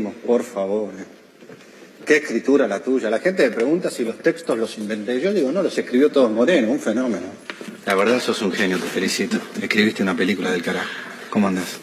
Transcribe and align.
Por 0.00 0.42
favor. 0.42 0.90
eh. 0.98 1.04
Qué 2.04 2.16
escritura 2.18 2.68
la 2.68 2.80
tuya. 2.80 3.08
La 3.10 3.18
gente 3.18 3.48
me 3.48 3.54
pregunta 3.54 3.90
si 3.90 4.04
los 4.04 4.18
textos 4.18 4.58
los 4.58 4.76
inventé. 4.78 5.20
Yo 5.20 5.32
digo, 5.32 5.50
no, 5.52 5.62
los 5.62 5.76
escribió 5.78 6.10
todos 6.10 6.30
Moreno, 6.30 6.70
un 6.70 6.80
fenómeno. 6.80 7.26
La 7.86 7.94
verdad, 7.94 8.20
sos 8.20 8.42
un 8.42 8.52
genio, 8.52 8.78
te 8.78 8.86
felicito. 8.86 9.38
Escribiste 9.60 10.02
una 10.02 10.16
película 10.16 10.50
del 10.50 10.62
carajo. 10.62 10.90
¿Cómo 11.30 11.48
andás? 11.48 11.78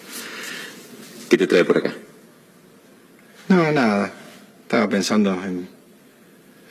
¿Qué 1.29 1.37
te 1.37 1.47
trae 1.47 1.65
por 1.65 1.77
acá? 1.77 1.93
No, 3.47 3.71
nada. 3.71 4.11
Estaba 4.63 4.87
pensando 4.89 5.31
en 5.43 5.67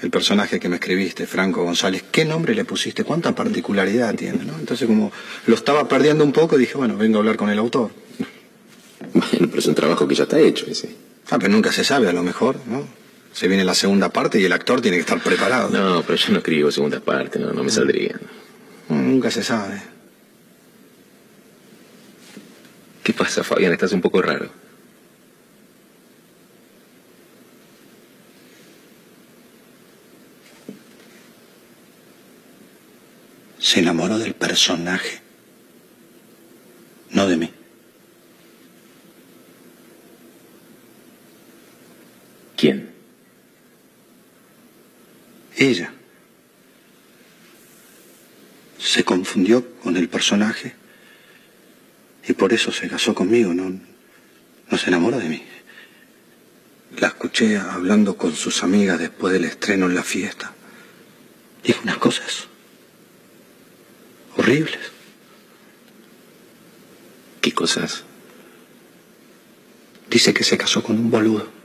el 0.00 0.10
personaje 0.10 0.58
que 0.60 0.68
me 0.68 0.76
escribiste, 0.76 1.26
Franco 1.26 1.64
González. 1.64 2.04
¿Qué 2.10 2.24
nombre 2.24 2.54
le 2.54 2.64
pusiste? 2.64 3.04
¿Cuánta 3.04 3.34
particularidad 3.34 4.14
tiene? 4.14 4.44
¿no? 4.44 4.54
Entonces, 4.58 4.86
como 4.86 5.12
lo 5.46 5.54
estaba 5.54 5.88
perdiendo 5.88 6.24
un 6.24 6.32
poco, 6.32 6.56
dije, 6.56 6.74
bueno, 6.78 6.96
vengo 6.96 7.16
a 7.18 7.20
hablar 7.20 7.36
con 7.36 7.50
el 7.50 7.58
autor. 7.58 7.90
Bueno, 9.12 9.48
pero 9.48 9.58
es 9.58 9.66
un 9.66 9.74
trabajo 9.74 10.06
que 10.06 10.14
ya 10.14 10.22
está 10.24 10.38
hecho 10.38 10.66
ese. 10.68 10.90
Ah, 11.30 11.38
pero 11.38 11.52
nunca 11.52 11.70
se 11.70 11.84
sabe, 11.84 12.08
a 12.08 12.12
lo 12.12 12.22
mejor, 12.22 12.56
¿no? 12.66 12.86
Se 13.32 13.46
viene 13.46 13.64
la 13.64 13.74
segunda 13.74 14.08
parte 14.08 14.40
y 14.40 14.44
el 14.44 14.52
actor 14.52 14.80
tiene 14.80 14.96
que 14.96 15.02
estar 15.02 15.22
preparado. 15.22 15.70
No, 15.70 16.02
pero 16.02 16.16
yo 16.16 16.32
no 16.32 16.38
escribo 16.38 16.72
segunda 16.72 16.98
parte, 17.00 17.38
no, 17.38 17.52
no 17.52 17.62
me 17.62 17.70
saldría. 17.70 18.18
No, 18.88 18.96
nunca 18.96 19.30
se 19.30 19.44
sabe. 19.44 19.80
¿Qué 23.04 23.12
pasa, 23.12 23.44
Fabián? 23.44 23.72
Estás 23.72 23.92
un 23.92 24.00
poco 24.00 24.20
raro. 24.20 24.50
Se 33.58 33.78
enamoró 33.78 34.18
del 34.18 34.34
personaje, 34.34 35.20
no 37.10 37.28
de 37.28 37.36
mí. 37.36 37.59
¿Quién? 42.60 42.90
Ella. 45.56 45.94
Se 48.78 49.02
confundió 49.02 49.76
con 49.76 49.96
el 49.96 50.10
personaje 50.10 50.74
y 52.28 52.34
por 52.34 52.52
eso 52.52 52.70
se 52.70 52.86
casó 52.86 53.14
conmigo, 53.14 53.54
no, 53.54 53.80
no 54.70 54.76
se 54.76 54.88
enamoró 54.88 55.18
de 55.18 55.30
mí. 55.30 55.42
La 56.98 57.08
escuché 57.08 57.56
hablando 57.56 58.18
con 58.18 58.34
sus 58.36 58.62
amigas 58.62 58.98
después 58.98 59.32
del 59.32 59.46
estreno 59.46 59.86
en 59.86 59.94
la 59.94 60.02
fiesta. 60.02 60.52
Dijo 61.64 61.80
unas 61.82 61.96
cosas 61.96 62.46
horribles. 64.36 64.80
¿Qué 67.40 67.52
cosas? 67.52 68.04
Dice 70.10 70.34
que 70.34 70.44
se 70.44 70.58
casó 70.58 70.82
con 70.82 70.98
un 70.98 71.10
boludo. 71.10 71.59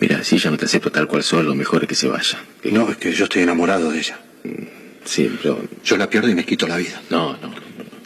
Mira, 0.00 0.22
si 0.24 0.36
ella 0.36 0.50
no 0.50 0.56
te 0.58 0.66
acepta 0.66 0.90
tal 0.90 1.06
cual 1.08 1.22
soy, 1.22 1.42
lo 1.44 1.54
mejor 1.54 1.82
es 1.82 1.88
que 1.88 1.94
se 1.94 2.08
vaya. 2.08 2.38
Que- 2.62 2.70
No, 2.72 2.90
es 2.90 2.96
que 2.98 3.12
yo 3.12 3.24
estoy 3.24 3.42
enamorado 3.42 3.90
de 3.90 3.98
ella. 3.98 4.18
Sí, 5.04 5.30
pero... 5.42 5.62
Yo 5.84 5.96
la 5.96 6.10
pierdo 6.10 6.28
y 6.28 6.34
me 6.34 6.44
quito 6.44 6.66
la 6.68 6.76
vida. 6.76 7.00
No, 7.10 7.32
no, 7.38 7.48
no. 7.48 7.54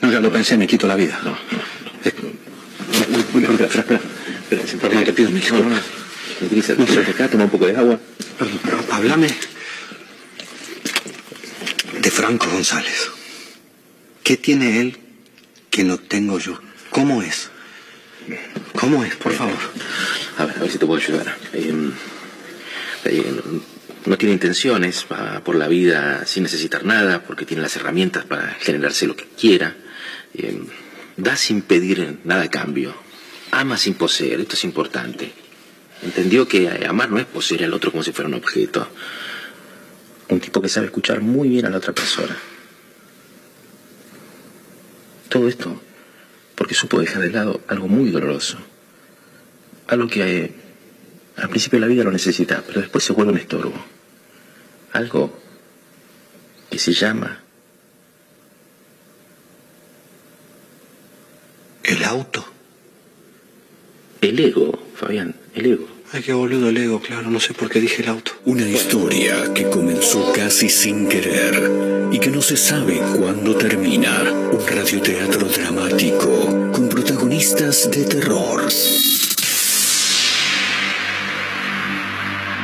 No, 0.02 0.12
ya 0.12 0.20
lo 0.20 0.30
pensé, 0.30 0.56
me 0.56 0.66
quito 0.66 0.86
la 0.86 0.96
vida. 0.96 1.18
No, 1.24 1.30
no. 1.30 1.38
Es- 2.04 2.14
espera, 3.18 3.64
espera, 3.64 4.00
espera. 4.62 4.80
Perdón, 4.80 5.04
te 5.04 5.12
pido 5.12 5.30
mil 5.30 5.42
No, 5.50 5.58
no, 5.58 5.68
no. 5.70 5.76
disculpas. 6.50 6.96
No, 6.96 7.00
acá, 7.12 7.28
toma 7.28 7.44
un 7.44 7.50
poco 7.50 7.66
de 7.66 7.76
agua. 7.76 7.98
Perdón, 8.38 8.84
háblame 8.90 9.28
de 12.00 12.10
Franco 12.10 12.48
González. 12.50 13.10
¿Qué 14.22 14.36
tiene 14.36 14.80
él 14.80 14.98
que 15.70 15.84
no 15.84 15.98
tengo 15.98 16.38
yo? 16.38 16.60
¿Cómo 16.90 17.22
es? 17.22 17.50
¿Cómo 18.78 19.04
es, 19.04 19.16
por 19.16 19.32
favor? 19.32 19.58
A 20.38 20.46
ver, 20.46 20.56
a 20.56 20.60
ver 20.60 20.70
si 20.70 20.78
te 20.78 20.86
puedo 20.86 21.00
ayudar. 21.00 21.36
Eh, 21.52 21.90
eh, 23.04 23.34
no 24.06 24.16
tiene 24.16 24.32
intenciones, 24.32 25.06
va 25.10 25.40
por 25.44 25.56
la 25.56 25.68
vida 25.68 26.24
sin 26.26 26.42
necesitar 26.42 26.84
nada, 26.84 27.22
porque 27.22 27.44
tiene 27.44 27.62
las 27.62 27.76
herramientas 27.76 28.24
para 28.24 28.54
generarse 28.60 29.06
lo 29.06 29.16
que 29.16 29.26
quiera. 29.26 29.76
Eh, 30.34 30.62
da 31.16 31.36
sin 31.36 31.62
pedir 31.62 32.20
nada 32.24 32.44
a 32.44 32.50
cambio. 32.50 32.94
Ama 33.50 33.76
sin 33.76 33.94
poseer, 33.94 34.40
esto 34.40 34.54
es 34.54 34.64
importante. 34.64 35.32
Entendió 36.02 36.48
que 36.48 36.68
amar 36.88 37.10
no 37.10 37.18
es 37.18 37.26
poseer 37.26 37.64
al 37.64 37.74
otro 37.74 37.90
como 37.90 38.02
si 38.02 38.12
fuera 38.12 38.28
un 38.28 38.34
objeto. 38.34 38.88
Un 40.28 40.40
tipo 40.40 40.62
que 40.62 40.68
sabe 40.68 40.86
escuchar 40.86 41.20
muy 41.20 41.48
bien 41.48 41.66
a 41.66 41.70
la 41.70 41.78
otra 41.78 41.92
persona. 41.92 42.36
Todo 45.28 45.48
esto 45.48 45.80
porque 46.60 46.74
supo 46.74 47.00
dejar 47.00 47.22
de 47.22 47.30
lado 47.30 47.62
algo 47.68 47.88
muy 47.88 48.10
doloroso. 48.10 48.58
Algo 49.86 50.08
que 50.08 50.44
eh, 50.44 50.52
al 51.36 51.48
principio 51.48 51.78
de 51.78 51.80
la 51.80 51.86
vida 51.86 52.04
lo 52.04 52.12
necesita, 52.12 52.62
pero 52.66 52.82
después 52.82 53.02
se 53.02 53.14
vuelve 53.14 53.32
un 53.32 53.38
estorbo. 53.38 53.72
Algo 54.92 55.40
que 56.68 56.78
se 56.78 56.92
llama 56.92 57.40
El 61.82 62.04
auto. 62.04 62.44
el 64.20 64.38
ego, 64.38 64.86
Fabián, 64.96 65.34
el 65.54 65.64
ego. 65.64 65.88
Ay, 66.12 66.22
qué 66.22 66.32
boludo 66.32 66.70
el 66.70 66.76
ego, 66.76 67.00
claro. 67.00 67.30
No 67.30 67.38
sé 67.38 67.54
por 67.54 67.70
qué 67.70 67.80
dije 67.80 68.02
el 68.02 68.08
auto. 68.08 68.32
Una 68.44 68.68
historia 68.68 69.54
que 69.54 69.70
comenzó 69.70 70.32
casi 70.32 70.68
sin 70.68 71.08
querer 71.08 72.10
y 72.10 72.18
que 72.18 72.30
no 72.30 72.42
se 72.42 72.56
sabe 72.56 73.00
cuándo 73.16 73.54
termina. 73.54 74.20
Un 74.50 74.66
radioteatro 74.66 75.46
dramático 75.46 76.72
con 76.72 76.88
protagonistas 76.88 77.88
de 77.92 78.04
terror. 78.06 78.66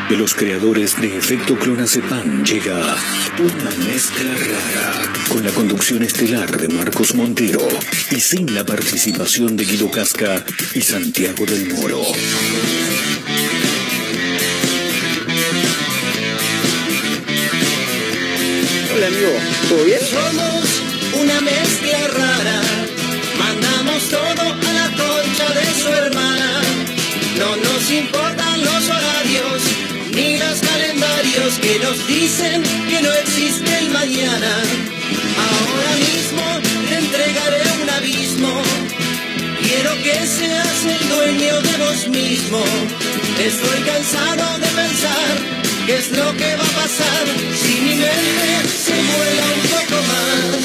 De 0.08 0.16
los 0.16 0.34
creadores 0.34 1.00
de 1.00 1.16
Efecto 1.16 1.58
Clonazepam 1.58 2.44
llega 2.44 2.96
una 3.40 3.70
mezcla 3.84 4.30
rara 4.34 5.12
con 5.28 5.44
la 5.44 5.50
conducción 5.50 6.04
estelar 6.04 6.48
de 6.58 6.68
Marcos 6.68 7.12
Montero 7.16 7.66
y 8.12 8.20
sin 8.20 8.54
la 8.54 8.64
participación 8.64 9.56
de 9.56 9.64
Guido 9.64 9.90
Casca 9.90 10.44
y 10.74 10.80
Santiago 10.80 11.44
del 11.44 11.74
Moro. 11.74 12.02
Hola 18.94 19.06
amigo, 19.08 19.32
¿todo 19.68 19.84
bien? 19.84 20.00
Somos 20.00 20.82
una 21.20 21.40
mezcla 21.40 22.06
rara, 22.08 22.62
mandamos 23.40 24.08
todo 24.08 24.52
a 24.52 24.72
la 24.72 24.88
concha 24.90 25.52
de 25.52 25.82
su 25.82 25.88
hermana. 25.88 26.62
No 27.38 27.56
nos 27.56 27.90
importan 27.90 28.45
que 31.60 31.78
nos 31.78 32.06
dicen 32.06 32.62
que 32.88 33.00
no 33.02 33.12
existe 33.12 33.78
el 33.78 33.90
mañana. 33.90 34.52
Ahora 35.48 35.92
mismo 35.96 36.44
te 36.88 36.94
entregaré 36.96 37.62
un 37.82 37.90
abismo. 37.90 38.62
Quiero 39.62 39.90
que 40.02 40.26
seas 40.26 40.84
el 40.84 41.08
dueño 41.08 41.60
de 41.60 41.76
vos 41.78 42.08
mismo. 42.08 42.62
Estoy 43.38 43.80
cansado 43.82 44.58
de 44.58 44.66
pensar 44.66 45.32
qué 45.86 45.96
es 45.96 46.10
lo 46.12 46.36
que 46.36 46.56
va 46.56 46.64
a 46.64 46.80
pasar 46.82 47.24
si 47.60 47.74
mi 47.80 47.94
mente 47.96 48.68
se 48.84 48.96
vuela 49.10 49.44
un 49.56 49.62
poco 49.74 49.96
más. 50.12 50.62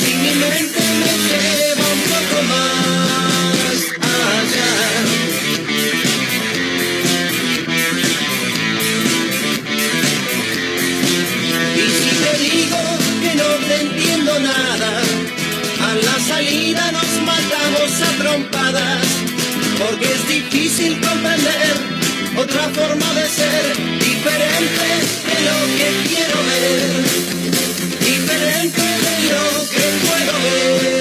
Si 0.00 0.14
mi 0.14 0.32
mente 0.44 0.82
me 1.02 1.12
lleva 1.28 1.86
un 1.96 2.02
poco 2.12 2.42
más 2.48 2.85
matamos 17.96 18.02
a 18.02 18.22
trompadas, 18.22 19.06
porque 19.78 20.12
es 20.12 20.28
difícil 20.28 21.00
comprender 21.00 21.76
otra 22.36 22.68
forma 22.70 23.14
de 23.14 23.28
ser, 23.28 23.76
diferente 23.98 24.88
de 25.26 25.38
lo 25.46 25.58
que 25.76 25.88
quiero 26.08 26.38
ver, 26.46 26.80
diferente 28.00 28.82
de 28.82 29.14
lo 29.32 29.46
que 29.70 29.84
puedo 30.06 30.34
ver 30.42 30.95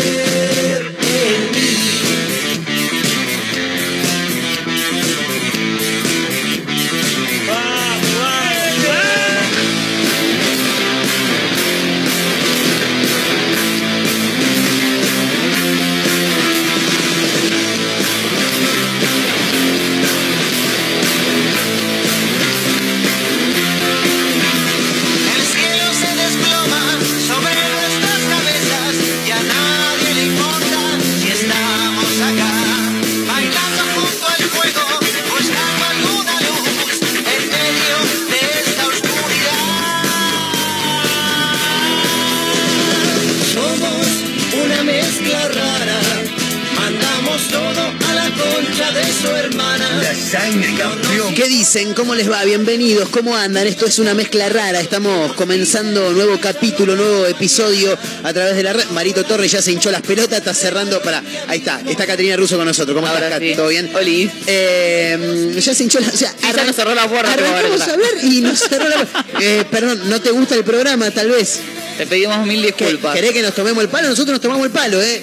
¿Qué 51.35 51.49
dicen? 51.49 51.93
¿Cómo 51.93 52.15
les 52.15 52.31
va? 52.31 52.43
Bienvenidos. 52.45 53.09
¿Cómo 53.09 53.35
andan? 53.35 53.67
Esto 53.67 53.85
es 53.87 53.99
una 53.99 54.13
mezcla 54.13 54.47
rara. 54.47 54.79
Estamos 54.79 55.33
comenzando 55.33 56.11
nuevo 56.13 56.39
capítulo, 56.39 56.95
nuevo 56.95 57.25
episodio 57.25 57.97
a 58.23 58.31
través 58.33 58.55
de 58.55 58.63
la 58.63 58.71
red. 58.71 58.85
Marito 58.91 59.25
Torres 59.25 59.51
ya 59.51 59.61
se 59.61 59.73
hinchó 59.73 59.91
las 59.91 60.01
pelotas, 60.01 60.39
está 60.39 60.53
cerrando 60.53 61.01
para. 61.01 61.21
Ahí 61.49 61.59
está, 61.59 61.81
está 61.85 62.07
Caterina 62.07 62.37
Russo 62.37 62.55
con 62.55 62.65
nosotros. 62.65 62.95
¿Cómo 62.95 63.07
estás, 63.13 63.37
sí. 63.39 63.53
¿Todo 63.53 63.67
bien? 63.67 63.91
Oli. 63.93 64.31
Eh, 64.47 65.53
ya 65.59 65.75
se 65.75 65.83
hinchó 65.83 65.99
la. 65.99 66.07
O 66.07 66.11
sea, 66.15 66.33
ya 66.41 66.63
nos 66.63 66.75
cerró 66.75 66.95
la 66.95 67.07
puerta, 67.09 67.33
Arrancamos 67.33 67.81
a 67.81 67.97
ver 67.97 68.23
y 68.23 68.39
nos 68.41 68.57
cerró 68.59 68.87
la 68.87 68.95
puerta. 69.05 69.25
Eh, 69.41 69.65
perdón, 69.69 70.01
¿no 70.09 70.21
te 70.21 70.31
gusta 70.31 70.55
el 70.55 70.63
programa, 70.63 71.11
tal 71.11 71.29
vez? 71.29 71.59
Te 71.97 72.07
pedimos 72.07 72.45
mil 72.47 72.61
¿Qué- 72.61 72.67
disculpas. 72.85 73.13
¿Querés 73.13 73.31
que 73.33 73.41
nos 73.41 73.53
tomemos 73.53 73.83
el 73.83 73.89
palo? 73.89 74.07
Nosotros 74.07 74.31
nos 74.33 74.41
tomamos 74.41 74.65
el 74.65 74.71
palo, 74.71 75.01
¿eh? 75.01 75.21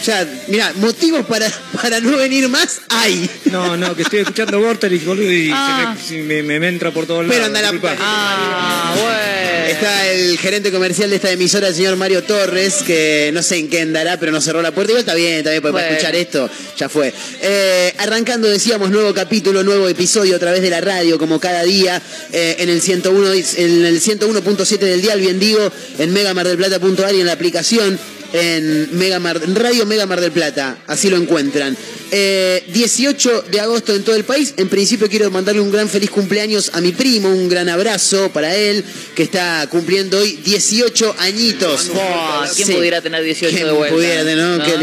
O 0.00 0.04
sea, 0.04 0.26
mira, 0.48 0.72
motivos 0.76 1.24
para, 1.26 1.50
para 1.80 2.00
no 2.00 2.16
venir 2.16 2.48
más 2.48 2.80
hay. 2.88 3.28
No, 3.46 3.76
no, 3.76 3.94
que 3.96 4.02
estoy 4.02 4.20
escuchando 4.20 4.60
Vorterix, 4.60 5.04
boludo, 5.04 5.32
y 5.32 5.50
Ah. 5.52 5.96
se 6.06 6.22
me, 6.22 6.42
me- 6.42 6.60
me 6.60 6.68
entra 6.68 6.90
por 6.92 7.06
todos 7.06 7.24
Pero 7.28 7.48
lados. 7.48 7.56
anda 7.56 7.62
la-. 7.72 7.96
Ah, 8.00 8.94
bueno. 8.94 9.46
Está 9.66 10.06
el 10.12 10.38
gerente 10.38 10.70
comercial 10.70 11.10
de 11.10 11.16
esta 11.16 11.30
emisora, 11.30 11.68
el 11.68 11.74
señor 11.74 11.96
Mario 11.96 12.22
Torres, 12.22 12.76
que 12.86 13.30
no 13.34 13.42
sé 13.42 13.56
en 13.58 13.68
qué 13.68 13.80
andará, 13.82 14.18
pero 14.18 14.30
nos 14.32 14.44
cerró 14.44 14.62
la 14.62 14.70
puerta. 14.72 14.92
Igual 14.92 15.00
está 15.00 15.14
bien, 15.14 15.38
está 15.38 15.50
bien, 15.50 15.60
porque 15.60 15.72
para 15.74 15.88
escuchar 15.90 16.14
esto 16.14 16.48
ya 16.78 16.88
fue. 16.88 17.12
Eh, 17.42 17.92
arrancando, 17.98 18.48
decíamos, 18.48 18.90
nuevo 18.90 19.12
capítulo, 19.12 19.62
nuevo 19.64 19.88
episodio 19.88 20.36
a 20.36 20.38
través 20.38 20.62
de 20.62 20.70
la 20.70 20.80
radio, 20.80 21.18
como 21.18 21.40
cada 21.40 21.62
día, 21.64 22.00
eh, 22.32 22.56
en 22.60 22.68
el 22.70 22.80
101, 22.80 23.32
en 23.32 23.84
el 23.84 24.00
101.7 24.00 24.78
del 24.78 25.02
dial, 25.02 25.20
bien 25.20 25.38
digo, 25.40 25.70
en 25.98 26.12
megamardelplata.ar 26.12 27.14
y 27.14 27.20
en 27.20 27.26
la 27.26 27.32
aplicación 27.32 27.98
en 28.36 28.96
Mega 28.98 29.18
Mar- 29.18 29.40
Radio 29.54 29.86
Mega 29.86 30.06
Mar 30.06 30.20
del 30.20 30.32
Plata, 30.32 30.78
así 30.86 31.08
lo 31.10 31.16
encuentran. 31.16 31.76
Eh, 32.12 32.62
18 32.72 33.46
de 33.50 33.60
agosto 33.60 33.94
en 33.94 34.04
todo 34.04 34.14
el 34.14 34.24
país. 34.24 34.54
En 34.56 34.68
principio 34.68 35.08
quiero 35.08 35.30
mandarle 35.30 35.60
un 35.60 35.72
gran 35.72 35.88
feliz 35.88 36.10
cumpleaños 36.10 36.70
a 36.74 36.80
mi 36.80 36.92
primo, 36.92 37.28
un 37.28 37.48
gran 37.48 37.68
abrazo 37.68 38.30
para 38.32 38.54
él, 38.54 38.84
que 39.14 39.22
está 39.24 39.66
cumpliendo 39.70 40.18
hoy 40.18 40.38
18 40.44 41.14
añitos. 41.18 41.88
Buah, 41.88 42.48
¿Quién 42.54 42.68
Sí. 42.68 42.74
pudiera 42.74 43.02
tener 43.02 43.22
18 43.24 43.54
¿Quién 43.56 43.66
de 43.68 43.72
vuelta? 43.72 43.94
pudiera 43.96 44.22
tener, 44.22 44.38
no? 44.38 44.64
Qué 44.64 44.76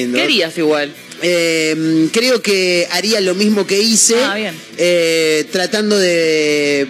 lindo. 0.00 0.16
¿Qué 0.16 0.22
harías 0.24 0.56
igual? 0.56 0.90
Eh, 1.22 2.08
creo 2.14 2.40
que 2.40 2.88
haría 2.92 3.20
lo 3.20 3.34
mismo 3.34 3.66
que 3.66 3.78
hice, 3.78 4.16
Ah, 4.24 4.34
bien. 4.34 4.54
eh, 4.78 5.44
tratando 5.52 5.98
de 5.98 6.88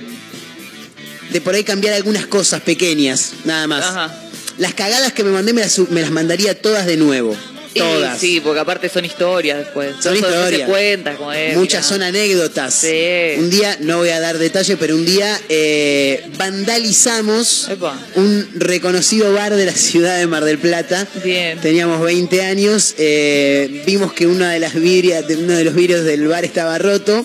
de 1.33 1.41
por 1.41 1.55
ahí 1.55 1.63
cambiar 1.65 1.95
algunas 1.95 2.27
cosas 2.27 2.61
pequeñas, 2.61 3.33
nada 3.45 3.67
más. 3.69 3.85
Ajá. 3.85 4.23
Las 4.61 4.75
cagadas 4.75 5.13
que 5.13 5.25
me 5.25 5.31
mandé 5.31 5.53
me 5.53 5.63
las, 5.63 5.77
me 5.91 6.01
las 6.03 6.11
mandaría 6.13 6.55
todas 6.61 6.87
de 6.87 6.97
nuevo. 6.97 7.37
Y 7.73 7.79
Todas. 7.79 8.19
Sí, 8.19 8.41
porque 8.41 8.59
aparte 8.59 8.89
son 8.89 9.05
historias 9.05 9.59
después. 9.59 9.93
Son 10.03 10.13
Eso 10.17 10.27
después 10.27 10.33
historias. 10.35 10.67
Se 10.67 10.73
cuenta, 10.73 11.15
como 11.15 11.33
es, 11.33 11.57
Muchas 11.57 11.83
mirá. 11.83 11.89
son 11.89 12.03
anécdotas. 12.03 12.75
Sí. 12.75 13.35
Un 13.39 13.49
día, 13.49 13.77
no 13.81 13.99
voy 13.99 14.09
a 14.09 14.19
dar 14.19 14.39
detalles, 14.39 14.77
pero 14.81 14.97
un 14.97 15.05
día 15.07 15.41
eh, 15.49 16.29
vandalizamos 16.37 17.69
Epa. 17.71 17.97
un 18.17 18.49
reconocido 18.57 19.33
bar 19.33 19.55
de 19.55 19.67
la 19.67 19.73
ciudad 19.77 20.19
de 20.19 20.27
Mar 20.27 20.45
del 20.45 20.59
Plata. 20.59 21.07
Bien. 21.23 21.61
Teníamos 21.61 22.03
20 22.03 22.43
años, 22.43 22.95
eh, 22.99 23.85
vimos 23.87 24.13
que 24.13 24.27
una 24.27 24.51
de 24.51 24.59
las 24.59 24.75
vidrias, 24.75 25.27
de 25.29 25.37
uno 25.37 25.53
de 25.55 25.63
los 25.63 25.75
vidrios 25.77 26.05
del 26.05 26.27
bar 26.27 26.45
estaba 26.45 26.77
roto 26.79 27.25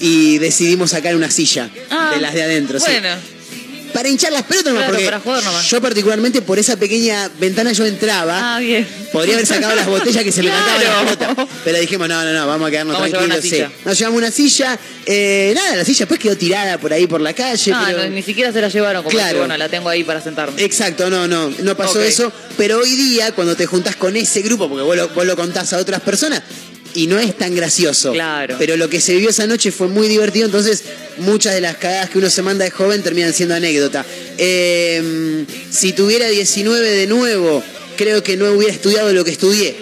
y 0.00 0.36
decidimos 0.38 0.90
sacar 0.90 1.16
una 1.16 1.30
silla 1.30 1.70
Ah, 1.90 2.12
de 2.14 2.20
las 2.20 2.34
de 2.34 2.42
adentro. 2.42 2.78
sí. 2.78 2.92
Para 3.92 4.08
hinchar 4.08 4.32
las 4.32 4.42
pelotas, 4.44 4.72
nomás, 4.72 4.88
Claro, 4.88 4.92
porque 4.92 5.04
para 5.06 5.20
jugar 5.20 5.44
nomás. 5.44 5.66
yo 5.70 5.80
particularmente 5.80 6.42
por 6.42 6.58
esa 6.58 6.76
pequeña 6.76 7.30
ventana 7.40 7.72
yo 7.72 7.84
entraba. 7.86 8.56
ah, 8.56 8.58
bien. 8.60 8.86
Podría 9.12 9.34
haber 9.34 9.46
sacado 9.46 9.74
las 9.74 9.86
botellas 9.86 10.22
que 10.22 10.30
se 10.32 10.42
me 10.42 10.50
cantaban 10.50 10.80
Claro. 10.80 11.04
las 11.04 11.16
pelotas. 11.16 11.46
Pero 11.64 11.78
dijimos, 11.80 12.08
no, 12.08 12.24
no, 12.24 12.32
no, 12.32 12.46
vamos 12.46 12.68
a 12.68 12.70
quedarnos 12.70 12.94
Vamos 12.94 13.10
tranquilos. 13.10 13.40
sí. 13.42 13.64
Nos 13.84 13.98
llevamos 13.98 14.18
una 14.18 14.30
silla. 14.30 14.78
eh, 15.06 15.52
nada, 15.54 15.76
la 15.76 15.84
silla 15.84 16.00
después 16.00 16.20
quedó 16.20 16.36
tirada 16.36 16.78
por 16.78 16.92
ahí 16.92 17.06
por 17.06 17.20
la 17.20 17.32
calle. 17.32 17.72
Ah, 17.74 17.84
pero- 17.88 18.04
no, 18.04 18.10
ni 18.10 18.22
siquiera 18.22 18.52
se 18.52 18.60
la 18.60 18.68
llevaron 18.68 19.02
como 19.02 19.10
Claro. 19.16 19.32
que, 19.32 19.38
bueno, 19.38 19.56
la 19.56 19.68
tengo 19.68 19.88
ahí 19.88 20.04
para 20.04 20.20
sentarme. 20.20 20.62
Exacto, 20.62 21.08
no, 21.10 21.26
no, 21.26 21.50
no 21.50 21.76
pasó 21.76 22.00
eso. 22.02 22.30
Pero 22.56 22.78
hoy 22.78 22.94
día, 22.94 23.32
cuando 23.32 23.56
te 23.56 23.66
juntás 23.66 23.96
con 23.96 24.14
ese 24.16 24.42
grupo, 24.42 24.68
porque 24.68 24.82
vos 24.84 24.96
lo, 24.96 25.08
vos 25.08 25.24
lo 25.26 25.36
contás 25.36 25.72
a 25.72 25.78
otras 25.78 26.00
personas, 26.02 26.42
y 26.98 27.06
no 27.06 27.16
es 27.20 27.38
tan 27.38 27.54
gracioso. 27.54 28.12
Claro. 28.12 28.56
Pero 28.58 28.76
lo 28.76 28.90
que 28.90 29.00
se 29.00 29.12
vivió 29.12 29.30
esa 29.30 29.46
noche 29.46 29.70
fue 29.70 29.86
muy 29.86 30.08
divertido, 30.08 30.46
entonces 30.46 30.82
muchas 31.18 31.54
de 31.54 31.60
las 31.60 31.76
cagadas 31.76 32.10
que 32.10 32.18
uno 32.18 32.28
se 32.28 32.42
manda 32.42 32.64
de 32.64 32.72
joven 32.72 33.04
terminan 33.04 33.32
siendo 33.32 33.54
anécdota. 33.54 34.04
Eh, 34.36 35.44
si 35.70 35.92
tuviera 35.92 36.26
19 36.26 36.90
de 36.90 37.06
nuevo, 37.06 37.62
creo 37.96 38.24
que 38.24 38.36
no 38.36 38.50
hubiera 38.50 38.74
estudiado 38.74 39.12
lo 39.12 39.24
que 39.24 39.30
estudié. 39.30 39.76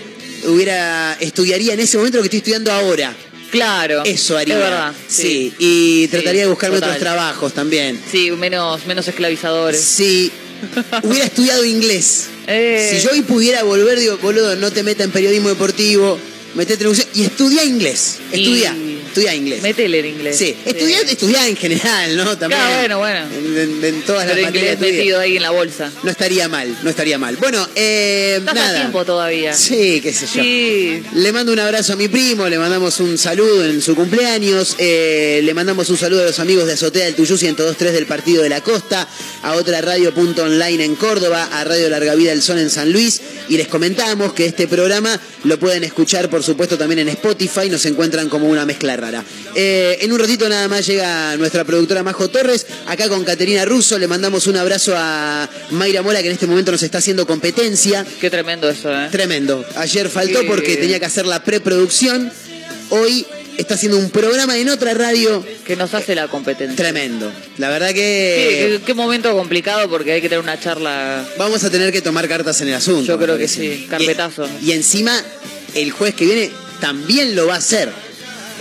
Hubiera, 0.44 1.16
estudiaría 1.18 1.72
en 1.72 1.80
ese 1.80 1.96
momento 1.96 2.18
lo 2.18 2.22
que 2.22 2.26
estoy 2.26 2.38
estudiando 2.40 2.70
ahora. 2.70 3.16
Claro. 3.50 4.04
Eso 4.04 4.36
haría. 4.36 4.56
Es 4.56 4.60
verdad. 4.60 4.92
Sí, 5.08 5.54
y 5.58 6.08
trataría 6.08 6.42
de 6.42 6.48
buscarme 6.48 6.76
total. 6.76 6.90
otros 6.90 7.02
trabajos 7.02 7.54
también. 7.54 7.98
Sí, 8.12 8.30
menos, 8.32 8.84
menos 8.84 9.08
esclavizadores. 9.08 9.80
Si 9.80 10.30
hubiera 11.02 11.24
estudiado 11.24 11.64
inglés. 11.64 12.26
Eh. 12.46 12.90
Si 12.92 13.02
yo 13.02 13.12
hoy 13.12 13.22
pudiera 13.22 13.62
volver, 13.62 13.98
digo, 13.98 14.18
boludo, 14.18 14.54
no 14.56 14.70
te 14.70 14.82
meta 14.82 15.02
en 15.02 15.10
periodismo 15.10 15.48
deportivo, 15.48 16.18
metete 16.56 16.84
en 16.84 16.92
y 17.14 17.22
estudia 17.22 17.64
inglés. 17.64 18.18
Estudia, 18.32 18.74
estudia 19.16 19.34
inglés. 19.34 19.62
Métele 19.62 19.98
en 20.00 20.06
inglés. 20.06 20.36
Sí, 20.36 20.56
estudia, 20.64 21.00
estudia 21.00 21.48
en 21.48 21.56
general, 21.56 22.16
¿no? 22.16 22.36
También. 22.38 22.60
Claro, 22.60 22.98
bueno, 22.98 23.26
bueno. 23.30 23.48
En, 23.56 23.58
en- 23.58 23.84
en 23.84 24.02
todas 24.02 24.26
las 24.26 24.34
Pero 24.34 24.46
materias. 24.46 24.74
inglés 24.74 24.92
metido 24.96 25.20
ahí 25.20 25.36
en 25.36 25.42
la 25.42 25.50
bolsa. 25.50 25.90
No 26.02 26.10
estaría 26.10 26.48
mal, 26.48 26.76
no 26.82 26.90
estaría 26.90 27.18
mal. 27.18 27.36
Bueno, 27.36 27.66
eh, 27.74 28.36
Estás 28.38 28.54
nada. 28.54 28.70
a 28.70 28.80
tiempo 28.82 29.04
todavía. 29.04 29.54
Sí, 29.54 30.00
qué 30.02 30.12
sé 30.12 30.26
yo. 30.26 30.42
Sí. 30.42 31.02
Le 31.14 31.32
mando 31.32 31.52
un 31.52 31.58
abrazo 31.58 31.94
a 31.94 31.96
mi 31.96 32.08
primo, 32.08 32.48
le 32.48 32.58
mandamos 32.58 33.00
un 33.00 33.16
saludo 33.18 33.64
en 33.64 33.80
su 33.80 33.94
cumpleaños, 33.94 34.74
eh, 34.78 35.40
le 35.42 35.54
mandamos 35.54 35.88
un 35.90 35.96
saludo 35.96 36.22
a 36.22 36.26
los 36.26 36.38
amigos 36.38 36.66
de 36.66 36.74
Azotea 36.74 37.04
del 37.06 37.14
Tuyú 37.14 37.34
1023 37.40 37.92
del 37.92 38.06
Partido 38.06 38.42
de 38.42 38.48
la 38.48 38.60
Costa, 38.62 39.08
a 39.42 39.52
otra 39.54 39.80
radio 39.80 40.12
punto 40.12 40.44
online 40.44 40.84
en 40.84 40.94
Córdoba, 40.96 41.48
a 41.52 41.64
Radio 41.64 41.88
Larga 41.88 42.14
Vida 42.14 42.30
del 42.30 42.42
Sol 42.42 42.58
en 42.58 42.70
San 42.70 42.92
Luis 42.92 43.20
y 43.48 43.56
les 43.56 43.68
comentamos 43.68 44.32
que 44.32 44.46
este 44.46 44.66
programa 44.68 45.18
lo 45.44 45.58
pueden 45.58 45.84
escuchar 45.84 46.28
por 46.28 46.42
supuesto 46.42 46.76
también 46.76 46.98
en 47.00 47.08
Spotify, 47.08 47.68
nos 47.70 47.84
encuentran 47.86 48.28
como 48.28 48.46
una 48.48 48.66
mezcla 48.66 48.96
Eh, 49.54 49.98
en 50.00 50.12
un 50.12 50.18
ratito 50.18 50.48
nada 50.48 50.68
más 50.68 50.86
llega 50.86 51.36
nuestra 51.36 51.64
productora 51.64 52.02
Majo 52.02 52.28
Torres, 52.28 52.66
acá 52.86 53.08
con 53.08 53.24
Caterina 53.24 53.64
Russo, 53.64 53.98
le 53.98 54.06
mandamos 54.06 54.46
un 54.46 54.56
abrazo 54.56 54.94
a 54.96 55.48
Mayra 55.70 56.02
Mola 56.02 56.20
que 56.20 56.26
en 56.28 56.34
este 56.34 56.46
momento 56.46 56.72
nos 56.72 56.82
está 56.82 56.98
haciendo 56.98 57.26
competencia. 57.26 58.04
Qué 58.20 58.30
tremendo 58.30 58.68
eso, 58.68 58.92
¿eh? 58.92 59.08
Tremendo. 59.10 59.64
Ayer 59.76 60.08
faltó 60.08 60.40
Sí. 60.40 60.46
porque 60.46 60.76
tenía 60.76 60.98
que 60.98 61.06
hacer 61.06 61.26
la 61.26 61.42
preproducción. 61.44 62.30
Hoy 62.90 63.26
está 63.58 63.74
haciendo 63.74 63.98
un 63.98 64.10
programa 64.10 64.56
en 64.58 64.68
otra 64.68 64.92
radio. 64.94 65.44
Que 65.64 65.76
nos 65.76 65.94
hace 65.94 66.14
la 66.14 66.28
competencia. 66.28 66.76
Tremendo. 66.76 67.32
La 67.58 67.68
verdad 67.70 67.88
Sí, 67.88 67.94
que 67.94 68.78
qué, 68.78 68.80
qué 68.86 68.94
momento 68.94 69.32
complicado 69.36 69.88
porque 69.88 70.12
hay 70.12 70.20
que 70.20 70.28
tener 70.28 70.42
una 70.42 70.60
charla. 70.60 71.24
vamos 71.38 71.64
a 71.64 71.70
tener 71.70 71.90
que 71.92 72.02
tomar 72.02 72.28
cartas 72.28 72.60
en 72.60 72.68
el 72.68 72.74
asunto. 72.74 73.04
Yo 73.06 73.18
creo 73.18 73.38
que 73.38 73.48
sí, 73.48 73.86
carpetazo. 73.88 74.46
Y, 74.62 74.70
y 74.70 74.72
encima, 74.72 75.18
el 75.74 75.90
juez 75.90 76.14
que 76.14 76.26
viene 76.26 76.50
también 76.80 77.34
lo 77.34 77.46
va 77.46 77.54
a 77.54 77.58
hacer. 77.58 77.90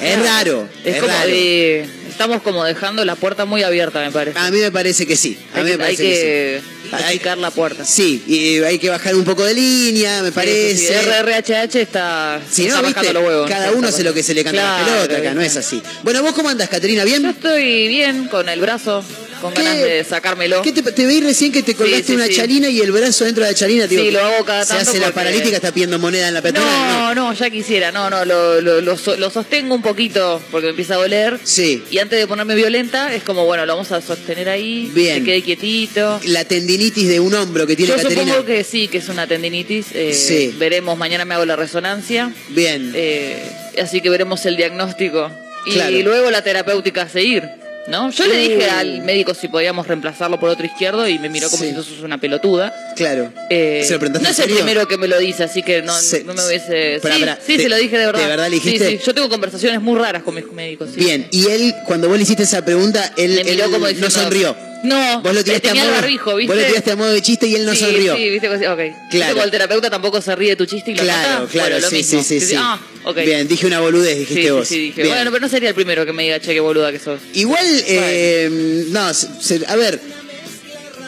Es 0.02 0.22
raro. 0.22 0.68
Es, 0.84 0.96
Es, 0.96 1.02
como 1.02 1.14
raro. 1.14 1.28
de- 1.30 1.90
Estamos 2.10 2.42
como 2.44 2.64
dejando 2.64 3.04
la 3.04 3.16
puerta 3.16 3.44
muy 3.44 3.64
abierta, 3.64 4.00
me 4.00 4.10
parece. 4.12 4.40
A 4.40 4.50
mí 4.50 4.60
me 4.60 4.72
parece 4.72 5.06
que 5.06 5.18
sí. 5.18 5.38
A 5.54 5.58
hay 5.58 5.64
mí 5.66 5.70
me 5.72 5.78
que, 5.78 5.84
hay 5.84 5.96
parece 5.98 6.04
que 6.04 6.62
sí. 6.62 6.72
Hay- 6.96 7.22
la 7.42 7.52
puerta. 7.52 7.84
Sí, 7.84 8.24
y 8.26 8.64
hay 8.64 8.80
que 8.80 8.90
bajar 8.90 9.16
un 9.16 9.26
poco 9.26 9.44
de 9.44 9.54
línea, 9.54 10.22
me 10.22 10.30
Sí, 10.30 10.34
parece. 10.34 10.78
sí. 10.78 10.94
RRHH 10.94 11.82
está, 11.82 12.40
Si 12.50 12.64
está 12.68 12.76
no, 12.78 12.84
bajando 12.84 13.02
viste, 13.02 13.14
los 13.14 13.24
huevos. 13.24 13.50
cada 13.50 13.66
Está 13.66 13.78
uno 13.78 13.88
hace 13.90 14.04
lo 14.04 14.14
que 14.14 14.24
se 14.24 14.34
le 14.34 14.44
canta 14.46 14.62
Claro, 14.62 14.86
la 14.96 15.02
pelota, 15.02 15.18
acá 15.20 15.34
no 15.34 15.42
es 15.42 15.58
así. 15.58 15.82
Bueno, 16.04 16.22
¿vos 16.24 16.32
cómo 16.34 16.48
andas, 16.48 16.70
Caterina? 16.70 17.04
¿Bien? 17.04 17.22
Yo 17.24 17.30
estoy 17.32 17.88
bien 17.90 18.28
con 18.30 18.48
el 18.48 18.62
brazo, 18.62 19.04
con 19.42 19.54
¿Qué- 19.54 19.64
ganas 19.64 19.82
de 19.84 20.04
sacármelo. 20.04 20.62
¿Qué 20.62 20.72
te, 20.72 20.82
te 20.82 21.06
veí 21.06 21.22
recién 21.22 21.52
que 21.52 21.64
te 21.64 21.76
colgaste 21.76 22.04
Sí, 22.04 22.08
sí, 22.10 22.16
una 22.16 22.28
sí. 22.28 22.34
chalina 22.36 22.70
y 22.70 22.80
el 22.80 22.92
brazo 22.92 23.26
dentro 23.26 23.44
de 23.44 23.52
la 23.52 23.56
chalina? 23.56 23.88
Sí, 23.88 24.12
lo 24.12 24.20
hago 24.24 24.46
cada 24.46 24.64
Se 24.66 24.74
tanto 24.74 24.90
hace 24.92 25.00
la 25.00 25.12
paralítica, 25.12 25.56
está 25.58 25.72
pidiendo 25.72 26.00
moneda 26.00 26.28
en 26.28 26.34
la 26.34 26.42
peatonal. 26.42 26.70
No, 26.90 27.16
no, 27.16 27.34
ya 27.34 27.50
quisiera, 27.50 27.92
no, 27.92 28.10
no, 28.10 28.26
lo, 28.26 28.62
lo, 28.62 28.82
lo 28.82 28.96
lo 29.18 29.30
sostengo 29.30 29.76
un 29.76 29.82
poquito 29.82 30.42
porque 30.52 30.66
me 30.66 30.70
empieza 30.72 30.96
a 30.96 30.98
doler. 30.98 31.40
Sí. 31.44 31.84
Y 31.92 32.00
antes 32.00 32.20
de 32.20 32.28
ponerme 32.28 32.56
violenta, 32.56 33.14
es 33.14 33.24
como, 33.24 33.46
bueno, 33.46 33.66
lo 33.66 33.74
vamos 33.74 33.92
a 33.92 34.02
sostener 34.02 34.50
ahí, 34.50 34.92
Bien. 34.94 35.20
que 35.20 35.32
quede 35.32 35.42
quietito. 35.44 36.20
La 36.26 36.46
tendinitis 36.46 37.08
de 37.08 37.20
un 37.20 37.34
hombro 37.34 37.66
que 37.68 37.76
tiene 37.76 37.92
Yo 37.92 37.98
Caterina. 37.98 38.22
supongo 38.24 38.46
que 38.46 38.64
sí, 38.64 38.88
que 38.88 38.98
es 39.00 39.10
una 39.10 39.28
tendinitis. 39.28 39.88
eh, 39.94 40.14
Sí. 40.14 40.56
Veremos, 40.58 40.98
mañana 40.98 41.26
me 41.26 41.34
hago 41.36 41.46
la 41.46 41.56
resonancia. 41.56 42.34
Bien. 42.50 42.92
eh, 42.96 43.52
así 43.82 44.02
que 44.02 44.10
veremos 44.10 44.46
el 44.46 44.56
diagnóstico. 44.58 45.30
Y 45.68 45.74
Claro. 45.74 45.98
luego 46.04 46.32
la 46.32 46.44
terapéutica 46.44 47.04
a 47.04 47.10
seguir. 47.10 47.44
¿No? 47.88 48.10
Yo 48.10 48.26
le 48.26 48.38
dije 48.38 48.70
al 48.70 49.02
médico 49.04 49.34
si 49.36 49.48
podíamos 49.48 49.88
reemplazarlo 49.88 50.40
por 50.40 50.50
otro 50.50 50.66
izquierdo 50.66 51.08
y 51.08 51.20
me 51.20 51.30
miró 51.30 51.50
como 51.52 51.64
Sí. 51.64 51.70
si 51.70 51.76
yo 51.76 51.84
sos 51.84 52.00
una 52.02 52.18
pelotuda. 52.18 52.74
claro. 52.96 53.32
Eh, 53.50 53.84
¿Se 53.86 53.94
lo 53.94 54.00
preguntaste 54.00 54.28
no 54.28 54.32
es 54.32 54.40
el 54.40 54.56
primero 54.56 54.88
que 54.88 54.98
me 54.98 55.08
lo 55.08 55.20
dice, 55.20 55.44
así 55.44 55.62
que 55.62 55.82
no, 55.84 55.94
Se- 55.96 56.24
no 56.24 56.34
me 56.34 56.44
hubiese. 56.48 56.96
Sí, 56.96 57.02
pará, 57.02 57.38
sí, 57.46 57.58
¿de- 57.58 57.64
se 57.64 57.70
lo 57.70 57.76
dije 57.78 57.98
de 57.98 58.06
verdad. 58.08 58.22
de 58.22 58.28
verdad 58.28 58.50
le 58.50 58.58
Sí, 58.58 58.64
dijiste? 58.64 58.90
sí, 58.98 59.00
Yo 59.06 59.14
tengo 59.14 59.30
conversaciones 59.30 59.82
muy 59.82 60.00
raras 60.00 60.24
con 60.24 60.34
mis 60.34 60.52
médicos. 60.52 60.96
Bien. 60.96 61.28
Y 61.32 61.48
él, 61.48 61.76
cuando 61.86 62.08
vos 62.08 62.18
le 62.18 62.24
hiciste 62.24 62.44
esa 62.44 62.64
pregunta, 62.66 63.14
él, 63.18 63.42
como 63.72 63.88
no 63.88 64.10
sonrió. 64.10 64.56
No, 64.86 65.22
Vos 65.22 65.34
lo 65.34 65.44
tiraste, 65.44 65.70
a 65.70 65.72
el 65.72 65.78
modo, 65.80 65.92
barbijo, 65.92 66.36
¿viste? 66.36 66.54
vos 66.54 66.62
lo 66.62 66.68
tiraste 66.68 66.92
a 66.92 66.96
modo 66.96 67.10
de 67.12 67.22
chiste 67.22 67.48
y 67.48 67.56
él 67.56 67.66
no 67.66 67.74
sí, 67.74 67.80
sonrió. 67.80 68.16
Sí, 68.16 68.30
viste, 68.30 68.48
ok. 68.50 68.78
¿Viste 68.78 68.96
Claro. 69.12 69.34
como 69.34 69.44
el 69.46 69.52
terapeuta 69.52 69.90
tampoco 69.90 70.22
se 70.22 70.36
ríe 70.36 70.50
de 70.52 70.56
tu 70.56 70.66
chiste 70.66 70.92
y 70.92 70.96
lo 70.96 71.04
Claro, 71.04 71.40
nota? 71.42 71.52
claro, 71.52 71.70
Bueno, 71.76 71.80
lo 71.82 71.90
sí, 71.90 72.04
sí, 72.04 72.24
sí, 72.24 72.40
sí. 72.40 72.56
Ah, 72.58 72.80
ok. 73.04 73.18
Bien, 73.18 73.48
dije 73.48 73.66
una 73.68 73.80
boludez, 73.80 74.18
dijiste 74.20 74.42
Sí, 74.42 74.48
sí, 74.48 74.52
vos. 74.52 74.68
sí, 74.68 74.80
dije. 74.80 75.02
Bien. 75.04 75.16
Bueno, 75.16 75.32
pero 75.32 75.42
no 75.42 75.50
sería 75.50 75.70
el 75.70 75.76
primero 75.76 76.06
que 76.06 76.14
me 76.14 76.24
diga, 76.24 76.40
che, 76.40 76.54
qué 76.54 76.60
boluda 76.60 76.92
que 76.92 77.00
sos. 77.00 77.20
Igual, 77.34 77.66
eh, 77.88 78.86
no, 78.90 79.00
a 79.02 79.76
ver, 79.76 80.00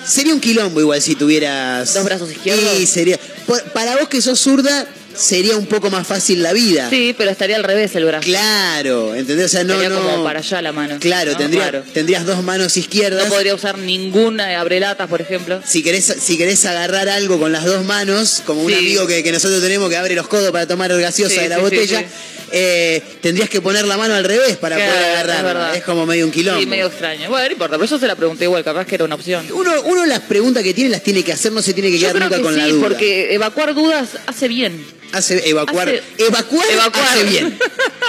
sería 0.05 0.34
un 0.34 0.39
quilombo 0.39 0.79
igual 0.81 1.01
si 1.01 1.15
tuvieras... 1.15 1.93
¿Dos 1.93 2.03
brazos 2.05 2.31
izquierdos? 2.31 2.77
Sí, 2.77 2.86
sería... 2.88 3.19
por- 3.46 3.63
para 3.74 3.98
vos 3.98 4.07
que 4.07 4.22
sos 4.22 4.39
zurda, 4.39 4.88
sería 5.17 5.57
un 5.57 5.65
poco 5.65 5.89
más 5.89 6.05
fácil 6.07 6.43
la 6.43 6.53
vida. 6.53 6.89
Sí, 6.89 7.13
pero 7.17 7.31
estaría 7.31 7.55
al 7.55 7.63
revés 7.63 7.95
el 7.95 8.05
brazo. 8.05 8.24
Claro, 8.25 9.15
¿entendés? 9.15 9.45
O 9.47 9.50
sea, 9.50 9.63
no, 9.63 9.74
Estaría 9.74 9.89
no... 9.97 10.01
como 10.03 10.24
para 10.24 10.39
allá 10.39 10.62
la 10.62 10.71
mano. 10.71 10.97
Claro, 11.00 11.31
¿no? 11.31 11.38
tendría- 11.38 11.83
tendrías 11.93 12.25
dos 12.25 12.43
manos 12.43 12.77
izquierdas. 12.77 13.25
No 13.27 13.33
podría 13.33 13.55
usar 13.55 13.77
ninguna 13.77 14.59
abrelatas, 14.59 15.07
por 15.09 15.21
ejemplo. 15.21 15.62
Si 15.65 15.83
querés, 15.83 16.05
si 16.19 16.38
querés 16.38 16.63
agarrar 16.65 17.09
algo 17.09 17.39
con 17.39 17.51
las 17.51 17.65
dos 17.65 17.83
manos, 17.86 18.43
como 18.45 18.62
un 18.63 18.71
Sí. 18.71 18.77
amigo 18.77 19.07
que, 19.07 19.24
que 19.24 19.31
nosotros 19.31 19.62
tenemos 19.62 19.89
que 19.89 19.97
abre 19.97 20.15
los 20.15 20.27
codos 20.27 20.51
para 20.51 20.67
tomar 20.67 20.89
gaseosa 21.00 21.33
Sí, 21.36 21.41
de 21.41 21.50
la 21.50 21.55
sí, 21.57 21.62
botella, 21.62 22.03
eh, 22.51 23.01
tendrías 23.21 23.50
que 23.50 23.59
poner 23.62 23.86
la 23.86 23.97
mano 23.97 24.13
al 24.13 24.24
revés 24.24 24.55
para 24.57 24.75
Claro, 24.77 24.91
poder 24.93 25.07
es 25.07 25.13
agarrar. 25.17 25.43
verdad. 25.43 25.83
como 25.86 26.05
medio 26.05 26.25
un 26.25 26.31
quilombo. 26.31 26.59
Sí, 26.62 26.65
medio 26.65 26.88
extraño. 26.88 27.29
Bueno, 27.29 27.45
no 27.47 27.51
importa, 27.53 27.75
pero 27.77 27.89
yo 27.89 28.00
se 28.00 28.07
la 28.07 28.15
pregunté 28.15 28.45
igual, 28.45 28.63
capaz 28.63 28.86
que 28.86 28.95
era 28.95 29.03
una 29.05 29.15
opción. 29.15 29.45
Uno, 29.51 29.71
uno 29.86 30.05
las 30.05 30.21
preguntas 30.21 30.63
que 30.63 30.74
tiene 30.74 30.89
las 30.89 31.01
tiene 31.03 31.24
que 31.24 31.33
hacer, 31.33 31.51
no 31.51 31.62
se 31.62 31.74
tiene 31.74 31.89
que 31.89 31.97
Yo 32.00 32.07
quedar 32.07 32.15
creo 32.15 32.24
nunca 32.25 32.38
que 32.38 32.43
con 32.43 32.53
sí, 32.53 32.59
la 32.59 32.67
duda. 32.67 32.88
porque 32.88 33.33
evacuar 33.33 33.74
dudas 33.74 34.09
hace 34.27 34.47
bien. 34.47 34.86
Hace 35.13 35.47
evacuar, 35.49 35.87
hace- 35.87 36.03
evacuar, 36.17 36.65
evacuar. 36.69 37.05
hace 37.07 37.23
bien. 37.23 37.57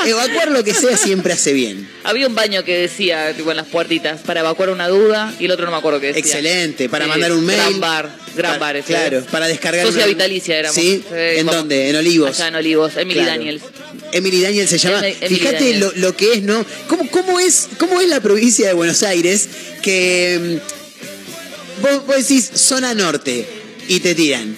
evacuar 0.06 0.50
lo 0.50 0.64
que 0.64 0.74
sea 0.74 0.96
siempre 0.96 1.32
hace 1.32 1.52
bien. 1.52 1.88
Había 2.04 2.26
un 2.26 2.34
baño 2.34 2.64
que 2.64 2.76
decía, 2.76 3.32
tipo 3.36 3.50
en 3.50 3.56
las 3.56 3.66
puertitas, 3.68 4.20
para 4.22 4.40
evacuar 4.40 4.70
una 4.70 4.88
duda, 4.88 5.32
y 5.38 5.44
el 5.44 5.50
otro 5.52 5.64
no 5.66 5.70
me 5.72 5.78
acuerdo 5.78 6.00
qué 6.00 6.08
decía. 6.08 6.20
Excelente, 6.20 6.88
para 6.88 7.04
Sí, 7.04 7.10
mandar 7.10 7.32
un 7.32 7.44
mail. 7.46 7.58
Gran 7.58 7.80
bar, 7.80 8.10
gran 8.34 8.52
Para- 8.52 8.58
bar 8.58 8.76
ese. 8.76 8.86
Claro, 8.88 9.24
para 9.30 9.46
descargar 9.46 9.86
Socia 9.86 10.00
una- 10.00 10.06
vitalicia 10.08 10.58
éramos. 10.58 10.74
¿Sí? 10.74 11.04
¿En 11.12 11.46
como- 11.46 11.56
dónde? 11.58 11.88
En 11.90 11.96
Olivos. 11.96 12.30
Allá 12.30 12.48
en 12.48 12.54
Olivos, 12.56 12.96
Emily 12.96 13.20
Claro. 13.20 13.30
Daniels. 13.30 13.62
Emily 14.12 14.40
Daniel 14.42 14.68
se 14.68 14.78
llama. 14.78 15.06
Em- 15.06 15.14
Fíjate 15.28 15.52
Daniels. 15.56 15.80
lo, 15.80 15.92
lo 15.96 16.16
que 16.16 16.32
es, 16.34 16.42
¿no? 16.42 16.64
¿Cómo, 16.88 17.08
cómo, 17.10 17.38
es, 17.40 17.68
¿Cómo 17.78 18.00
es 18.00 18.08
la 18.08 18.20
provincia 18.20 18.66
de 18.66 18.72
Buenos 18.74 19.02
Aires 19.02 19.48
que 19.82 20.60
mm, 20.60 21.82
vos, 21.82 22.06
vos 22.06 22.16
decís 22.16 22.50
zona 22.54 22.94
norte 22.94 23.46
y 23.88 24.00
te 24.00 24.14
tiran 24.14 24.56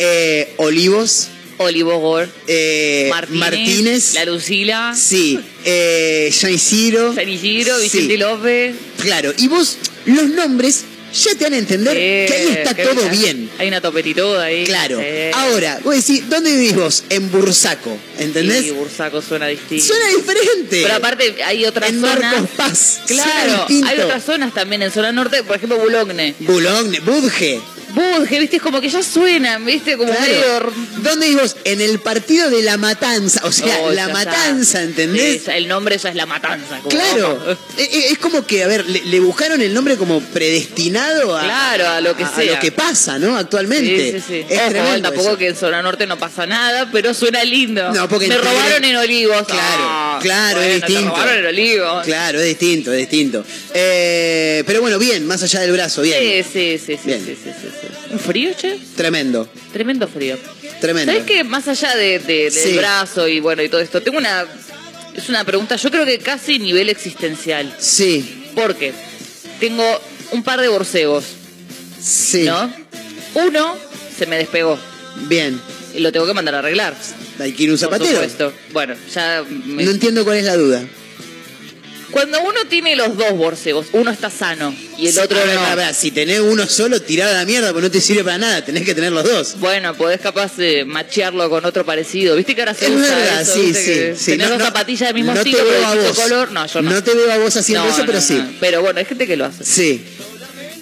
eh, 0.00 0.52
Olivos, 0.58 1.28
Olivo 1.58 1.98
Gore, 1.98 2.28
eh, 2.46 3.08
Martínez, 3.10 3.38
Martínez, 3.38 4.14
La 4.14 4.24
Lucila, 4.24 4.94
sí, 4.96 5.38
eh, 5.64 6.30
Isidro, 6.30 7.14
sí, 7.14 7.80
Vicente 7.82 8.16
López. 8.18 8.74
Claro, 9.00 9.32
y 9.36 9.48
vos 9.48 9.76
los 10.06 10.28
nombres 10.28 10.84
ya 11.12 11.34
te 11.34 11.44
van 11.44 11.54
a 11.54 11.58
entender 11.58 11.94
que 11.94 12.34
ahí 12.34 12.48
está 12.58 12.74
todo 12.74 13.08
bien. 13.08 13.50
Hay 13.58 13.68
una 13.68 13.80
topetituda 13.80 14.44
ahí. 14.44 14.64
Claro. 14.64 15.00
Ahora, 15.34 15.80
vos 15.82 15.94
decís, 15.94 16.28
¿dónde 16.28 16.52
vivís 16.52 16.74
vos? 16.74 17.04
En 17.08 17.30
Bursaco, 17.30 17.96
¿entendés? 18.18 18.64
Sí, 18.64 18.70
Bursaco 18.70 19.22
suena 19.22 19.46
distinto. 19.46 19.84
Suena 19.84 20.06
diferente. 20.16 20.82
Pero 20.82 20.94
aparte 20.94 21.42
hay 21.44 21.64
otras 21.64 21.90
en 21.90 22.00
zonas. 22.00 22.18
Marcos 22.20 22.50
Paz. 22.56 23.00
Claro, 23.06 23.66
hay 23.68 24.00
otras 24.00 24.24
zonas 24.24 24.54
también 24.54 24.82
en 24.82 24.90
zona 24.90 25.12
norte, 25.12 25.42
por 25.42 25.56
ejemplo 25.56 25.78
Boulogne. 25.78 26.34
Boulogne, 26.40 27.00
Budge. 27.00 27.60
Budge, 27.94 28.38
viste, 28.40 28.56
es 28.56 28.62
como 28.62 28.80
que 28.80 28.88
ya 28.88 29.02
suenan, 29.02 29.64
viste, 29.64 29.96
como 29.96 30.12
Claro. 30.12 30.26
medio... 30.30 30.72
¿Dónde 30.98 31.26
vivís 31.28 31.40
vos? 31.42 31.56
En 31.64 31.80
el 31.80 31.98
partido 32.00 32.50
de 32.50 32.62
La 32.62 32.76
Matanza. 32.76 33.40
O 33.44 33.52
sea, 33.52 33.78
Oh, 33.82 33.90
La 33.92 34.08
Matanza, 34.08 34.78
está. 34.78 34.82
¿entendés? 34.82 35.42
Sí, 35.44 35.50
el 35.54 35.68
nombre 35.68 35.96
ya 35.98 36.10
es 36.10 36.14
La 36.16 36.26
Matanza. 36.26 36.78
como- 36.78 36.88
Claro. 36.88 37.58
Eh, 37.78 37.88
eh, 37.90 38.04
Es 38.10 38.18
como 38.18 38.46
que, 38.46 38.62
a 38.62 38.66
ver, 38.66 38.84
le, 38.88 39.04
le 39.04 39.20
buscaron 39.20 39.60
el 39.62 39.72
nombre 39.72 39.96
como 39.96 40.20
predestinado 40.20 41.36
a, 41.36 41.42
Claro, 41.42 41.88
a 41.88 42.00
lo 42.00 42.16
que 42.16 42.24
sea. 42.26 42.54
lo 42.54 42.58
que 42.60 42.72
pasa, 42.72 43.18
¿no? 43.18 43.36
Actualmente. 43.36 44.12
Sí, 44.12 44.18
sí, 44.20 44.24
sí. 44.26 44.46
Es 44.48 44.60
Ojo, 44.60 44.68
tremendo 44.70 45.08
tampoco 45.08 45.28
eso. 45.30 45.38
que 45.38 45.48
en 45.48 45.56
zona 45.56 45.82
norte 45.82 46.06
no 46.06 46.18
pasa 46.18 46.46
nada, 46.46 46.88
pero 46.92 47.14
suena 47.14 47.42
lindo. 47.44 47.90
No, 47.92 48.08
porque 48.08 48.28
Me 48.28 48.34
en 48.34 48.40
robaron 48.42 48.84
en 48.84 48.96
Olivos. 48.96 49.46
Claro, 49.46 49.82
Ah, 49.90 50.18
claro, 50.22 50.58
bueno, 50.58 50.74
es 50.74 50.82
distinto. 50.82 51.00
Te 51.12 51.20
robaron 51.20 51.38
en 51.38 51.46
Olivos. 51.46 52.04
Claro, 52.04 52.38
es 52.40 52.46
distinto, 52.46 52.92
es 52.92 52.98
distinto. 52.98 53.44
Eh, 53.74 54.62
pero 54.66 54.80
bueno, 54.80 54.98
bien, 54.98 55.26
más 55.26 55.42
allá 55.42 55.60
del 55.60 55.72
brazo, 55.72 56.02
bien. 56.02 56.44
Sí, 56.44 56.78
sí, 56.78 56.96
sí, 56.96 56.98
Bien. 57.04 57.24
sí, 57.24 57.36
sí, 57.42 57.50
sí, 57.62 57.68
sí. 57.77 57.77
¿Un 58.10 58.18
frío, 58.18 58.50
che? 58.56 58.78
Tremendo, 58.96 59.48
Tremendo 59.72 60.08
frío. 60.08 60.38
tremendo. 60.80 61.12
¿Sabes 61.12 61.26
que 61.26 61.44
más 61.44 61.68
allá 61.68 61.94
de, 61.96 62.18
de- 62.18 62.50
del 62.50 62.52
Sí. 62.52 62.76
brazo 62.76 63.28
y 63.28 63.40
bueno 63.40 63.62
y 63.62 63.68
todo 63.68 63.80
esto, 63.80 64.00
tengo 64.02 64.18
una 64.18 64.46
es 65.14 65.28
una 65.28 65.44
pregunta, 65.44 65.74
yo 65.76 65.90
creo 65.90 66.06
que 66.06 66.18
casi 66.20 66.58
nivel 66.58 66.88
existencial. 66.88 67.74
Sí, 67.78 68.34
Porque 68.54 68.92
tengo 69.60 69.84
un 70.32 70.42
par 70.42 70.60
de 70.60 70.68
borcegos, 70.68 71.24
sí. 72.00 72.42
¿no? 72.44 72.72
Uno 73.34 73.76
se 74.16 74.26
me 74.26 74.36
despegó 74.36 74.78
Bien. 75.28 75.60
y 75.94 76.00
lo 76.00 76.10
tengo 76.12 76.26
que 76.26 76.34
mandar 76.34 76.54
a 76.56 76.58
arreglar. 76.60 76.94
Hay 77.40 77.52
que 77.52 77.64
ir 77.64 77.70
un 77.70 77.76
Por 77.78 77.86
zapatero. 77.86 78.10
supuesto. 78.12 78.52
Bueno, 78.72 78.94
ya 79.14 79.44
me- 79.66 79.84
No 79.84 79.90
entiendo 79.92 80.24
cuál 80.24 80.38
es 80.38 80.44
la 80.44 80.56
duda. 80.56 80.82
Cuando 82.10 82.40
uno 82.40 82.60
tiene 82.68 82.96
los 82.96 83.16
dos 83.16 83.32
borcegos, 83.32 83.86
uno 83.92 84.10
está 84.10 84.30
sano 84.30 84.74
y 84.96 85.06
el 85.08 85.12
Sí, 85.12 85.18
otro 85.20 85.38
no. 85.44 85.94
si 85.94 86.10
tenés 86.10 86.40
uno 86.40 86.66
solo, 86.66 87.00
tirado 87.02 87.30
a 87.32 87.34
la 87.38 87.44
mierda, 87.44 87.72
pues 87.72 87.82
no 87.84 87.90
te 87.90 88.00
sirve 88.00 88.24
para 88.24 88.38
nada, 88.38 88.64
tenés 88.64 88.84
que 88.84 88.94
tener 88.94 89.12
los 89.12 89.24
dos. 89.24 89.54
Bueno, 89.58 89.94
podés 89.94 90.20
capaz 90.20 90.56
de 90.56 90.84
machearlo 90.84 91.48
con 91.50 91.64
otro 91.64 91.84
parecido. 91.84 92.36
¿Viste 92.36 92.54
que 92.54 92.62
ahora 92.62 92.74
se 92.74 92.86
Es 92.86 92.92
usa 92.92 93.16
verdad, 93.16 93.42
eso? 93.42 93.54
sí, 93.54 93.60
¿Viste 93.62 94.14
sí, 94.16 94.24
sí. 94.24 94.30
Tenés 94.32 94.46
No, 94.46 94.52
dos 94.54 94.58
no, 94.60 94.64
zapatillas 94.66 95.08
del 95.08 95.14
mismo 95.14 95.32
no 95.34 95.38
estilo, 95.40 95.58
pero 95.58 95.70
de 95.72 95.96
distinto 95.98 96.22
color. 96.22 96.52
No, 96.52 96.66
yo 96.66 96.82
no. 96.82 96.90
No 96.90 97.02
te 97.04 97.14
veo 97.14 97.32
a 97.32 97.38
vos 97.38 97.56
haciendo 97.56 97.88
eso, 97.88 98.02
pero 98.06 98.20
sí. 98.20 98.42
Pero 98.60 98.80
bueno, 98.82 98.98
hay 98.98 99.04
gente 99.04 99.26
que 99.26 99.36
lo 99.36 99.44
hace. 99.46 99.64
Sí. 99.64 100.04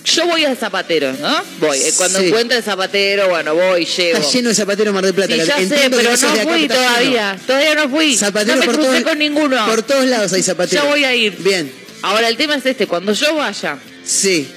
Yo 0.06 0.25
voy 0.26 0.44
al 0.44 0.56
zapatero, 0.56 1.12
¿no? 1.20 1.42
Voy. 1.58 1.78
Eh, 1.78 1.92
Cuando 1.96 2.20
Sí. 2.20 2.26
encuentre 2.26 2.58
el 2.58 2.62
zapatero, 2.62 3.28
bueno, 3.28 3.54
voy, 3.54 3.84
llego. 3.84 4.18
Está 4.18 4.30
lleno 4.30 4.48
de 4.50 4.54
zapateros 4.54 4.94
Mar 4.94 5.04
del 5.04 5.14
Plata. 5.14 5.34
Sí, 5.34 5.40
ya 5.44 5.56
sé, 5.58 5.90
pero 5.90 6.10
no 6.10 6.16
fui 6.16 6.60
lleno. 6.60 6.75
todavía. 6.75 7.38
Todavía 7.46 7.75
no 7.75 7.88
fui. 7.88 8.16
Zapateros 8.16 8.54
no 8.56 8.60
me 8.60 8.66
por 8.66 8.75
crucé 8.76 8.90
todos- 8.90 9.02
con 9.02 9.18
ninguno. 9.18 9.66
Por 9.66 9.82
todos 9.82 10.04
lados 10.06 10.32
hay 10.32 10.42
zapateros. 10.42 10.84
Ya 10.84 10.88
voy 10.90 11.04
a 11.04 11.14
ir. 11.14 11.36
Bien. 11.38 11.72
Ahora 12.02 12.28
el 12.28 12.36
tema 12.36 12.54
es 12.54 12.64
este, 12.64 12.86
cuando 12.86 13.12
yo 13.12 13.34
vaya, 13.34 13.78
Sí. 14.04 14.48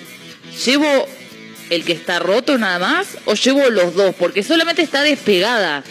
¿llevo 0.66 1.08
el 1.72 1.84
que 1.84 1.94
está 1.94 2.20
roto 2.20 2.58
nada 2.58 2.78
más 2.78 3.08
o 3.26 3.34
llevo 3.34 3.70
los 3.72 3.96
dos? 3.96 4.14
Porque 4.20 4.44
solamente 4.44 4.84
está 4.84 5.02
despegada. 5.02 5.84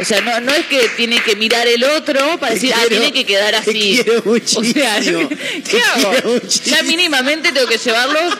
O 0.00 0.04
sea, 0.04 0.20
no, 0.20 0.40
no 0.40 0.52
es 0.52 0.66
que 0.66 0.88
tiene 0.96 1.20
que 1.22 1.34
mirar 1.36 1.66
el 1.66 1.82
otro 1.82 2.38
para 2.38 2.54
Te 2.54 2.60
decir, 2.60 2.74
ah, 2.76 2.84
tiene 2.88 3.12
que 3.12 3.24
quedar 3.24 3.52
te 3.64 3.70
así. 3.70 4.00
O 4.24 4.64
sea. 4.64 5.00
¿qué 5.00 5.62
Te 5.62 5.82
hago? 5.82 6.32
muchísimo. 6.34 6.76
Ya 6.76 6.82
mínimamente 6.84 7.52
tengo 7.52 7.66
que 7.66 7.78
llevarlos 7.78 8.34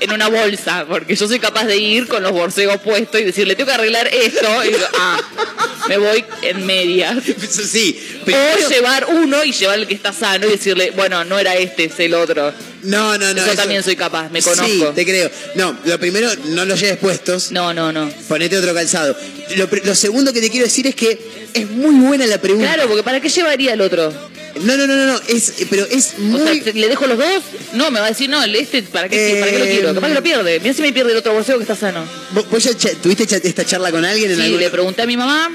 en 0.00 0.12
una 0.12 0.28
bolsa, 0.28 0.86
porque 0.88 1.14
yo 1.14 1.28
soy 1.28 1.38
capaz 1.38 1.64
de 1.64 1.76
ir 1.76 2.08
con 2.08 2.22
los 2.22 2.32
borcegos 2.32 2.78
puestos 2.78 3.20
y 3.20 3.24
decirle, 3.24 3.54
tengo 3.54 3.68
que 3.68 3.74
arreglar 3.74 4.08
esto. 4.08 4.64
Y 4.64 4.68
digo, 4.68 4.86
ah, 4.98 5.20
me 5.88 5.98
voy 5.98 6.24
en 6.42 6.66
media. 6.66 7.16
Sí. 7.50 8.20
O 8.26 8.68
llevar 8.68 9.06
uno 9.08 9.44
y 9.44 9.52
llevar 9.52 9.78
el 9.78 9.86
que 9.86 9.94
está 9.94 10.12
sano 10.12 10.46
y 10.46 10.50
decirle, 10.50 10.90
bueno, 10.92 11.24
no 11.24 11.38
era 11.38 11.54
este, 11.54 11.84
es 11.84 12.00
el 12.00 12.14
otro. 12.14 12.52
No, 12.84 13.18
no, 13.18 13.34
no. 13.34 13.46
Yo 13.46 13.54
también 13.54 13.82
soy 13.82 13.96
capaz, 13.96 14.30
me 14.30 14.42
conozco. 14.42 14.66
Sí, 14.66 14.84
te 14.94 15.04
creo. 15.04 15.30
No, 15.54 15.76
lo 15.84 15.98
primero, 15.98 16.28
no 16.46 16.64
los 16.64 16.80
lleves 16.80 16.98
puestos. 16.98 17.50
No, 17.52 17.74
no, 17.74 17.92
no. 17.92 18.10
Ponete 18.28 18.56
otro 18.58 18.74
calzado. 18.74 19.16
Lo, 19.56 19.94
segundo 19.94 20.32
que 20.32 20.40
te 20.40 20.50
quiero 20.50 20.66
decir 20.66 20.86
es 20.86 20.94
que 20.94 21.18
es 21.52 21.70
muy 21.70 21.94
buena 22.06 22.26
la 22.26 22.38
pregunta. 22.38 22.74
Claro, 22.74 22.88
porque 22.88 23.02
¿para 23.02 23.20
qué 23.20 23.28
llevaría 23.28 23.72
el 23.74 23.80
otro? 23.80 24.12
No, 24.62 24.76
no, 24.76 24.86
no, 24.86 24.96
no, 24.96 25.06
no. 25.06 25.20
Es, 25.28 25.52
pero 25.70 25.84
es 25.90 26.14
O 26.18 26.20
muy. 26.22 26.60
sea, 26.60 26.72
¿le 26.72 26.88
dejo 26.88 27.06
los 27.06 27.18
dos? 27.18 27.42
No, 27.72 27.90
me 27.90 28.00
va 28.00 28.06
a 28.06 28.08
decir, 28.10 28.28
no, 28.30 28.42
este, 28.44 28.82
¿para 28.84 29.08
qué, 29.08 29.38
¿para 29.40 29.50
qué 29.52 29.58
lo 29.58 29.64
Eh, 29.64 29.70
quiero? 29.72 29.94
Capaz 29.94 30.08
que 30.08 30.14
lo 30.14 30.22
pierde. 30.22 30.60
Mira 30.60 30.74
si 30.74 30.82
me 30.82 30.92
pierde 30.92 31.12
el 31.12 31.18
otro 31.18 31.32
bolseo 31.32 31.56
que 31.56 31.62
está 31.62 31.74
sano. 31.76 32.04
¿Vos, 32.50 32.64
ya 32.64 32.90
tuviste 32.94 33.24
esta 33.48 33.64
charla 33.64 33.90
con 33.90 34.04
alguien 34.04 34.30
en 34.30 34.36
Sí, 34.36 34.42
algún 34.42 34.60
le 34.60 34.70
pregunté 34.70 35.02
a 35.02 35.06
mi 35.06 35.16
mamá. 35.16 35.50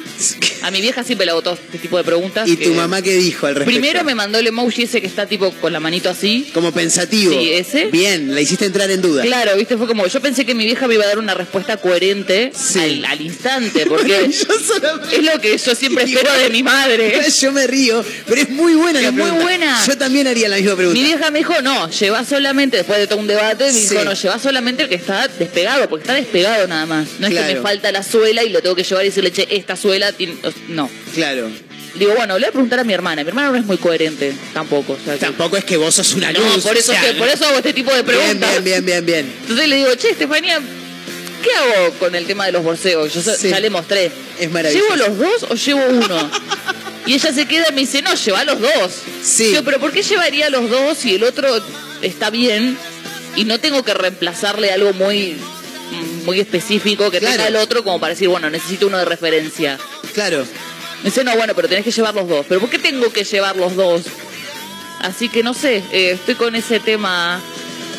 A 0.61 0.71
mi 0.71 0.81
vieja 0.81 1.03
siempre 1.03 1.25
le 1.25 1.31
hago 1.31 1.41
todo 1.41 1.53
este 1.53 1.77
tipo 1.77 1.97
de 1.97 2.03
preguntas. 2.03 2.47
¿Y 2.47 2.57
que- 2.57 2.65
tu 2.65 2.73
mamá 2.73 3.01
qué 3.01 3.13
dijo 3.15 3.47
al 3.47 3.55
respecto? 3.55 3.79
Primero 3.79 4.03
me 4.03 4.15
mandó 4.15 4.37
el 4.39 4.47
emoji 4.47 4.83
ese 4.83 4.99
que 5.01 5.07
está 5.07 5.25
tipo 5.25 5.51
con 5.53 5.71
la 5.71 5.79
manito 5.79 6.09
así. 6.09 6.49
Como 6.53 6.71
pensativo. 6.73 7.31
Sí, 7.33 7.51
ese. 7.53 7.85
Bien, 7.85 8.33
la 8.35 8.41
hiciste 8.41 8.65
entrar 8.65 8.89
en 8.91 9.01
duda. 9.01 9.23
Claro, 9.23 9.55
viste, 9.55 9.77
fue 9.77 9.87
como, 9.87 10.05
yo 10.07 10.19
pensé 10.21 10.45
que 10.45 10.53
mi 10.53 10.65
vieja 10.65 10.87
me 10.87 10.95
iba 10.95 11.05
a 11.05 11.07
dar 11.07 11.19
una 11.19 11.33
respuesta 11.33 11.77
coherente 11.77 12.51
Sí. 12.53 12.79
al, 12.79 13.05
al 13.05 13.21
instante, 13.21 13.85
porque 13.87 14.29
Yo 14.29 14.53
solamente- 14.59 15.15
es 15.15 15.23
lo 15.23 15.39
que 15.39 15.57
yo 15.57 15.75
siempre 15.75 16.03
espero 16.03 16.33
de 16.33 16.49
mi 16.49 16.63
madre. 16.63 17.19
Yo 17.39 17.51
me 17.53 17.65
río, 17.67 18.03
pero 18.27 18.41
es 18.41 18.49
muy 18.49 18.73
buena 18.91 19.01
la 19.01 19.11
muy 19.11 19.41
buena. 19.43 19.85
Yo 19.85 19.97
también 19.97 20.27
haría 20.27 20.49
la 20.49 20.57
misma 20.57 20.75
pregunta. 20.75 20.99
Mi 20.99 21.05
vieja 21.05 21.31
me 21.31 21.39
dijo, 21.39 21.61
no, 21.61 21.89
lleva 21.89 22.23
solamente, 22.25 22.77
después 22.77 22.99
de 22.99 23.07
todo 23.07 23.19
un 23.19 23.27
debate, 23.27 23.65
me 23.65 23.71
Sí. 23.73 23.89
dijo, 23.89 24.03
no, 24.05 24.13
lleva 24.13 24.39
solamente 24.39 24.83
el 24.83 24.89
que 24.89 24.95
está 24.95 25.27
despegado, 25.27 25.87
porque 25.89 26.03
está 26.03 26.13
despegado 26.13 26.67
nada 26.67 26.85
más. 26.85 27.07
No 27.19 27.27
es 27.27 27.33
que 27.33 27.41
me 27.55 27.61
falta 27.61 27.91
la 27.91 28.03
suela 28.03 28.43
y 28.43 28.49
lo 28.49 28.61
tengo 28.61 28.75
que 28.75 28.83
llevar 28.83 29.03
y 29.05 29.09
decirle, 29.09 29.31
che, 29.31 29.47
esta 29.51 29.75
suela 29.75 30.11
tiene... 30.11 30.35
No. 30.69 30.89
Claro. 31.13 31.49
Digo, 31.95 32.13
bueno, 32.15 32.35
le 32.35 32.41
voy 32.45 32.49
a 32.49 32.51
preguntar 32.51 32.79
a 32.79 32.83
mi 32.83 32.93
hermana. 32.93 33.23
Mi 33.23 33.29
hermana 33.29 33.49
no 33.49 33.57
es 33.57 33.65
muy 33.65 33.77
coherente, 33.77 34.33
tampoco. 34.53 34.93
o 34.93 34.99
sea 35.03 35.15
que- 35.15 35.19
Tampoco 35.19 35.57
es 35.57 35.63
que 35.65 35.75
vos 35.75 35.93
sos 35.95 36.13
una 36.13 36.31
No, 36.31 36.39
luz. 36.39 36.63
por 36.63 36.77
eso, 36.77 36.91
o 36.91 36.95
sea, 36.95 37.01
que- 37.03 37.13
por 37.17 37.27
eso 37.27 37.45
hago 37.47 37.57
este 37.57 37.73
tipo 37.73 37.89
de 37.93 38.03
Bien, 38.03 38.17
preguntas. 38.17 38.63
bien, 38.63 38.63
bien, 38.63 38.85
bien, 38.85 39.05
bien. 39.05 39.33
Entonces 39.41 39.67
le 39.67 39.75
digo, 39.77 39.95
che, 39.95 40.11
Estefanía, 40.11 40.59
¿qué 41.43 41.49
hago 41.51 41.93
con 41.95 42.13
el 42.15 42.25
tema 42.25 42.45
de 42.45 42.51
los 42.51 42.63
borseos? 42.63 43.11
Yo 43.13 43.21
Sí. 43.21 43.49
ya 43.49 43.59
le 43.59 43.69
mostré. 43.71 44.11
Es 44.39 44.51
maravilloso. 44.51 44.95
¿Llevo 44.95 45.07
los 45.07 45.17
dos 45.17 45.51
o 45.51 45.55
llevo 45.55 45.81
uno? 45.89 46.31
y 47.09 47.13
ella 47.15 47.33
se 47.33 47.45
queda 47.47 47.65
y 47.69 47.73
me 47.73 47.81
dice, 47.81 48.01
no, 48.01 48.13
lleva 48.13 48.43
los 48.43 48.59
dos. 48.61 48.91
Sí. 49.23 49.51
Yo, 49.53 49.63
pero 49.63 49.79
¿por 49.79 49.91
qué 49.91 50.03
llevaría 50.03 50.49
los 50.49 50.69
dos 50.69 50.97
si 50.97 51.15
el 51.15 51.23
otro 51.23 51.47
está 52.01 52.29
bien? 52.29 52.77
y 53.35 53.45
no 53.45 53.59
tengo 53.59 53.83
que 53.83 53.93
reemplazarle 53.93 54.71
algo 54.71 54.91
muy 54.93 55.37
muy 56.25 56.39
específico 56.39 57.09
que 57.09 57.19
Claro. 57.19 57.35
tenga 57.35 57.47
el 57.47 57.55
otro 57.55 57.83
como 57.83 57.99
para 57.99 58.13
decir, 58.13 58.27
bueno, 58.27 58.49
necesito 58.49 58.87
uno 58.87 58.97
de 58.97 59.05
referencia. 59.05 59.77
Claro. 60.13 60.45
Me 61.03 61.05
dice, 61.09 61.23
no, 61.23 61.35
bueno, 61.35 61.53
pero 61.55 61.67
tenés 61.69 61.83
que 61.85 61.91
llevar 61.91 62.13
los 62.13 62.27
dos. 62.27 62.45
¿Pero 62.49 62.59
por 62.61 62.69
qué 62.69 62.77
tengo 62.79 63.11
que 63.13 63.23
llevar 63.23 63.55
los 63.55 63.75
dos? 63.75 64.03
Así 64.99 65.29
que 65.29 65.41
no 65.43 65.53
sé, 65.53 65.77
eh, 65.91 66.11
estoy 66.11 66.35
con 66.35 66.55
ese 66.55 66.79
tema. 66.79 67.39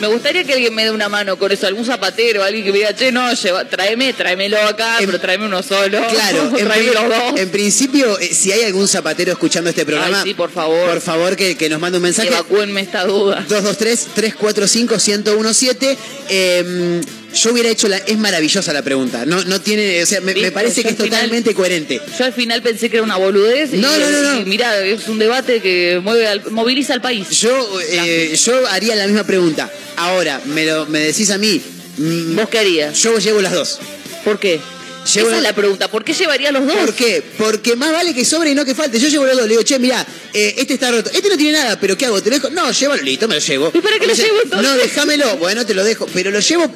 Me 0.01 0.07
gustaría 0.07 0.45
que 0.45 0.55
alguien 0.55 0.75
me 0.75 0.85
dé 0.85 0.91
una 0.91 1.09
mano 1.09 1.39
con 1.39 1.53
eso, 1.53 1.67
algún 1.67 1.85
zapatero, 1.85 2.43
alguien 2.43 2.65
que 2.65 2.73
me 2.73 2.79
diga, 2.79 2.95
che, 2.95 3.13
no, 3.13 3.33
lleva, 3.35 3.69
tráeme, 3.69 4.13
tráemelo 4.15 4.59
acá, 4.61 4.99
En- 4.99 5.07
pero 5.07 5.21
tráeme 5.21 5.47
uno 5.47 5.63
solo. 5.63 5.99
Claro, 6.09 6.51
en, 6.59 6.65
tráeme 6.67 6.93
los 6.93 7.09
dos. 7.09 7.39
en 7.39 7.51
principio, 7.51 8.19
eh, 8.19 8.33
si 8.35 8.51
hay 8.53 8.63
algún 8.65 8.89
zapatero 8.89 9.33
escuchando 9.33 9.71
este 9.71 9.85
programa, 9.85 10.23
Ay, 10.23 10.29
sí, 10.31 10.35
por 10.35 10.51
favor. 10.51 10.89
por 10.89 11.01
favor 11.01 11.37
que, 11.37 11.57
que 11.57 11.69
nos 11.69 11.81
mande 11.81 11.99
un 11.99 12.03
mensaje. 12.05 12.29
Evacúenme 12.29 12.81
esta 12.81 13.05
duda. 13.05 13.45
223-345-1017. 13.49 15.97
Eh, 16.29 17.01
yo 17.35 17.53
hubiera 17.53 17.69
hecho 17.69 17.89
la. 17.89 17.99
Es 17.99 18.19
maravillosa 18.19 18.73
la 18.73 18.83
pregunta. 18.83 19.25
No, 19.27 19.43
no 19.45 19.61
tiene. 19.61 20.03
O 20.03 20.07
sea, 20.07 20.21
me, 20.21 20.33
parece 20.51 20.83
Yo 20.83 20.89
que 20.89 20.89
es 20.91 20.97
final- 20.97 21.11
totalmente 21.11 21.55
coherente. 21.55 22.01
Yo 22.19 22.25
al 22.25 22.33
final 22.33 22.63
pensé 22.63 22.91
que 22.91 22.97
era 22.97 23.05
una 23.05 23.17
boludez. 23.17 23.73
y- 23.75 23.79
No, 23.79 23.97
no, 23.99 24.11
no, 24.11 24.23
no. 24.35 24.41
Y 24.41 24.45
mirá, 24.45 24.85
es 24.85 25.07
un 25.09 25.19
debate 25.19 25.61
que 25.61 26.01
mueve 26.03 26.27
al- 26.27 26.51
moviliza 26.51 26.95
al 26.95 27.01
país. 27.01 27.29
Yo, 27.31 27.81
eh, 27.91 28.37
yo 28.45 28.67
haría 28.69 28.95
la 28.97 29.07
misma 29.07 29.25
pregunta. 29.25 29.71
Ahora, 29.97 30.41
me, 30.47 30.65
lo, 30.67 30.87
me 30.87 31.01
decís 31.01 31.31
a 31.31 31.39
mí. 31.39 31.61
mm, 31.99 32.37
¿Vos 32.37 32.49
qué 32.49 32.59
harías? 32.59 32.99
Yo 33.03 33.19
llevo 33.19 33.41
las 33.43 33.53
dos. 33.53 33.79
¿Por 34.25 34.39
qué? 34.39 34.61
Llevo- 35.15 35.29
Esa 35.29 35.37
es 35.39 35.43
la 35.43 35.55
pregunta. 35.55 35.89
¿Por 35.91 36.05
qué 36.05 36.13
llevaría 36.13 36.53
los 36.53 36.67
dos? 36.67 36.77
¿Por 36.77 36.95
qué? 36.95 37.23
Porque 37.39 37.75
más 37.75 37.91
vale 37.91 38.15
que 38.15 38.23
sobre 38.25 38.51
y 38.51 38.55
no 38.55 38.67
que 38.67 38.75
falte. 38.75 38.99
Yo 39.01 39.09
llevo 39.09 39.25
los 39.25 39.35
dos. 39.35 39.45
Le 39.47 39.53
digo, 39.53 39.63
che, 39.63 39.79
mira, 39.79 40.07
este 40.35 40.75
está 40.75 40.91
roto. 40.91 41.11
Este 41.11 41.29
no 41.31 41.37
tiene 41.39 41.53
nada, 41.59 41.81
pero 41.81 41.97
¿qué 41.97 42.05
hago? 42.05 42.23
¿Te 42.23 42.29
lo 42.29 42.37
dejo? 42.37 42.51
No, 42.51 42.71
llévalo, 42.71 43.03
listo, 43.03 43.27
me 43.27 43.35
lo 43.37 43.41
llevo. 43.41 43.73
¿Y 43.75 43.81
para 43.81 43.99
qué 43.99 44.07
lo 44.07 44.13
llevo 44.15 44.41
entonces? 44.45 44.71
No, 44.71 44.77
déjamelo. 44.77 45.37
Bueno, 45.39 45.65
te 45.65 45.73
lo 45.73 45.85
dejo. 45.85 46.07
Pero 46.13 46.31
lo 46.31 46.41
llevo 46.41 46.71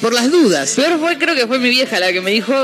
por 0.00 0.12
las 0.14 0.30
dudas. 0.30 0.72
Peor 0.76 0.98
fue, 0.98 1.18
creo 1.18 1.34
que 1.34 1.46
fue 1.46 1.58
mi 1.58 1.70
vieja 1.70 1.98
la 2.00 2.12
que 2.12 2.20
me 2.20 2.30
dijo, 2.30 2.54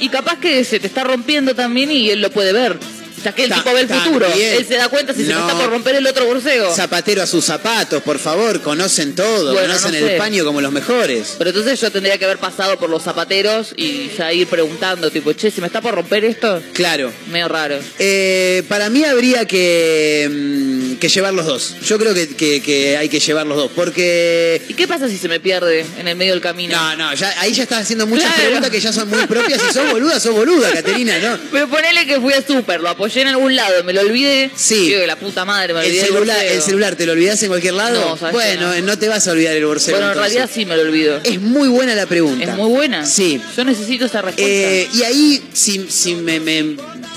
y 0.00 0.08
capaz 0.08 0.38
que 0.40 0.64
se 0.64 0.80
te 0.80 0.86
está 0.86 1.04
rompiendo 1.04 1.54
también 1.54 1.90
y 1.90 2.10
él 2.10 2.20
lo 2.20 2.30
puede 2.30 2.52
ver. 2.52 2.78
O 3.16 3.22
sea, 3.24 3.32
que 3.32 3.44
el 3.44 3.48
Ta- 3.48 3.56
tipo 3.56 3.72
ve 3.72 3.80
el 3.80 3.88
futuro. 3.88 4.26
Él 4.26 4.66
se 4.66 4.74
da 4.74 4.88
cuenta 4.90 5.14
si 5.14 5.24
se 5.24 5.32
me 5.32 5.40
está 5.40 5.54
por 5.56 5.70
romper 5.70 5.94
el 5.94 6.06
otro 6.06 6.26
borseo. 6.26 6.70
Zapatero 6.74 7.22
a 7.22 7.26
sus 7.26 7.42
zapatos, 7.42 8.02
por 8.02 8.18
favor. 8.18 8.60
Conocen 8.60 9.14
todo. 9.14 9.54
Bueno, 9.54 9.68
conocen 9.68 9.98
no 9.98 10.06
el 10.08 10.18
paño 10.18 10.44
como 10.44 10.60
los 10.60 10.70
mejores. 10.70 11.36
Pero 11.38 11.48
entonces 11.48 11.80
yo 11.80 11.90
tendría 11.90 12.18
que 12.18 12.26
haber 12.26 12.36
pasado 12.36 12.76
por 12.78 12.90
los 12.90 13.02
zapateros 13.02 13.72
y 13.78 14.10
ya 14.18 14.30
ir 14.30 14.46
preguntando, 14.46 15.10
tipo, 15.10 15.32
che, 15.32 15.50
¿se 15.50 15.62
me 15.62 15.68
está 15.68 15.80
por 15.80 15.94
romper 15.94 16.22
esto? 16.26 16.60
Claro. 16.74 17.10
Medio 17.30 17.48
raro. 17.48 17.78
Eh, 17.98 18.62
para 18.68 18.90
mí 18.90 19.02
habría 19.04 19.46
que, 19.46 20.28
mm, 20.30 20.93
que 21.06 21.12
llevar 21.14 21.34
los 21.34 21.46
dos. 21.46 21.74
Yo 21.86 21.98
creo 21.98 22.14
que, 22.14 22.28
que- 22.28 22.60
que 22.62 22.96
hay 22.96 23.08
que 23.08 23.20
llevar 23.20 23.46
los 23.46 23.56
dos. 23.56 23.70
Porque. 23.74 24.60
¿Y 24.68 24.74
qué 24.74 24.86
pasa 24.88 25.08
si 25.08 25.18
se 25.18 25.28
me 25.28 25.40
pierde 25.40 25.84
en 25.98 26.08
el 26.08 26.16
medio 26.16 26.32
del 26.32 26.40
camino? 26.40 26.74
No, 26.76 26.96
no, 26.96 27.14
ya, 27.14 27.34
ahí 27.40 27.52
ya 27.52 27.62
estás 27.64 27.82
haciendo 27.82 28.06
muchas 28.06 28.26
Claro. 28.32 28.42
preguntas 28.44 28.70
que 28.70 28.80
ya 28.80 28.92
son 28.92 29.08
muy 29.10 29.26
propias. 29.26 29.60
Si 29.60 29.72
sos 29.72 29.90
boluda, 29.90 30.18
sos 30.20 30.34
boluda, 30.34 30.70
Caterina, 30.72 31.18
¿no? 31.18 31.38
Pero 31.52 31.68
ponele 31.68 32.06
que 32.06 32.20
fui 32.20 32.32
a 32.32 32.40
súper, 32.46 32.80
lo 32.80 32.88
apoyé 32.88 33.22
en 33.22 33.28
algún 33.28 33.54
lado, 33.54 33.84
me 33.84 33.92
lo 33.92 34.00
olvidé. 34.00 34.50
Sí. 34.56 34.88
Digo, 34.88 35.04
la 35.06 35.16
puta 35.16 35.44
madre, 35.44 35.74
me 35.74 35.80
El 35.80 35.86
olvidé 35.86 36.04
celular, 36.06 36.44
el 36.44 36.62
celular, 36.62 36.96
¿te 36.96 37.06
lo 37.06 37.12
olvidás 37.12 37.42
en 37.42 37.48
cualquier 37.48 37.74
lado? 37.74 38.16
No, 38.20 38.30
bueno, 38.32 38.74
no. 38.74 38.80
no 38.82 38.98
te 38.98 39.08
vas 39.08 39.26
a 39.28 39.32
olvidar 39.32 39.54
el 39.56 39.64
borseo. 39.66 39.94
Bueno, 39.94 40.06
en 40.06 40.12
entonces. 40.12 40.34
realidad 40.34 40.54
sí 40.54 40.64
me 40.66 40.76
lo 40.76 40.82
olvido. 40.82 41.20
Es 41.22 41.40
muy 41.40 41.68
buena 41.68 41.94
la 41.94 42.06
pregunta. 42.06 42.44
Es 42.44 42.56
muy 42.56 42.68
buena. 42.70 43.04
Sí. 43.06 43.40
Yo 43.56 43.64
necesito 43.64 44.06
esa 44.06 44.22
respuesta. 44.22 44.50
Eh, 44.52 44.88
y 44.94 45.02
ahí, 45.02 45.42
si, 45.52 45.86
si 45.90 46.14
me, 46.14 46.40
me- 46.40 46.76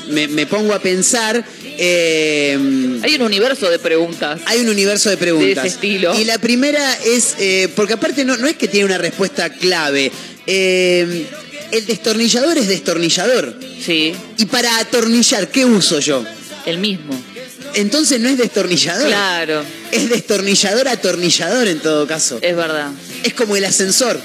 me- 0.10 0.28
me 0.28 0.46
pongo 0.46 0.74
a 0.74 0.80
pensar, 0.80 1.44
eh, 1.78 3.00
Hay 3.04 3.16
un 3.16 3.22
universo 3.22 3.70
de 3.70 3.80
preguntas. 3.80 4.42
hay 4.46 4.60
un 4.62 4.70
universo 4.70 5.10
de 5.10 5.18
preguntas. 5.18 5.64
De 5.64 5.68
ese 5.70 5.76
estilo. 5.76 6.20
Y 6.20 6.26
la 6.26 6.38
primera 6.40 6.94
es, 7.06 7.36
eh, 7.40 7.70
porque 7.76 7.94
aparte 7.94 8.26
no, 8.26 8.38
no 8.38 8.48
es 8.48 8.56
que 8.56 8.68
tiene 8.68 8.86
una 8.86 8.98
respuesta 8.98 9.50
clave. 9.52 10.12
Eh, 10.46 11.26
el 11.72 11.86
destornillador 11.86 12.58
es 12.58 12.68
destornillador. 12.68 13.60
Sí, 13.84 14.14
Y 14.38 14.46
para 14.46 14.80
atornillar, 14.80 15.50
¿qué 15.50 15.66
uso 15.66 16.00
yo? 16.00 16.24
el 16.66 16.80
mismo. 16.80 17.14
Entonces 17.76 18.20
no 18.20 18.28
es 18.28 18.38
destornillador. 18.38 19.08
Claro, 19.08 19.64
Es 19.92 20.10
destornillador 20.10 20.88
atornillador 20.90 21.66
en 21.68 21.80
todo 21.80 22.06
caso. 22.06 22.40
es 22.42 22.56
verdad. 22.56 22.92
Es 23.24 23.34
como 23.34 23.56
el 23.56 23.64
ascensor. 23.64 24.20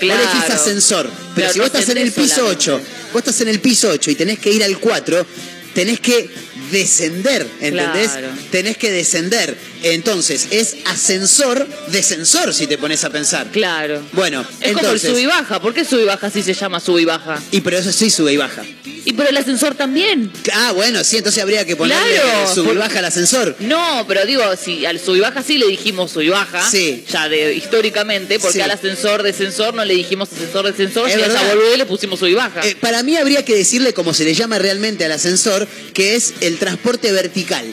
Claro. 0.00 0.22
Vos 0.24 0.32
elegís 0.34 0.50
ascensor. 0.50 1.10
Pero 1.34 1.52
si 1.52 1.58
no 1.58 1.64
vos 1.64 1.74
estás 1.74 1.88
en 1.90 1.98
el 1.98 2.10
piso 2.12 2.46
8, 2.46 2.60
solamente. 2.62 2.92
vos 3.12 3.18
estás 3.20 3.40
en 3.42 3.48
el 3.48 3.60
piso 3.60 3.90
8 3.90 4.10
y 4.10 4.14
tenés 4.14 4.38
que 4.38 4.50
ir 4.50 4.64
al 4.64 4.78
4, 4.78 5.26
tenés 5.74 6.00
que 6.00 6.30
descender, 6.72 7.46
¿entendés? 7.60 8.10
Claro. 8.10 8.28
Tenés 8.50 8.76
que 8.76 8.90
descender. 8.90 9.56
Entonces, 9.82 10.48
es 10.50 10.76
ascensor, 10.86 11.66
descensor, 11.88 12.54
si 12.54 12.66
te 12.66 12.78
pones 12.78 13.04
a 13.04 13.10
pensar. 13.10 13.48
Claro. 13.48 14.02
Bueno, 14.12 14.44
Es 14.60 14.72
como 14.76 14.90
el 14.90 15.00
sub 15.00 15.18
y 15.18 15.26
baja. 15.26 15.60
¿Por 15.60 15.74
qué 15.74 15.84
sub 15.84 16.00
y 16.00 16.04
baja 16.04 16.30
si 16.30 16.42
se 16.42 16.54
llama 16.54 16.80
sub 16.80 16.98
y 16.98 17.04
baja? 17.04 17.40
Y 17.50 17.60
pero 17.60 17.78
eso 17.78 17.92
sí 17.92 18.10
sube 18.10 18.32
y 18.32 18.36
baja. 18.36 18.62
Y 19.04 19.14
pero 19.14 19.28
el 19.30 19.36
ascensor 19.36 19.74
también. 19.74 20.30
Ah, 20.52 20.72
bueno, 20.72 21.02
sí, 21.02 21.16
entonces 21.16 21.42
habría 21.42 21.64
que 21.66 21.74
ponerle 21.74 22.14
Claro, 22.14 22.54
sube 22.54 22.72
y 22.74 22.76
baja 22.76 23.00
al 23.00 23.04
ascensor. 23.06 23.56
No, 23.60 24.04
pero 24.06 24.24
digo, 24.24 24.42
si 24.56 24.86
al 24.86 25.00
sub 25.00 25.16
y 25.16 25.20
baja 25.20 25.42
sí 25.42 25.58
le 25.58 25.66
dijimos 25.66 26.12
sub 26.12 26.22
y 26.22 26.28
baja, 26.28 26.68
Sí. 26.70 27.04
ya 27.10 27.28
de 27.28 27.54
históricamente, 27.54 28.38
porque 28.38 28.58
Sí. 28.58 28.60
al 28.60 28.70
ascensor 28.70 29.22
descensor 29.22 29.74
no 29.74 29.84
le 29.84 29.94
dijimos 29.94 30.28
ascensor 30.32 30.66
descensor, 30.66 31.08
Es 31.08 31.16
y 31.18 31.22
a 31.22 31.54
boludez 31.54 31.78
le 31.78 31.86
pusimos 31.86 32.18
sub 32.20 32.28
y 32.28 32.34
baja. 32.34 32.60
Eh, 32.66 32.76
para 32.80 33.02
mí 33.02 33.16
habría 33.16 33.44
que 33.44 33.56
decirle 33.56 33.92
como 33.92 34.14
se 34.14 34.24
le 34.24 34.34
llama 34.34 34.58
realmente 34.58 35.04
al 35.04 35.12
ascensor, 35.12 35.66
que 35.94 36.14
es 36.14 36.34
el 36.40 36.58
transporte 36.58 37.10
vertical. 37.12 37.64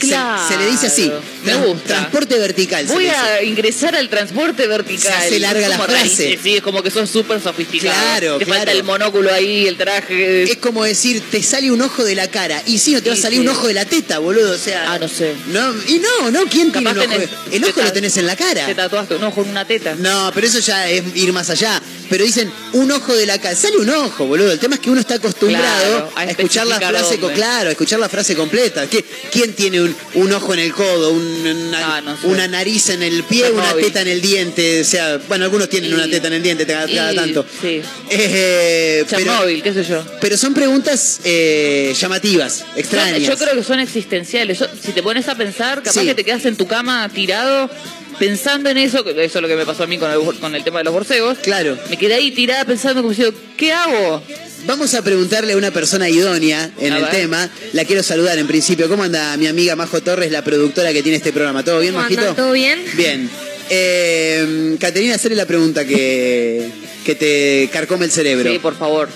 Se- 0.00 0.06
Claro, 0.08 0.48
Se, 0.48 0.56
le 0.58 0.70
dice 0.70 0.86
así. 0.86 1.12
me 1.44 1.54
gusta. 1.56 1.86
Transporte 1.88 2.38
vertical. 2.38 2.86
Voy 2.86 3.06
a 3.06 3.42
ingresar 3.42 3.94
al 3.94 4.08
transporte 4.08 4.66
vertical. 4.66 5.00
Se 5.12 5.26
hace 5.26 5.38
larga 5.40 5.68
la 5.68 5.78
frase. 5.78 6.38
Sí, 6.42 6.56
es 6.56 6.62
como 6.62 6.82
que 6.82 6.90
sos 6.90 7.08
súper 7.10 7.40
sofisticado. 7.40 7.92
Claro, 7.94 8.38
Te 8.38 8.44
claro. 8.44 8.58
falta 8.60 8.72
el 8.72 8.84
monóculo 8.84 9.32
ahí, 9.32 9.66
el 9.66 9.76
traje. 9.76 10.42
Es 10.44 10.56
como 10.58 10.84
decir, 10.84 11.22
te 11.30 11.42
sale 11.42 11.70
un 11.70 11.80
ojo 11.82 12.04
de 12.04 12.14
la 12.14 12.28
cara. 12.28 12.62
Y 12.66 12.78
sí, 12.78 12.92
no 12.92 13.02
te 13.02 13.10
va 13.10 13.14
a 13.14 13.18
salir 13.18 13.40
sí. 13.40 13.46
un 13.46 13.52
ojo 13.52 13.66
de 13.66 13.74
la 13.74 13.84
teta, 13.84 14.18
boludo. 14.18 14.52
O 14.52 14.58
sea. 14.58 14.92
Ah, 14.92 14.98
no 14.98 15.08
sé. 15.08 15.34
No, 15.48 15.74
y 15.88 15.98
no, 15.98 16.30
no, 16.30 16.44
¿quién 16.46 16.72
tiene 16.72 16.90
un 16.90 16.98
ojo? 16.98 17.06
tenés- 17.08 17.28
El 17.52 17.64
ojo 17.64 17.82
lo 17.82 17.92
tenés 17.92 18.16
en 18.16 18.26
la 18.26 18.36
cara. 18.36 18.66
Te 18.66 18.74
tatuaste 18.74 19.14
un 19.16 19.24
ojo 19.24 19.42
en 19.42 19.50
una 19.50 19.64
teta. 19.66 19.94
No, 19.96 20.30
pero 20.34 20.46
eso 20.46 20.58
ya 20.60 20.88
es 20.88 21.02
ir 21.14 21.32
más 21.32 21.50
allá. 21.50 21.80
Pero 22.08 22.24
dicen 22.24 22.52
un 22.72 22.90
ojo 22.90 23.14
de 23.14 23.24
la 23.26 23.38
cara. 23.38 23.54
Sale 23.54 23.76
un 23.76 23.88
ojo, 23.90 24.26
boludo. 24.26 24.50
El 24.50 24.58
tema 24.58 24.74
es 24.74 24.80
que 24.80 24.90
uno 24.90 25.00
está 25.00 25.14
acostumbrado 25.14 26.10
a 26.16 26.20
a, 26.20 26.24
escuchar 26.24 26.66
la 26.66 26.80
frase, 26.80 27.16
dónde. 27.18 27.36
claro, 27.36 27.68
a 27.68 27.72
escuchar 27.72 28.00
la 28.00 28.08
frase 28.08 28.34
completa. 28.34 28.86
¿Qué- 28.88 29.04
¿Quién 29.30 29.52
tiene 29.54 29.80
un, 29.80 29.89
un 30.14 30.32
ojo 30.32 30.52
en 30.54 30.60
el 30.60 30.72
codo, 30.72 31.10
un- 31.10 31.46
una, 31.46 31.96
Ah, 31.96 32.00
no 32.00 32.16
sé. 32.16 32.26
una 32.26 32.48
nariz 32.48 32.88
en 32.90 33.02
el 33.02 33.24
pie, 33.24 33.50
una 33.50 33.72
teta 33.74 34.02
en 34.02 34.08
el 34.08 34.20
diente? 34.20 34.80
O 34.80 34.84
sea, 34.84 35.18
bueno, 35.28 35.44
algunos 35.44 35.68
tienen 35.68 35.90
Y- 35.90 35.94
una 35.94 36.08
teta 36.08 36.26
en 36.28 36.34
el 36.34 36.42
diente 36.42 36.66
cada, 36.66 36.86
cada 36.86 37.12
y- 37.12 37.16
tanto. 37.16 37.44
sí. 37.60 37.80
Eh, 38.10 39.04
pero, 39.10 39.32
qué 39.62 39.72
sé 39.72 39.84
yo. 39.84 40.04
pero 40.20 40.36
son 40.36 40.54
preguntas 40.54 41.20
eh, 41.24 41.94
llamativas, 41.98 42.64
extrañas. 42.76 43.20
Yo 43.22 43.36
creo 43.36 43.54
que 43.54 43.62
son 43.62 43.80
existenciales. 43.80 44.58
Yo- 44.58 44.66
si 44.82 44.92
te 44.92 45.02
pones 45.02 45.28
a 45.28 45.34
pensar, 45.34 45.82
capaz 45.82 46.00
Sí. 46.00 46.06
que 46.06 46.14
te 46.14 46.24
quedas 46.24 46.44
en 46.46 46.56
tu 46.56 46.66
cama 46.66 47.08
tirado 47.12 47.70
pensando 48.18 48.68
en 48.68 48.76
eso, 48.76 49.02
que 49.04 49.10
eso 49.12 49.38
es 49.38 49.42
lo 49.42 49.48
que 49.48 49.56
me 49.56 49.64
pasó 49.64 49.84
a 49.84 49.86
mí 49.86 49.96
con 49.96 50.10
el, 50.10 50.18
con 50.38 50.54
el 50.54 50.62
tema 50.64 50.78
de 50.80 50.84
los 50.84 50.92
borseos. 50.92 51.38
Claro. 51.38 51.78
Me 51.88 51.96
quedé 51.96 52.14
ahí 52.14 52.30
tirada 52.32 52.64
pensando 52.64 53.00
como 53.02 53.10
diciendo, 53.10 53.38
¿qué 53.56 53.72
hago? 53.72 54.22
Vamos 54.66 54.94
a 54.94 55.02
preguntarle 55.02 55.54
a 55.54 55.56
una 55.56 55.70
persona 55.70 56.08
idónea 56.08 56.70
en 56.78 56.92
A 56.92 56.96
el 56.98 57.02
ver. 57.04 57.10
tema. 57.12 57.50
La 57.72 57.84
quiero 57.84 58.02
saludar 58.02 58.38
en 58.38 58.46
principio. 58.46 58.88
¿Cómo 58.88 59.02
anda 59.02 59.36
mi 59.36 59.46
amiga 59.46 59.74
Majo 59.74 60.00
Torres, 60.02 60.30
la 60.30 60.44
productora 60.44 60.92
que 60.92 61.02
tiene 61.02 61.16
este 61.16 61.32
programa? 61.32 61.64
¿Todo 61.64 61.80
bien, 61.80 61.92
¿Cómo 61.94 62.02
Majito? 62.04 62.34
¿Todo 62.34 62.52
bien? 62.52 62.78
Bien. 62.94 63.30
Eh, 63.70 64.76
Caterina, 64.78 65.14
hacerle 65.14 65.36
la 65.36 65.46
pregunta 65.46 65.84
que, 65.86 66.68
que 67.04 67.14
te 67.14 67.68
carcome 67.72 68.04
el 68.04 68.10
cerebro. 68.10 68.50
Sí, 68.52 68.58
por 68.58 68.76
favor. 68.76 69.08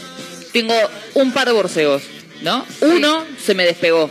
Tengo 0.52 0.74
un 1.14 1.32
par 1.32 1.46
de 1.46 1.52
borseos, 1.52 2.02
¿no? 2.42 2.64
Uno 2.80 3.24
se 3.44 3.54
me 3.54 3.64
despegó. 3.64 4.10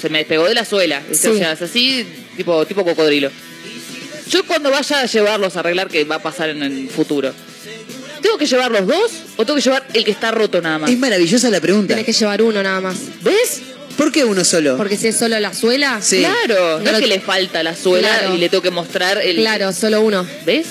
Se 0.00 0.08
me 0.08 0.18
despegó 0.18 0.46
de 0.46 0.54
la 0.54 0.64
suela. 0.64 1.02
O 1.10 1.14
sea, 1.14 1.52
es 1.52 1.62
así, 1.62 2.06
tipo, 2.36 2.64
tipo 2.66 2.84
cocodrilo. 2.84 3.30
Yo 4.30 4.44
cuando 4.46 4.70
vaya 4.70 5.00
a 5.00 5.06
llevarlos 5.06 5.56
a 5.56 5.60
arreglar, 5.60 5.88
que 5.88 6.04
va 6.04 6.16
a 6.16 6.22
pasar 6.22 6.48
en 6.48 6.62
el 6.62 6.88
futuro, 6.88 7.32
¿tengo 8.24 8.38
que 8.38 8.46
llevar 8.46 8.70
los 8.70 8.86
dos 8.86 9.12
o 9.36 9.44
tengo 9.44 9.56
que 9.56 9.62
llevar 9.62 9.86
el 9.92 10.02
que 10.02 10.10
está 10.10 10.30
roto 10.30 10.60
nada 10.62 10.78
más? 10.78 10.90
Es 10.90 10.98
maravillosa 10.98 11.50
la 11.50 11.60
pregunta. 11.60 11.88
Tenés 11.88 12.06
que 12.06 12.12
llevar 12.14 12.40
uno 12.42 12.62
nada 12.62 12.80
más. 12.80 12.96
¿Ves? 13.22 13.60
¿Por 13.98 14.10
qué 14.10 14.24
uno 14.24 14.42
solo? 14.44 14.76
Porque 14.78 14.96
si 14.96 15.08
es 15.08 15.16
solo 15.18 15.38
la 15.38 15.52
suela, 15.52 16.00
Sí. 16.02 16.20
Claro, 16.20 16.78
no 16.80 16.84
No 16.84 16.90
es 16.90 16.98
que 17.00 17.06
le 17.06 17.20
falta 17.20 17.62
la 17.62 17.76
suela 17.76 18.08
Claro. 18.08 18.34
y 18.34 18.38
le 18.38 18.48
tengo 18.48 18.62
que 18.62 18.70
mostrar 18.70 19.18
el... 19.18 19.36
claro, 19.36 19.72
solo 19.74 20.00
uno. 20.00 20.26
¿Ves? 20.46 20.66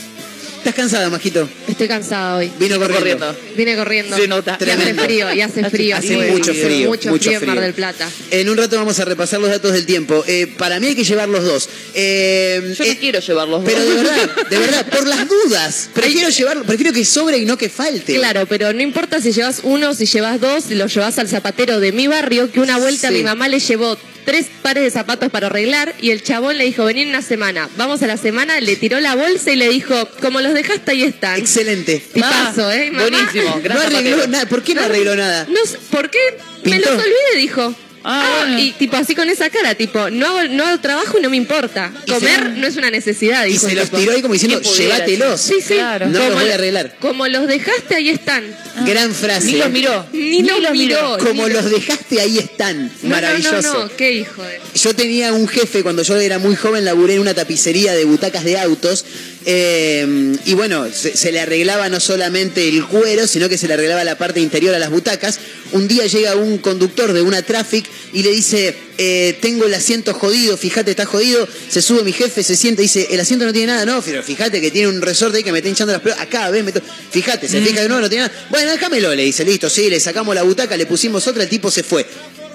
¿Estás 0.63 0.75
cansada, 0.75 1.09
Majito? 1.09 1.49
Estoy 1.67 1.89
cansada 1.89 2.37
hoy. 2.37 2.49
Vino 2.57 2.79
corriendo. 2.79 2.99
Corriendo. 3.27 3.35
Vine 3.57 3.75
corriendo. 3.75 4.15
Se 4.15 4.27
nota. 4.29 4.51
Y 4.51 4.63
hace 4.63 4.65
Tremendo. 4.77 5.03
frío, 5.03 5.33
y 5.33 5.41
hace 5.41 5.69
frío. 5.69 5.97
hace 5.97 6.15
mucho 6.31 6.53
frío, 6.53 6.87
Mucho, 6.87 7.09
mucho 7.09 7.25
frío 7.31 7.39
en 7.41 7.45
Mar 7.47 7.59
del 7.59 7.73
Plata. 7.73 8.09
En 8.31 8.47
un 8.49 8.55
rato 8.55 8.77
vamos 8.77 8.97
a 8.97 9.03
repasar 9.03 9.41
los 9.41 9.49
datos 9.49 9.73
del 9.73 9.85
tiempo. 9.85 10.23
Eh, 10.25 10.47
para 10.57 10.79
mí 10.79 10.87
hay 10.87 10.95
que 10.95 11.03
llevar 11.03 11.27
los 11.27 11.43
dos. 11.43 11.67
Eh, 11.93 12.73
Yo 12.77 12.83
eh, 12.85 12.93
no 12.93 12.99
quiero 13.01 13.19
llevar 13.19 13.47
los 13.49 13.61
dos. 13.61 13.73
Pero 13.73 13.85
de 13.85 13.93
verdad, 13.95 14.29
de 14.49 14.57
verdad, 14.57 14.85
por 14.91 15.05
las 15.05 15.27
dudas. 15.27 15.89
Prefiero 15.93 16.29
llevarlo, 16.29 16.63
prefiero 16.63 16.93
que 16.93 17.03
sobre 17.03 17.39
y 17.39 17.45
no 17.45 17.57
que 17.57 17.67
falte. 17.67 18.15
Claro, 18.15 18.45
pero 18.47 18.71
no 18.71 18.81
importa 18.81 19.19
si 19.19 19.33
llevas 19.33 19.59
uno 19.63 19.89
o 19.89 19.93
si 19.93 20.05
llevas 20.05 20.39
dos, 20.39 20.63
si 20.63 20.75
lo 20.75 20.87
llevas 20.87 21.19
al 21.19 21.27
zapatero 21.27 21.81
de 21.81 21.91
mi 21.91 22.07
barrio, 22.07 22.49
que 22.51 22.61
una 22.61 22.77
vuelta 22.77 23.09
Sí. 23.09 23.15
mi 23.15 23.23
mamá 23.23 23.49
le 23.49 23.59
llevó 23.59 23.97
tres 24.25 24.47
pares 24.61 24.83
de 24.83 24.91
zapatos 24.91 25.29
para 25.29 25.47
arreglar 25.47 25.93
y 26.01 26.11
el 26.11 26.23
chabón 26.23 26.57
le 26.57 26.65
dijo, 26.65 26.85
vení 26.85 27.01
en 27.01 27.09
una 27.09 27.21
semana. 27.21 27.69
Vamos 27.77 28.01
a 28.03 28.07
la 28.07 28.17
semana, 28.17 28.59
le 28.59 28.75
tiró 28.75 28.99
la 28.99 29.15
bolsa 29.15 29.51
y 29.51 29.55
le 29.55 29.69
dijo, 29.69 30.07
como 30.21 30.41
los 30.41 30.53
dejaste 30.53 30.91
ahí 30.91 31.03
están. 31.03 31.39
Excelente. 31.39 32.03
Tipazo, 32.13 32.71
¿eh? 32.71 32.91
Mamá? 32.91 33.09
Buenísimo, 33.09 33.61
gran 33.63 33.77
No 33.77 33.83
arregló 33.83 34.27
nada. 34.27 34.45
¿Por 34.47 34.63
qué 34.63 34.75
no 34.75 34.81
arregló 34.81 35.15
nada? 35.15 35.45
No 35.49 35.59
¿por 35.91 36.09
qué? 36.09 36.19
Me 36.63 36.79
los 36.79 36.89
olvidé, 36.89 37.37
dijo. 37.37 37.75
Ah, 38.05 38.43
bueno. 38.45 38.59
y 38.59 38.71
tipo 38.73 38.97
así 38.97 39.15
con 39.15 39.29
esa 39.29 39.49
cara, 39.49 39.75
tipo, 39.75 40.09
no 40.09 40.25
hago, 40.27 40.43
no 40.49 40.65
hago 40.65 40.79
trabajo 40.79 41.17
y 41.19 41.21
no 41.21 41.29
me 41.29 41.37
importa. 41.37 41.91
Y 42.05 42.11
Comer 42.11 42.39
se- 42.41 42.49
no 42.59 42.67
es 42.67 42.75
una 42.75 42.91
necesidad, 42.91 43.45
Y 43.45 43.53
dijo 43.53 43.67
se 43.67 43.75
los 43.75 43.85
tipo. 43.85 43.97
tiró 43.97 44.11
ahí 44.11 44.21
como 44.21 44.33
diciendo, 44.33 44.59
¿Quién 44.61 44.73
pudiera, 44.73 44.95
llévatelos. 45.05 45.41
Sí, 45.41 45.55
sí. 45.65 45.75
Claro. 45.75 46.07
No 46.07 46.19
los 46.19 46.33
voy 46.41 46.49
a 46.49 46.55
arreglar. 46.55 46.95
Como 46.99 47.27
los 47.27 47.47
dejaste, 47.47 47.95
ahí 47.95 48.09
están. 48.09 48.43
Gran 48.85 49.13
frase. 49.13 49.45
Ni 49.47 49.53
los 49.57 49.69
miró. 49.69 50.05
Ni, 50.11 50.41
los 50.43 50.71
miró. 50.71 51.17
Como 51.17 51.47
ni 51.47 51.53
los 51.53 51.69
dejaste, 51.69 52.19
ahí 52.19 52.39
están. 52.39 52.91
No, 53.03 53.09
Maravilloso. 53.09 53.61
No, 53.61 53.73
no, 53.73 53.83
no, 53.85 53.95
qué 53.95 54.11
hijo 54.11 54.43
de... 54.43 54.59
Yo 54.75 54.95
tenía 54.95 55.31
un 55.33 55.47
jefe 55.47 55.83
cuando 55.83 56.01
yo 56.03 56.17
era 56.17 56.39
muy 56.39 56.55
joven, 56.55 56.83
laburé 56.85 57.13
en 57.15 57.21
una 57.21 57.33
tapicería 57.33 57.93
de 57.93 58.03
butacas 58.05 58.43
de 58.43 58.57
autos. 58.59 59.05
Eh, 59.45 60.35
y 60.45 60.53
bueno, 60.53 60.87
se, 60.91 61.15
se 61.15 61.31
le 61.31 61.39
arreglaba 61.39 61.89
no 61.89 61.99
solamente 61.99 62.67
el 62.67 62.85
cuero, 62.85 63.27
sino 63.27 63.49
que 63.49 63.57
se 63.57 63.67
le 63.67 63.73
arreglaba 63.73 64.03
la 64.03 64.17
parte 64.17 64.39
interior 64.39 64.73
a 64.73 64.79
las 64.79 64.89
butacas. 64.89 65.39
Un 65.71 65.87
día 65.87 66.05
llega 66.05 66.35
un 66.35 66.59
conductor 66.59 67.13
de 67.13 67.21
una 67.21 67.41
traffic 67.41 67.85
y 68.13 68.23
le 68.23 68.31
dice, 68.31 68.75
eh, 68.97 69.37
tengo 69.41 69.65
el 69.65 69.73
asiento 69.73 70.13
jodido, 70.13 70.55
fíjate, 70.55 70.91
está 70.91 71.05
jodido. 71.05 71.47
Se 71.69 71.81
sube 71.81 72.03
mi 72.03 72.13
jefe, 72.13 72.43
se 72.43 72.55
sienta 72.55 72.81
y 72.81 72.85
dice, 72.85 73.07
el 73.11 73.19
asiento 73.19 73.45
no 73.45 73.53
tiene 73.53 73.73
nada, 73.73 73.85
no, 73.85 74.01
pero 74.01 74.21
fíjate 74.23 74.61
que 74.61 74.71
tiene 74.71 74.87
un 74.87 75.01
resorte 75.01 75.37
ahí 75.37 75.43
que 75.43 75.51
me 75.51 75.59
está 75.59 75.69
hinchando 75.69 75.93
las 75.93 76.01
pelotas. 76.01 76.23
Acá, 76.23 76.49
ves, 76.51 76.63
me 76.63 76.71
fíjate, 76.71 77.47
se 77.47 77.61
fija 77.61 77.81
que 77.81 77.89
no, 77.89 77.99
no 77.99 78.09
tiene 78.09 78.27
nada. 78.27 78.47
Bueno, 78.49 78.71
déjamelo, 78.71 79.13
le 79.15 79.23
dice, 79.23 79.43
listo, 79.43 79.69
sí, 79.69 79.89
le 79.89 79.99
sacamos 79.99 80.35
la 80.35 80.43
butaca, 80.43 80.77
le 80.77 80.85
pusimos 80.85 81.25
otra, 81.27 81.43
el 81.43 81.49
tipo 81.49 81.71
se 81.71 81.83
fue. 81.83 82.05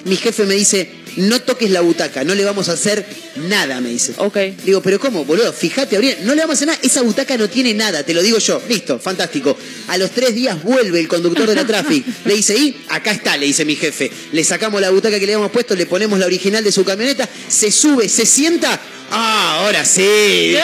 Mi 0.05 0.17
jefe 0.17 0.45
me 0.45 0.55
dice, 0.55 0.91
no 1.17 1.41
toques 1.43 1.71
la 1.71 1.81
butaca, 1.81 2.25
no 2.25 2.35
le 2.35 2.45
vamos 2.45 2.69
a 2.69 2.73
hacer 2.73 3.05
nada, 3.37 3.81
me 3.81 3.91
dice. 3.91 4.15
Ok. 4.19 4.37
Digo, 4.65 4.81
pero 4.83 5.01
¿cómo, 5.01 5.25
boludo? 5.25 5.53
Fíjate, 5.53 5.97
Abril, 5.97 6.17
no 6.23 6.35
le 6.35 6.43
vamos 6.43 6.55
a 6.55 6.57
hacer 6.57 6.69
nada, 6.69 6.81
esa 6.83 7.03
butaca 7.03 7.37
no 7.37 7.49
tiene 7.49 7.75
nada, 7.75 8.03
te 8.05 8.15
lo 8.15 8.23
digo 8.23 8.39
yo. 8.39 8.63
Listo, 8.69 8.99
fantástico. 8.99 9.57
A 9.89 9.99
los 9.99 10.11
tres 10.11 10.35
días 10.35 10.63
vuelve 10.63 11.01
el 11.01 11.09
conductor 11.09 11.47
de 11.49 11.55
la 11.55 11.67
traffic. 11.67 12.05
Le 12.25 12.35
dice, 12.35 12.57
y 12.57 12.77
acá 12.89 13.11
está, 13.11 13.37
le 13.37 13.47
dice 13.47 13.65
mi 13.65 13.77
jefe. 13.77 14.11
Le 14.33 14.45
sacamos 14.45 14.81
la 14.81 14.91
butaca 14.91 15.19
que 15.19 15.27
le 15.27 15.35
habíamos 15.35 15.51
puesto, 15.51 15.75
le 15.75 15.87
ponemos 15.87 16.19
la 16.19 16.27
original 16.27 16.63
de 16.63 16.73
su 16.73 16.85
camioneta, 16.85 17.29
se 17.49 17.71
sube, 17.71 18.09
se 18.09 18.27
sienta. 18.27 18.81
Ah, 19.11 19.61
ahora 19.61 19.85
sí. 19.85 20.55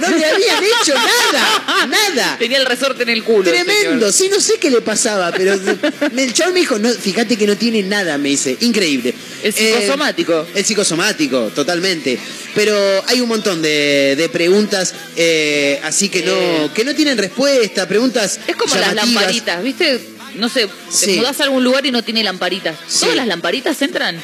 No 0.00 0.08
le 0.08 0.24
habían 0.24 0.64
hecho 0.64 0.94
nada, 0.94 1.86
nada. 1.86 2.36
Tenía 2.38 2.58
el 2.58 2.66
resorte 2.66 3.02
en 3.02 3.10
el 3.10 3.22
culo. 3.22 3.50
Tremendo, 3.50 4.10
señor. 4.10 4.12
sí, 4.12 4.28
no 4.30 4.40
sé 4.40 4.58
qué 4.58 4.70
le 4.70 4.80
pasaba, 4.80 5.30
pero 5.32 5.52
el 6.16 6.32
chaval 6.32 6.54
me 6.54 6.60
dijo, 6.60 6.78
no, 6.78 6.88
fíjate 6.90 7.36
que 7.36 7.46
no 7.46 7.56
tiene 7.56 7.82
nada, 7.82 8.16
me 8.18 8.30
dice, 8.30 8.56
increíble. 8.60 9.14
El 9.42 9.52
psicosomático. 9.52 10.46
el 10.54 10.64
psicosomático, 10.64 11.48
totalmente. 11.54 12.18
Pero 12.54 12.74
hay 13.08 13.20
un 13.20 13.28
montón 13.28 13.60
de, 13.62 14.14
de 14.16 14.28
preguntas, 14.28 14.94
eh, 15.16 15.80
así 15.84 16.08
que 16.08 16.22
no, 16.22 16.32
Eh. 16.32 16.70
que 16.74 16.84
no 16.84 16.94
tienen 16.94 17.18
respuesta, 17.18 17.86
preguntas 17.88 18.40
Es 18.46 18.56
como 18.56 18.74
las 18.74 18.94
lamparitas, 18.94 19.62
¿viste? 19.62 20.00
No 20.36 20.48
sé, 20.48 20.66
Sí. 20.90 21.06
te 21.06 21.16
mudás 21.16 21.40
a 21.40 21.44
algún 21.44 21.62
lugar 21.64 21.84
y 21.84 21.90
no 21.90 22.02
tiene 22.02 22.22
lamparitas. 22.24 22.76
Sí. 22.88 23.00
¿Todas 23.00 23.16
las 23.16 23.26
lamparitas 23.26 23.80
entran? 23.82 24.18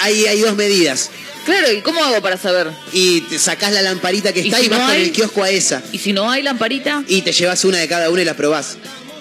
Hay, 0.00 0.26
hay 0.26 0.40
dos 0.40 0.54
medidas. 0.56 1.10
Claro, 1.44 1.70
¿y 1.72 1.80
cómo 1.82 2.02
hago 2.02 2.20
para 2.22 2.36
saber? 2.38 2.70
Y 2.92 3.20
te 3.22 3.38
sacás 3.38 3.72
la 3.72 3.82
lamparita 3.82 4.32
que 4.32 4.40
¿Y 4.40 4.46
está 4.48 4.58
si 4.58 4.66
y 4.66 4.68
vas 4.68 4.78
no 4.78 4.84
con 4.86 4.94
hay? 4.94 5.02
el 5.04 5.12
kiosco 5.12 5.42
a 5.42 5.50
esa. 5.50 5.82
¿Y 5.92 5.98
si 5.98 6.12
no 6.12 6.30
hay 6.30 6.42
lamparita? 6.42 7.02
y 7.06 7.22
te 7.22 7.32
llevas 7.32 7.64
una 7.64 7.78
de 7.78 7.86
cada 7.88 8.08
una 8.10 8.22
y 8.22 8.24
la 8.24 8.34
probás. 8.34 8.76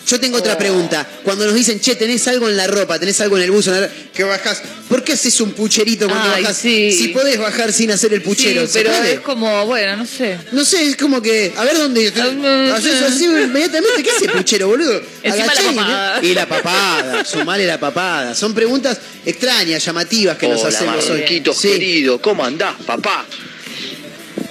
Yo 0.06 0.20
tengo 0.20 0.38
otra 0.38 0.58
pregunta. 0.58 1.08
Cuando 1.24 1.46
nos 1.46 1.56
dicen, 1.56 1.80
che, 1.80 1.96
tenés 1.96 2.28
algo 2.28 2.50
en 2.50 2.58
la 2.58 2.68
ropa, 2.68 3.00
tenés 3.00 3.22
algo 3.22 3.38
en 3.38 3.44
el 3.44 3.52
buzo, 3.52 3.74
en 3.74 3.82
la- 3.82 3.90
que 4.14 4.24
bajás, 4.26 4.62
¿por 4.90 5.02
qué 5.04 5.14
haces 5.14 5.40
un 5.40 5.54
pucherito 5.54 6.08
cuando 6.08 6.30
Ay, 6.34 6.44
bajás? 6.44 6.58
sí. 6.58 6.92
Si 6.92 7.08
podés 7.08 7.40
bajar 7.40 7.72
sin 7.72 7.90
hacer 7.90 8.14
el 8.14 8.22
puchero, 8.22 8.62
sí, 8.68 8.74
¿se 8.74 8.80
pero 8.82 8.92
puede? 8.92 9.14
es 9.14 9.20
como, 9.22 9.66
bueno, 9.66 9.96
no 9.98 10.06
sé. 10.06 10.38
No 10.52 10.66
sé, 10.66 10.90
es 10.90 10.98
como 10.98 11.22
que, 11.22 11.54
a 11.56 11.64
ver 11.64 11.78
dónde. 11.78 12.12
Ah, 12.18 12.76
Haces 12.76 12.98
sí. 13.00 13.06
así 13.06 13.24
inmediatamente, 13.26 14.04
¿qué 14.04 14.12
hace 14.12 14.28
puchero, 14.30 14.68
boludo? 14.68 15.02
Encima 15.24 15.46
Agachá 15.46 15.64
la 15.64 15.72
y- 15.72 15.76
papada. 15.76 16.20
Y 16.22 16.34
la 16.34 16.46
papada, 16.50 17.26
sumale 17.26 17.66
la 17.66 17.80
papada. 17.80 18.36
Son 18.36 18.54
preguntas 18.54 18.98
extrañas, 19.26 19.84
llamativas 19.86 20.38
que 20.38 20.50
nos 20.50 20.64
hacemos 20.66 21.10
hoy. 21.10 21.24
Sí, 21.56 21.70
querido, 21.70 22.22
¿cómo 22.22 22.44
andás, 22.44 22.76
papá? 22.86 23.26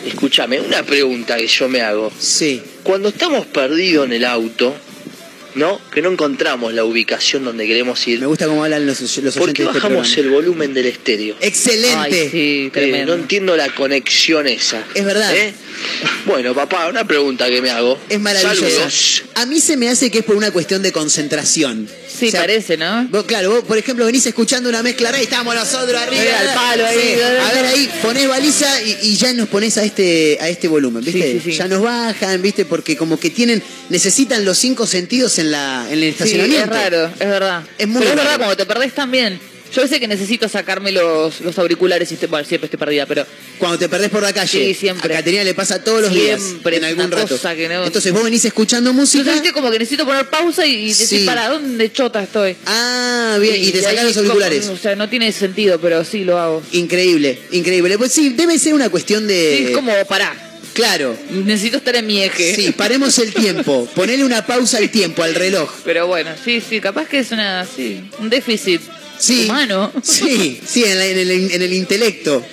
Escúchame, 0.07 0.61
una 0.61 0.83
pregunta 0.83 1.37
que 1.37 1.47
yo 1.47 1.69
me 1.69 1.81
hago. 1.83 2.11
sí. 2.19 2.62
Cuando 2.83 3.11
estamos 3.11 3.47
perdidos 3.47 4.07
en 4.07 4.15
el 4.15 4.25
auto, 4.25 4.75
¿no? 5.55 5.81
Que 5.93 6.03
no 6.03 6.11
encontramos 6.12 6.73
la 6.73 6.85
ubicación 6.85 7.45
donde 7.45 7.67
queremos 7.67 8.07
ir, 8.09 8.21
Me 8.21 8.27
gusta 8.27 8.47
cómo 8.47 8.65
hablan 8.65 8.87
los, 8.87 9.01
los 9.01 9.17
oyentes 9.19 9.35
¿por 9.37 9.53
qué 9.53 9.62
de 9.62 9.69
este 9.69 9.79
bajamos 9.79 10.09
programa. 10.09 10.29
el 10.29 10.31
volumen 10.35 10.75
del 10.75 10.87
estéreo? 10.87 11.37
Excelente. 11.41 11.97
Ay, 11.99 12.29
sí, 12.31 12.71
Eh, 12.75 13.05
no 13.07 13.15
entiendo 13.15 13.57
la 13.57 13.75
conexión 13.75 14.47
esa. 14.47 14.85
Es 14.95 15.05
verdad. 15.05 15.35
¿Eh? 15.35 15.55
Bueno, 16.27 16.55
papá, 16.55 16.88
una 16.88 17.05
pregunta 17.07 17.49
que 17.49 17.61
me 17.62 17.71
hago. 17.71 17.99
Es 18.09 18.21
maravilloso. 18.21 18.61
Saludos. 18.69 19.23
A 19.35 19.47
mí 19.47 19.61
se 19.61 19.77
me 19.77 19.88
hace 19.88 20.11
que 20.11 20.19
es 20.19 20.25
por 20.25 20.37
una 20.37 20.51
cuestión 20.51 20.83
de 20.83 20.93
concentración. 20.93 21.88
Sí, 22.09 22.31
parece, 22.31 22.77
¿no? 22.77 23.09
Vos, 23.09 23.25
claro, 23.25 23.51
vos, 23.51 23.65
por 23.65 23.79
ejemplo, 23.79 24.05
venís 24.05 24.25
escuchando 24.27 24.69
una 24.69 24.83
mezcla 24.83 25.11
rara 25.11 25.21
y 25.21 25.25
estamos 25.25 25.55
nosotros 25.55 26.01
arriba. 26.01 26.23
Ahí 26.23 26.29
al 26.29 26.55
palo, 26.55 26.87
ahí. 26.87 26.99
Sí. 26.99 27.21
A 27.23 27.53
ver, 27.53 27.65
ahí 27.67 27.91
ponés 28.03 28.29
baliza 28.29 28.83
y, 28.83 28.99
y 29.03 29.17
ya 29.17 29.33
nos 29.33 29.49
ponés 29.49 29.79
a 29.79 29.85
este, 29.85 30.38
a 30.41 30.49
este 30.49 30.69
volumen, 30.69 31.03
¿viste? 31.03 31.33
Sí, 31.33 31.41
sí, 31.43 31.51
sí. 31.53 31.57
Ya 31.59 31.67
nos 31.69 31.83
bajan, 31.83 32.41
¿viste? 32.43 32.65
Porque 32.65 32.97
como 32.97 33.19
que 33.19 33.31
tienen, 33.31 33.62
necesitan 33.88 34.45
los 34.45 34.59
cinco 34.59 34.87
sentidos 34.87 35.38
en, 35.38 35.42
la, 35.51 35.87
en 35.89 35.95
el 35.95 36.01
Sí, 36.01 36.09
estacionamiento. 36.09 36.65
es 36.65 36.69
raro, 36.71 37.07
es 37.07 37.29
verdad. 37.29 37.63
Es 37.79 37.89
muy 37.89 38.01
Pero 38.01 38.11
es 38.11 38.17
raro. 38.17 38.29
verdad, 38.31 38.37
cuando 38.39 38.57
te 38.57 38.67
perdés 38.67 38.95
también. 38.95 39.41
Yo 39.75 39.81
veces 39.81 40.01
que 40.01 40.07
necesito 40.07 40.51
sacarme 40.51 40.93
los, 40.93 41.41
los 41.41 41.59
auriculares 41.59 42.11
y 42.11 42.15
estoy, 42.15 42.29
bueno, 42.29 42.47
siempre 42.47 42.67
estoy 42.67 42.79
perdida, 42.79 43.07
pero 43.07 43.25
Cuando 43.59 43.79
te 43.79 43.89
perdés 43.89 44.11
por 44.11 44.21
la 44.23 44.31
calle. 44.35 44.67
Sí, 44.67 44.75
siempre. 44.75 45.15
A 45.15 45.17
Caterina 45.17 45.45
le 45.45 45.55
pasa 45.55 45.83
todos 45.83 46.03
los 46.03 46.13
días. 46.13 46.43
Siempre, 46.43 46.77
En 46.77 46.85
es 46.85 46.91
algún 46.91 47.11
rato. 47.11 47.39
no- 47.43 47.85
Entonces 47.87 48.13
vos 48.13 48.23
venís 48.23 48.45
escuchando 48.45 48.93
música. 48.93 49.31
Entonces, 49.31 49.53
como 49.53 49.71
que 49.71 49.79
necesito 49.79 50.05
poner 50.05 50.29
pausa 50.29 50.67
y, 50.67 50.89
decir, 50.89 51.21
Sí. 51.21 51.25
para 51.25 51.49
dónde 51.49 51.91
chota 51.91 52.23
estoy. 52.23 52.55
Ah, 52.67 53.39
bien. 53.41 53.65
Y, 53.65 53.71
te 53.71 53.81
sacás 53.81 54.05
los 54.05 54.13
como- 54.13 54.27
auriculares. 54.33 54.67
o 54.69 54.77
sea, 54.77 54.95
no 54.95 55.09
tiene 55.09 55.33
sentido, 55.33 55.81
pero 55.81 56.05
sí 56.05 56.25
lo 56.25 56.39
hago. 56.39 56.63
Increíble, 56.73 57.39
increíble. 57.53 57.97
Pues 57.97 58.13
sí, 58.13 58.29
debe 58.31 58.59
ser 58.59 58.75
una 58.75 58.91
cuestión 58.91 59.27
de. 59.27 59.55
Sí, 59.57 59.65
es 59.69 59.71
como, 59.71 59.93
pará, 60.07 60.35
Claro. 60.75 61.17
necesito 61.31 61.77
estar 61.79 61.97
en 61.97 62.07
mi 62.07 62.23
eje. 62.23 62.55
Sí, 62.55 62.73
paremos 62.73 63.19
el 63.19 63.33
tiempo. 63.35 63.89
Ponele 63.95 64.25
una 64.25 64.47
pausa 64.47 64.79
al 64.79 64.91
tiempo, 64.91 65.23
al 65.23 65.35
reloj. 65.35 65.71
Pero 65.85 66.07
bueno, 66.07 66.31
sí, 66.45 66.63
sí, 66.67 66.81
capaz 66.81 67.07
que 67.09 67.19
es 67.19 67.31
una, 67.31 67.67
sí, 67.67 68.03
un 68.19 68.31
déficit 68.31 68.81
Sí. 69.19 69.45
humano. 69.45 69.93
Sí, 70.03 70.61
sí, 70.67 70.85
en, 70.85 70.99
la- 70.99 71.07
en 71.07 71.19
el, 71.19 71.31
en 71.31 71.63
el 71.63 71.73
intelecto. 71.73 72.45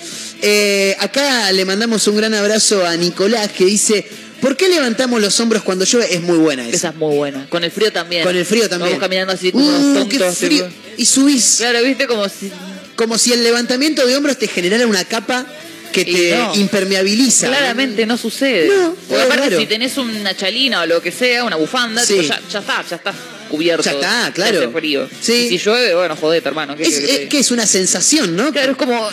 Eh, 0.42 0.94
acá 1.00 1.50
le 1.52 1.64
mandamos 1.64 2.06
un 2.08 2.16
gran 2.16 2.32
abrazo 2.34 2.86
a 2.86 2.96
Nicolás 2.96 3.50
que 3.52 3.64
dice. 3.64 4.06
¿Por 4.40 4.56
qué 4.56 4.70
levantamos 4.70 5.20
los 5.20 5.38
hombros 5.40 5.62
cuando 5.62 5.84
llueve? 5.84 6.14
Es 6.14 6.22
muy 6.22 6.38
buena 6.38 6.66
esa. 6.66 6.76
Esa 6.76 6.88
es 6.90 6.94
muy 6.94 7.14
buena. 7.14 7.46
Con 7.50 7.62
el 7.62 7.70
frío 7.70 7.92
también. 7.92 8.22
Con 8.24 8.34
el 8.34 8.46
frío 8.46 8.70
también. 8.70 8.92
Vamos 8.92 9.00
caminando 9.02 9.34
así 9.34 9.52
como 9.52 9.66
Uh, 9.66 10.08
qué 10.08 10.18
frío. 10.30 10.64
tipo. 10.64 10.76
Y 10.96 11.04
subís. 11.04 11.56
Claro, 11.58 11.82
viste, 11.82 12.06
como 12.06 12.26
si... 12.28 12.50
Como 12.96 13.18
si 13.18 13.32
el 13.34 13.42
levantamiento 13.42 14.06
de 14.06 14.16
hombros 14.16 14.38
te 14.38 14.46
generara 14.48 14.86
una 14.86 15.04
capa 15.04 15.46
que 15.92 16.04
te 16.04 16.36
no. 16.36 16.54
impermeabiliza. 16.56 17.48
Claramente 17.48 18.06
no 18.06 18.16
sucede. 18.16 18.68
No, 18.68 18.94
Porque 19.08 19.22
aparte, 19.22 19.56
si 19.56 19.66
tenés 19.66 19.96
una 19.98 20.36
chalina 20.36 20.82
o 20.82 20.86
lo 20.86 21.00
que 21.02 21.12
sea, 21.12 21.44
una 21.44 21.56
bufanda, 21.56 22.04
Sí. 22.04 22.22
ya, 22.26 22.40
ya 22.50 22.58
está, 22.60 22.84
ya 22.88 22.96
está 22.96 23.14
cubierto. 23.48 23.82
Ya 23.84 23.92
está, 23.92 24.32
claro. 24.32 24.70
frío. 24.72 25.08
Sí. 25.20 25.48
Y 25.50 25.58
si 25.58 25.58
llueve, 25.58 25.94
bueno, 25.94 26.16
jodete, 26.16 26.48
hermano. 26.48 26.76
¿qué 26.76 26.82
Es, 26.84 27.28
que 27.28 27.38
es 27.38 27.50
una 27.50 27.66
sensación, 27.66 28.36
¿no? 28.36 28.52
Claro, 28.52 28.72
es 28.72 28.78
como... 28.78 29.08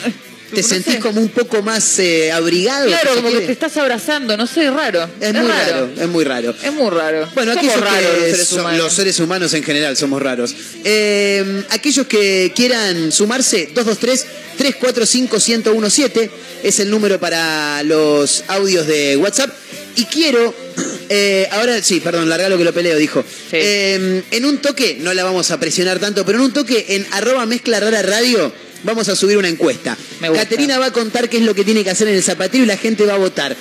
Te 0.53 0.61
no 0.61 0.67
sentís 0.67 0.93
sé. 0.95 0.99
como 0.99 1.21
un 1.21 1.29
poco 1.29 1.61
más 1.61 1.99
eh, 1.99 2.31
abrigado. 2.31 2.87
Claro, 2.87 3.15
como 3.15 3.29
que 3.29 3.41
te 3.41 3.51
estás 3.51 3.75
abrazando, 3.77 4.35
no 4.37 4.47
sé, 4.47 4.69
raro. 4.71 5.07
Es 5.19 5.33
muy 5.33 5.47
raro. 5.47 5.89
es 5.99 6.07
muy 6.07 6.23
raro. 6.23 6.55
Es 6.63 6.73
muy 6.73 6.89
raro. 6.89 7.27
Bueno, 7.35 7.53
Somos 7.53 7.67
aquellos 7.73 7.89
raros 7.89 8.11
que 8.11 8.19
los 8.19 8.29
seres 8.31 8.47
son- 8.47 8.59
humanos. 8.61 8.79
los 8.83 8.93
seres 8.93 9.19
humanos 9.19 9.53
en 9.53 9.63
general 9.63 9.97
somos 9.97 10.21
raros. 10.21 10.55
Eh, 10.85 11.63
aquellos 11.69 12.07
que 12.07 12.53
quieran 12.55 13.11
sumarse, 13.11 13.69
223-345-1017 13.75 16.29
es 16.63 16.79
el 16.79 16.89
número 16.89 17.19
para 17.19 17.83
los 17.83 18.43
audios 18.47 18.87
de 18.87 19.17
WhatsApp. 19.17 19.51
Y 19.95 20.05
quiero, 20.05 20.53
eh, 21.09 21.47
ahora 21.51 21.81
sí, 21.81 21.99
perdón, 21.99 22.29
larga 22.29 22.49
lo 22.49 22.57
que 22.57 22.63
lo 22.63 22.73
peleo, 22.73 22.97
dijo. 22.97 23.23
Sí. 23.49 23.57
En 23.59 24.45
un 24.45 24.59
toque, 24.59 24.97
no 25.01 25.13
la 25.13 25.23
vamos 25.23 25.49
a 25.51 25.59
presionar 25.59 25.99
tanto, 25.99 26.25
pero 26.25 26.37
en 26.37 26.45
un 26.45 26.53
toque 26.53 26.85
en 26.89 27.07
arroba 27.11 27.45
mezcla 27.45 27.79
rara 27.79 28.01
radio 28.01 28.51
vamos 28.83 29.07
a 29.09 29.15
subir 29.15 29.37
una 29.37 29.47
encuesta. 29.47 29.97
Caterina 30.33 30.79
va 30.79 30.87
a 30.87 30.91
contar 30.93 31.29
qué 31.29 31.37
es 31.37 31.43
lo 31.43 31.53
que 31.55 31.63
tiene 31.63 31.83
que 31.83 31.89
hacer 31.89 32.07
en 32.07 32.15
el 32.15 32.23
zapatero 32.23 32.63
y 32.63 32.67
la 32.67 32.77
gente 32.77 33.05
va 33.05 33.13
a 33.13 33.17
votar. 33.17 33.55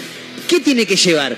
¿Qué 0.49 0.61
tiene 0.61 0.87
que 0.87 0.97
llevar? 0.97 1.37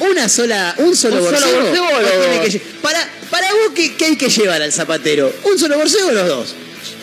¿Una 0.00 0.28
sola, 0.28 0.74
un 0.78 0.96
solo 0.96 1.16
¿Un 1.16 1.22
solo 1.24 1.38
borseo? 1.38 1.60
borseo 1.62 1.84
o 1.84 2.80
para, 2.82 3.08
para 3.30 3.52
vos, 3.52 3.72
¿qué, 3.74 3.94
qué 3.94 4.06
hay 4.06 4.16
que 4.16 4.28
llevar 4.28 4.60
al 4.60 4.72
zapatero? 4.72 5.32
¿Un 5.44 5.58
solo 5.58 5.76
borseo 5.78 6.08
o 6.08 6.12
los 6.12 6.26
dos? 6.26 6.54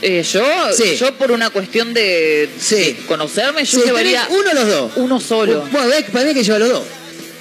Eh, 0.02 0.24
yo, 0.24 0.44
Sí. 0.76 0.96
yo 0.98 1.14
por 1.16 1.32
una 1.32 1.50
cuestión 1.52 1.94
de, 1.94 2.50
Sí. 2.60 2.76
de 2.76 2.96
conocerme, 3.08 3.64
yo 3.64 3.80
Sí, 3.80 3.86
llevaría 3.86 4.28
uno 4.30 4.50
o 4.52 4.54
los 4.54 4.68
dos. 4.68 4.92
uno 4.98 5.20
solo. 5.20 5.68
Bueno, 5.72 5.90
para 6.12 6.24
mí 6.26 6.30
hay 6.30 6.36
que 6.36 6.44
llevar 6.44 6.60
los 6.62 6.70
dos. 6.70 6.84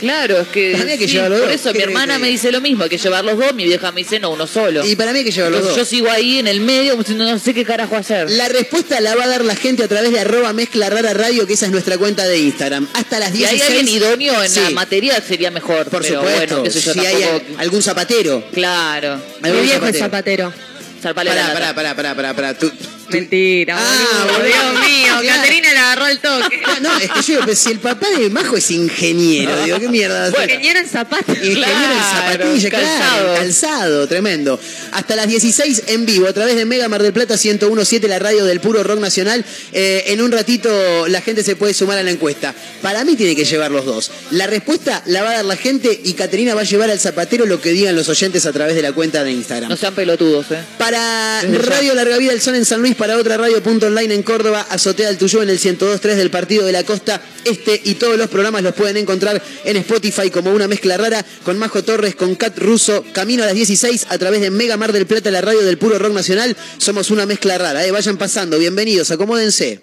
Claro, 0.00 0.40
es 0.40 0.48
que, 0.48 0.72
Para 0.72 0.84
mí 0.86 0.92
hay 0.92 0.98
que 0.98 1.06
sí, 1.06 1.12
llevar 1.14 1.30
los 1.30 1.40
por 1.40 1.48
dos. 1.50 1.60
eso 1.60 1.72
¿Qué 1.72 1.78
mi 1.78 1.84
hermana 1.84 2.18
me 2.18 2.28
dice 2.28 2.50
lo 2.50 2.60
mismo, 2.60 2.84
hay 2.84 2.90
que 2.90 2.98
llevar 2.98 3.24
los 3.24 3.36
dos, 3.38 3.54
mi 3.54 3.64
vieja 3.64 3.92
me 3.92 4.00
dice 4.00 4.18
no, 4.18 4.30
uno 4.30 4.46
solo. 4.46 4.84
Y 4.86 4.96
para 4.96 5.12
mí 5.12 5.18
hay 5.20 5.24
que 5.24 5.30
llevar 5.30 5.50
los 5.50 5.60
Entonces 5.60 5.78
dos. 5.82 5.90
yo 5.90 5.96
sigo 5.96 6.10
ahí 6.10 6.38
en 6.38 6.48
el 6.48 6.60
medio, 6.60 6.92
como 6.92 7.02
diciendo, 7.02 7.24
no 7.30 7.38
sé 7.38 7.52
qué 7.54 7.64
carajo 7.64 7.96
hacer. 7.96 8.30
La 8.30 8.48
respuesta 8.48 9.00
la 9.00 9.14
va 9.14 9.24
a 9.24 9.28
dar 9.28 9.44
la 9.44 9.54
gente 9.54 9.84
a 9.84 9.88
través 9.88 10.10
de 10.12 10.20
arroba 10.20 10.52
mezcla 10.52 10.88
rara 10.90 11.12
radio, 11.14 11.46
que 11.46 11.52
esa 11.52 11.66
es 11.66 11.72
nuestra 11.72 11.98
cuenta 11.98 12.26
de 12.26 12.38
Instagram. 12.38 12.88
Hasta 12.94 13.18
las 13.18 13.30
Si 13.32 13.44
hay 13.44 13.56
16. 13.56 13.78
alguien 13.78 13.96
idóneo 13.96 14.42
en 14.42 14.50
Sí, 14.50 14.60
la 14.60 14.70
materia 14.70 15.20
sería 15.20 15.50
mejor. 15.50 15.86
Por 15.88 16.02
pero 16.02 16.20
supuesto. 16.20 16.56
bueno, 16.56 16.62
qué 16.62 16.70
sé 16.70 16.80
yo, 16.80 16.92
si 16.94 17.00
hay 17.00 17.22
tampoco- 17.22 17.60
algún 17.60 17.82
zapatero. 17.82 18.44
Claro. 18.52 19.20
Mi 19.42 19.48
algún 19.50 19.62
viejo 19.64 19.86
es 19.86 19.98
zapatero. 19.98 20.50
zapatero. 20.50 20.70
Zarpale 21.02 21.30
la 21.30 21.36
Pará, 21.36 21.48
lata. 21.48 21.74
pará, 21.74 21.94
pará, 21.94 22.14
pará, 22.14 22.34
pará, 22.34 22.54
pará. 22.54 22.70
Mentira, 23.12 23.76
Ah, 23.78 24.26
boludo. 24.32 24.44
Dios 24.46 24.88
mío, 24.88 25.12
Claro. 25.20 25.40
Caterina 25.42 25.72
le 25.72 25.78
agarró 25.78 26.06
el 26.06 26.18
toque. 26.18 26.60
Ah, 26.64 26.78
No, 26.80 26.96
es 26.98 27.10
que 27.10 27.20
yo 27.22 27.26
digo, 27.26 27.40
pero 27.44 27.56
si 27.56 27.70
el 27.70 27.78
papá 27.78 28.06
de 28.10 28.30
Majo 28.30 28.56
es 28.56 28.70
ingeniero, 28.70 29.64
digo, 29.64 29.78
¿qué 29.78 29.88
mierda? 29.88 30.26
hacer? 30.26 30.50
Ingeniero 30.50 30.78
en 30.80 30.88
zapatos. 30.88 31.36
Ingeniero 31.36 31.60
en 31.60 32.00
Claro, 32.00 32.44
claro, 32.54 32.70
calzado. 32.70 33.34
calzado, 33.36 34.08
tremendo. 34.08 34.60
Hasta 34.92 35.16
las 35.16 35.28
16 35.28 35.82
en 35.88 36.06
vivo, 36.06 36.26
a 36.28 36.32
través 36.32 36.56
de 36.56 36.64
Mega 36.64 36.88
Mar 36.88 37.02
del 37.02 37.12
Plata 37.12 37.36
1017, 37.36 38.08
la 38.08 38.18
radio 38.18 38.44
del 38.44 38.60
puro 38.60 38.82
rock 38.82 39.00
nacional. 39.00 39.44
Eh, 39.72 40.04
en 40.08 40.20
un 40.22 40.32
ratito 40.32 41.06
la 41.08 41.20
gente 41.20 41.42
se 41.42 41.56
puede 41.56 41.74
sumar 41.74 41.98
a 41.98 42.02
la 42.02 42.10
encuesta. 42.10 42.54
Para 42.82 43.04
mí 43.04 43.16
tiene 43.16 43.36
que 43.36 43.44
llevar 43.44 43.70
los 43.70 43.84
dos. 43.84 44.10
La 44.30 44.46
respuesta 44.46 45.02
la 45.06 45.22
va 45.22 45.30
a 45.30 45.34
dar 45.34 45.44
la 45.44 45.56
gente 45.56 46.00
y 46.04 46.14
Caterina 46.14 46.54
va 46.54 46.62
a 46.62 46.64
llevar 46.64 46.90
al 46.90 46.98
zapatero 47.00 47.46
lo 47.46 47.60
que 47.60 47.70
digan 47.70 47.94
los 47.94 48.08
oyentes 48.08 48.46
a 48.46 48.52
través 48.52 48.74
de 48.74 48.82
la 48.82 48.92
cuenta 48.92 49.22
de 49.24 49.32
Instagram. 49.32 49.68
No 49.70 49.76
sean 49.76 49.94
pelotudos, 49.94 50.46
¿eh? 50.50 50.60
Para 50.78 51.40
Desde 51.42 51.56
ya. 51.58 51.62
Radio 51.76 51.94
Larga 51.94 52.16
Vida 52.18 52.30
del 52.32 52.40
Sol 52.40 52.54
en 52.54 52.64
San 52.64 52.80
Luis, 52.80 52.94
para 53.00 53.16
otra 53.16 53.38
radio 53.38 53.62
punto 53.62 53.86
online 53.86 54.12
en 54.14 54.22
Córdoba, 54.22 54.66
Azotea 54.68 55.06
del 55.08 55.16
Tuyú 55.16 55.40
en 55.40 55.48
el 55.48 55.58
102.3 55.58 56.16
del 56.16 56.30
Partido 56.30 56.66
de 56.66 56.72
la 56.72 56.84
Costa 56.84 57.22
Este 57.46 57.80
y 57.82 57.94
todos 57.94 58.18
los 58.18 58.28
programas 58.28 58.62
los 58.62 58.74
pueden 58.74 58.98
encontrar 58.98 59.42
en 59.64 59.76
Spotify 59.78 60.30
como 60.30 60.52
una 60.52 60.68
mezcla 60.68 60.98
rara 60.98 61.24
con 61.42 61.56
Majo 61.56 61.82
Torres, 61.82 62.14
con 62.14 62.34
Cat 62.34 62.58
Russo, 62.58 63.02
camino 63.14 63.42
a 63.42 63.46
las 63.46 63.54
16 63.54 64.08
a 64.10 64.18
través 64.18 64.42
de 64.42 64.50
Mega 64.50 64.76
Mar 64.76 64.92
del 64.92 65.06
Plata, 65.06 65.30
la 65.30 65.40
radio 65.40 65.62
del 65.62 65.78
puro 65.78 65.98
rock 65.98 66.12
nacional. 66.12 66.54
Somos 66.76 67.10
una 67.10 67.24
mezcla 67.24 67.56
rara, 67.56 67.86
eh. 67.86 67.90
vayan 67.90 68.18
pasando, 68.18 68.58
bienvenidos, 68.58 69.10
acomódense. 69.10 69.80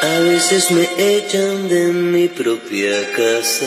A 0.00 0.20
veces 0.20 0.70
me 0.70 0.88
echan 1.16 1.68
de 1.68 1.86
mi 1.86 2.28
propia 2.28 3.12
casa. 3.16 3.66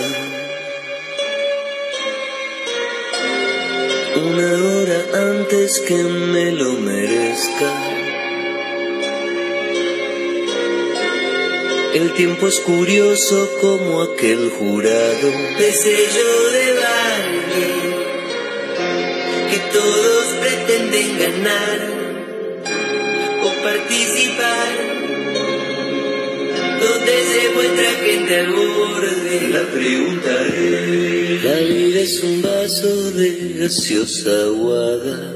Una 4.15 4.63
hora 4.63 5.29
antes 5.29 5.79
que 5.79 5.95
me 5.95 6.53
lo 6.53 6.71
merezca. 6.75 7.98
El 11.93 12.13
tiempo 12.13 12.47
es 12.47 12.59
curioso 12.59 13.49
como 13.61 14.03
aquel 14.03 14.51
jurado 14.51 15.31
de 15.57 15.71
sello 15.71 16.49
de 16.51 16.73
baile 16.73 17.69
que 19.49 19.57
todos 19.73 20.25
pretenden 20.39 21.17
ganar 21.17 21.79
o 23.41 23.63
participar 23.63 24.69
donde 26.79 27.13
se 27.23 27.49
muestra 27.55 27.89
gente 28.05 28.35
al 28.35 28.51
borde. 28.51 29.49
La 29.49 29.63
pregunta 29.71 30.45
es: 30.45 31.43
La 31.43 31.59
vida 31.59 32.01
es 32.01 32.23
un 32.23 32.41
vaso 32.43 33.11
de 33.13 33.55
gaseosa 33.57 34.43
aguada. 34.43 35.35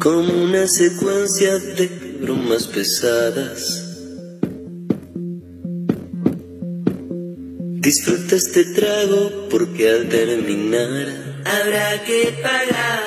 Como 0.00 0.44
una 0.44 0.66
secuencia 0.66 1.58
de 1.58 2.05
bromas 2.26 2.66
pesadas. 2.66 3.84
Disfruta 7.86 8.34
este 8.34 8.64
trago 8.64 9.48
porque 9.48 9.88
al 9.88 10.08
terminar 10.08 11.42
habrá 11.44 12.02
que 12.04 12.34
pagar 12.42 13.04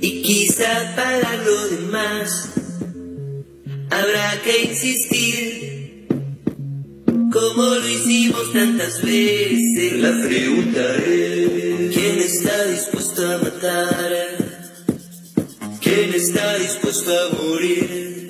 y 0.00 0.22
quizá 0.22 0.94
para 0.94 1.36
lo 1.44 1.68
demás 1.70 2.50
habrá 3.90 4.40
que 4.44 4.62
insistir 4.70 6.06
como 7.32 7.62
lo 7.64 7.88
hicimos 7.88 8.52
tantas 8.52 9.02
veces. 9.02 9.92
La 9.94 10.12
pregunta 10.24 10.96
es 11.04 11.94
¿quién 11.96 12.18
está 12.20 12.64
dispuesto 12.66 13.26
a 13.26 13.38
matar? 13.38 14.45
¿Quién 16.56 16.68
está 16.68 16.74
dispuesto 16.74 17.10
a 17.12 17.42
morir? 17.42 18.28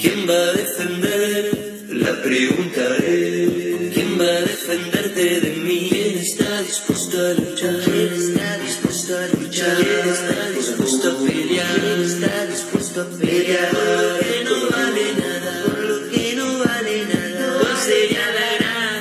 ¿Quién 0.00 0.28
va 0.28 0.34
a 0.34 0.52
defender? 0.52 1.86
La 1.90 2.22
pregunta 2.22 2.96
es 2.98 3.92
¿quién 3.92 4.20
va 4.20 4.24
a 4.24 4.40
defenderte 4.42 5.40
de 5.40 5.56
mí? 5.56 5.88
¿Quién 5.90 6.18
está 6.18 6.62
dispuesto 6.62 7.18
a 7.18 7.32
luchar? 7.32 7.80
¿Quién 7.84 8.12
está 8.12 8.58
dispuesto 8.58 9.18
a 9.18 9.26
luchar? 9.26 9.76
¿Quién 9.76 10.08
está 10.08 10.50
dispuesto 10.50 11.10
a 11.10 11.26
pelear? 11.26 11.80
¿Quién 11.80 12.02
está 12.04 12.46
dispuesto 12.46 13.00
a 13.02 13.04
pelear? 13.18 13.70
Por 13.70 13.86
lo 14.02 14.18
que 14.20 14.44
no 14.44 14.70
vale 14.70 15.06
nada, 15.24 15.64
por 15.64 15.78
lo 15.78 16.10
que 16.10 16.34
no 16.36 16.58
vale 16.60 17.04
nada, 17.06 17.58
¿cuál 17.60 17.76
sería 17.84 18.26
la 18.38 18.48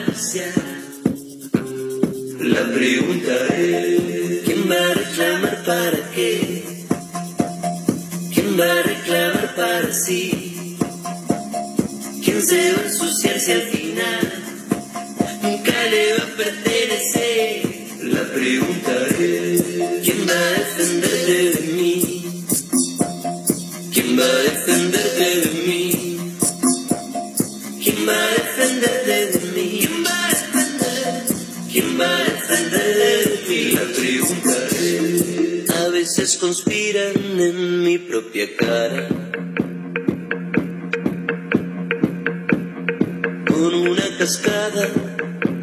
gracia? 0.08 0.54
La 2.42 2.64
pregunta 2.74 3.36
es 3.56 4.42
¿quién 4.44 4.72
va 4.72 4.76
a 4.76 4.94
reclamar 4.96 5.64
para 5.64 6.12
qué? 6.16 6.75
¿Quién 8.56 8.70
va 8.70 8.74
a 8.80 8.84
reclamar 8.84 9.56
para 9.56 9.94
sí? 9.94 10.78
¿Quién 12.24 12.42
se 12.42 12.72
va 12.72 12.80
a 12.80 12.86
ensuciar 12.86 13.38
si 13.38 13.52
al 13.52 13.64
final 13.64 14.44
nunca 15.44 15.74
le 15.92 16.14
va 16.14 16.24
a 16.24 16.38
pertenecer? 16.38 17.64
La 18.04 18.24
pregunta 18.32 18.94
es 19.20 19.62
¿quién 20.06 20.26
va 20.26 20.40
a 20.40 20.52
defenderte 20.54 21.52
de 21.52 21.60
mí? 21.74 22.24
¿Quién 23.94 24.20
va 24.20 24.24
a 24.24 24.44
defenderte 24.44 25.40
de 25.42 25.50
mí? 25.68 26.18
¿Quién 27.84 28.08
va 28.08 28.14
a 28.14 28.32
defenderte 28.40 29.16
de 29.32 29.40
mí? 29.52 29.80
¿Quién 29.82 30.06
va 30.06 30.16
a 30.16 30.30
defender? 30.30 31.24
¿Quién 31.74 32.00
va 32.00 32.08
a 32.08 32.24
defenderte 32.24 33.20
de 33.20 33.40
mí? 33.50 33.72
La 33.74 33.82
pregunta 33.82 34.68
es 34.72 34.75
veces 36.06 36.38
conspiran 36.38 37.16
en 37.40 37.82
mi 37.82 37.98
propia 37.98 38.46
cara. 38.56 39.08
con 43.48 43.74
una 43.74 44.08
cascada 44.20 44.88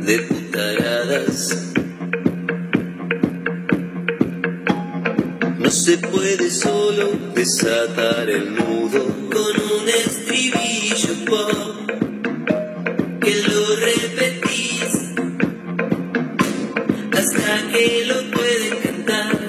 de 0.01 0.19
putaradas. 0.19 1.71
No 5.61 5.71
se 5.71 5.99
puede 5.99 6.51
solo 6.51 7.13
desatar 7.37 8.29
el 8.29 8.53
nudo 8.57 9.05
con 9.37 9.55
un 9.79 9.89
estribillo 9.89 11.15
pop 11.25 11.91
que 13.23 13.35
lo 13.47 13.77
repetís 13.77 14.93
hasta 17.13 17.69
que 17.73 18.05
lo 18.07 18.19
pueden 18.33 18.79
cantar. 18.83 19.42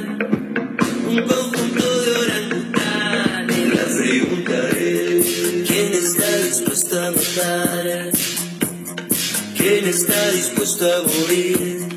Está 9.94 10.32
dispuesto 10.32 10.86
a 10.92 11.04
morir? 11.04 11.88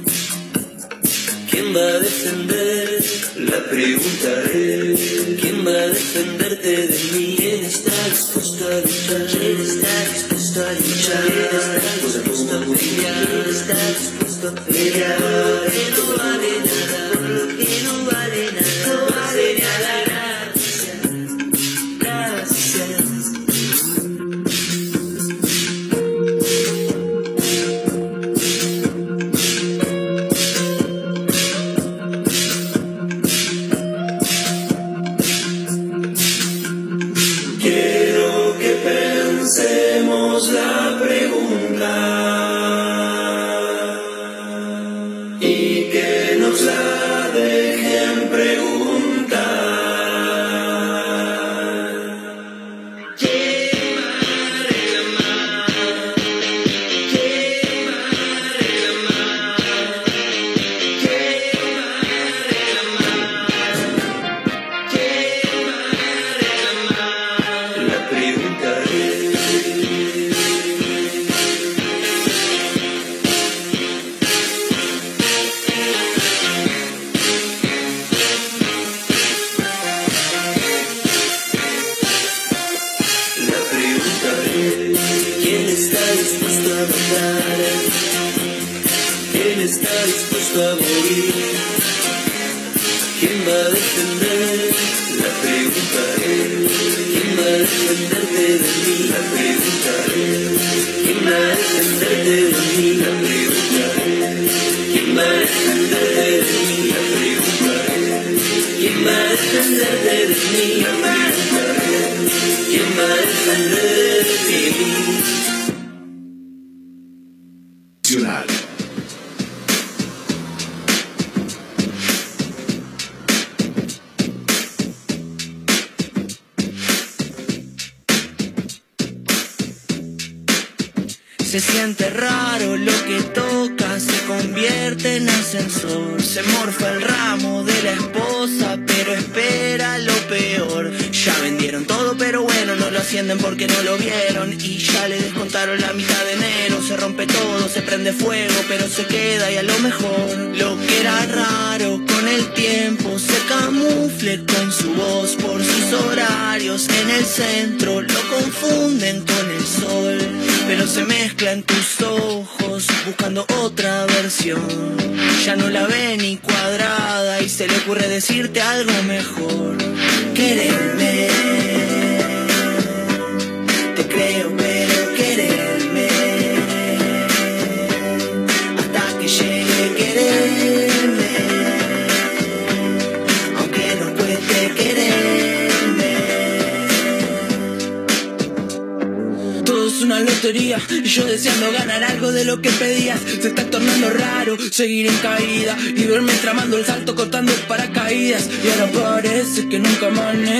¿Quién 1.50 1.74
va 1.74 1.80
a 1.80 1.98
defender? 1.98 3.04
La 3.37 3.64
pregunta 3.70 4.42
es 4.52 5.00
¿Quién 5.40 5.66
va 5.66 5.70
a 5.70 5.87
defenderte 5.88 6.88
de 6.88 6.98
mí? 7.12 7.35
¿Quién 7.38 7.64
está 7.64 7.92
dispuesto 8.11 8.66
a 8.68 8.80
luchar? 8.80 9.26
¿Quién 9.30 9.61
está 9.62 9.94
dispuesto 10.12 10.61
a 10.61 10.72
luchar? 10.72 11.24
¿Quién 11.24 11.44
está 11.56 11.96
dispuesto 12.04 12.56
a 12.56 12.61
pelear? 12.61 13.26
¿Quién 13.28 13.48
está 13.56 13.78
dispuesto 13.98 14.48
a 14.48 14.54
pelear? 14.66 15.18
Que 15.72 15.85
no 15.96 16.04
vale 16.18 16.52
nada, 16.68 17.00
lo 17.28 17.42
que 17.56 17.82
no 17.85 17.94
vale 18.04 18.25
la 46.62 47.31
dejen 47.35 48.29
preguntar. 48.31 48.86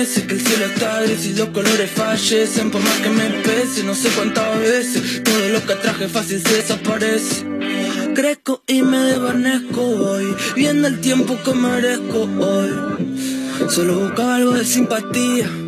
Amanece, 0.07 0.27
que 0.27 0.33
el 0.35 0.41
cielo 0.41 0.65
está 0.65 1.01
gris 1.01 1.25
y 1.25 1.33
los 1.33 1.49
colores 1.49 1.91
fallecen. 1.91 2.71
Por 2.71 2.81
más 2.81 2.97
que 2.97 3.09
me 3.09 3.29
pese, 3.43 3.83
no 3.83 3.95
sé 3.95 4.09
cuántas 4.09 4.59
veces 4.59 5.23
todo 5.23 5.49
lo 5.49 5.65
que 5.65 5.75
traje 5.75 6.07
fácil 6.07 6.41
se 6.41 6.55
desaparece. 6.55 7.45
Crezco 8.13 8.63
y 8.67 8.81
me 8.81 8.97
desvanezco 8.97 9.81
hoy, 9.81 10.35
viendo 10.55 10.87
el 10.87 10.99
tiempo 11.01 11.37
que 11.43 11.53
merezco 11.53 12.27
hoy. 12.39 13.69
Solo 13.69 13.99
buscaba 13.99 14.35
algo 14.35 14.53
de 14.53 14.65
simpatía. 14.65 15.66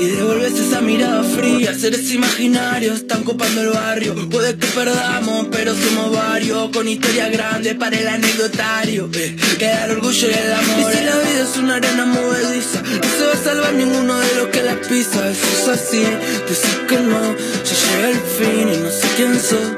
Y 0.00 0.06
devolves 0.12 0.58
esa 0.58 0.80
mirada 0.80 1.22
fría, 1.22 1.74
seres 1.78 2.10
imaginarios 2.10 3.00
están 3.00 3.22
copando 3.22 3.60
el 3.60 3.68
barrio. 3.68 4.14
Puede 4.30 4.56
que 4.56 4.66
perdamos, 4.68 5.48
pero 5.52 5.74
somos 5.74 6.10
varios. 6.10 6.70
Con 6.70 6.88
historia 6.88 7.28
grande 7.28 7.74
para 7.74 7.98
el 7.98 8.08
anecdotario. 8.08 9.10
Eh, 9.12 9.36
queda 9.58 9.84
el 9.84 9.90
orgullo 9.90 10.26
y 10.26 10.32
el 10.32 10.52
amor. 10.54 10.90
Y 10.90 10.96
si 10.96 11.04
la 11.04 11.18
vida 11.18 11.42
es 11.42 11.56
una 11.58 11.74
arena 11.74 12.06
movediza, 12.06 12.80
no 12.80 13.08
se 13.18 13.26
va 13.26 13.32
a 13.34 13.44
salvar 13.44 13.74
ninguno 13.74 14.18
de 14.18 14.34
los 14.36 14.48
que 14.48 14.62
la 14.62 14.80
pisa. 14.80 15.30
Eso 15.30 15.46
es 15.60 15.68
así, 15.68 16.02
decir 16.48 16.86
que 16.88 16.96
no, 16.96 17.36
ya 17.36 17.92
llega 17.92 18.08
el 18.08 18.20
fin 18.38 18.68
y 18.72 18.76
no 18.78 18.90
sé 18.90 19.06
quién 19.16 19.38
soy. 19.38 19.68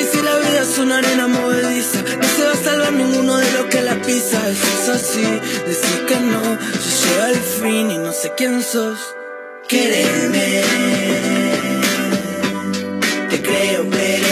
Y 0.00 0.16
si 0.16 0.22
la 0.22 0.36
vida 0.38 0.62
es 0.62 0.78
una 0.78 0.98
arena 0.98 1.26
movediza, 1.28 2.00
no 2.00 2.28
se 2.34 2.44
va 2.44 2.52
a 2.52 2.64
salvar 2.64 2.92
ninguno 2.94 3.36
de 3.36 3.52
los 3.52 3.66
que 3.66 3.82
la 3.82 4.00
pisa. 4.00 4.40
Eso 4.48 4.66
es 4.82 4.88
así, 4.88 5.20
decir 5.66 6.06
que 6.08 6.16
no, 6.18 6.42
ya 6.42 7.10
llega 7.12 7.28
el 7.28 7.40
fin 7.60 7.90
y 7.90 7.98
no 7.98 8.10
sé 8.10 8.32
quién 8.38 8.62
sos. 8.62 9.19
Quererme, 9.70 10.62
te 13.30 13.40
creo, 13.40 13.86
pero 13.88 14.29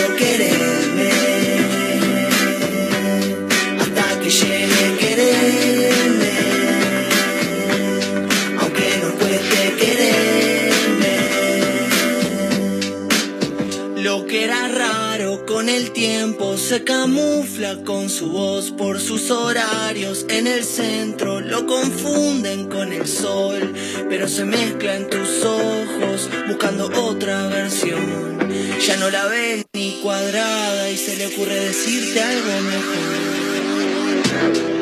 se 16.69 16.85
camufla 16.85 17.83
con 17.83 18.11
su 18.11 18.29
voz 18.29 18.71
por 18.73 19.01
sus 19.01 19.31
horarios. 19.31 20.27
En 20.29 20.47
el 20.47 20.63
centro 20.65 21.41
lo 21.41 21.65
confunden 21.65 22.69
con 22.69 22.93
el 22.93 23.07
sol, 23.07 23.73
pero 24.11 24.29
se 24.29 24.45
mezcla 24.45 24.97
en 24.97 25.09
tus 25.09 25.47
ojos 25.47 26.29
buscando 26.47 26.91
otra 27.07 27.49
versión. 27.49 28.39
Ya 28.87 28.99
no 28.99 29.09
la 29.09 29.25
ves 29.29 29.65
ni 29.73 29.99
cuadrada 30.03 30.91
y 30.91 30.99
se 30.99 31.17
le 31.17 31.29
ocurre 31.29 31.55
decirte 31.55 32.21
algo 32.21 32.61
mejor. 32.61 34.78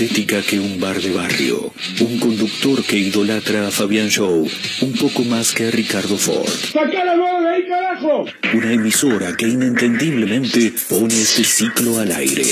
Estética 0.00 0.40
que 0.40 0.58
un 0.58 0.80
bar 0.80 0.98
de 0.98 1.12
barrio. 1.12 1.74
Un 2.00 2.18
conductor 2.18 2.82
que 2.82 2.96
idolatra 2.96 3.68
a 3.68 3.70
Fabián 3.70 4.08
Show 4.08 4.48
un 4.80 4.92
poco 4.94 5.24
más 5.24 5.52
que 5.52 5.68
a 5.68 5.70
Ricardo 5.70 6.16
Ford. 6.16 6.48
¡Sacá 6.72 7.04
la 7.04 7.16
mano 7.16 7.42
de 7.42 7.56
ahí, 7.56 7.66
carajo! 7.68 8.24
Una 8.54 8.72
emisora 8.72 9.36
que 9.36 9.46
inentendiblemente 9.46 10.72
pone 10.88 11.20
este 11.20 11.44
ciclo 11.44 11.98
al 11.98 12.12
aire. 12.12 12.46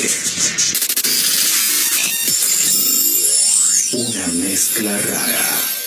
Una 3.94 4.26
mezcla 4.44 4.98
rara. 4.98 5.77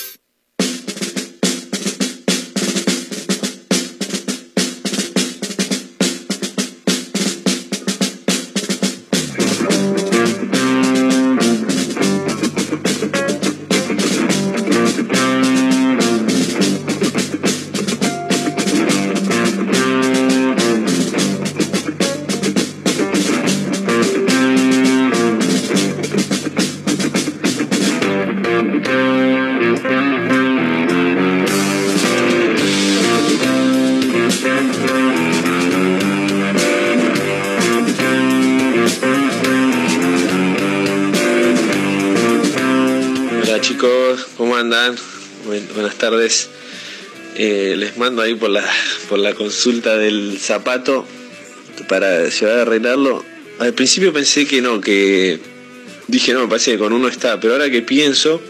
Ahí 48.20 48.36
por 48.36 48.49
la, 48.49 48.68
por 49.09 49.20
la 49.20 49.34
consulta 49.34 49.97
del 49.97 50.38
zapato 50.39 51.05
para 51.88 52.28
llevar 52.30 52.59
a 52.59 52.62
arreglarlo 52.64 53.24
al 53.62 53.76
principio 53.76 54.12
pensé 54.12 54.47
que 54.47 54.59
no, 54.59 54.82
que 54.82 55.39
dije 56.07 56.34
no, 56.34 56.41
me 56.41 56.47
parece 56.47 56.72
que 56.72 56.78
con 56.80 56.93
uno 56.93 57.07
está, 57.07 57.39
pero 57.39 57.53
ahora 57.53 57.70
que 57.70 57.84
pienso, 57.84 58.41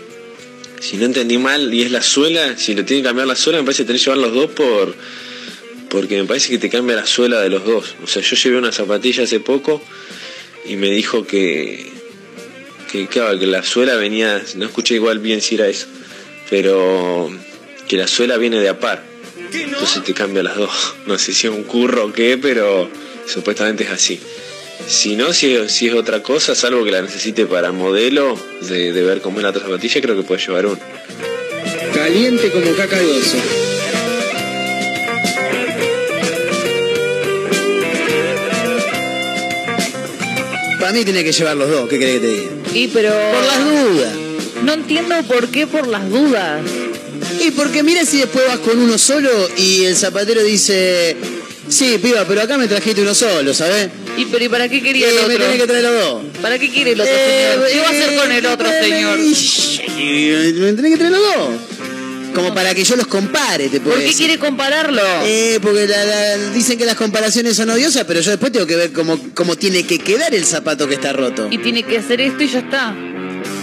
si 0.80 0.95
no 0.95 1.05
entendí 1.05 1.38
mal 1.38 1.74
y 1.74 1.82
es 1.82 1.91
la 1.91 2.01
suela, 2.01 2.57
si 2.57 2.74
lo 2.76 2.86
tiene 2.86 3.01
que 3.01 3.09
cambiar 3.09 3.28
la 3.28 3.36
suela, 3.36 3.59
me 3.59 3.66
parece 3.66 3.84
que 3.84 3.88
tenés 3.88 4.05
que 4.05 4.12
llevar 4.12 4.26
los 4.26 4.34
dos 4.34 4.51
por 4.51 4.95
porque 5.89 6.18
me 6.18 6.26
parece 6.26 6.49
que 6.49 6.57
te 6.57 6.70
cambia 6.70 6.95
la 6.95 7.05
suela 7.05 7.41
de 7.41 7.49
los 7.49 7.66
dos. 7.66 7.95
O 8.01 8.07
sea, 8.07 8.22
yo 8.22 8.38
llevé 8.38 8.57
una 8.57 8.72
zapatilla 8.72 9.26
hace 9.26 9.41
poco 9.41 9.82
y 10.66 10.78
me 10.78 10.89
dijo 10.89 11.28
que 11.28 11.91
que 12.89 13.07
claro, 13.07 13.38
que 13.38 13.47
la 13.47 13.64
suela 13.64 13.95
venía, 13.95 14.41
no 14.55 14.66
escuché 14.66 14.95
igual 14.95 15.20
bien 15.20 15.41
si 15.41 15.55
era 15.55 15.68
eso, 15.68 15.88
pero 16.49 17.30
que 17.89 17.97
la 17.97 18.07
suela 18.07 18.38
viene 18.38 18.62
de 18.62 18.70
a. 18.70 19.11
Entonces 19.54 20.04
te 20.04 20.14
cambia 20.14 20.43
las 20.43 20.56
dos. 20.56 20.72
No 21.06 21.18
sé 21.18 21.34
si 21.34 21.47
es 21.47 21.54
un 21.54 21.64
curro 21.64 22.06
o 22.06 22.14
qué, 22.14 22.38
pero 22.41 22.89
supuestamente 23.28 23.84
es 23.84 23.89
así. 23.91 24.20
Si 24.88 25.16
no, 25.16 25.32
si, 25.34 25.54
es- 25.56 25.72
si 25.72 25.88
es 25.88 25.93
otra 25.93 26.24
cosa, 26.24 26.56
salvo 26.56 26.84
que 26.84 26.91
la 26.91 27.02
necesite 27.02 27.45
para 27.45 27.72
modelo, 27.72 28.38
de, 28.62 28.91
de 28.93 29.04
ver 29.04 29.22
cómo 29.22 29.38
es 29.38 29.43
la 29.43 29.49
otra 29.49 29.62
zapatilla, 29.62 30.02
creo 30.02 30.16
que 30.16 30.24
puede 30.24 30.41
llevar 30.41 30.66
uno. 30.66 30.80
Caliente 31.93 32.49
como 32.52 32.74
caca 32.76 32.97
de 32.97 33.12
oso. 33.12 33.38
Para 40.80 40.93
mí 40.93 41.04
tiene 41.06 41.24
que 41.24 41.32
llevar 41.32 41.56
los 41.58 41.70
dos, 41.70 41.88
¿qué 41.89 41.99
querés 41.99 42.20
que 42.22 42.28
te 42.28 42.34
diga? 42.34 42.52
Y 42.74 42.88
pero. 42.88 43.10
Por 43.12 43.45
las 43.45 43.66
dudas. 43.66 44.14
No 44.64 44.74
entiendo 44.74 45.16
por 45.28 45.47
qué 45.49 45.68
por 45.68 45.88
las 45.88 46.10
dudas. 46.10 46.62
Y 47.40 47.52
porque 47.52 47.84
mira 47.84 48.06
si 48.06 48.18
después 48.18 48.46
vas 48.48 48.60
con 48.60 48.78
uno 48.80 48.98
solo 48.98 49.30
y 49.58 49.86
el 49.86 49.96
zapatero 49.96 50.44
dice, 50.44 51.16
sí, 51.70 51.98
piba, 52.02 52.26
pero 52.28 52.42
acá 52.42 52.58
me 52.58 52.68
trajiste 52.68 53.02
uno 53.02 53.14
solo, 53.16 53.54
¿sabes? 53.54 53.90
Y 54.18 54.26
pero 54.26 54.44
¿y 54.46 54.50
para 54.50 54.68
qué 54.70 54.82
quería 54.82 55.08
Eh, 55.08 55.10
el 55.10 55.16
me 55.28 55.36
otro? 55.36 55.46
tenés 55.46 55.62
que 55.62 55.68
traer 55.68 55.84
los 55.84 55.94
dos. 56.04 56.24
¿Para 56.42 56.60
qué 56.60 56.70
quiere 56.70 56.92
el 56.92 57.02
otro 57.02 57.14
Eh, 57.14 57.52
señor? 57.54 57.68
¿Qué 57.72 57.80
va 57.80 57.86
a 57.86 57.90
hacer 57.90 58.14
eh, 58.14 58.16
con 58.18 58.32
el 58.32 58.46
otro 58.46 58.68
eh, 58.70 58.84
señor? 58.84 59.20
eh, 59.98 60.54
Me 60.58 60.74
tenés 60.74 60.92
que 60.92 60.98
traer 60.98 61.12
los 61.14 61.22
dos. 61.22 61.50
Como 62.36 62.54
para 62.54 62.74
que 62.74 62.84
yo 62.86 62.96
los 62.96 63.08
compare, 63.08 63.68
te 63.68 63.82
puedo 63.82 63.92
¿Por 63.96 64.00
qué 64.00 64.04
decir. 64.10 64.26
quiere 64.28 64.40
compararlo? 64.40 65.02
Eh, 65.26 65.60
porque 65.62 65.86
la- 65.86 66.06
la- 66.06 66.38
dicen 66.54 66.78
que 66.78 66.86
las 66.86 66.96
comparaciones 66.96 67.58
son 67.58 67.70
odiosas, 67.70 68.06
pero 68.06 68.22
yo 68.22 68.32
después 68.32 68.54
tengo 68.54 68.66
que 68.66 68.78
ver 68.78 68.94
cómo, 68.94 69.20
cómo 69.34 69.58
tiene 69.58 69.84
que 69.86 70.00
quedar 70.00 70.34
el 70.34 70.46
zapato 70.46 70.88
que 70.88 70.94
está 70.94 71.12
roto. 71.12 71.50
Y 71.52 71.58
tiene 71.58 71.84
que 71.84 71.98
hacer 71.98 72.22
esto 72.22 72.42
y 72.44 72.48
ya 72.48 72.60
está. 72.60 72.96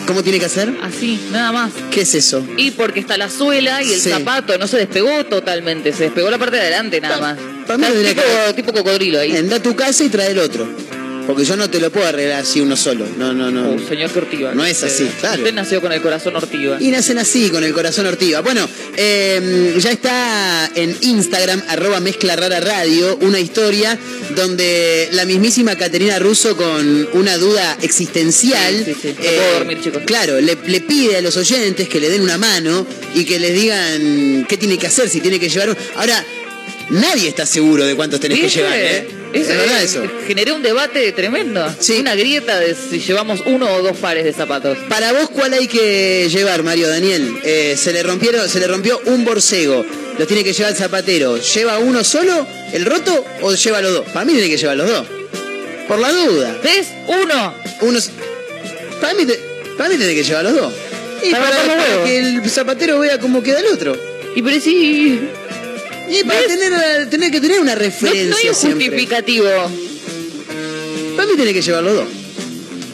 ¿Cómo 0.09 0.23
tiene 0.23 0.39
que 0.41 0.47
hacer? 0.47 0.75
Así, 0.83 1.21
nada 1.31 1.53
más. 1.53 1.71
¿Qué 1.91 2.01
es 2.01 2.15
eso? 2.15 2.43
Y 2.57 2.71
porque 2.71 2.99
está 2.99 3.19
la 3.19 3.29
suela 3.29 3.83
y 3.83 3.93
el 3.93 4.01
Sí. 4.01 4.09
zapato 4.09 4.57
no 4.57 4.67
se 4.67 4.79
despegó 4.79 5.27
totalmente, 5.27 5.93
se 5.93 6.05
despegó 6.05 6.31
la 6.31 6.39
parte 6.39 6.57
de 6.57 6.63
adelante 6.63 6.99
nada 6.99 7.19
más. 7.21 7.39
mí 7.79 7.85
tipo, 8.09 8.23
que- 8.23 8.53
tipo 8.55 8.73
cocodrilo 8.73 9.21
ahí. 9.21 9.37
Anda 9.37 9.57
a 9.57 9.63
tu 9.63 9.77
casa 9.77 10.03
y 10.05 10.09
trae 10.09 10.31
el 10.31 10.39
otro. 10.39 10.67
Porque 11.29 11.45
yo 11.45 11.57
no 11.57 11.69
te 11.69 11.79
lo 11.79 11.93
puedo 11.93 12.07
arreglar 12.07 12.41
así 12.41 12.59
uno 12.63 12.75
solo. 12.75 13.05
No, 13.19 13.35
no, 13.35 13.51
no. 13.51 13.73
Oh, 13.73 13.79
señor 13.87 14.11
que 14.11 14.19
Ortiga. 14.21 14.55
No 14.55 14.65
es 14.65 14.83
así, 14.83 15.05
Usted- 15.05 15.19
claro. 15.21 15.37
Usted 15.43 15.53
nació 15.53 15.83
con 15.83 15.93
el 15.93 16.01
corazón 16.01 16.35
Ortiga. 16.37 16.79
Y 16.81 16.89
nacen 16.91 17.19
así, 17.19 17.51
con 17.51 17.63
el 17.63 17.75
corazón 17.75 18.07
ortiga. 18.07 18.41
Bueno, 18.41 18.67
eh, 18.97 19.75
ya 19.79 19.91
está 19.91 20.71
en 20.75 20.97
Instagram, 21.03 21.63
arroba 21.69 22.01
mezcla 22.01 22.35
rara 22.35 22.61
radio, 22.61 23.19
una 23.21 23.39
historia 23.41 23.99
donde 24.35 25.11
la 25.13 25.27
mismísima 25.27 25.77
Caterina 25.77 26.19
Russo 26.19 26.57
con 26.57 27.07
una 27.13 27.37
duda 27.37 27.77
existencial. 27.83 28.83
Sí, 28.87 28.95
sí, 28.95 28.99
sí. 29.03 29.15
No 29.19 29.25
eh, 29.25 29.37
puedo 29.37 29.53
dormir, 29.59 29.81
chicos. 29.83 30.03
Claro, 30.07 30.41
le, 30.41 30.57
le 30.67 30.81
pide 30.81 31.19
a 31.19 31.21
los 31.21 31.37
oyentes 31.37 31.91
que 31.91 32.01
le 32.01 32.09
den 32.09 32.23
una 32.23 32.39
mano 32.39 32.87
y 33.15 33.27
que 33.27 33.39
les 33.39 33.53
digan 33.53 34.47
qué 34.49 34.57
tiene 34.57 34.79
que 34.79 34.87
hacer, 34.87 35.11
si 35.11 35.21
tiene 35.21 35.39
que 35.39 35.51
llevar 35.51 35.69
un... 35.69 35.77
Ahora, 35.97 36.25
nadie 36.89 37.29
está 37.29 37.45
seguro 37.45 37.85
de 37.85 37.95
cuántos 37.95 38.19
tenés 38.19 38.41
que 38.41 38.49
llevar, 38.49 38.79
¿eh? 38.79 39.18
Es, 39.33 39.49
Es 39.49 39.57
verdad 39.57 39.83
eso. 39.83 40.03
Generó 40.27 40.55
un 40.57 40.63
debate 40.63 41.13
tremendo. 41.13 41.67
Sí. 41.79 41.99
Una 42.01 42.15
grieta 42.15 42.59
de 42.59 42.75
si 42.75 42.99
llevamos 43.01 43.43
uno 43.47 43.71
o 43.75 43.83
dos 43.83 43.97
pares 43.99 44.25
de 44.25 44.33
zapatos. 44.33 44.79
Para 44.89 45.13
vos, 45.13 45.29
¿cuál 45.31 45.53
hay 45.53 45.69
que 45.69 46.29
llevar, 46.31 46.63
Mario 46.63 46.89
Daniel? 46.89 47.39
Eh, 47.45 47.77
se 47.79 47.93
le 47.93 48.03
rompieron, 48.03 48.49
se 48.49 48.59
le 48.61 48.67
rompió 48.67 49.01
un 49.07 49.25
borcego. 49.25 49.85
Lo 50.19 50.27
tiene 50.27 50.43
que 50.43 50.53
llevar 50.53 50.73
el 50.73 50.79
zapatero. 50.79 51.37
¿Lleva 51.37 51.79
uno 51.79 52.03
solo, 52.03 52.47
el 52.73 52.85
roto, 52.87 53.25
o 53.43 53.55
lleva 53.55 53.81
los 53.83 53.93
dos? 53.93 54.05
Para 54.13 54.25
mí 54.25 54.33
tiene 54.33 54.49
que 54.49 54.57
llevar 54.57 54.77
los 54.77 54.89
dos. 54.89 55.07
Por 55.87 55.99
la 55.99 56.11
duda. 56.13 56.57
¿Ves? 56.65 56.89
Uno. 57.07 57.55
Uno. 57.83 57.99
Para 59.01 59.15
mí, 59.15 59.25
te- 59.27 59.41
para 59.77 59.89
mí 59.91 59.97
tiene 59.97 60.15
que 60.15 60.25
llevar 60.25 60.45
los 60.45 60.55
dos. 60.55 60.73
Y 61.23 61.31
Para 61.31 61.51
que 62.05 62.19
el 62.19 62.51
zapatero 62.51 62.99
vea 62.99 63.19
cómo 63.19 63.43
queda 63.43 63.61
el 63.61 63.67
otro. 63.67 63.97
Y 64.35 64.43
pero 64.43 64.61
sí. 64.61 65.21
Y 66.11 66.25
para 66.25 66.43
tener, 66.47 67.11
tener 67.11 67.31
que 67.31 67.41
tener 67.41 67.61
una 67.61 67.75
No, 67.75 67.81
referencia 67.81 68.25
no 68.31 68.37
hay 68.37 68.49
un 68.49 68.55
siempre. 68.55 68.87
justificativo. 68.87 69.49
Para 71.17 71.29
mí 71.29 71.37
tiene 71.37 71.53
que 71.53 71.63
llevar 71.63 71.83
los 71.83 71.95
dos. 71.95 72.09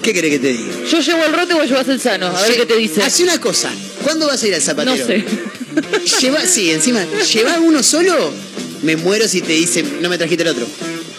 ¿Qué 0.02 0.12
querés 0.12 0.32
que 0.32 0.38
te 0.38 0.48
diga? 0.48 0.72
Yo 0.90 1.00
llevo 1.00 1.24
el 1.24 1.32
rote 1.32 1.52
y 1.54 1.56
vos 1.56 1.68
llevas 1.68 1.88
el 1.88 2.00
sano. 2.00 2.26
A 2.26 2.42
ver 2.42 2.56
qué 2.56 2.66
te 2.66 2.76
dice. 2.76 3.02
Hace 3.02 3.22
una 3.22 3.40
cosa. 3.40 3.70
¿Cuándo 4.02 4.26
vas 4.26 4.42
a 4.42 4.46
ir 4.48 4.54
al 4.54 4.60
zapatero? 4.62 4.96
No 4.96 5.06
sé. 5.06 5.24
Lleva, 6.20 6.40
sí, 6.46 6.70
encima, 6.70 7.04
lleva 7.32 7.58
uno 7.58 7.82
solo, 7.82 8.32
me 8.82 8.96
muero 8.96 9.26
si 9.26 9.40
te 9.40 9.54
dice, 9.54 9.82
no 10.00 10.08
me 10.08 10.16
trajiste 10.18 10.42
el 10.44 10.50
otro. 10.50 10.66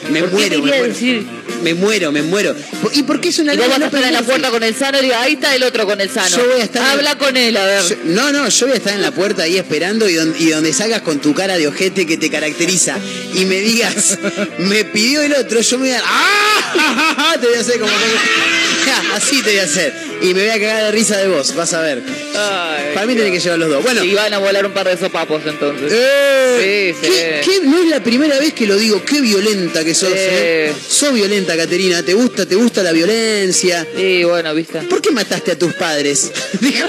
Me 0.09 0.19
¿Por 0.21 0.29
qué 0.29 0.35
muero, 0.35 0.61
me 0.61 0.67
muero. 0.69 0.83
decir? 0.87 1.25
Me 1.63 1.73
muero, 1.73 2.11
me 2.11 2.21
muero. 2.21 2.55
¿Y 2.93 3.03
por 3.03 3.19
qué 3.19 3.29
es 3.29 3.39
una 3.39 3.53
Y 3.53 3.57
vos 3.57 3.67
vas 3.69 3.79
no 3.79 3.85
a 3.85 3.87
estar 3.87 4.03
en 4.03 4.13
la 4.13 4.21
puerta 4.21 4.49
con 4.51 4.61
el 4.63 4.75
sano 4.75 4.99
y 4.99 5.01
digo, 5.03 5.15
ahí 5.17 5.33
está 5.33 5.55
el 5.55 5.63
otro 5.63 5.85
con 5.87 5.99
el 5.99 6.09
sano. 6.11 6.37
Yo 6.37 6.47
voy 6.47 6.61
a 6.61 6.63
estar 6.63 6.81
en- 6.83 6.89
Habla 6.89 7.17
con 7.17 7.35
él, 7.35 7.57
a 7.57 7.65
ver. 7.65 7.81
Yo- 7.83 7.95
no, 8.05 8.31
no, 8.31 8.47
yo 8.47 8.65
voy 8.67 8.75
a 8.75 8.77
estar 8.77 8.93
en 8.93 9.01
la 9.01 9.11
puerta 9.11 9.43
ahí 9.43 9.57
esperando 9.57 10.07
y, 10.07 10.13
don- 10.13 10.35
y 10.37 10.49
donde 10.49 10.73
salgas 10.73 11.01
con 11.01 11.19
tu 11.19 11.33
cara 11.33 11.57
de 11.57 11.67
ojete 11.67 12.05
que 12.05 12.17
te 12.17 12.29
caracteriza 12.29 12.97
y 13.33 13.45
me 13.45 13.59
digas, 13.61 14.19
me 14.59 14.85
pidió 14.85 15.21
el 15.23 15.33
otro, 15.33 15.59
yo 15.61 15.77
me 15.79 15.87
voy 15.89 15.97
a... 15.97 16.03
¡Ah! 16.05 17.35
Te 17.41 17.47
voy 17.47 17.55
a 17.57 17.61
hacer 17.61 17.79
como... 17.79 17.91
Así 19.15 19.41
te 19.41 19.49
voy 19.51 19.59
a 19.59 19.63
hacer. 19.63 19.93
Y 20.21 20.33
me 20.33 20.41
voy 20.41 20.49
a 20.49 20.53
cagar 20.59 20.83
de 20.85 20.91
risa 20.91 21.17
de 21.17 21.27
vos, 21.27 21.53
vas 21.55 21.73
a 21.73 21.81
ver. 21.81 22.01
Ay, 22.35 22.93
Para 22.93 23.05
mí 23.05 23.15
tenés 23.15 23.31
que 23.31 23.39
llevar 23.39 23.59
los 23.59 23.69
dos. 23.69 23.83
Bueno, 23.83 24.03
Y 24.03 24.13
van 24.13 24.33
a 24.33 24.39
volar 24.39 24.65
un 24.65 24.71
par 24.73 24.87
de 24.87 24.97
sopapos 24.97 25.41
entonces. 25.45 25.91
Eh, 25.93 26.95
Sí, 27.01 27.07
sí. 27.07 27.11
¿qué- 27.13 27.41
qué- 27.43 27.65
no 27.67 27.77
es 27.83 27.89
la 27.89 28.01
primera 28.01 28.39
vez 28.39 28.53
que 28.53 28.65
lo 28.65 28.75
digo, 28.77 29.03
qué 29.03 29.19
violenta 29.21 29.83
que 29.83 29.93
sos, 29.93 30.09
Sí. 30.09 30.15
¿eh? 30.17 30.73
Sos 30.87 31.13
violenta, 31.13 31.55
Caterina, 31.57 32.01
¿te 32.03 32.13
gusta, 32.13 32.45
te 32.45 32.55
gusta 32.55 32.81
la 32.81 32.91
violencia? 32.91 33.85
Y 33.97 34.23
bueno, 34.23 34.53
viste. 34.55 34.79
¿Por 34.83 35.01
qué 35.01 35.11
mataste 35.11 35.51
a 35.51 35.59
tus 35.59 35.73
padres? 35.73 36.31
Dijo. 36.61 36.87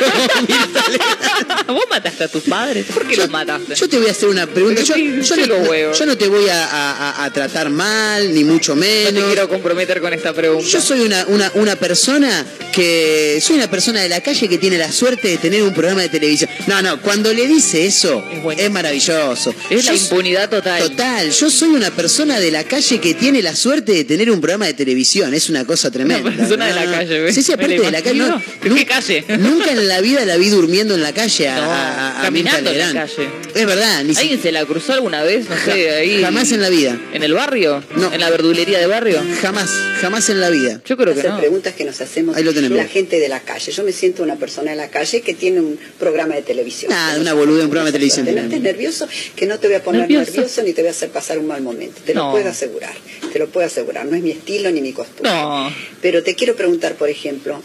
¿Vos 1.67 1.85
mataste 1.91 2.25
a 2.25 2.29
tus 2.29 2.43
padres? 2.45 2.87
¿Por 2.93 3.07
qué 3.07 3.17
los 3.17 3.31
mataste? 3.31 3.75
Yo 3.75 3.89
te 3.89 3.99
voy 3.99 4.07
a 4.09 4.13
hacer 4.13 4.29
una 4.29 4.47
pregunta. 4.47 4.83
Yo, 4.83 4.95
Sí, 4.95 5.15
yo 5.23 5.35
sí 5.35 5.43
no, 5.47 5.93
yo 5.93 6.17
te 6.17 6.29
voy 6.29 6.49
a, 6.49 6.65
a- 6.65 7.11
a- 7.11 7.25
a 7.25 7.33
tratar 7.33 7.71
mal, 7.71 8.33
ni 8.35 8.45
mucho 8.45 8.75
No 8.75 8.83
te 8.83 9.13
menos. 9.13 9.25
quiero 9.25 9.49
comprometer 9.49 10.01
con 10.01 10.13
esta 10.15 10.33
pregunta. 10.33 10.67
Yo 10.69 10.81
soy 10.81 11.01
una, 11.01 11.25
una, 11.29 11.51
una 11.55 11.77
persona 11.77 12.45
que. 12.73 13.16
Soy 13.41 13.57
una 13.57 13.71
persona 13.71 14.01
de 14.01 14.09
la 14.09 14.21
calle 14.21 14.49
que 14.49 14.59
tiene 14.59 14.79
la 14.79 14.91
suerte 14.93 15.29
de 15.29 15.39
tener 15.39 15.63
un 15.63 15.73
programa 15.75 16.03
de 16.03 16.09
televisión. 16.09 16.51
No, 16.67 16.83
no, 16.83 17.01
cuando 17.01 17.33
le 17.33 17.47
dice 17.47 17.87
eso, 17.87 18.25
Es 18.57 18.71
maravilloso. 18.71 19.55
Es 19.71 19.85
la 19.87 19.95
impunidad 19.95 20.49
total. 20.51 20.83
Total, 20.83 21.31
yo 21.31 21.51
soy 21.51 21.69
una 21.71 21.91
persona 21.91 22.39
de 22.39 22.51
la 22.51 22.65
calle 22.65 22.99
que 23.01 23.15
tiene 23.15 23.43
la 23.43 23.55
suerte 23.55 23.93
de 23.93 24.05
tener 24.05 24.31
un 24.31 24.41
programa 24.41 24.67
de 24.67 24.75
televisión, 24.75 25.33
es 25.35 25.49
una 25.51 25.65
cosa 25.65 25.91
tremenda. 25.91 26.29
Una 26.29 26.37
persona 26.37 26.67
de 26.67 26.75
la 26.75 26.85
calle, 26.99 27.21
¿ves? 27.21 27.35
Sí, 27.35 27.43
sí, 27.43 27.53
aparte 27.53 27.79
de 27.79 27.91
la 27.91 28.03
calle. 28.03 28.19
no, 28.19 28.43
¿Qué 28.75 28.87
calle? 28.87 29.25
Nunca 29.39 29.71
en 29.73 29.87
la 29.89 30.01
vida 30.01 30.25
la 30.25 30.37
vi 30.37 30.49
durmiendo 30.51 30.95
en 30.95 31.03
la 31.03 31.13
calle 31.13 31.49
a, 31.49 31.57
No, 31.57 31.63
a- 31.71 31.89
a- 31.91 32.21
a 32.21 32.23
caminando 32.25 32.71
en 32.71 32.79
la 32.79 32.93
calle. 32.93 33.29
Es 33.55 33.67
verdad, 33.67 34.03
ni 34.05 34.15
si- 34.15 34.21
¿Alguien 34.23 34.43
se 34.43 34.53
la 34.53 34.65
cruzó 34.65 34.93
alguna 34.93 35.23
vez? 35.23 35.49
No 35.49 35.57
sé, 35.65 35.91
ahí. 35.91 36.23
jamás 36.23 36.51
en 36.53 36.61
la 36.63 36.69
vida. 36.69 36.99
¿En 37.13 37.23
el 37.23 37.33
barrio? 37.35 37.83
No. 37.97 38.13
¿En 38.13 38.21
la 38.21 38.31
verdulería 38.31 38.79
de 38.79 38.87
barrio? 38.87 39.23
Jamás, 39.43 39.71
jamás 40.01 40.29
en 40.31 40.41
la 40.41 40.51
vida. 40.51 40.81
Yo 40.85 40.97
creo 40.97 41.15
que 41.15 41.23
no. 41.29 41.39
preguntas 41.39 41.75
que 41.75 41.85
nos 41.85 42.01
hacemos 42.01 42.37
Ahí 42.37 42.43
lo 42.45 42.53
tenemos. 42.53 42.77
la 42.79 42.87
gente 42.87 43.06
de 43.21 43.29
la 43.29 43.39
calle. 43.41 43.71
Yo 43.71 43.85
me 43.85 43.93
siento 43.93 44.25
una 44.25 44.35
persona 44.35 44.73
en 44.73 44.79
la 44.79 44.89
calle 44.91 45.21
que 45.21 45.35
tiene 45.35 45.61
un 45.61 45.79
programa 46.01 46.35
de 46.35 46.43
televisión. 46.43 46.91
Nada, 46.91 47.21
una 47.21 47.33
boluda, 47.33 47.63
un 47.63 47.71
programa 47.71 47.87
de 47.91 47.93
televisión 47.93 48.27
estés 48.27 48.61
nervioso, 48.61 49.07
que 49.37 49.47
no 49.47 49.61
te 49.61 49.69
voy 49.69 49.77
a 49.77 49.83
poner 49.85 50.01
Nervioso. 50.03 50.33
nervioso 50.33 50.63
ni 50.65 50.73
te 50.73 50.83
voy 50.83 50.89
a 50.89 50.91
hacer 50.91 51.11
pasar 51.11 51.39
un 51.39 51.47
mal 51.47 51.63
momento. 51.63 52.01
Te 52.05 52.13
No. 52.15 52.27
lo 52.27 52.33
puedo 52.33 52.49
asegurar. 52.49 52.95
Te 53.33 53.39
lo 53.39 53.47
puedo 53.49 53.65
asegurar. 53.67 54.05
No 54.07 54.17
es 54.17 54.23
mi 54.23 54.33
estilo 54.33 54.71
ni 54.73 54.81
mi 54.81 54.93
costumbre. 54.93 55.31
No. 55.31 55.73
Pero 56.03 56.23
te 56.25 56.35
quiero 56.35 56.57
preguntar, 56.57 56.95
por 56.97 57.09
ejemplo, 57.09 57.63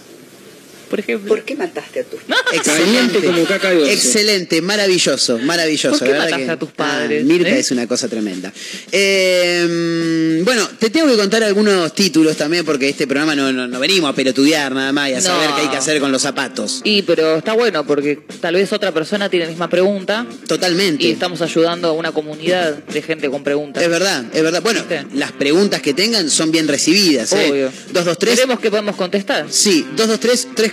Por 0.91 0.99
ejemplo. 0.99 1.27
¿por 1.29 1.43
qué 1.43 1.55
mataste 1.55 2.01
a 2.01 2.03
tus 2.03 2.19
Excelente, 2.53 3.25
como 3.25 3.43
caca 3.45 3.71
de 3.71 3.77
oso. 3.77 3.91
excelente, 3.91 4.61
maravilloso, 4.61 5.39
maravilloso. 5.39 5.97
¿Por 5.97 6.07
qué 6.07 6.13
la 6.13 6.19
mataste 6.25 6.45
que- 6.45 6.51
a 6.51 6.59
tus 6.59 6.71
padres, 6.71 7.23
Ah, 7.23 7.25
Mirta 7.25 7.49
eh? 7.49 7.59
es 7.59 7.71
una 7.71 7.87
cosa 7.87 8.07
tremenda. 8.07 8.51
Eh, 8.91 10.41
bueno, 10.43 10.67
te 10.79 10.89
tengo 10.89 11.07
que 11.07 11.15
contar 11.17 11.43
algunos 11.43 11.93
títulos 11.93 12.35
también 12.37 12.65
porque 12.65 12.89
este 12.89 13.07
programa 13.07 13.35
no, 13.35 13.51
no, 13.51 13.67
no 13.67 13.79
venimos 13.79 14.09
a 14.09 14.13
pelotudear 14.13 14.73
nada 14.73 14.91
más 14.91 15.09
y 15.09 15.13
a 15.13 15.21
saber 15.21 15.49
qué 15.55 15.61
hay 15.61 15.67
que 15.69 15.77
hacer 15.77 15.99
con 15.99 16.11
los 16.11 16.21
zapatos. 16.21 16.81
Y, 16.83 17.01
pero 17.03 17.37
está 17.37 17.53
bueno 17.53 17.85
porque 17.85 18.19
tal 18.39 18.55
vez 18.55 18.71
otra 18.73 18.91
persona 18.91 19.29
tiene 19.29 19.45
la 19.45 19.51
misma 19.51 19.69
pregunta 19.69 20.25
Totalmente. 20.47 21.03
y 21.05 21.11
estamos 21.11 21.41
ayudando 21.41 21.87
a 21.87 21.91
una 21.93 22.11
comunidad 22.11 22.75
de 22.83 23.01
gente 23.01 23.29
con 23.29 23.43
preguntas. 23.43 23.81
Es 23.83 23.89
verdad, 23.89 24.25
es 24.33 24.43
verdad. 24.43 24.61
Bueno, 24.61 24.79
¿Viste? 24.81 25.05
las 25.15 25.31
preguntas 25.31 25.81
que 25.81 25.93
tengan 25.93 26.29
son 26.29 26.51
bien 26.51 26.67
recibidas. 26.67 27.31
¿eh? 27.33 27.49
Obvio. 27.51 27.65
223 27.93 28.35
Veremos 28.35 28.59
que 28.59 28.69
podemos 28.69 28.95
contestar. 28.95 29.45
Sí, 29.49 29.85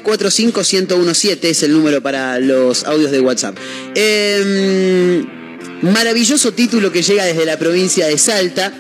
223-345-1017 0.08 1.44
es 1.44 1.62
el 1.62 1.72
número 1.72 2.02
para 2.02 2.38
los 2.38 2.84
audios 2.84 3.10
de 3.10 3.20
WhatsApp. 3.20 3.56
Eh, 3.94 5.24
maravilloso 5.82 6.52
título 6.52 6.90
que 6.90 7.02
llega 7.02 7.24
desde 7.24 7.44
la 7.44 7.58
provincia 7.58 8.06
de 8.06 8.16
Salta. 8.18 8.72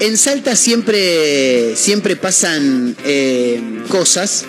En 0.00 0.16
Salta 0.18 0.56
siempre, 0.56 1.74
siempre 1.76 2.16
pasan 2.16 2.96
eh, 3.04 3.60
cosas 3.88 4.44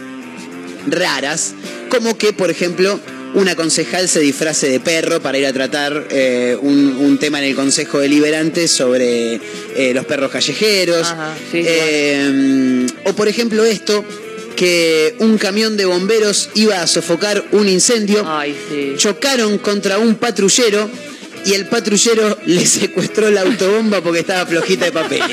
raras, 0.88 1.54
como 1.90 2.18
que, 2.18 2.34
por 2.34 2.50
ejemplo, 2.50 3.00
una 3.34 3.56
concejal 3.56 4.08
se 4.08 4.20
disfrace 4.20 4.70
de 4.70 4.80
perro 4.80 5.22
para 5.22 5.38
ir 5.38 5.46
a 5.46 5.54
tratar 5.54 6.08
eh, 6.10 6.58
un, 6.60 6.98
un 6.98 7.18
tema 7.20 7.40
en 7.40 7.46
el 7.46 7.56
Consejo 7.56 8.00
Deliberante 8.00 8.68
sobre 8.68 9.36
eh, 9.76 9.94
los 9.94 10.06
perros 10.06 10.32
callejeros. 10.32 11.14
Eh, 11.54 12.88
o, 13.06 13.14
por 13.14 13.28
ejemplo, 13.28 13.64
esto, 13.64 14.04
que 14.58 15.16
un 15.20 15.38
camión 15.38 15.78
de 15.78 15.86
bomberos 15.86 16.50
iba 16.56 16.82
a 16.82 16.88
sofocar 16.88 17.46
un 17.52 17.70
incendio, 17.70 18.28
chocaron 18.98 19.60
contra 19.60 20.00
un 20.00 20.16
patrullero 20.16 20.90
y 21.46 21.54
el 21.54 21.68
patrullero 21.68 22.38
le 22.46 22.66
secuestró 22.66 23.30
la 23.30 23.42
autobomba 23.42 24.02
porque 24.02 24.20
estaba 24.20 24.46
flojita 24.46 24.86
de 24.86 24.92
papel. 24.92 25.22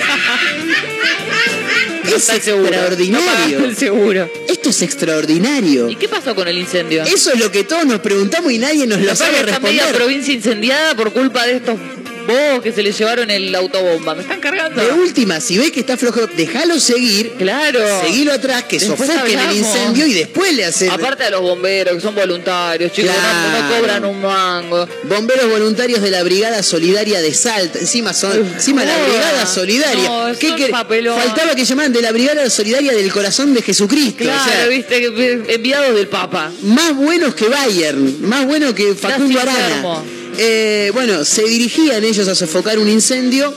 es 2.14 2.28
extraordinario. 2.28 3.64
el 3.64 3.76
seguro. 3.76 4.30
Esto 4.48 4.68
es 4.70 4.82
extraordinario. 4.82 5.88
¿Y 5.88 5.96
qué 5.96 6.08
pasó 6.08 6.34
con 6.34 6.46
el 6.46 6.58
incendio? 6.58 7.02
Eso 7.02 7.32
es 7.32 7.40
lo 7.40 7.50
que 7.50 7.64
todos 7.64 7.86
nos 7.86 8.00
preguntamos 8.00 8.52
y 8.52 8.58
nadie 8.58 8.86
nos 8.86 9.00
lo 9.00 9.16
sabe 9.16 9.40
está 9.40 9.58
media 9.58 9.84
responder. 9.84 9.96
provincia 9.96 10.34
incendiada 10.34 10.94
por 10.94 11.12
culpa 11.12 11.46
de 11.46 11.56
estos 11.56 11.78
bobos 12.26 12.62
que 12.62 12.72
se 12.72 12.82
les 12.82 12.96
llevaron 12.98 13.30
el 13.30 13.54
autobomba. 13.54 14.14
Me 14.14 14.22
están 14.22 14.40
cargando. 14.40 14.80
De 14.82 14.92
última, 14.92 15.40
si 15.40 15.58
ves 15.58 15.70
que 15.72 15.80
está 15.80 15.96
flojo, 15.96 16.26
déjalo 16.26 16.78
seguir. 16.80 17.32
Claro. 17.38 17.80
Seguilo 18.04 18.32
atrás, 18.32 18.64
que 18.64 18.78
Después 18.78 19.08
sofoquen 19.10 19.38
el 19.38 19.56
incendio 19.56 20.06
y 20.06 20.14
después 20.14 20.54
le 20.54 20.64
hacen. 20.64 20.90
Aparte 20.90 21.24
de 21.24 21.30
los 21.30 21.40
bomberos, 21.42 21.94
que 21.94 22.00
son 22.00 22.14
voluntarios, 22.14 22.92
chicos, 22.92 23.10
no- 23.12 23.76
cobran 23.76 24.04
un 24.04 24.20
mango. 24.20 24.88
Bomberos 25.04 25.48
voluntarios 25.50 26.00
de 26.02 26.10
la 26.10 26.22
Brigada 26.22 26.62
Solidaria 26.62 27.20
de 27.20 27.32
Salta. 27.34 27.78
Encima 27.78 28.12
son. 28.12 28.36
Encima 28.54 28.84
la. 28.84 28.94
Brigada 29.04 29.46
Solidaria. 29.46 30.08
No, 30.08 30.38
¿Qué 30.38 30.68
papelón. 30.70 31.18
Faltaba 31.20 31.54
que 31.54 31.64
llamaran 31.64 31.92
de 31.92 32.02
la 32.02 32.12
Brigada 32.12 32.48
Solidaria 32.50 32.92
del 32.92 33.12
Corazón 33.12 33.54
de 33.54 33.62
Jesucristo. 33.62 34.24
Claro, 34.24 34.40
o 34.42 34.48
sea, 34.48 34.66
viste, 34.66 35.00
que- 35.00 35.42
enviados 35.54 35.94
del 35.94 36.08
Papa. 36.08 36.52
más 36.62 36.94
buenos 36.96 37.34
que 37.34 37.48
Bayern, 37.48 38.26
más 38.28 38.46
buenos 38.46 38.74
que 38.74 38.94
Facundo 38.94 39.40
Arana. 39.40 40.02
Eh, 40.38 40.90
bueno, 40.94 41.24
se 41.24 41.44
dirigían 41.44 42.04
ellos 42.04 42.28
a 42.28 42.34
sofocar 42.34 42.78
un 42.78 42.88
incendio, 42.88 43.54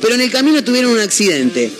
pero 0.00 0.14
en 0.14 0.20
el 0.20 0.30
camino 0.30 0.62
tuvieron 0.62 0.92
un 0.92 1.00
accidente. 1.00 1.70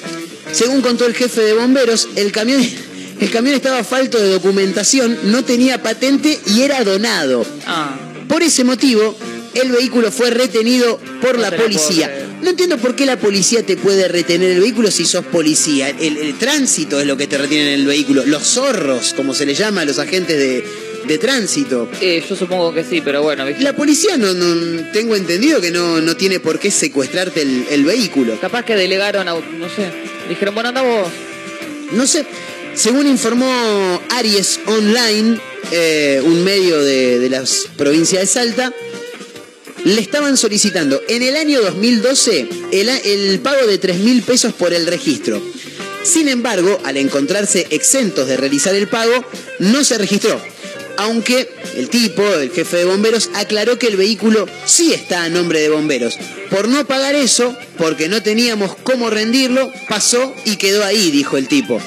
Según 0.53 0.81
contó 0.81 1.07
el 1.07 1.15
jefe 1.15 1.43
de 1.43 1.53
bomberos, 1.55 2.09
el 2.17 2.33
camión, 2.33 2.61
el 3.21 3.31
camión 3.31 3.55
estaba 3.55 3.85
falto 3.85 4.19
de 4.19 4.31
documentación, 4.31 5.19
no 5.25 5.45
tenía 5.45 5.83
patente 5.83 6.39
y 6.47 6.63
era 6.63 6.83
donado. 6.85 7.45
Ah. 7.67 7.97
Por 8.29 8.43
ese 8.43 8.65
motivo, 8.65 9.17
el 9.55 9.73
vehículo 9.73 10.13
fue 10.13 10.31
retenido 10.31 11.01
por 11.21 11.37
No 11.37 11.43
la 11.43 11.51
policía. 11.57 12.27
No 12.43 12.51
entiendo 12.51 12.79
por 12.79 12.97
qué 12.97 13.05
la 13.07 13.19
policía 13.19 13.65
te 13.65 13.77
puede 13.77 14.09
retener 14.09 14.53
el 14.53 14.61
vehículo 14.61 14.91
si 14.91 15.05
sos 15.05 15.25
policía. 15.27 15.91
El, 15.91 16.17
el 16.17 16.39
tránsito 16.39 17.01
es 17.01 17.07
lo 17.07 17.17
que 17.17 17.27
te 17.27 17.37
retiene 17.37 17.75
en 17.75 17.81
el 17.81 17.87
vehículo. 17.87 18.25
Los 18.25 18.45
zorros, 18.45 19.13
como 19.15 19.35
se 19.35 19.47
les 19.47 19.59
llama 19.59 19.83
a 19.83 19.85
los 19.85 19.99
agentes 19.99 20.39
de, 20.39 20.65
de 21.11 21.19
tránsito. 21.19 21.89
Eh, 22.01 22.23
yo 22.29 22.37
supongo 22.37 22.73
que 22.73 22.85
sí, 22.85 23.01
pero 23.05 23.23
bueno, 23.23 23.45
¿viste? 23.45 23.63
La 23.65 23.75
policía 23.75 24.17
no, 24.17 24.33
no- 24.33 24.91
tengo 24.93 25.17
entendido 25.17 25.61
que 25.61 25.71
no, 25.73 26.01
no 26.01 26.17
tiene 26.17 26.39
por 26.41 26.59
qué 26.61 26.71
secuestrarte 26.71 27.43
el, 27.43 27.67
el 27.71 27.85
vehículo. 27.85 28.39
Capaz 28.41 28.65
que 28.65 28.77
delegaron, 28.77 29.27
a, 29.29 29.33
no 29.35 29.69
sé, 29.69 29.91
dijeron, 30.29 30.55
bueno, 30.55 30.69
anda 30.69 30.83
vos. 30.83 31.09
No 31.93 32.07
sé, 32.07 32.25
según 32.75 33.09
informó 33.09 34.01
Aries 34.11 34.61
Online, 34.67 35.41
eh, 35.73 36.23
un 36.25 36.45
medio 36.45 36.79
de, 36.83 37.19
de 37.19 37.29
la 37.29 37.43
provincia 37.77 38.21
de 38.21 38.27
Salta, 38.27 38.73
le 39.85 40.01
estaban 40.01 40.37
solicitando 40.37 41.01
en 41.09 41.23
el 41.23 41.35
año 41.37 41.61
2012 41.63 42.49
el, 42.71 42.89
el 42.89 43.41
pago 43.41 43.67
de 43.67 43.79
3 43.79 43.99
mil 43.99 44.23
pesos 44.23 44.53
por 44.53 44.73
el 44.73 44.87
registro. 44.87 45.43
Sin 46.05 46.29
embargo, 46.29 46.79
al 46.85 46.97
encontrarse 46.97 47.67
exentos 47.71 48.29
de 48.29 48.37
realizar 48.37 48.75
el 48.75 48.87
pago, 48.89 49.25
no 49.59 49.83
se 49.85 49.99
registró. 49.99 50.41
Aunque 51.01 51.49
el 51.77 51.89
tipo, 51.89 52.23
el 52.35 52.51
jefe 52.51 52.77
de 52.77 52.85
bomberos, 52.85 53.31
aclaró 53.35 53.79
que 53.79 53.87
el 53.87 53.97
vehículo 53.97 54.47
sí 54.67 54.93
está 54.93 55.25
a 55.25 55.31
nombre 55.31 55.61
de 55.61 55.71
bomberos. 55.71 56.19
Por 56.51 56.69
no 56.69 56.87
pagar 56.87 57.15
eso, 57.15 57.57
porque 57.79 58.11
no 58.11 58.23
teníamos 58.23 58.77
cómo 58.83 59.09
rendirlo, 59.09 59.73
pasó 59.89 60.35
y 60.45 60.57
quedó 60.57 60.85
ahí, 60.85 61.11
dijo 61.11 61.39
el 61.39 61.49
tipo. 61.49 61.81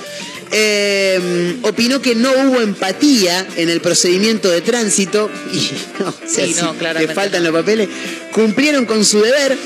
Eh, 0.56 1.58
opinó 1.64 2.02
que 2.02 2.16
no 2.16 2.32
hubo 2.32 2.62
empatía 2.62 3.46
en 3.56 3.70
el 3.70 3.82
procedimiento 3.82 4.50
de 4.50 4.62
tránsito 4.62 5.30
y 5.54 5.70
no, 6.00 6.10
o 6.10 6.14
sea, 6.28 6.46
Sí, 6.46 6.56
no, 6.62 6.72
si 6.74 6.78
claramente 6.78 7.08
te 7.08 7.14
faltan 7.16 7.44
los 7.44 7.52
papeles. 7.54 7.90
Cumplieron 8.32 8.86
con 8.86 9.04
su 9.04 9.20
deber 9.22 9.58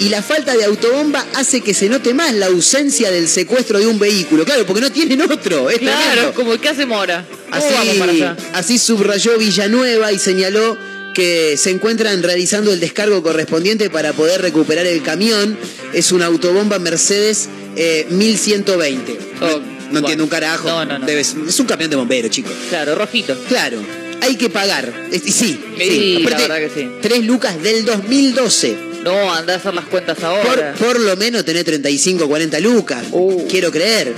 y 0.00 0.10
la 0.10 0.22
falta 0.22 0.56
de 0.56 0.64
autobomba 0.64 1.26
hace 1.34 1.60
que 1.60 1.74
se 1.74 1.88
note 1.88 2.14
más 2.14 2.32
la 2.34 2.46
ausencia 2.46 3.10
del 3.10 3.26
secuestro 3.28 3.78
de 3.80 3.86
un 3.88 3.98
vehículo. 3.98 4.44
Claro, 4.44 4.64
porque 4.64 4.80
no 4.80 4.92
tienen 4.92 5.20
otro. 5.22 5.70
Es 5.70 5.78
Claro, 5.78 5.98
tremendo. 6.12 6.34
como, 6.34 6.60
¿qué 6.60 6.68
hacemos 6.68 6.96
ahora? 6.98 7.26
¿Cómo 7.50 7.70
vamos 7.72 7.96
para 7.96 8.12
Así, 8.12 8.22
allá? 8.22 8.36
así 8.54 8.78
subrayó 8.78 9.36
Villanueva 9.38 10.12
y 10.12 10.18
señaló 10.20 10.78
que 11.14 11.56
se 11.56 11.70
encuentran 11.70 12.22
realizando 12.22 12.72
el 12.72 12.78
descargo 12.78 13.24
correspondiente 13.24 13.90
para 13.90 14.12
poder 14.12 14.40
recuperar 14.40 14.86
el 14.86 15.02
camión. 15.02 15.58
Es 15.92 16.12
una 16.12 16.26
autobomba 16.26 16.78
Mercedes 16.78 17.48
eh, 17.74 18.06
1120. 18.10 19.18
no 19.40 19.77
no 19.90 19.98
entiendo 20.00 20.24
un 20.24 20.30
carajo. 20.30 20.68
No, 20.68 20.84
no, 20.84 20.98
no. 20.98 21.06
Es 21.08 21.34
un 21.60 21.66
camión 21.66 21.90
de 21.90 21.96
bomberos, 21.96 22.30
chicos. 22.30 22.52
Claro, 22.68 22.94
rojito. 22.94 23.36
Claro. 23.48 23.78
Hay 24.20 24.36
que 24.36 24.50
pagar. 24.50 24.92
Es- 25.12 25.26
y 25.26 25.32
sí, 25.32 25.60
Sí, 25.78 25.88
sí. 25.90 26.22
la 26.28 26.36
verdad 26.38 26.58
que 26.58 26.70
sí. 26.74 26.88
Tres 27.00 27.24
lucas 27.24 27.62
del 27.62 27.84
2012. 27.84 28.76
No, 29.04 29.32
anda 29.32 29.54
a 29.54 29.56
hacer 29.56 29.74
las 29.74 29.84
cuentas 29.86 30.16
Por, 30.16 30.24
ahora. 30.26 30.74
por 30.78 30.98
lo 31.00 31.16
menos 31.16 31.44
tener 31.44 31.64
35, 31.64 32.26
40 32.28 32.58
lucas. 32.60 33.04
Uh. 33.12 33.46
Quiero 33.48 33.70
creer. 33.70 34.12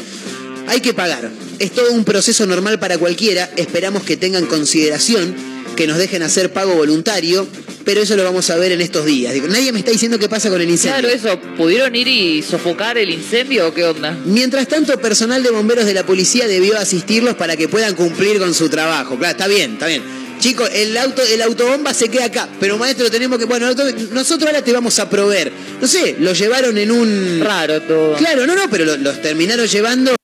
Hay 0.69 0.81
que 0.81 0.95
pagar. 0.95 1.31
Es 1.59 1.73
todo 1.73 1.93
un 1.93 2.05
proceso 2.05 2.47
normal 2.47 2.79
para 2.79 2.97
cualquiera. 2.97 3.51
Esperamos 3.57 4.03
que 4.05 4.17
tengan 4.17 4.47
consideración, 4.47 5.35
que 5.77 5.87
nos 5.87 5.99
dejen 5.99 6.23
hacer 6.23 6.51
pago 6.53 6.75
voluntario, 6.75 7.47
pero 7.85 8.01
eso 8.03 8.17
lo 8.17 8.25
vamos 8.25 8.49
a 8.51 8.57
ver 8.57 8.73
en 8.73 8.81
estos 8.81 9.05
días. 9.05 9.33
Digo, 9.35 9.49
nadie 9.49 9.73
me 9.73 9.79
está 9.79 9.91
diciendo 9.91 10.19
qué 10.19 10.29
pasa 10.29 10.51
con 10.51 10.61
el 10.61 10.69
incendio. 10.71 11.09
Claro, 11.09 11.09
eso. 11.15 11.41
¿Pudieron 11.57 11.95
ir 11.97 12.09
y 12.09 12.43
sofocar 12.43 12.99
el 12.99 13.11
incendio 13.11 13.69
o 13.69 13.75
qué 13.75 13.85
onda? 13.85 14.17
Mientras 14.25 14.69
tanto, 14.69 14.99
personal 15.01 15.43
de 15.43 15.51
bomberos 15.51 15.85
de 15.87 15.95
la 15.95 16.05
policía 16.05 16.47
debió 16.47 16.77
asistirlos 16.79 17.35
para 17.35 17.57
que 17.57 17.69
puedan 17.69 17.95
cumplir 17.95 18.39
con 18.39 18.55
su 18.55 18.69
trabajo. 18.69 19.17
Claro, 19.17 19.33
está 19.33 19.47
bien, 19.47 19.73
está 19.75 19.87
bien. 19.87 20.03
Chicos, 20.41 20.71
el 20.73 20.97
auto, 20.97 21.21
el 21.23 21.43
autobomba 21.43 21.93
se 21.93 22.09
queda 22.09 22.25
acá, 22.25 22.49
pero 22.59 22.79
maestro 22.79 23.11
tenemos 23.11 23.39
que, 23.39 23.45
bueno, 23.45 23.67
nosotros 24.13 24.47
ahora 24.47 24.65
te 24.65 24.73
vamos 24.73 24.99
a 24.99 25.11
proveer. 25.11 25.53
No 25.81 25.87
sé, 25.87 26.17
lo 26.19 26.33
llevaron 26.33 26.79
en 26.79 26.91
un 26.91 27.41
Raro 27.45 27.83
todo. 27.83 28.17
Claro, 28.17 28.47
no, 28.47 28.55
no, 28.55 28.71
pero 28.71 28.87
lo- 28.87 28.97
los 28.97 29.21
terminaron 29.21 29.67
llevando. 29.67 30.17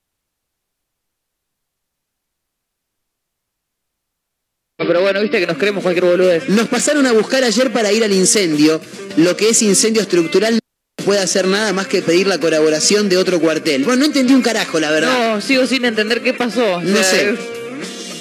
Pero 4.79 5.01
bueno, 5.01 5.16
viste 5.27 5.41
que 5.41 5.47
nos 5.47 5.57
creemos 5.59 5.83
cualquier 5.83 6.05
boludez. 6.05 6.49
Nos 6.49 6.69
pasaron 6.69 7.07
a 7.07 7.13
buscar 7.13 7.43
ayer 7.45 7.73
para 7.73 7.93
ir 7.93 8.03
al 8.05 8.13
incendio. 8.13 8.81
Lo 9.17 9.37
que 9.37 9.49
es 9.51 9.63
incendio 9.63 10.03
estructural 10.03 10.55
no 10.55 11.05
puede 11.05 11.21
hacer 11.21 11.47
nada 11.47 11.73
más 11.73 11.87
que 11.87 12.01
pedir 12.03 12.27
la 12.27 12.39
colaboración 12.39 13.09
de 13.09 13.17
otro 13.17 13.41
cuartel. 13.41 13.85
Bueno, 13.85 14.01
no 14.01 14.07
entendí 14.07 14.35
un 14.35 14.43
carajo, 14.43 14.79
la 14.81 14.91
verdad. 14.91 15.35
No, 15.35 15.41
sigo 15.41 15.67
sin 15.67 15.85
entender 15.85 16.23
qué 16.23 16.33
pasó. 16.35 16.77
O 16.77 16.81
No 16.81 16.97
sea, 16.97 17.05
sé. 17.05 17.31
es- 17.31 17.39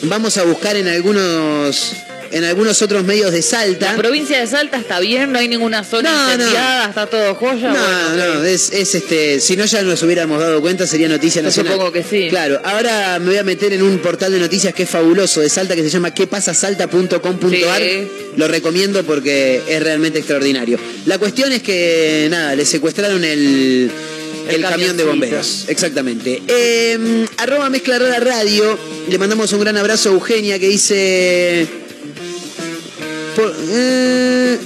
Vamos 0.03 0.37
a 0.37 0.43
buscar 0.43 0.75
en 0.75 0.87
algunos 0.87 1.93
en 2.35 2.43
algunos 2.43 2.81
otros 2.81 3.05
medios 3.05 3.31
de 3.31 3.41
Salta. 3.41 3.93
La 3.93 3.97
provincia 3.97 4.37
de 4.37 4.45
Salta 4.45 4.75
está 4.75 4.99
bien, 4.99 5.31
no 5.31 5.39
hay 5.39 5.47
ninguna 5.47 5.85
zona 5.85 6.35
No, 6.35 6.89
está 6.89 7.07
todo 7.07 7.33
joya. 7.35 7.71
No, 7.71 7.79
bueno, 7.79 8.33
no, 8.35 8.43
es, 8.43 8.73
es, 8.73 8.93
este, 8.93 9.39
si 9.39 9.55
no 9.55 9.63
ya 9.63 9.81
nos 9.83 10.03
hubiéramos 10.03 10.41
dado 10.41 10.59
cuenta 10.59 10.85
sería 10.85 11.07
noticia 11.07 11.41
Yo 11.41 11.45
nacional. 11.45 11.71
supongo 11.71 11.93
que 11.93 12.03
sí. 12.03 12.27
Claro, 12.29 12.59
ahora 12.65 13.19
me 13.19 13.27
voy 13.27 13.37
a 13.37 13.43
meter 13.43 13.71
en 13.71 13.81
un 13.81 13.99
portal 13.99 14.33
de 14.33 14.39
noticias 14.39 14.73
que 14.73 14.83
es 14.83 14.89
fabuloso 14.89 15.39
de 15.39 15.47
Salta 15.47 15.75
que 15.77 15.83
se 15.83 15.89
llama 15.89 16.13
quepasasalta.com.ar. 16.13 17.81
Sí. 17.81 18.07
Lo 18.35 18.49
recomiendo 18.49 19.01
porque 19.05 19.61
es 19.65 19.81
realmente 19.81 20.19
extraordinario. 20.19 20.77
La 21.05 21.17
cuestión 21.17 21.53
es 21.53 21.63
que 21.63 22.27
nada, 22.29 22.53
le 22.53 22.65
secuestraron 22.65 23.23
el 23.23 23.89
el, 24.49 24.55
El 24.55 24.61
camión 24.61 24.97
de 24.97 25.05
bomberos, 25.05 25.65
exactamente. 25.69 26.43
Eh, 26.47 27.25
arroba 27.37 27.69
Mezcla 27.69 27.97
Rara 27.97 28.19
Radio, 28.19 28.77
le 29.09 29.17
mandamos 29.17 29.53
un 29.53 29.61
gran 29.61 29.77
abrazo 29.77 30.09
a 30.09 30.13
Eugenia 30.13 30.59
que 30.59 30.67
dice... 30.67 31.84
por- 33.35 33.53
eh, 33.69 34.57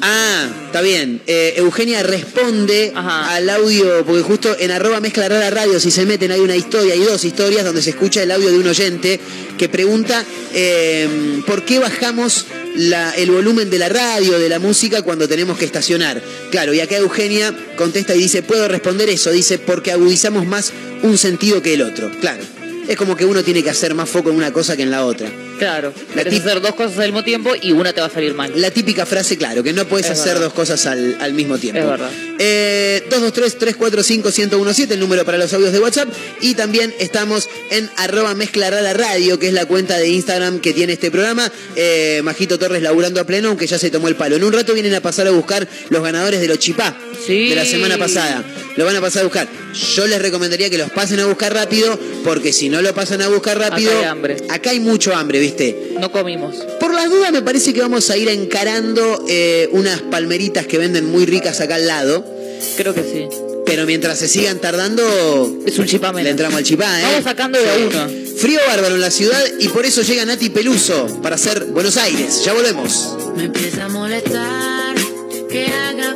ah, 0.00 0.48
está 0.66 0.80
bien. 0.80 1.20
Eh, 1.26 1.54
Eugenia 1.56 2.02
responde 2.02 2.92
al 2.94 3.48
audio, 3.50 4.04
porque 4.04 4.22
justo 4.22 4.56
en 4.58 4.70
arroba 4.70 5.00
Mezcla 5.00 5.28
Rara 5.28 5.50
Radio, 5.50 5.78
si 5.80 5.90
se 5.90 6.06
meten, 6.06 6.30
hay 6.32 6.40
una 6.40 6.56
historia, 6.56 6.94
hay 6.94 7.00
dos 7.00 7.24
historias 7.24 7.64
donde 7.64 7.82
se 7.82 7.90
escucha 7.90 8.22
el 8.22 8.30
audio 8.30 8.50
de 8.50 8.58
un 8.58 8.66
oyente 8.68 9.20
que 9.56 9.68
pregunta 9.68 10.24
eh, 10.54 11.40
por 11.46 11.64
qué 11.64 11.78
bajamos 11.78 12.46
la- 12.76 13.10
el 13.12 13.30
volumen 13.30 13.70
de 13.70 13.78
la 13.78 13.88
radio, 13.88 14.38
de 14.38 14.48
la 14.48 14.58
música, 14.58 15.02
cuando 15.02 15.28
tenemos 15.28 15.58
que 15.58 15.64
estacionar. 15.64 16.22
Claro, 16.50 16.72
y 16.72 16.80
acá 16.80 16.96
Eugenia 16.96 17.54
contesta 17.76 18.14
y 18.14 18.18
dice, 18.18 18.42
puedo 18.42 18.68
responder 18.68 19.08
eso, 19.10 19.30
dice, 19.30 19.58
porque 19.58 19.90
agudizamos 19.92 20.46
más 20.46 20.72
un 21.02 21.18
sentido 21.18 21.60
que 21.62 21.74
el 21.74 21.82
otro. 21.82 22.10
Claro, 22.20 22.42
es 22.88 22.96
como 22.96 23.14
que 23.16 23.24
uno 23.24 23.42
tiene 23.44 23.62
que 23.62 23.70
hacer 23.70 23.94
más 23.94 24.08
foco 24.08 24.30
en 24.30 24.36
una 24.36 24.52
cosa 24.52 24.76
que 24.76 24.82
en 24.82 24.90
la 24.90 25.04
otra. 25.04 25.30
Claro, 25.58 25.92
tip- 26.14 26.40
hacer 26.40 26.60
dos 26.60 26.74
cosas 26.74 26.96
al 26.98 27.06
mismo 27.06 27.22
tiempo 27.24 27.52
y 27.60 27.72
una 27.72 27.92
te 27.92 28.00
va 28.00 28.06
a 28.06 28.10
salir 28.10 28.32
mal. 28.34 28.52
La 28.56 28.70
típica 28.70 29.04
frase, 29.06 29.36
claro, 29.36 29.62
que 29.62 29.72
no 29.72 29.86
puedes 29.86 30.06
Es 30.06 30.12
hacer 30.12 30.34
verdad. 30.34 30.42
dos 30.46 30.52
cosas 30.54 30.86
al, 30.86 31.16
al 31.20 31.32
mismo 31.34 31.58
tiempo. 31.58 31.80
Es 31.80 31.86
verdad. 31.86 32.10
Eh, 32.38 33.02
223-345-1017, 33.10 34.92
el 34.92 35.00
número 35.00 35.24
para 35.24 35.38
los 35.38 35.52
audios 35.52 35.72
de 35.72 35.80
WhatsApp. 35.80 36.08
Y 36.40 36.54
también 36.54 36.94
estamos 36.98 37.48
en 37.70 37.90
arroba 37.96 38.34
mezcla 38.34 38.70
rara 38.70 38.92
radio, 38.94 39.38
que 39.38 39.48
es 39.48 39.52
la 39.52 39.66
cuenta 39.66 39.96
de 39.98 40.08
Instagram 40.08 40.60
que 40.60 40.72
tiene 40.72 40.92
este 40.94 41.10
programa. 41.10 41.50
Eh, 41.76 42.20
Majito 42.24 42.58
Torres 42.58 42.82
laburando 42.82 43.20
a 43.20 43.24
pleno, 43.24 43.48
aunque 43.48 43.66
ya 43.66 43.78
se 43.78 43.90
tomó 43.90 44.08
el 44.08 44.16
palo. 44.16 44.36
En 44.36 44.44
un 44.44 44.52
rato 44.52 44.74
vienen 44.74 44.94
a 44.94 45.00
pasar 45.00 45.26
a 45.26 45.30
buscar 45.30 45.68
los 45.90 46.02
ganadores 46.02 46.40
de 46.40 46.48
los 46.48 46.58
chipá 46.58 46.96
Sí. 47.28 47.50
de 47.50 47.54
la 47.56 47.64
semana 47.64 47.98
pasada. 47.98 48.42
Lo 48.76 48.84
van 48.84 48.96
a 48.96 49.00
pasar 49.00 49.20
a 49.22 49.24
buscar. 49.24 49.46
Yo 49.94 50.06
les 50.06 50.20
recomendaría 50.22 50.70
que 50.70 50.78
los 50.78 50.90
pasen 50.90 51.20
a 51.20 51.26
buscar 51.26 51.52
rápido, 51.52 51.98
porque 52.24 52.52
si 52.52 52.68
no 52.68 52.80
lo 52.80 52.94
pasan 52.94 53.20
a 53.22 53.28
buscar 53.28 53.58
rápido, 53.58 53.90
Acá 53.90 54.00
hay 54.00 54.04
hambre. 54.06 54.36
acá 54.48 54.70
hay 54.70 54.80
mucho 54.80 55.14
hambre, 55.14 55.38
¿viste? 55.40 55.92
No 56.00 56.10
comimos. 56.10 56.56
Por 56.80 56.94
las 56.94 57.10
dudas 57.10 57.30
me 57.32 57.42
parece 57.42 57.74
que 57.74 57.80
vamos 57.80 58.08
a 58.10 58.16
ir 58.16 58.28
encarando 58.28 59.24
eh, 59.28 59.68
unas 59.72 60.00
palmeritas 60.02 60.66
que 60.66 60.78
venden 60.78 61.04
muy 61.06 61.26
ricas 61.26 61.60
acá 61.60 61.74
al 61.76 61.86
lado. 61.86 62.24
Creo 62.76 62.94
que 62.94 63.02
sí. 63.02 63.28
Pero 63.66 63.84
mientras 63.84 64.18
se 64.18 64.28
sigan 64.28 64.58
tardando, 64.60 65.58
Es 65.66 65.78
un 65.78 65.84
chipá 65.84 66.08
le 66.08 66.14
menos. 66.14 66.30
entramos 66.30 66.56
al 66.56 66.64
chipá, 66.64 67.00
¿eh? 67.00 67.04
Vamos 67.04 67.24
sacando 67.24 67.58
de 67.60 67.68
a 67.70 67.74
uno. 67.76 68.08
Frío 68.38 68.60
bárbaro 68.66 68.94
en 68.94 69.00
la 69.02 69.10
ciudad 69.10 69.44
y 69.60 69.68
por 69.68 69.84
eso 69.84 70.00
llega 70.00 70.24
Nati 70.24 70.48
Peluso 70.48 71.20
para 71.22 71.34
hacer 71.34 71.66
Buenos 71.66 71.98
Aires. 71.98 72.42
Ya 72.44 72.54
volvemos. 72.54 73.16
Me 73.36 73.44
empieza 73.44 73.84
a 73.84 73.88
molestar 73.88 74.96
que 75.50 75.66
haga 75.66 76.14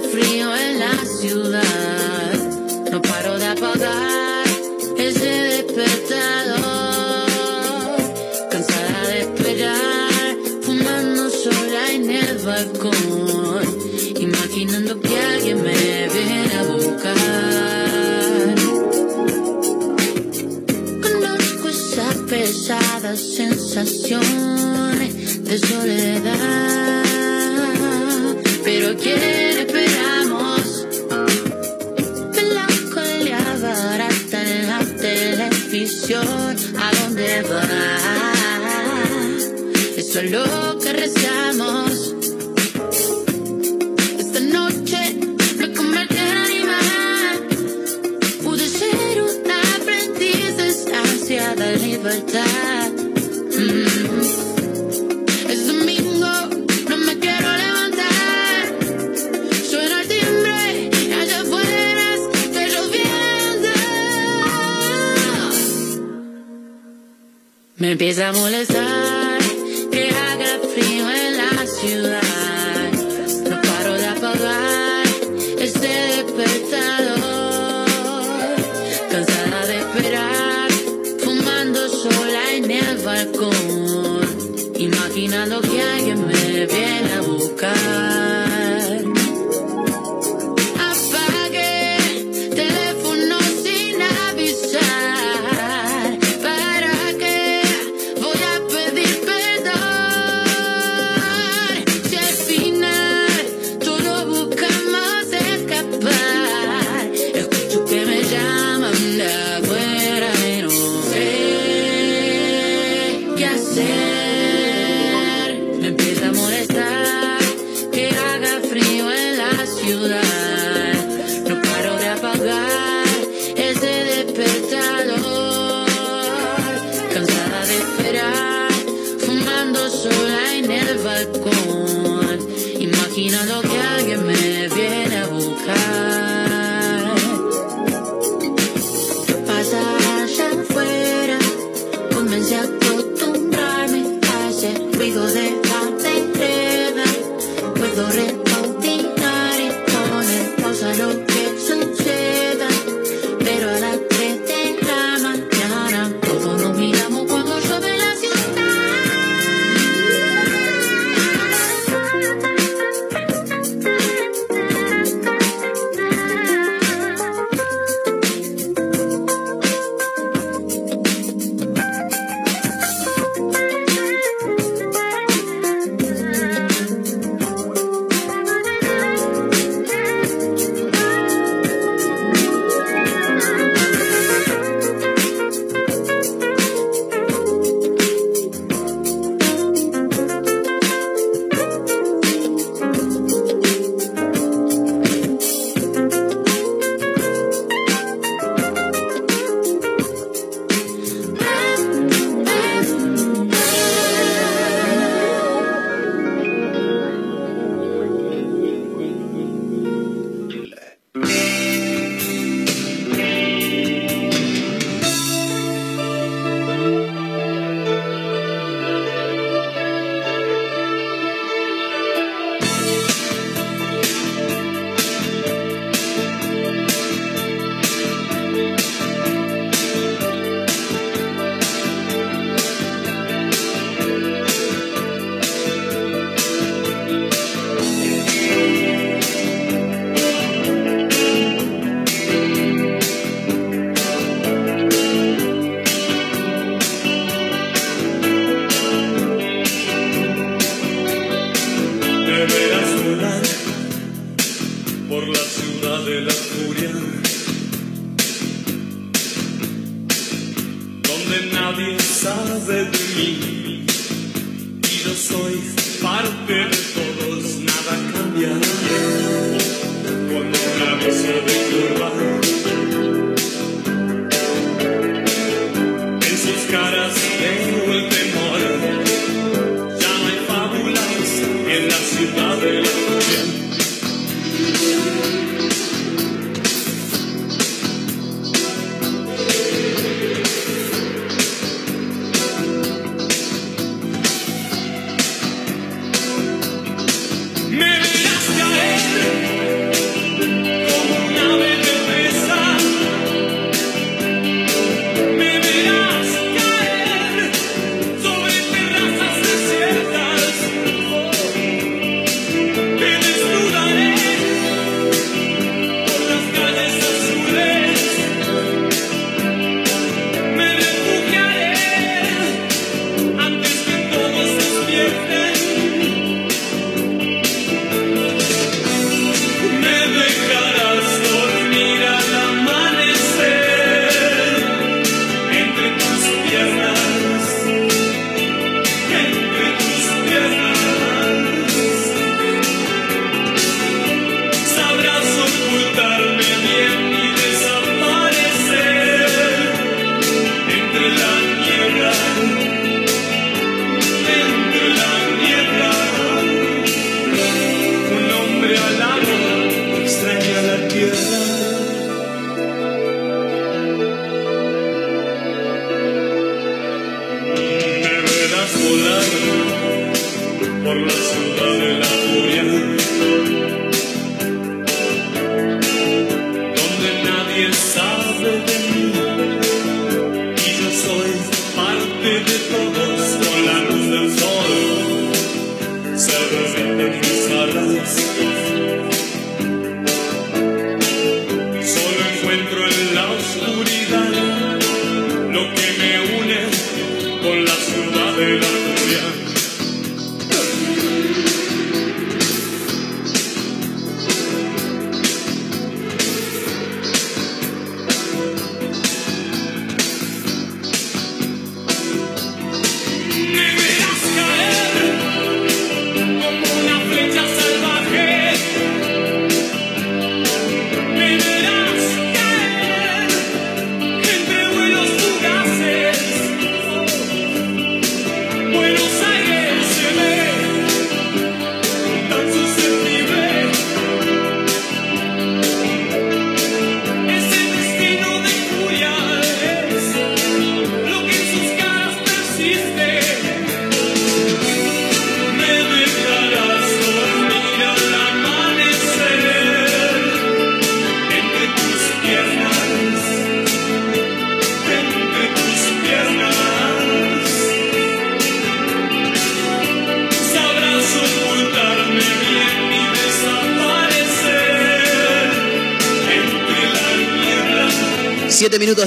de 25.52 25.58
soledad. 25.58 27.04
Pero 28.64 28.88
¿a 28.90 28.94
quién 28.94 29.58
esperamos? 29.58 30.86
Melancolía 32.34 33.38
barata 33.60 34.42
en 34.42 34.66
la 34.66 34.80
televisión. 34.96 36.56
¿A 36.78 36.90
dónde 37.02 37.42
va? 37.42 37.62
Eso 39.98 40.20
es 40.20 40.30
lo 40.30 40.78
que 40.78 40.92
rezamos. 40.92 42.21
Empieza 67.92 68.30
a 68.30 68.32
molestar 68.32 69.38
que 69.90 70.08
haga 70.08 70.58
frío 70.74 71.10
en 71.10 71.36
la 71.36 71.66
ciudad. 71.66 72.90
No 73.50 73.60
paro 73.60 73.92
de 73.98 74.06
apagar 74.06 75.06
este 75.58 75.88
despertador. 76.16 77.86
Cansada 79.10 79.66
de 79.66 79.76
esperar, 79.76 80.70
fumando 81.22 81.86
sola 81.90 82.52
en 82.54 82.70
el 82.70 82.96
balcón. 83.04 84.72
Imaginando 84.78 85.61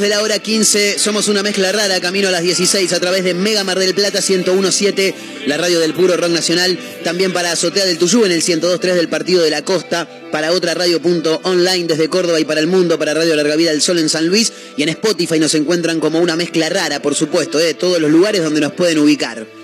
de 0.01 0.09
la 0.09 0.21
hora 0.21 0.39
15, 0.39 0.99
somos 0.99 1.27
una 1.27 1.41
mezcla 1.41 1.71
rara, 1.71 2.01
camino 2.01 2.27
a 2.27 2.31
las 2.31 2.41
16 2.41 2.91
a 2.91 2.99
través 2.99 3.23
de 3.23 3.33
Mega 3.33 3.63
Mar 3.63 3.79
del 3.79 3.93
Plata 3.93 4.19
1017, 4.19 5.13
la 5.47 5.57
radio 5.57 5.79
del 5.79 5.93
puro 5.93 6.17
rock 6.17 6.31
nacional, 6.31 6.77
también 7.03 7.31
para 7.31 7.51
Azotea 7.51 7.85
del 7.85 7.97
Tuyú 7.97 8.25
en 8.25 8.31
el 8.31 8.43
1023 8.45 8.95
del 8.95 9.07
Partido 9.07 9.41
de 9.41 9.49
la 9.49 9.63
Costa, 9.63 10.07
para 10.31 10.51
otra 10.51 10.73
radio 10.73 11.01
punto 11.01 11.39
online 11.43 11.87
desde 11.87 12.09
Córdoba 12.09 12.39
y 12.39 12.45
para 12.45 12.59
el 12.59 12.67
mundo, 12.67 12.99
para 12.99 13.13
Radio 13.13 13.35
Larga 13.35 13.55
Vida 13.55 13.71
del 13.71 13.81
Sol 13.81 13.99
en 13.99 14.09
San 14.09 14.27
Luis 14.27 14.51
y 14.75 14.83
en 14.83 14.89
Spotify 14.89 15.39
nos 15.39 15.55
encuentran 15.55 15.99
como 15.99 16.19
una 16.19 16.35
mezcla 16.35 16.67
rara, 16.67 17.01
por 17.01 17.15
supuesto, 17.15 17.57
de 17.57 17.73
todos 17.73 18.01
los 18.01 18.11
lugares 18.11 18.43
donde 18.43 18.61
nos 18.61 18.73
pueden 18.73 18.97
ubicar. 18.97 19.54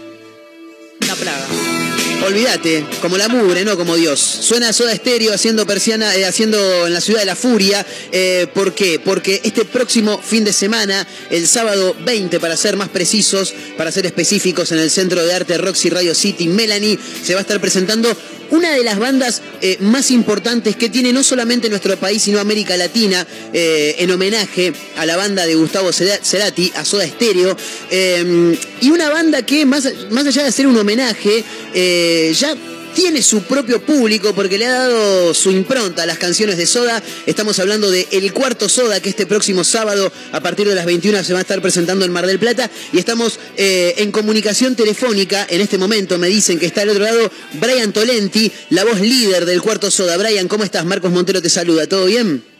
Como 3.01 3.17
la 3.17 3.27
mugre, 3.27 3.63
no 3.63 3.77
como 3.77 3.95
Dios. 3.95 4.19
Suena 4.19 4.73
Soda 4.73 4.95
Stereo 4.95 5.31
haciendo 5.31 5.67
persiana, 5.67 6.15
eh, 6.15 6.25
haciendo 6.25 6.87
en 6.87 6.93
la 6.93 6.99
ciudad 6.99 7.19
de 7.19 7.27
la 7.27 7.35
furia. 7.35 7.85
Eh, 8.11 8.47
¿Por 8.51 8.73
qué? 8.73 8.99
Porque 8.99 9.41
este 9.43 9.63
próximo 9.63 10.19
fin 10.19 10.43
de 10.43 10.51
semana, 10.51 11.07
el 11.29 11.47
sábado 11.47 11.95
20, 12.03 12.39
para 12.39 12.57
ser 12.57 12.77
más 12.77 12.89
precisos, 12.89 13.53
para 13.77 13.91
ser 13.91 14.07
específicos, 14.07 14.71
en 14.71 14.79
el 14.79 14.89
Centro 14.89 15.23
de 15.23 15.33
Arte 15.33 15.57
Roxy 15.59 15.91
Radio 15.91 16.15
City, 16.15 16.47
Melanie, 16.47 16.97
se 17.23 17.33
va 17.33 17.41
a 17.41 17.43
estar 17.43 17.61
presentando 17.61 18.09
una 18.51 18.71
de 18.71 18.83
las 18.83 18.99
bandas 18.99 19.41
eh, 19.61 19.77
más 19.81 20.11
importantes 20.11 20.75
que 20.75 20.89
tiene 20.89 21.11
no 21.11 21.23
solamente 21.23 21.69
nuestro 21.69 21.97
país, 21.97 22.21
sino 22.21 22.39
América 22.39 22.77
Latina, 22.77 23.25
eh, 23.53 23.95
en 23.99 24.11
homenaje 24.11 24.71
a 24.97 25.05
la 25.05 25.17
banda 25.17 25.45
de 25.45 25.55
Gustavo 25.55 25.91
Cera- 25.91 26.19
Cerati, 26.23 26.71
a 26.75 26.85
Soda 26.85 27.07
Stereo. 27.07 27.55
Eh, 27.89 28.57
y 28.81 28.89
una 28.89 29.09
banda 29.09 29.41
que, 29.43 29.65
más, 29.65 29.87
más 30.11 30.25
allá 30.27 30.43
de 30.43 30.51
ser 30.51 30.67
un 30.67 30.77
homenaje, 30.77 31.43
ya 32.33 32.55
tiene 32.93 33.21
su 33.21 33.43
propio 33.43 33.81
público 33.81 34.33
porque 34.33 34.57
le 34.57 34.65
ha 34.65 34.73
dado 34.73 35.33
su 35.33 35.51
impronta 35.51 36.03
a 36.03 36.05
las 36.05 36.17
canciones 36.17 36.57
de 36.57 36.65
Soda. 36.65 37.01
Estamos 37.25 37.59
hablando 37.59 37.89
de 37.89 38.07
El 38.11 38.33
Cuarto 38.33 38.69
Soda, 38.69 38.99
que 38.99 39.09
este 39.09 39.25
próximo 39.25 39.63
sábado, 39.63 40.11
a 40.31 40.39
partir 40.39 40.67
de 40.67 40.75
las 40.75 40.85
21, 40.85 41.23
se 41.23 41.33
va 41.33 41.39
a 41.39 41.41
estar 41.41 41.61
presentando 41.61 42.05
en 42.05 42.11
Mar 42.11 42.27
del 42.27 42.39
Plata. 42.39 42.69
Y 42.93 42.99
estamos 42.99 43.39
eh, 43.57 43.95
en 43.97 44.11
comunicación 44.11 44.75
telefónica 44.75 45.45
en 45.49 45.61
este 45.61 45.77
momento. 45.77 46.17
Me 46.17 46.27
dicen 46.27 46.59
que 46.59 46.65
está 46.65 46.81
al 46.81 46.89
otro 46.89 47.03
lado 47.03 47.31
Brian 47.53 47.93
Tolenti, 47.93 48.51
la 48.69 48.83
voz 48.83 48.99
líder 48.99 49.45
del 49.45 49.61
Cuarto 49.61 49.91
Soda. 49.91 50.17
Brian, 50.17 50.47
¿cómo 50.47 50.63
estás? 50.63 50.85
Marcos 50.85 51.11
Montero 51.11 51.41
te 51.41 51.49
saluda. 51.49 51.87
¿Todo 51.87 52.05
bien? 52.05 52.50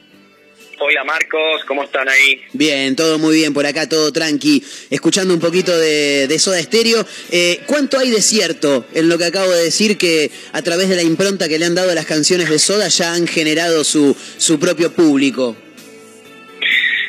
Hola 0.84 1.04
Marcos, 1.04 1.64
¿cómo 1.68 1.84
están 1.84 2.10
ahí? 2.10 2.42
Bien, 2.54 2.96
todo 2.96 3.20
muy 3.20 3.36
bien 3.36 3.54
por 3.54 3.68
acá, 3.68 3.88
todo 3.88 4.12
tranqui. 4.12 4.64
Escuchando 4.90 5.32
un 5.32 5.40
poquito 5.40 5.78
de, 5.78 6.26
de 6.28 6.40
Soda 6.40 6.60
Stereo. 6.60 7.06
Eh, 7.30 7.60
¿Cuánto 7.68 8.00
hay 8.00 8.10
de 8.10 8.20
cierto 8.20 8.88
en 8.92 9.08
lo 9.08 9.20
que 9.20 9.26
acabo 9.26 9.52
de 9.52 9.66
decir 9.66 10.00
que 10.00 10.32
a 10.54 10.64
través 10.64 10.90
de 10.90 10.96
la 10.96 11.04
impronta 11.04 11.48
que 11.48 11.60
le 11.60 11.66
han 11.66 11.76
dado 11.76 11.92
a 11.92 11.94
las 11.94 12.08
canciones 12.08 12.50
de 12.50 12.58
Soda 12.58 12.88
ya 12.88 13.14
han 13.14 13.28
generado 13.28 13.84
su, 13.84 14.18
su 14.38 14.60
propio 14.60 14.92
público? 14.92 15.56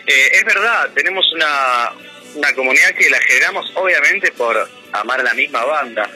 Eh, 0.07 0.29
es 0.35 0.45
verdad, 0.45 0.91
tenemos 0.95 1.25
una, 1.33 1.93
una 2.35 2.53
comunidad 2.53 2.91
que 2.91 3.09
la 3.09 3.23
generamos 3.23 3.73
obviamente 3.75 4.33
por 4.33 4.69
amar 4.93 5.21
a 5.21 5.23
la 5.23 5.33
misma 5.33 5.65
banda. 5.65 6.11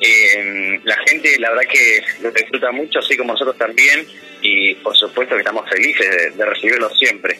Eh, 0.00 0.80
la 0.82 0.96
gente, 1.06 1.38
la 1.38 1.50
verdad 1.50 1.70
que 1.70 2.02
lo 2.22 2.32
disfruta 2.32 2.72
mucho, 2.72 2.98
así 2.98 3.16
como 3.16 3.34
nosotros 3.34 3.56
también, 3.56 4.04
y 4.46 4.74
por 4.76 4.96
supuesto 4.96 5.34
que 5.34 5.40
estamos 5.40 5.68
felices 5.68 6.06
de, 6.10 6.30
de 6.36 6.44
recibirlo 6.46 6.88
siempre. 6.96 7.38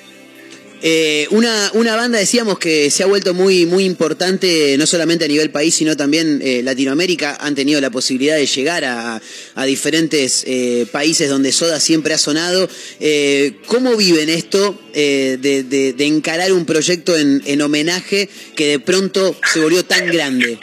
Eh, 0.83 1.27
una, 1.31 1.71
una 1.73 1.97
banda, 1.97 2.19
decíamos, 2.19 2.59
que 2.59 2.91
se 2.91 3.03
ha 3.03 3.07
vuelto 3.07 3.33
muy, 3.33 3.65
muy 3.65 3.85
importante, 3.85 4.77
no 4.79 4.87
solamente 4.87 5.25
a 5.25 5.29
nivel 5.29 5.51
país, 5.51 5.75
sino 5.75 5.97
también 5.97 6.41
eh, 6.45 6.61
Latinoamérica. 6.63 7.39
Han 7.41 7.55
tenido 7.55 7.81
la 7.81 7.89
posibilidad 7.89 8.37
de 8.37 8.45
llegar 8.45 8.85
a, 8.85 9.21
a 9.55 9.65
diferentes 9.65 10.45
eh, 10.47 10.87
países 10.93 11.31
donde 11.31 11.51
Soda 11.51 11.81
siempre 11.81 12.13
ha 12.13 12.19
sonado. 12.19 12.69
Eh, 13.01 13.55
¿Cómo 13.67 13.97
viven 13.97 14.29
esto 14.29 14.79
eh, 14.93 15.39
de, 15.41 15.63
de- 15.63 15.95
de 15.95 16.05
encarar 16.07 16.53
un 16.53 16.67
proyecto 16.67 17.17
en, 17.17 17.43
en 17.47 17.63
homenaje 17.63 18.29
que 18.55 18.67
de 18.67 18.79
pronto 18.79 19.35
se 19.51 19.61
volvió 19.61 19.83
tan 19.83 20.07
grande? 20.07 20.59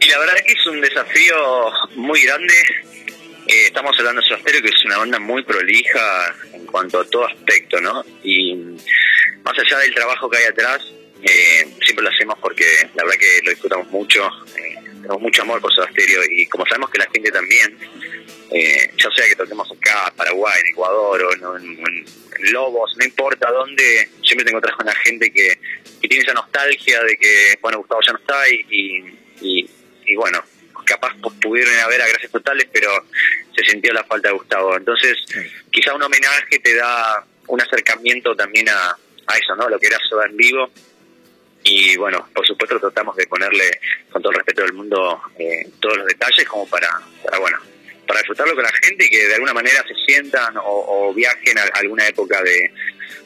Y 0.00 0.08
la 0.10 0.18
verdad 0.18 0.34
que 0.46 0.52
es 0.52 0.66
un 0.66 0.80
desafío 0.82 1.34
muy 1.96 2.20
grande. 2.22 2.52
Eh, 3.48 3.66
estamos 3.66 3.98
hablando 3.98 4.20
de 4.20 4.28
Soda 4.28 4.40
Stereo, 4.40 4.62
que 4.62 4.68
es 4.68 4.84
una 4.84 4.98
banda 4.98 5.18
muy 5.18 5.42
prolija 5.42 6.34
en 6.52 6.66
cuanto 6.66 7.00
a 7.00 7.04
todo 7.08 7.26
aspecto, 7.26 7.80
¿no? 7.80 8.04
Y 8.22 8.54
más 9.42 9.58
allá 9.58 9.78
del 9.78 9.94
trabajo 9.94 10.28
que 10.28 10.36
hay 10.38 10.44
atrás, 10.44 10.82
eh, 11.22 11.66
siempre 11.82 12.04
lo 12.04 12.10
hacemos 12.10 12.38
porque 12.40 12.64
la 12.94 13.04
verdad 13.04 13.18
que 13.18 13.40
lo 13.44 13.50
disfrutamos 13.50 13.88
mucho, 13.88 14.28
eh, 14.56 14.74
tenemos 14.84 15.20
mucho 15.22 15.42
amor 15.42 15.60
por 15.62 15.72
Soda 15.74 15.88
Stereo 15.90 16.20
y 16.30 16.46
como 16.46 16.66
sabemos 16.66 16.90
que 16.90 16.98
la 16.98 17.08
gente 17.10 17.30
también, 17.30 17.78
eh, 18.50 18.90
ya 18.98 19.10
sea 19.16 19.26
que 19.28 19.36
toquemos 19.36 19.70
acá, 19.72 20.12
Paraguay, 20.14 20.60
en 20.60 20.66
Ecuador 20.72 21.22
o 21.24 21.32
en, 21.56 21.64
en- 21.64 21.86
en 22.38 22.52
Lobos, 22.52 22.94
no 22.98 23.04
importa 23.04 23.50
dónde, 23.50 24.08
siempre 24.22 24.44
te 24.44 24.50
encontrás 24.50 24.76
con 24.76 24.86
la 24.86 24.94
gente 24.94 25.30
que, 25.32 25.58
que 26.02 26.08
tiene 26.08 26.22
esa 26.22 26.34
nostalgia 26.34 27.02
de 27.02 27.16
que, 27.16 27.58
bueno, 27.62 27.78
Gustavo 27.78 28.00
ya 28.06 28.12
no 28.12 28.18
está 28.18 28.48
y- 28.50 29.04
y 29.40 30.14
bueno, 30.16 30.42
capaz 30.88 31.14
pudieron 31.42 31.78
haber 31.80 32.02
a 32.02 32.08
gracias 32.08 32.32
totales, 32.32 32.66
pero 32.72 32.90
se 33.54 33.64
sintió 33.64 33.92
la 33.92 34.04
falta 34.04 34.28
de 34.28 34.34
Gustavo. 34.34 34.76
Entonces, 34.76 35.18
quizá 35.70 35.94
un 35.94 36.02
homenaje 36.02 36.58
te 36.58 36.74
da 36.74 37.24
un 37.46 37.60
acercamiento 37.60 38.34
también 38.34 38.68
a, 38.68 38.96
a 39.26 39.36
eso, 39.36 39.54
¿no? 39.56 39.68
Lo 39.68 39.78
que 39.78 39.86
era 39.86 39.98
Soda 40.08 40.26
en 40.26 40.36
vivo. 40.36 40.70
Y 41.64 41.96
bueno, 41.96 42.28
por 42.34 42.46
supuesto 42.46 42.80
tratamos 42.80 43.16
de 43.16 43.26
ponerle, 43.26 43.80
con 44.10 44.22
todo 44.22 44.32
el 44.32 44.38
respeto 44.38 44.62
del 44.62 44.72
mundo, 44.72 45.20
eh, 45.38 45.68
todos 45.80 45.98
los 45.98 46.06
detalles 46.06 46.48
como 46.48 46.66
para, 46.68 46.88
para, 47.22 47.38
bueno, 47.38 47.58
para 48.06 48.20
disfrutarlo 48.20 48.54
con 48.54 48.64
la 48.64 48.72
gente 48.82 49.04
y 49.04 49.10
que 49.10 49.26
de 49.26 49.34
alguna 49.34 49.52
manera 49.52 49.84
se 49.86 49.94
sientan 50.06 50.56
o, 50.56 50.62
o 50.64 51.14
viajen 51.14 51.58
a 51.58 51.62
alguna 51.74 52.06
época 52.06 52.42
de, 52.42 52.72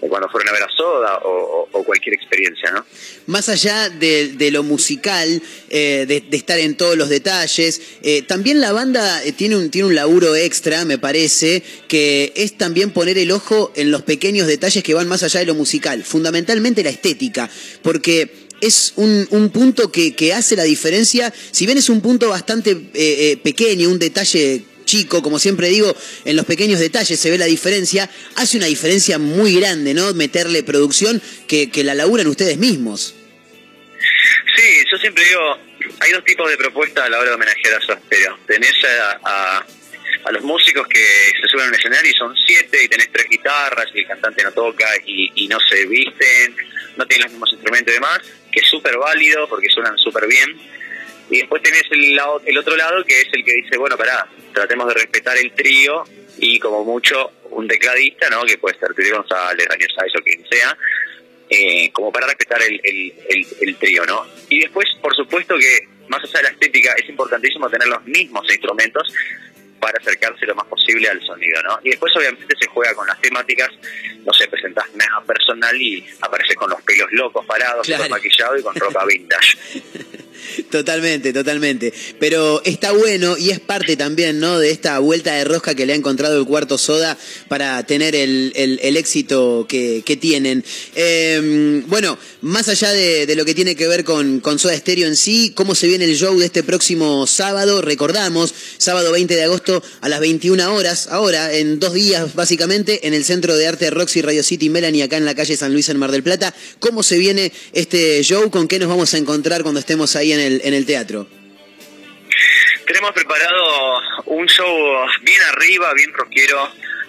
de 0.00 0.08
cuando 0.08 0.28
fueron 0.28 0.48
a 0.48 0.52
ver 0.52 0.62
a 0.62 0.68
Soda 0.76 1.18
o, 1.24 1.28
o- 1.28 1.78
o 1.78 1.84
cualquier 1.84 2.14
experiencia, 2.14 2.70
¿no? 2.70 2.84
Más 3.26 3.48
allá 3.48 3.88
de, 3.88 4.50
lo 4.50 4.62
musical, 4.62 5.42
eh, 5.70 6.04
de, 6.08 6.20
de 6.20 6.36
estar 6.36 6.58
en 6.58 6.76
todos 6.76 6.96
los 6.96 7.08
detalles, 7.08 7.80
eh, 8.02 8.22
también 8.22 8.60
la 8.60 8.72
banda 8.72 9.22
eh, 9.24 9.32
tiene 9.32 9.56
un, 9.56 9.70
tiene 9.70 9.88
un 9.88 9.94
laburo 9.94 10.34
extra, 10.36 10.84
me 10.84 10.98
parece, 10.98 11.62
que 11.88 12.32
es 12.36 12.56
también 12.58 12.90
poner 12.90 13.16
el 13.18 13.30
ojo 13.30 13.72
en 13.76 13.90
los 13.90 14.02
pequeños 14.02 14.46
detalles 14.46 14.82
que 14.82 14.94
van 14.94 15.08
más 15.08 15.22
allá 15.22 15.40
de 15.40 15.46
lo 15.46 15.54
musical, 15.54 16.02
fundamentalmente 16.04 16.82
la 16.82 16.90
estética, 16.90 17.48
porque 17.82 18.30
es 18.60 18.92
un, 18.96 19.26
un 19.30 19.50
punto 19.50 19.90
que, 19.90 20.14
que 20.14 20.32
hace 20.34 20.54
la 20.56 20.62
diferencia, 20.64 21.32
si 21.50 21.66
bien 21.66 21.78
es 21.78 21.88
un 21.88 22.00
punto 22.00 22.28
bastante 22.28 22.70
eh, 22.70 22.76
eh, 22.94 23.36
pequeño, 23.42 23.88
un 23.88 23.98
detalle 23.98 24.62
chico, 24.92 25.22
como 25.22 25.38
siempre 25.38 25.68
digo, 25.68 25.96
en 26.26 26.36
los 26.36 26.44
pequeños 26.44 26.78
detalles 26.78 27.18
se 27.18 27.30
ve 27.30 27.38
la 27.38 27.46
diferencia, 27.46 28.10
hace 28.36 28.58
una 28.58 28.66
diferencia 28.66 29.18
muy 29.18 29.58
grande, 29.58 29.94
¿no? 29.94 30.12
Meterle 30.12 30.62
producción 30.62 31.22
que, 31.48 31.70
la 31.82 31.94
laburan 31.94 32.26
ustedes 32.26 32.58
mismos. 32.58 33.14
Sí, 34.54 34.68
yo 34.90 34.98
siempre 34.98 35.24
digo, 35.24 35.40
hay 36.00 36.12
dos 36.12 36.22
tipos 36.24 36.50
de 36.50 36.58
propuestas 36.58 37.06
a 37.06 37.08
la 37.08 37.18
hora 37.18 37.30
de 37.30 37.36
homenajear 37.36 37.74
a 37.74 37.80
Soda 37.80 38.00
Stereo. 38.04 38.38
Tenés 38.46 38.74
a, 38.84 39.20
a- 39.24 39.66
los 40.30 40.42
músicos 40.44 40.86
que 40.88 41.04
se 41.40 41.48
suben 41.48 41.64
a 41.66 41.68
un 41.68 41.74
escenario 41.74 42.10
y 42.10 42.14
son 42.14 42.34
siete 42.46 42.84
y 42.84 42.88
tenés 42.88 43.10
tres 43.10 43.26
guitarras 43.30 43.86
y 43.94 44.00
el 44.00 44.06
cantante 44.06 44.44
no 44.44 44.52
toca 44.52 44.86
y, 45.06 45.48
no 45.48 45.58
se 45.58 45.86
visten, 45.86 46.54
no 46.96 47.06
tienen 47.06 47.24
los 47.24 47.32
mismos 47.32 47.50
instrumentos 47.52 47.90
y 47.90 47.94
demás, 47.94 48.20
que 48.52 48.60
es 48.60 48.66
súper 48.68 48.96
válido 48.98 49.48
porque 49.48 49.68
suenan 49.70 49.96
súper 49.98 50.26
bien. 50.28 50.48
Y 51.30 51.38
después 51.38 51.62
tenés 51.62 51.84
el, 51.90 52.20
el 52.46 52.58
otro 52.58 52.76
lado 52.76 53.02
que 53.04 53.20
es 53.22 53.28
el 53.32 53.42
que 53.42 53.54
dice, 53.54 53.76
bueno, 53.78 53.96
pará, 53.96 54.28
tratemos 54.52 54.88
de 54.88 54.94
respetar 54.94 55.36
el 55.36 55.52
trío 55.52 56.04
y 56.38 56.58
como 56.58 56.84
mucho 56.84 57.32
un 57.50 57.68
tecladista, 57.68 58.30
¿no? 58.30 58.44
Que 58.44 58.58
puede 58.58 58.78
ser 58.78 58.94
Turi 58.94 59.10
González, 59.10 59.66
Daniel 59.68 59.90
Sáez 59.94 60.12
o 60.18 60.22
quien 60.22 60.44
sea, 60.48 60.76
eh, 61.50 61.90
como 61.92 62.10
para 62.12 62.26
respetar 62.26 62.62
el, 62.62 62.80
el, 62.82 63.14
el, 63.28 63.46
el 63.60 63.76
trío, 63.76 64.04
¿no? 64.06 64.26
Y 64.48 64.60
después, 64.60 64.88
por 65.00 65.14
supuesto 65.14 65.56
que 65.58 65.88
más 66.08 66.22
allá 66.24 66.38
de 66.38 66.42
la 66.44 66.48
estética, 66.50 66.94
es 67.02 67.08
importantísimo 67.08 67.68
tener 67.70 67.88
los 67.88 68.04
mismos 68.04 68.44
instrumentos 68.50 69.14
para 69.82 69.98
acercarse 70.00 70.46
lo 70.46 70.54
más 70.54 70.66
posible 70.68 71.08
al 71.08 71.20
sonido, 71.26 71.60
¿no? 71.64 71.76
Y 71.82 71.90
después 71.90 72.12
obviamente 72.16 72.54
se 72.58 72.68
juega 72.68 72.94
con 72.94 73.04
las 73.06 73.20
temáticas, 73.20 73.68
no 74.24 74.32
sé, 74.32 74.46
presentás 74.46 74.84
nada 74.94 75.20
personal 75.26 75.74
y 75.82 76.04
apareces 76.20 76.54
con 76.54 76.70
los 76.70 76.80
pelos 76.82 77.08
locos 77.10 77.44
parados, 77.44 77.84
Claro. 77.86 78.08
maquillado 78.08 78.56
y 78.56 78.62
con 78.62 78.74
ropa 78.76 79.04
vintage. 79.08 79.58
Totalmente, 80.70 81.32
totalmente. 81.32 81.92
Pero 82.18 82.62
está 82.64 82.92
bueno 82.92 83.36
y 83.38 83.50
es 83.50 83.60
parte 83.60 83.96
también, 83.96 84.40
¿no? 84.40 84.58
De 84.58 84.70
esta 84.70 84.98
vuelta 84.98 85.34
de 85.34 85.44
rosca 85.44 85.74
que 85.74 85.86
le 85.86 85.92
ha 85.92 85.96
encontrado 85.96 86.38
el 86.38 86.46
cuarto 86.46 86.78
soda 86.78 87.16
para 87.48 87.84
tener 87.86 88.14
el, 88.16 88.52
el- 88.56 88.80
el 88.82 88.96
éxito 88.96 89.66
que, 89.68 90.02
que 90.04 90.16
tienen. 90.16 90.64
Eh, 90.94 91.82
bueno, 91.86 92.18
más 92.40 92.68
allá 92.68 92.90
de, 92.92 93.26
de 93.26 93.36
lo 93.36 93.44
que 93.44 93.54
tiene 93.54 93.76
que 93.76 93.86
ver 93.86 94.04
con, 94.04 94.40
con 94.40 94.58
Soda 94.58 94.76
Stereo 94.76 95.06
en 95.06 95.16
sí, 95.16 95.52
¿cómo 95.54 95.74
se 95.74 95.86
viene 95.86 96.04
el 96.06 96.16
show 96.16 96.36
de 96.38 96.46
este 96.46 96.62
próximo 96.62 97.26
sábado? 97.26 97.80
Recordamos, 97.80 98.52
sábado 98.78 99.12
20 99.12 99.34
de 99.36 99.44
agosto 99.44 99.71
a 100.00 100.08
las 100.08 100.18
21 100.18 100.74
horas, 100.74 101.06
ahora, 101.08 101.52
en 101.52 101.78
dos 101.78 101.94
días 101.94 102.34
básicamente, 102.34 103.06
en 103.06 103.14
el 103.14 103.24
Centro 103.24 103.56
de 103.56 103.68
Arte 103.68 103.90
Roxy 103.90 104.20
Radio 104.22 104.42
City 104.42 104.68
Melanie, 104.68 105.04
acá 105.04 105.16
en 105.16 105.24
la 105.24 105.36
calle 105.36 105.56
San 105.56 105.72
Luis 105.72 105.88
en 105.88 105.98
Mar 105.98 106.10
del 106.10 106.24
Plata. 106.24 106.52
¿Cómo 106.80 107.02
se 107.02 107.16
viene 107.18 107.52
este 107.72 108.22
show? 108.24 108.50
¿Con 108.50 108.66
qué 108.66 108.78
nos 108.80 108.88
vamos 108.88 109.14
a 109.14 109.18
encontrar 109.18 109.62
cuando 109.62 109.78
estemos 109.80 110.16
ahí 110.16 110.32
en 110.32 110.40
el, 110.40 110.60
en 110.64 110.74
el 110.74 110.84
teatro? 110.84 111.28
Tenemos 112.86 113.12
preparado 113.12 114.00
un 114.26 114.46
show 114.48 114.76
bien 115.22 115.40
arriba, 115.52 115.92
bien 115.94 116.12
rockero, 116.12 116.68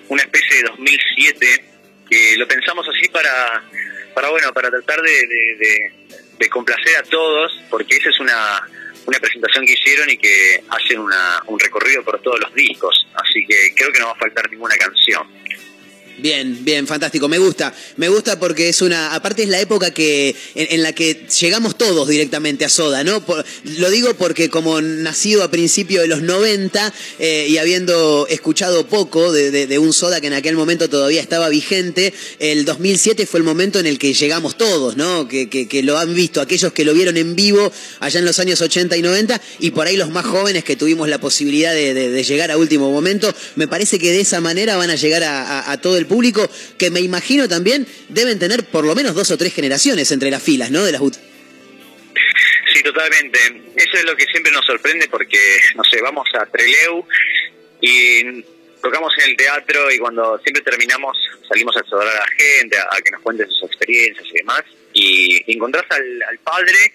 una 0.09 0.21
especie 0.21 0.57
de 0.57 0.63
2007, 0.69 1.65
que 2.09 2.37
lo 2.37 2.47
pensamos 2.47 2.85
así 2.87 3.09
para, 3.09 3.63
para 4.13 4.29
bueno, 4.29 4.53
para 4.53 4.69
tratar 4.69 5.01
de, 5.01 5.11
de- 5.11 5.55
de- 5.59 5.93
de 6.39 6.49
complacer 6.49 6.95
a 6.97 7.03
todos, 7.03 7.51
porque 7.69 7.95
esa 7.97 8.09
es 8.09 8.19
una, 8.19 8.61
una 9.05 9.19
presentación 9.19 9.65
que 9.65 9.73
hicieron 9.73 10.09
y 10.09 10.17
que 10.17 10.63
hacen 10.69 10.99
una, 10.99 11.41
un 11.47 11.59
recorrido 11.59 12.03
por 12.03 12.21
todos 12.21 12.39
los 12.39 12.53
discos, 12.53 13.07
así 13.15 13.45
que 13.47 13.73
creo 13.75 13.91
que 13.91 13.99
no 13.99 14.07
va 14.07 14.11
a 14.13 14.15
faltar 14.15 14.49
ninguna 14.49 14.75
canción. 14.77 15.27
Bien, 16.19 16.63
bien, 16.63 16.85
fantástico. 16.85 17.27
Me 17.27 17.39
gusta, 17.39 17.73
me 17.97 18.07
gusta 18.07 18.39
porque 18.39 18.69
es 18.69 18.81
una, 18.83 19.15
aparte 19.15 19.43
es 19.43 19.49
la 19.49 19.59
época 19.59 19.91
que 19.91 20.35
en, 20.53 20.83
la 20.83 20.93
que 20.93 21.25
llegamos 21.41 21.75
todos 21.77 22.07
directamente 22.07 22.65
a 22.65 22.69
Soda, 22.69 23.03
¿no? 23.03 23.25
Por- 23.25 23.43
lo 23.77 23.89
digo 23.89 24.13
porque 24.13 24.49
como 24.49 24.79
nacido 24.79 25.43
a 25.43 25.49
principios 25.49 26.03
de 26.03 26.07
los 26.07 26.21
90 26.21 26.93
eh, 27.19 27.47
y 27.49 27.57
habiendo 27.57 28.27
escuchado 28.29 28.85
poco 28.87 29.31
de, 29.31 29.77
un 29.79 29.91
Soda 29.91 30.21
que 30.21 30.27
en 30.27 30.33
aquel 30.33 30.55
momento 30.55 30.87
todavía 30.87 31.19
estaba 31.19 31.49
vigente, 31.49 32.13
el 32.39 32.63
2007 32.63 33.25
fue 33.25 33.39
el 33.39 33.43
momento 33.43 33.79
en 33.79 33.87
el 33.87 33.97
que 33.97 34.13
llegamos 34.13 34.55
todos, 34.55 34.95
¿no? 34.95 35.27
Que, 35.27 35.49
que- 35.49 35.67
que 35.67 35.81
lo 35.81 35.97
han 35.97 36.13
visto, 36.13 36.41
aquellos 36.41 36.73
que 36.73 36.85
lo 36.85 36.93
vieron 36.93 37.17
en 37.17 37.35
vivo 37.35 37.71
allá 37.99 38.19
en 38.19 38.25
los 38.25 38.37
años 38.39 38.61
80 38.61 38.95
y 38.95 39.01
90 39.01 39.41
y 39.59 39.71
por 39.71 39.87
ahí 39.87 39.97
los 39.97 40.11
más 40.11 40.25
jóvenes 40.25 40.63
que 40.63 40.75
tuvimos 40.75 41.09
la 41.09 41.19
posibilidad 41.19 41.73
de, 41.73 42.23
llegar 42.23 42.51
a 42.51 42.57
último 42.57 42.91
momento. 42.91 43.33
Me 43.55 43.67
parece 43.67 43.97
que 43.97 44.11
de 44.11 44.21
esa 44.21 44.39
manera 44.41 44.77
van 44.77 44.91
a 44.91 44.95
llegar 44.95 45.23
a, 45.23 45.41
a- 45.59 45.71
a 45.71 45.81
todo 45.81 45.97
el 45.97 46.02
público 46.05 46.49
que 46.77 46.89
me 46.89 46.99
imagino 47.01 47.47
también 47.47 47.87
deben 48.09 48.39
tener 48.39 48.63
por 48.65 48.85
lo 48.85 48.95
menos 48.95 49.15
dos 49.15 49.31
o 49.31 49.37
tres 49.37 49.53
generaciones 49.53 50.11
entre 50.11 50.29
las 50.31 50.41
filas, 50.43 50.71
¿no? 50.71 50.83
De 50.83 50.91
las 50.91 51.01
ut- 51.01 51.19
Sí, 52.73 52.81
totalmente. 52.81 53.39
Eso 53.75 53.97
es 53.97 54.03
lo 54.05 54.15
que 54.15 54.25
siempre 54.25 54.51
nos 54.51 54.65
sorprende 54.65 55.07
porque, 55.09 55.37
no 55.75 55.83
sé, 55.83 56.01
vamos 56.01 56.27
a 56.39 56.45
Treleu 56.47 57.05
y 57.81 58.41
tocamos 58.81 59.11
en 59.23 59.29
el 59.31 59.37
teatro 59.37 59.91
y 59.91 59.99
cuando 59.99 60.39
siempre 60.43 60.63
terminamos 60.63 61.15
salimos 61.47 61.75
a 61.77 61.83
saludar 61.87 62.07
a 62.07 62.19
la 62.21 62.27
gente, 62.37 62.77
a, 62.77 62.99
que 63.03 63.11
nos 63.11 63.21
cuenten 63.21 63.49
sus 63.49 63.63
experiencias 63.69 64.25
y 64.31 64.37
demás. 64.37 64.63
Y, 64.93 65.43
y 65.51 65.55
encontrás 65.55 65.85
al, 65.89 66.23
al 66.29 66.39
padre 66.39 66.93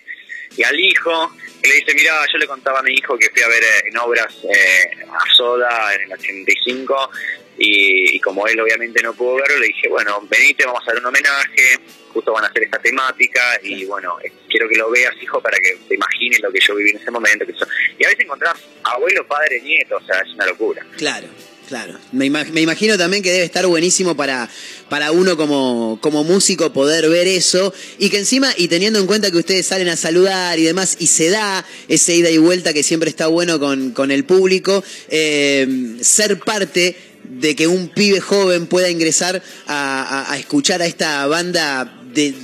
y 0.56 0.62
al 0.64 0.78
hijo 0.80 1.32
y 1.62 1.68
le 1.68 1.74
dice, 1.76 1.94
mira, 1.94 2.14
yo 2.32 2.38
le 2.38 2.46
contaba 2.46 2.80
a 2.80 2.82
mi 2.82 2.94
hijo 2.94 3.16
que 3.18 3.28
fui 3.30 3.42
a 3.42 3.48
ver 3.48 3.62
eh, 3.62 3.88
en 3.88 3.98
obras 3.98 4.34
eh, 4.44 4.90
a 5.12 5.34
Soda 5.34 5.94
en 5.94 6.02
el 6.02 6.12
85 6.12 7.11
y, 7.59 8.16
y 8.16 8.20
como 8.20 8.46
él 8.46 8.59
obviamente 8.61 9.02
no 9.02 9.12
pudo 9.14 9.34
verlo, 9.36 9.59
le 9.59 9.66
dije, 9.66 9.88
bueno, 9.88 10.20
venite, 10.30 10.64
vamos 10.64 10.80
a 10.80 10.90
hacer 10.90 11.00
un 11.00 11.06
homenaje, 11.06 11.78
justo 12.12 12.32
van 12.32 12.44
a 12.44 12.48
hacer 12.48 12.62
esta 12.64 12.78
temática 12.78 13.61
y 13.62 13.84
bueno, 13.84 14.16
quiero 14.48 14.68
que 14.68 14.76
lo 14.76 14.90
veas, 14.90 15.14
hijo, 15.22 15.40
para 15.42 15.59
que 15.59 15.76
te 15.88 15.94
imagines 15.94 16.40
lo 16.40 16.50
que 16.52 16.61
yo 16.66 16.74
viví 16.74 16.90
en 16.90 16.96
ese 16.98 17.11
momento. 17.11 17.44
que 17.44 17.52
Y 17.98 18.04
a 18.04 18.09
veces 18.09 18.24
encontrás 18.24 18.54
abuelo, 18.84 19.26
padre, 19.26 19.61
nieto, 19.61 19.96
o 19.96 20.04
sea, 20.06 20.20
es 20.20 20.32
una 20.34 20.46
locura. 20.46 20.86
Claro. 20.96 21.26
Claro, 21.68 21.98
me, 22.12 22.24
ima- 22.24 22.46
me 22.50 22.62
imagino 22.62 22.96
también 22.96 23.22
que 23.22 23.30
debe 23.30 23.44
estar 23.44 23.66
buenísimo 23.66 24.16
para, 24.16 24.48
para 24.88 25.12
uno 25.12 25.36
como, 25.36 25.98
como 26.00 26.24
músico 26.24 26.72
poder 26.72 27.11
ver 27.11 27.26
eso 27.28 27.74
y 27.98 28.09
que 28.09 28.16
encima, 28.16 28.50
y 28.56 28.68
teniendo 28.68 28.98
en 28.98 29.06
cuenta 29.06 29.30
que 29.30 29.36
ustedes 29.36 29.66
salen 29.66 29.88
a 29.90 29.96
saludar 29.98 30.59
y 30.59 30.62
demás, 30.62 30.96
y 30.98 31.09
se 31.09 31.28
da 31.28 31.66
ese 31.88 32.14
ida 32.14 32.30
y 32.30 32.38
vuelta 32.38 32.72
que 32.72 32.82
siempre 32.82 33.11
está 33.11 33.26
bueno 33.26 33.59
con, 33.61 33.90
con 33.90 34.11
el 34.11 34.24
público, 34.24 34.82
eh, 35.11 35.66
ser 36.00 36.38
parte 36.38 36.96
de 37.29 37.55
que 37.55 37.66
un 37.66 37.89
pibe 37.89 38.20
joven 38.20 38.66
pueda 38.66 38.89
ingresar 38.91 39.43
a, 39.66 40.37
escuchar 40.39 40.83
a 40.83 40.87
esta 40.87 41.26
banda 41.26 42.01
de, 42.12 42.35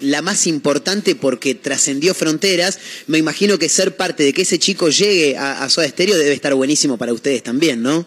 la 0.00 0.22
más 0.22 0.46
importante 0.46 1.14
porque 1.14 1.54
trascendió 1.54 2.14
fronteras. 2.14 2.80
Me 3.06 3.18
imagino 3.18 3.58
que 3.58 3.68
ser 3.68 3.96
parte 3.96 4.22
de 4.22 4.32
que 4.32 4.42
ese 4.42 4.58
chico 4.58 4.88
llegue 4.88 5.36
a, 5.36 5.62
a 5.62 5.68
Soda 5.68 5.88
debe 5.96 6.32
estar 6.32 6.54
buenísimo 6.54 6.96
para 6.96 7.12
ustedes 7.12 7.42
también, 7.42 7.82
¿no? 7.82 8.06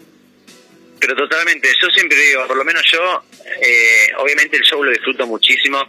Pero 0.99 1.15
totalmente, 1.15 1.69
yo 1.81 1.89
siempre 1.89 2.17
digo, 2.17 2.47
por 2.47 2.55
lo 2.55 2.63
menos 2.63 2.81
yo, 2.89 3.23
eh, 3.61 4.07
obviamente 4.19 4.55
el 4.55 4.63
show 4.63 4.81
lo 4.81 4.89
disfruto 4.89 5.27
muchísimo, 5.27 5.83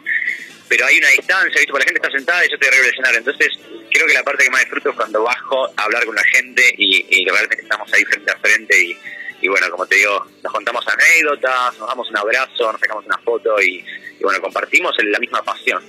pero 0.68 0.86
hay 0.86 0.98
una 0.98 1.08
distancia, 1.08 1.60
¿viste? 1.60 1.70
Porque 1.70 1.84
la 1.84 1.92
gente 1.92 2.00
está 2.04 2.18
sentada 2.18 2.44
y 2.44 2.48
yo 2.48 2.54
estoy 2.54 2.68
arriba 2.68 2.82
del 2.82 2.92
escenario. 2.92 3.18
Entonces, 3.18 3.48
creo 3.92 4.08
que 4.08 4.12
la 4.12 4.24
parte 4.24 4.42
que 4.42 4.50
más 4.50 4.62
disfruto 4.62 4.90
es 4.90 4.96
cuando 4.96 5.22
bajo 5.22 5.66
a 5.76 5.82
hablar 5.84 6.04
con 6.04 6.16
la 6.16 6.24
gente 6.24 6.74
y, 6.76 7.06
y 7.10 7.28
realmente 7.28 7.62
estamos 7.62 7.92
ahí 7.92 8.04
frente 8.04 8.32
a 8.32 8.38
frente 8.38 8.82
y, 8.82 8.96
y 9.44 9.48
bueno, 9.48 9.70
como 9.70 9.84
te 9.84 9.96
digo, 9.96 10.24
nos 10.42 10.50
contamos 10.50 10.82
anécdotas, 10.88 11.78
nos 11.78 11.86
damos 11.86 12.08
un 12.08 12.16
abrazo, 12.16 12.72
nos 12.72 12.80
sacamos 12.80 13.04
una 13.04 13.18
foto 13.18 13.60
y, 13.60 13.84
bueno, 14.22 14.40
compartimos 14.40 14.94
la 15.04 15.18
misma 15.18 15.42
pasión. 15.42 15.82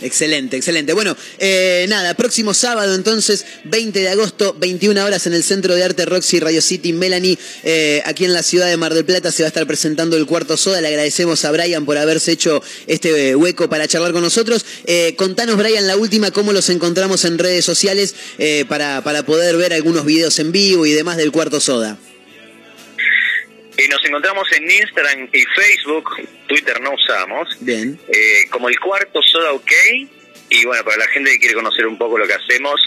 Excelente, 0.00 0.56
excelente. 0.56 0.92
Bueno, 0.92 1.16
eh, 1.38 1.84
nada, 1.88 2.14
próximo 2.14 2.54
sábado 2.54 2.94
entonces, 2.94 3.44
20 3.64 3.98
de 3.98 4.08
agosto, 4.08 4.54
21 4.56 5.04
horas 5.04 5.26
en 5.26 5.32
el 5.32 5.42
Centro 5.42 5.74
de 5.74 5.82
Arte 5.82 6.06
Roxy 6.06 6.38
Radio 6.38 6.62
City 6.62 6.92
Melanie, 6.92 7.36
eh, 7.64 8.02
aquí 8.04 8.24
en 8.24 8.34
la 8.34 8.44
ciudad 8.44 8.68
de 8.68 8.76
Mar 8.76 8.94
del 8.94 9.04
Plata 9.04 9.32
se 9.32 9.42
va 9.42 9.48
a 9.48 9.48
estar 9.48 9.66
presentando 9.66 10.16
el 10.16 10.26
cuarto 10.26 10.56
soda. 10.56 10.80
Le 10.80 10.86
agradecemos 10.86 11.44
a 11.44 11.50
Brian 11.50 11.84
por 11.84 11.98
haberse 11.98 12.30
hecho 12.30 12.62
este 12.86 13.30
eh, 13.30 13.34
hueco 13.34 13.68
para 13.68 13.88
charlar 13.88 14.12
con 14.12 14.22
nosotros. 14.22 14.64
Eh, 14.86 15.16
contanos, 15.16 15.56
Brian, 15.56 15.88
la 15.88 15.96
última, 15.96 16.30
cómo 16.30 16.52
los 16.52 16.70
encontramos 16.70 17.24
en 17.24 17.38
redes 17.38 17.64
sociales 17.64 18.14
eh, 18.38 18.64
para, 18.68 19.02
para 19.02 19.24
poder 19.24 19.56
ver 19.56 19.72
algunos 19.72 20.04
videos 20.04 20.38
en 20.38 20.52
vivo 20.52 20.86
y 20.86 20.92
demás 20.92 21.16
del 21.16 21.32
cuarto 21.32 21.60
soda. 21.60 21.98
Y 23.78 23.88
nos 23.88 24.04
encontramos 24.04 24.46
en 24.52 24.70
Instagram 24.70 25.28
y 25.32 25.42
Facebook, 25.44 26.28
Twitter 26.46 26.80
no 26.80 26.92
usamos, 26.94 27.48
Bien. 27.60 27.98
eh, 28.08 28.48
como 28.50 28.68
el 28.68 28.78
cuarto 28.78 29.20
Soda 29.22 29.52
OK. 29.52 29.72
Y 30.54 30.66
bueno, 30.66 30.84
para 30.84 30.98
la 30.98 31.06
gente 31.08 31.30
que 31.32 31.38
quiere 31.38 31.54
conocer 31.54 31.86
un 31.86 31.96
poco 31.96 32.18
lo 32.18 32.26
que 32.26 32.34
hacemos, 32.34 32.78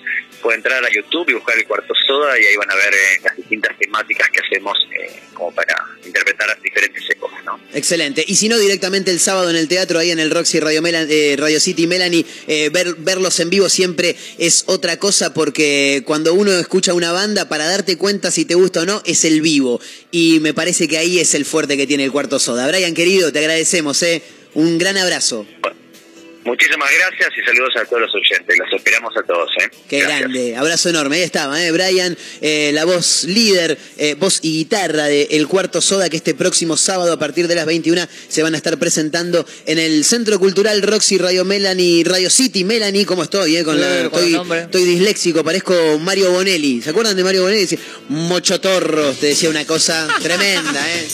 puede 0.42 0.58
entrar 0.58 0.84
a 0.86 0.90
YouTube 0.92 1.28
y 1.30 1.34
buscar 1.34 1.58
el 1.58 1.66
cuarto 1.66 1.94
Soda 2.08 2.40
y 2.40 2.46
ahí 2.46 2.56
van 2.56 2.70
a 2.70 2.76
ver 2.76 2.94
eh, 2.94 3.22
las 3.24 3.36
distintas 3.36 3.76
temáticas 3.80 4.30
que 4.30 4.40
hacemos 4.40 4.78
eh, 4.92 5.20
como 5.34 5.52
para 5.54 5.76
interpretar 6.06 6.48
las 6.48 6.62
diferentes 6.62 7.02
épocas, 7.10 7.44
¿no? 7.44 7.60
Excelente. 7.74 8.24
Y 8.28 8.36
si 8.36 8.50
no, 8.50 8.60
directamente 8.60 9.10
el 9.10 9.20
sábado 9.20 9.50
en 9.50 9.56
el 9.56 9.68
teatro, 9.68 9.98
ahí 9.98 10.12
en 10.12 10.20
el 10.20 10.30
Roxy 10.30 10.60
Radio, 10.60 10.82
Melan- 10.84 11.08
eh, 11.10 11.36
Radio 11.40 11.60
City 11.60 11.88
Melanie, 11.88 12.26
eh, 12.48 12.70
ver, 12.72 12.94
verlos 13.00 13.40
en 13.40 13.50
vivo 13.50 13.68
siempre 13.70 14.16
es 14.38 14.66
otra 14.68 14.98
cosa 14.98 15.34
porque 15.34 16.04
cuando 16.06 16.34
uno 16.36 16.52
escucha 16.54 16.94
una 16.94 17.12
banda, 17.12 17.50
para 17.50 17.66
darte 17.66 17.98
cuenta 17.98 18.30
si 18.30 18.46
te 18.46 18.54
gusta 18.54 18.82
o 18.82 18.86
no, 18.86 19.02
es 19.06 19.26
el 19.26 19.42
vivo. 19.42 19.82
Y 20.12 20.40
me 20.42 20.54
parece 20.54 20.88
que 20.88 21.00
ahí 21.00 21.20
es 21.20 21.34
el 21.34 21.46
fuerte 21.46 21.78
que 21.78 21.88
tiene 21.88 22.04
el 22.04 22.12
cuarto 22.12 22.38
soda. 22.38 22.68
Brian, 22.68 22.94
querido, 22.94 23.32
te 23.32 23.40
agradecemos, 23.40 24.04
¿eh? 24.04 24.22
Un 24.54 24.78
gran 24.78 24.96
abrazo. 24.98 25.46
Muchísimas 26.46 26.90
gracias 26.92 27.30
y 27.38 27.44
saludos 27.44 27.74
a 27.76 27.86
todos 27.86 28.04
los 28.04 28.12
oyentes. 28.14 28.56
Los 28.58 28.72
esperamos 28.80 29.12
a 29.18 29.24
todos, 29.24 29.50
¿eh? 29.64 29.70
Qué 29.90 30.00
grande, 30.02 30.56
abrazo 30.56 30.90
enorme. 30.90 31.16
Ahí 31.18 31.24
estaba, 31.24 31.62
¿eh? 31.64 31.72
Brian, 31.72 32.16
eh, 32.40 32.70
la 32.72 32.86
voz 32.86 33.24
líder, 33.24 33.76
eh, 33.98 34.16
voz 34.20 34.40
y 34.44 34.52
guitarra 34.60 35.06
de 35.06 35.28
El 35.32 35.48
Cuarto 35.48 35.82
Soda, 35.82 36.08
que 36.08 36.18
este 36.18 36.36
próximo 36.36 36.78
sábado 36.78 37.12
a 37.14 37.18
partir 37.18 37.48
de 37.48 37.56
las 37.56 37.66
21 37.66 38.08
se 38.28 38.44
van 38.44 38.54
a 38.54 38.58
estar 38.58 38.78
presentando 38.78 39.44
en 39.66 39.80
el 39.80 40.06
Centro 40.06 40.38
Cultural 40.40 40.84
Roxy 40.84 41.18
Radio 41.18 41.46
Melanie, 41.46 42.04
Radio 42.04 42.30
City 42.30 42.64
Melanie. 42.64 43.08
¿Cómo 43.08 43.24
estoy? 43.24 43.58
Eh? 43.58 43.64
Con 43.64 43.82
la- 43.82 44.02
estoy, 44.04 44.40
estoy 44.62 44.84
disléxico, 44.84 45.44
parezco 45.44 45.98
Mario 46.00 46.32
Bonelli. 46.32 46.80
¿Se 46.82 46.92
acuerdan 46.92 47.18
de 47.18 47.24
Mario 47.24 47.42
Bonelli? 47.42 47.68
Mochotorros, 48.10 49.18
te 49.20 49.28
decía 49.28 49.50
una 49.50 49.66
cosa 49.66 50.08
tremenda, 50.22 50.86
¿eh? 50.96 51.08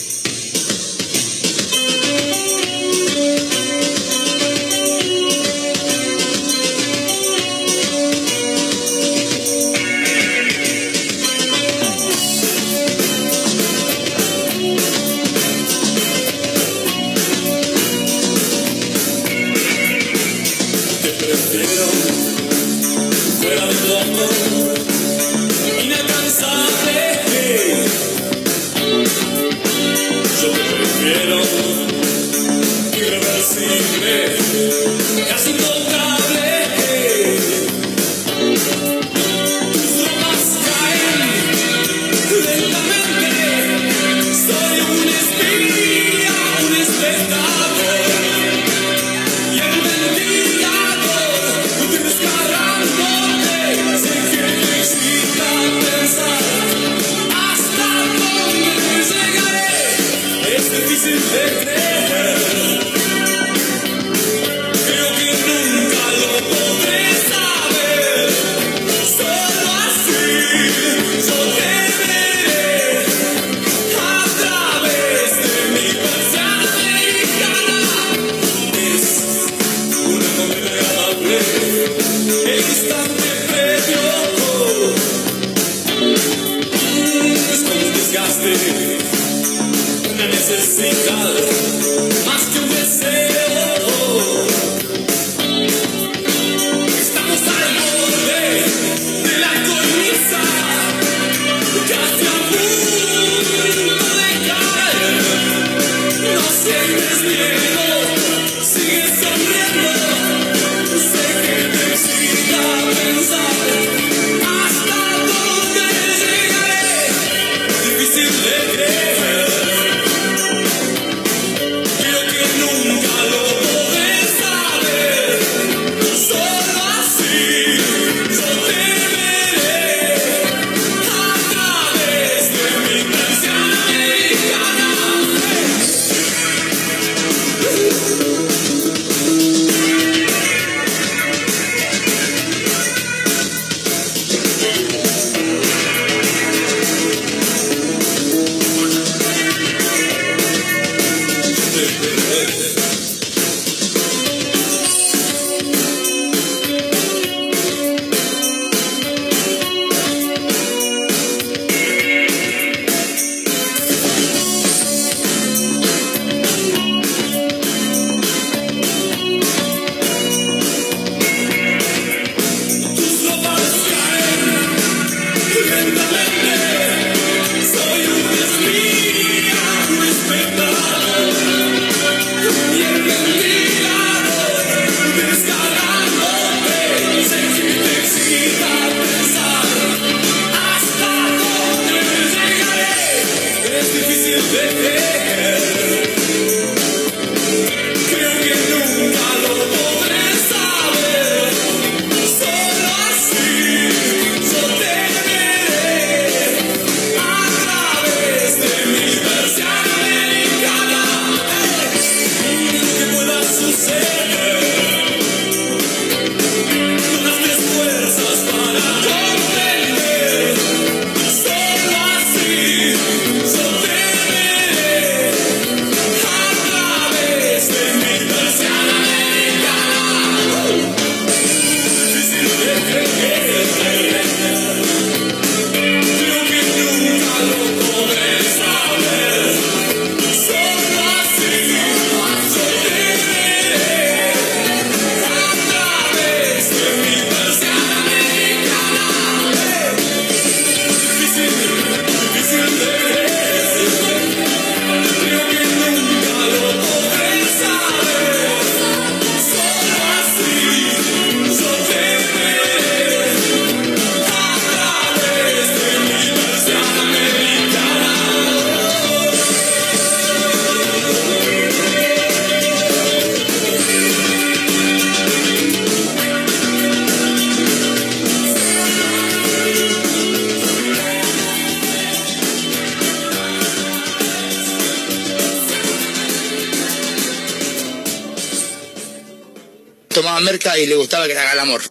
Y 290.64 290.86
le 290.86 290.95
gustaba 290.95 291.28
que 291.28 291.34
le 291.34 291.39
haga 291.39 291.53
el 291.53 291.59
amor. 291.59 291.82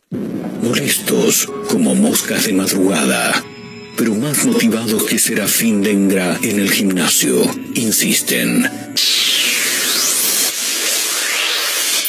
Molestos 0.63 1.49
como 1.69 1.95
moscas 1.97 2.47
de 2.47 2.53
madrugada, 2.53 3.45
pero 3.97 4.15
más 4.15 4.45
motivados 4.45 5.05
que 5.05 5.19
Serafín 5.19 5.83
Dengra 5.83 6.39
en 6.43 6.61
el 6.61 6.71
gimnasio, 6.71 7.43
insisten. 7.75 8.71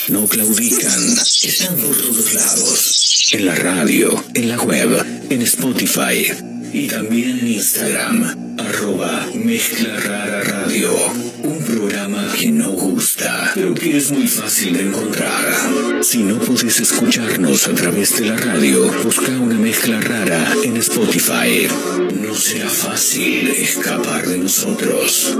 No 0.09 0.27
claudican, 0.27 1.17
están 1.43 1.77
por 1.77 1.97
todos 1.97 2.33
lados. 2.33 3.29
En 3.31 3.45
la 3.47 3.55
radio, 3.55 4.23
en 4.35 4.49
la 4.49 4.57
web, 4.57 5.03
en 5.29 5.41
Spotify 5.41 6.31
y 6.73 6.87
también 6.87 7.39
en 7.39 7.47
Instagram, 7.47 8.55
arroba 8.59 9.27
Mezcla 9.33 9.97
Radio. 9.97 10.95
Un 11.43 11.63
programa 11.65 12.33
que 12.37 12.51
no 12.51 12.71
gusta, 12.71 13.10
pero 13.53 13.73
que 13.73 13.97
es 13.97 14.11
muy 14.11 14.27
fácil 14.27 14.73
de 14.73 14.83
encontrar. 14.83 16.01
Si 16.01 16.23
no 16.23 16.37
podés 16.39 16.79
escucharnos 16.79 17.67
a 17.67 17.73
través 17.73 18.17
de 18.17 18.27
la 18.27 18.37
radio, 18.37 18.91
busca 19.03 19.31
una 19.31 19.55
mezcla 19.55 19.99
rara 19.99 20.53
en 20.63 20.77
Spotify. 20.77 21.67
No 22.15 22.33
será 22.35 22.69
fácil 22.69 23.47
escapar 23.49 24.27
de 24.27 24.37
nosotros. 24.37 25.37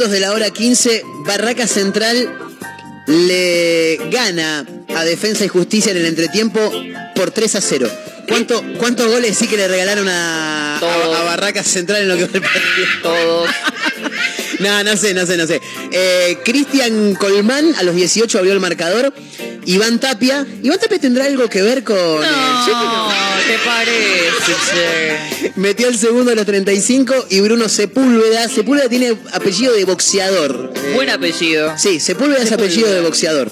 Minutos 0.00 0.12
de 0.12 0.20
la 0.20 0.32
hora 0.32 0.48
15, 0.50 1.02
Barraca 1.26 1.66
Central 1.66 2.26
le 3.06 3.98
gana 4.10 4.64
a 4.96 5.04
Defensa 5.04 5.44
y 5.44 5.48
Justicia 5.48 5.90
en 5.92 5.98
el 5.98 6.06
entretiempo 6.06 6.58
por 7.14 7.30
3 7.32 7.56
a 7.56 7.60
0. 7.60 7.90
¿Cuánto, 8.26 8.62
¿Cuántos 8.78 9.08
goles 9.08 9.36
sí 9.36 9.46
que 9.46 9.58
le 9.58 9.68
regalaron 9.68 10.08
a, 10.08 10.78
a, 10.78 11.20
a 11.20 11.24
Barraca 11.24 11.62
Central 11.62 12.02
en 12.02 12.08
lo 12.08 12.16
que 12.16 12.26
fue 12.28 12.38
el 12.38 12.42
partido? 12.44 12.86
Todos. 13.02 13.50
No, 14.60 14.84
no 14.84 14.94
sé, 14.94 15.14
no 15.14 15.24
sé, 15.24 15.38
no 15.38 15.46
sé. 15.46 15.58
Eh, 15.90 16.36
Cristian 16.44 17.14
Colmán 17.14 17.74
a 17.78 17.82
los 17.82 17.94
18 17.94 18.38
abrió 18.38 18.52
el 18.52 18.60
marcador. 18.60 19.10
Iván 19.64 19.98
Tapia. 19.98 20.46
Iván 20.62 20.78
Tapia 20.78 20.98
tendrá 20.98 21.24
algo 21.24 21.48
que 21.48 21.62
ver 21.62 21.82
con. 21.82 21.96
el- 21.96 22.20
No, 22.30 23.09
¿te 23.50 23.58
parece? 23.64 25.52
Metió 25.56 25.88
el 25.88 25.98
segundo 25.98 26.30
a 26.30 26.34
los 26.34 26.46
35 26.46 27.26
y 27.30 27.40
Bruno 27.40 27.68
Sepúlveda. 27.68 28.48
Sepúlveda 28.48 28.88
tiene 28.88 29.16
apellido 29.32 29.72
de 29.72 29.84
boxeador. 29.84 30.72
Buen 30.94 31.10
apellido. 31.10 31.74
Sí, 31.76 31.98
Sepúlveda 32.00 32.42
es 32.42 32.52
apellido 32.52 32.92
de 32.92 33.00
boxeador. 33.00 33.50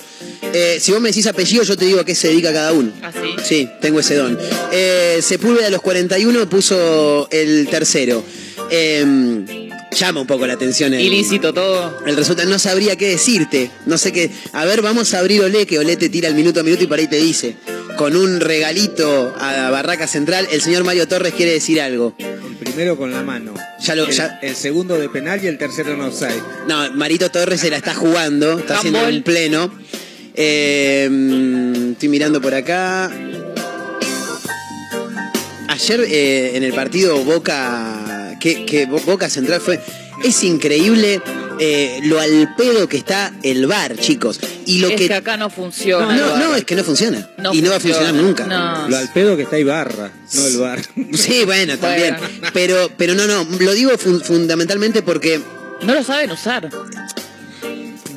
Eh, 0.52 0.78
si 0.80 0.92
vos 0.92 1.00
me 1.00 1.08
decís 1.08 1.26
apellido, 1.26 1.64
yo 1.64 1.76
te 1.76 1.84
digo 1.84 2.00
a 2.00 2.04
qué 2.04 2.14
se 2.14 2.28
dedica 2.28 2.52
cada 2.52 2.72
uno. 2.72 2.92
¿Ah, 3.02 3.10
sí? 3.12 3.36
Sí, 3.44 3.68
tengo 3.80 4.00
ese 4.00 4.14
don. 4.14 4.38
Eh, 4.72 5.18
Sepúlveda 5.20 5.66
a 5.66 5.70
los 5.70 5.82
41 5.82 6.48
puso 6.48 7.28
el 7.30 7.66
tercero. 7.68 8.22
Eh, 8.70 9.68
llama 9.90 10.20
un 10.20 10.26
poco 10.26 10.46
la 10.46 10.54
atención 10.54 10.94
el, 10.94 11.00
Ilícito 11.00 11.52
todo. 11.52 11.98
el 12.06 12.16
resultado. 12.16 12.48
No 12.48 12.58
sabría 12.58 12.96
qué 12.96 13.08
decirte. 13.08 13.70
No 13.86 13.98
sé 13.98 14.12
qué. 14.12 14.30
A 14.52 14.64
ver, 14.64 14.80
vamos 14.80 15.12
a 15.14 15.18
abrir 15.18 15.42
Olé, 15.42 15.66
que 15.66 15.78
Olé 15.78 15.96
te 15.96 16.08
tira 16.08 16.28
el 16.28 16.34
minuto 16.34 16.60
a 16.60 16.62
minuto 16.62 16.84
y 16.84 16.86
por 16.86 16.98
ahí 16.98 17.08
te 17.08 17.16
dice. 17.16 17.56
Con 17.98 18.14
un 18.16 18.38
regalito 18.40 19.34
a 19.40 19.70
Barraca 19.70 20.06
Central, 20.06 20.46
el 20.52 20.62
señor 20.62 20.84
Mario 20.84 21.08
Torres 21.08 21.34
quiere 21.34 21.52
decir 21.52 21.80
algo. 21.80 22.14
El 22.18 22.56
primero 22.56 22.96
con 22.96 23.10
la 23.10 23.22
mano. 23.24 23.54
Ya 23.80 23.96
lo- 23.96 24.04
el, 24.06 24.12
ya- 24.12 24.38
el 24.40 24.54
segundo 24.54 24.96
de 24.96 25.08
penal 25.08 25.40
y 25.42 25.48
el 25.48 25.58
tercero 25.58 25.92
en 25.94 26.00
offside. 26.02 26.40
No, 26.68 26.92
Marito 26.92 27.28
Torres 27.30 27.60
se 27.60 27.70
la 27.70 27.76
está 27.76 27.94
jugando, 27.94 28.56
está 28.60 28.78
haciendo 28.78 29.04
un 29.04 29.22
pleno. 29.24 29.70
Eh, 30.34 31.08
mm, 31.10 31.92
estoy 31.92 32.08
mirando 32.08 32.40
por 32.40 32.54
acá. 32.54 33.10
Ayer 35.66 36.00
eh, 36.08 36.52
en 36.56 36.62
el 36.62 36.72
partido 36.72 37.18
Boca, 37.24 38.36
que, 38.40 38.64
que 38.64 38.86
Bo- 38.86 39.00
Boca 39.00 39.28
Central 39.28 39.60
fue. 39.60 39.80
Es 40.22 40.44
increíble 40.44 41.20
eh, 41.60 42.00
lo 42.04 42.20
al 42.20 42.54
pedo 42.56 42.88
que 42.88 42.96
está 42.96 43.32
el 43.42 43.66
bar, 43.66 43.96
chicos. 43.96 44.40
Y 44.66 44.78
lo 44.80 44.88
es 44.88 44.96
que. 44.96 45.08
que 45.08 45.14
acá 45.14 45.36
no 45.36 45.50
funciona. 45.50 46.14
no, 46.16 46.36
no, 46.36 46.54
es 46.54 46.64
que 46.64 46.74
no 46.76 46.84
funciona. 46.84 47.28
No 47.38 47.52
y 47.54 47.62
no 47.62 47.70
va 47.70 47.76
a 47.76 47.80
funciona. 47.80 48.08
funcionar 48.08 48.14
nunca. 48.24 48.46
No. 48.46 48.88
Lo 48.88 48.96
al 48.96 49.12
pedo 49.12 49.36
que 49.36 49.42
está 49.42 49.58
Ibarra, 49.58 50.10
no 50.34 50.46
el 50.46 50.56
bar. 50.58 50.80
Sí, 51.14 51.44
bueno, 51.44 51.76
también. 51.78 52.16
Pero, 52.52 52.90
pero 52.96 53.14
no, 53.14 53.26
no. 53.26 53.44
Lo 53.58 53.72
digo 53.72 53.96
fun- 53.98 54.22
fundamentalmente 54.22 55.02
porque. 55.02 55.40
No 55.82 55.94
lo 55.94 56.02
saben 56.02 56.30
usar. 56.30 56.68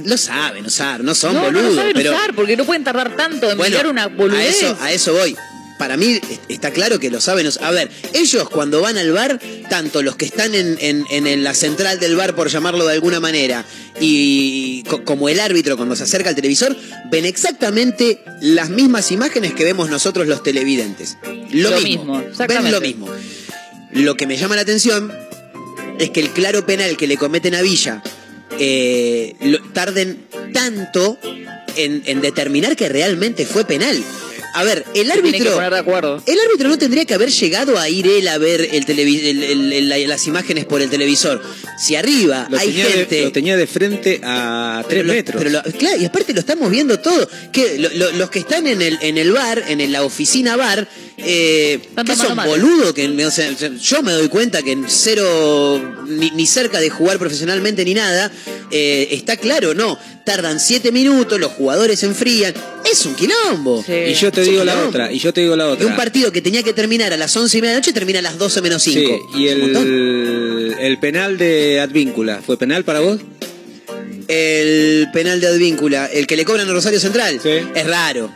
Lo 0.03 0.17
saben 0.17 0.65
usar, 0.65 1.03
no 1.03 1.13
son 1.13 1.35
no, 1.35 1.41
boludos. 1.43 1.63
no 1.63 1.69
lo 1.69 1.75
saben 1.75 1.93
pero, 1.93 2.11
usar 2.11 2.33
porque 2.35 2.57
no 2.57 2.65
pueden 2.65 2.83
tardar 2.83 3.15
tanto 3.15 3.51
en 3.51 3.57
Bueno, 3.57 3.69
mirar 3.71 3.87
una 3.87 4.07
boludez. 4.07 4.63
A 4.63 4.67
eso, 4.67 4.77
a 4.81 4.91
eso 4.91 5.13
voy. 5.13 5.35
Para 5.81 5.97
mí 5.97 6.11
est- 6.21 6.41
está 6.47 6.69
claro 6.69 6.99
que 6.99 7.09
lo 7.09 7.19
saben. 7.19 7.49
A 7.59 7.71
ver, 7.71 7.89
ellos 8.13 8.47
cuando 8.49 8.81
van 8.81 8.99
al 8.99 9.11
bar, 9.11 9.39
tanto 9.67 10.03
los 10.03 10.15
que 10.15 10.25
están 10.25 10.53
en, 10.53 10.77
en- 10.79 11.05
en- 11.09 11.25
en 11.25 11.43
la 11.43 11.55
central 11.55 11.99
del 11.99 12.15
bar, 12.15 12.35
por 12.35 12.49
llamarlo 12.49 12.85
de 12.85 12.93
alguna 12.93 13.19
manera, 13.19 13.65
y 13.99 14.83
co- 14.83 15.03
como 15.03 15.27
el 15.27 15.39
árbitro 15.39 15.77
cuando 15.77 15.95
se 15.95 16.03
acerca 16.03 16.29
al 16.29 16.35
televisor, 16.35 16.77
ven 17.09 17.25
exactamente 17.25 18.19
las 18.41 18.69
mismas 18.69 19.11
imágenes 19.11 19.53
que 19.55 19.63
vemos 19.63 19.89
nosotros 19.89 20.27
los 20.27 20.43
televidentes. 20.43 21.17
Lo, 21.49 21.71
Lo 21.71 21.81
mismo. 21.81 22.19
mismo, 22.19 22.47
ven 22.47 22.71
lo 22.71 22.79
mismo. 22.79 23.07
Lo 23.91 24.15
que 24.15 24.27
me 24.27 24.37
llama 24.37 24.55
la 24.55 24.61
atención 24.61 25.11
es 25.97 26.11
que 26.11 26.19
el 26.19 26.29
claro 26.29 26.63
penal 26.63 26.95
que 26.95 27.07
le 27.07 27.17
cometen 27.17 27.55
a 27.55 27.63
Villa 27.63 28.03
eh, 28.59 29.33
lo- 29.41 29.63
tarden 29.73 30.27
tanto 30.53 31.17
en, 31.75 32.03
en 32.05 32.21
determinar 32.21 32.75
que 32.75 32.87
realmente 32.87 33.47
fue 33.47 33.65
penal. 33.65 33.97
A 34.53 34.63
ver, 34.63 34.85
el 34.95 35.09
árbitro. 35.11 35.53
poner 35.55 35.71
de 35.73 35.79
acuerdo. 35.79 36.21
El 36.25 36.37
árbitro 36.39 36.67
no 36.69 36.77
tendría 36.77 37.05
que 37.05 37.13
haber 37.13 37.29
llegado 37.29 37.79
a 37.79 37.87
ir 37.89 38.05
él 38.07 38.27
a 38.27 38.37
ver 38.37 38.61
el 38.73 38.85
televi- 38.85 39.23
el- 39.25 39.43
el- 39.43 39.73
el- 39.73 39.89
la- 39.89 39.97
las 39.99 40.27
imágenes 40.27 40.65
por 40.65 40.81
el 40.81 40.89
televisor. 40.89 41.41
Si 41.77 41.95
arriba 41.95 42.47
Lo 42.49 42.57
hay 42.57 42.67
tenía, 42.67 42.85
gente. 42.85 43.15
de, 43.15 43.21
lo 43.23 43.31
tenía 43.31 43.57
de 43.57 43.67
frente 43.67 44.19
a 44.23 44.83
tres 44.87 44.99
Pero 44.99 45.07
lo- 45.07 45.13
metros. 45.13 45.43
pero 45.43 45.49
lo- 45.49 45.63
claro, 45.77 46.01
y 46.01 46.05
aparte 46.05 46.33
lo 46.33 46.39
estamos 46.41 46.69
viendo 46.69 46.99
todo. 46.99 47.27
Que 47.51 47.77
lo- 47.77 47.89
lo- 47.93 48.11
los 48.11 48.29
que 48.29 48.39
están 48.39 48.67
en 48.67 48.81
el, 48.81 48.97
en 49.01 49.17
el 49.17 49.31
bar, 49.31 49.63
en 49.67 49.91
la 49.91 50.03
oficina 50.03 50.55
bar, 50.57 50.87
eh, 51.23 51.79
que 52.05 52.15
son 52.15 52.35
boludos, 52.35 52.93
que 52.93 53.07
o 53.25 53.31
sea, 53.31 53.49
yo 53.51 54.01
me 54.03 54.11
doy 54.13 54.27
cuenta 54.29 54.61
que 54.61 54.71
en 54.71 54.85
cero, 54.87 56.03
ni, 56.07 56.31
ni 56.31 56.45
cerca 56.47 56.79
de 56.79 56.89
jugar 56.89 57.17
profesionalmente 57.19 57.83
ni 57.85 57.93
nada, 57.93 58.31
eh, 58.71 59.07
está 59.11 59.37
claro, 59.37 59.73
no. 59.73 59.97
Tardan 60.25 60.59
siete 60.59 60.91
minutos, 60.91 61.39
los 61.39 61.51
jugadores 61.53 61.99
se 61.99 62.05
enfrían. 62.05 62.53
Es 62.89 63.05
un 63.05 63.15
quilombo. 63.15 63.83
y 63.87 64.13
yo 64.13 64.31
te 64.31 64.41
Es 64.41 64.47
digo 64.49 64.63
la 64.63 64.85
otra, 64.87 65.11
y 65.11 65.17
yo 65.19 65.33
te 65.33 65.41
digo 65.41 65.55
la 65.55 65.65
Y 65.65 65.71
otra. 65.71 65.87
un 65.87 65.95
partido 65.95 66.31
que 66.31 66.41
tenía 66.41 66.61
que 66.63 66.73
terminar 66.73 67.11
a 67.11 67.17
las 67.17 67.35
once 67.35 67.57
y 67.57 67.61
media 67.61 67.71
de 67.73 67.75
la 67.75 67.79
noche 67.81 67.93
termina 67.93 68.19
a 68.19 68.21
las 68.21 68.37
12 68.37 68.61
menos 68.61 68.83
Sí, 68.83 68.93
5. 68.93 69.29
y 69.37 69.47
el, 69.47 70.75
el 70.79 70.99
penal 70.99 71.37
de 71.37 71.79
Advíncula, 71.79 72.41
¿fue 72.45 72.57
penal 72.57 72.83
para 72.83 72.99
vos? 72.99 73.19
El 74.27 75.07
penal 75.11 75.41
de 75.41 75.47
Advíncula, 75.47 76.05
el 76.05 76.25
que 76.27 76.35
le 76.37 76.45
cobran 76.45 76.69
a 76.69 76.71
Rosario 76.71 76.99
Central, 76.99 77.39
es 77.43 77.85
raro. 77.87 78.31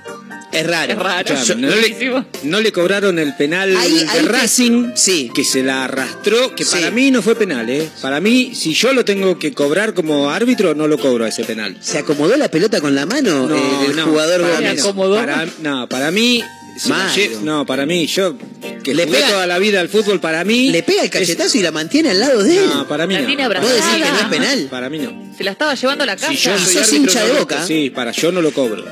Es 0.56 0.68
raro. 0.68 0.94
Es 0.94 0.99
raro. 0.99 1.36
No, 1.57 1.68
le, 1.76 2.23
no 2.44 2.61
le 2.61 2.72
cobraron 2.72 3.19
el 3.19 3.36
penal 3.36 3.76
Ahí- 3.76 3.94
de 3.94 3.99
ahí 4.10 4.19
te- 4.22 4.27
Racing, 4.27 4.91
que 5.34 5.44
se 5.44 5.64
la 5.64 5.84
arrastró, 5.86 6.56
que 6.56 6.65
para 6.65 6.91
mí 6.91 7.11
no 7.11 7.22
fue 7.22 7.36
penal, 7.36 7.69
¿eh? 7.69 7.90
Para 8.02 8.19
mí, 8.22 8.53
si 8.56 8.73
yo 8.73 8.94
lo 8.94 9.03
tengo 9.06 9.38
que 9.38 9.52
cobrar 9.53 9.94
como 9.94 10.30
árbitro, 10.30 10.73
no 10.76 10.88
lo 10.88 10.98
cobro 10.98 11.26
ese 11.26 11.44
penal. 11.44 11.77
¿Se 11.82 11.98
acomodó 11.99 12.36
la 12.38 12.49
pelota 12.49 12.80
con 12.82 12.95
la 12.95 13.06
mano 13.06 13.48
No, 13.48 13.56
eh, 13.56 13.88
del 13.88 13.95
no, 13.98 14.06
jugador 14.06 14.41
para 14.41 14.56
Gómez? 14.56 14.84
mí 14.86 14.91
no. 14.95 15.15
Para, 15.15 15.48
no, 15.61 15.90
para 15.90 16.11
mí... 16.11 16.44
si 16.77 16.90
Mario. 16.90 17.40
no, 17.44 17.65
para 17.65 17.86
mí, 17.86 18.06
yo 18.07 18.36
que 18.84 18.94
Le 18.94 19.06
jugué 19.06 19.18
pega- 19.19 19.30
toda 19.30 19.48
la 19.48 19.57
vida 19.60 19.80
al 19.80 19.90
fútbol, 19.90 20.19
para 20.19 20.44
mí... 20.44 20.69
Le 20.72 20.84
pega 20.84 21.03
el 21.03 21.10
cachetazo 21.10 21.57
y 21.57 21.61
la 21.61 21.72
mantiene 21.72 22.11
al 22.11 22.19
lado 22.19 22.44
de 22.44 22.57
él. 22.57 22.65
No, 22.73 22.88
para 22.88 23.07
mí 23.07 23.14
La 23.15 23.22
no. 23.22 23.27
tiene 23.27 23.48
¿Vos 23.48 23.56
decís 23.61 23.84
que 23.94 23.99
no 23.99 24.18
es 24.19 24.26
penal? 24.30 24.68
Para 24.69 24.90
mí 24.90 24.99
no. 24.99 25.34
Se 25.38 25.44
la 25.44 25.52
estaba 25.52 25.73
llevando 25.76 26.03
a 26.03 26.07
la 26.07 26.15
casa. 26.15 26.30
Si 26.32 26.38
yo 26.38 26.57
soy 26.57 26.73
sos 26.76 26.77
árbitro, 26.88 26.98
hincha 26.98 27.19
no 27.27 27.34
de 27.34 27.40
Boca. 27.40 27.65
Sí, 27.65 27.90
para 27.94 28.11
yo 28.11 28.32
no 28.32 28.41
lo 28.41 28.52
cobro. 28.53 28.86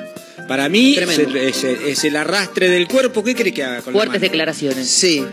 Para 0.48 0.70
mí 0.70 0.96
es 0.98 1.18
el, 1.20 1.36
es 1.38 1.64
el- 1.64 1.82
es 1.88 2.04
el 2.04 2.16
arrastre 2.16 2.70
del 2.70 2.88
cuerpo. 2.88 3.24
¿Qué 3.24 3.36
cree 3.36 3.54
que 3.54 3.64
haga 3.64 3.82
con 3.82 3.94
la 3.94 4.00
Fuertes 4.00 4.20
mano? 4.22 4.32
declaraciones. 4.32 4.88
Sí. 4.90 5.24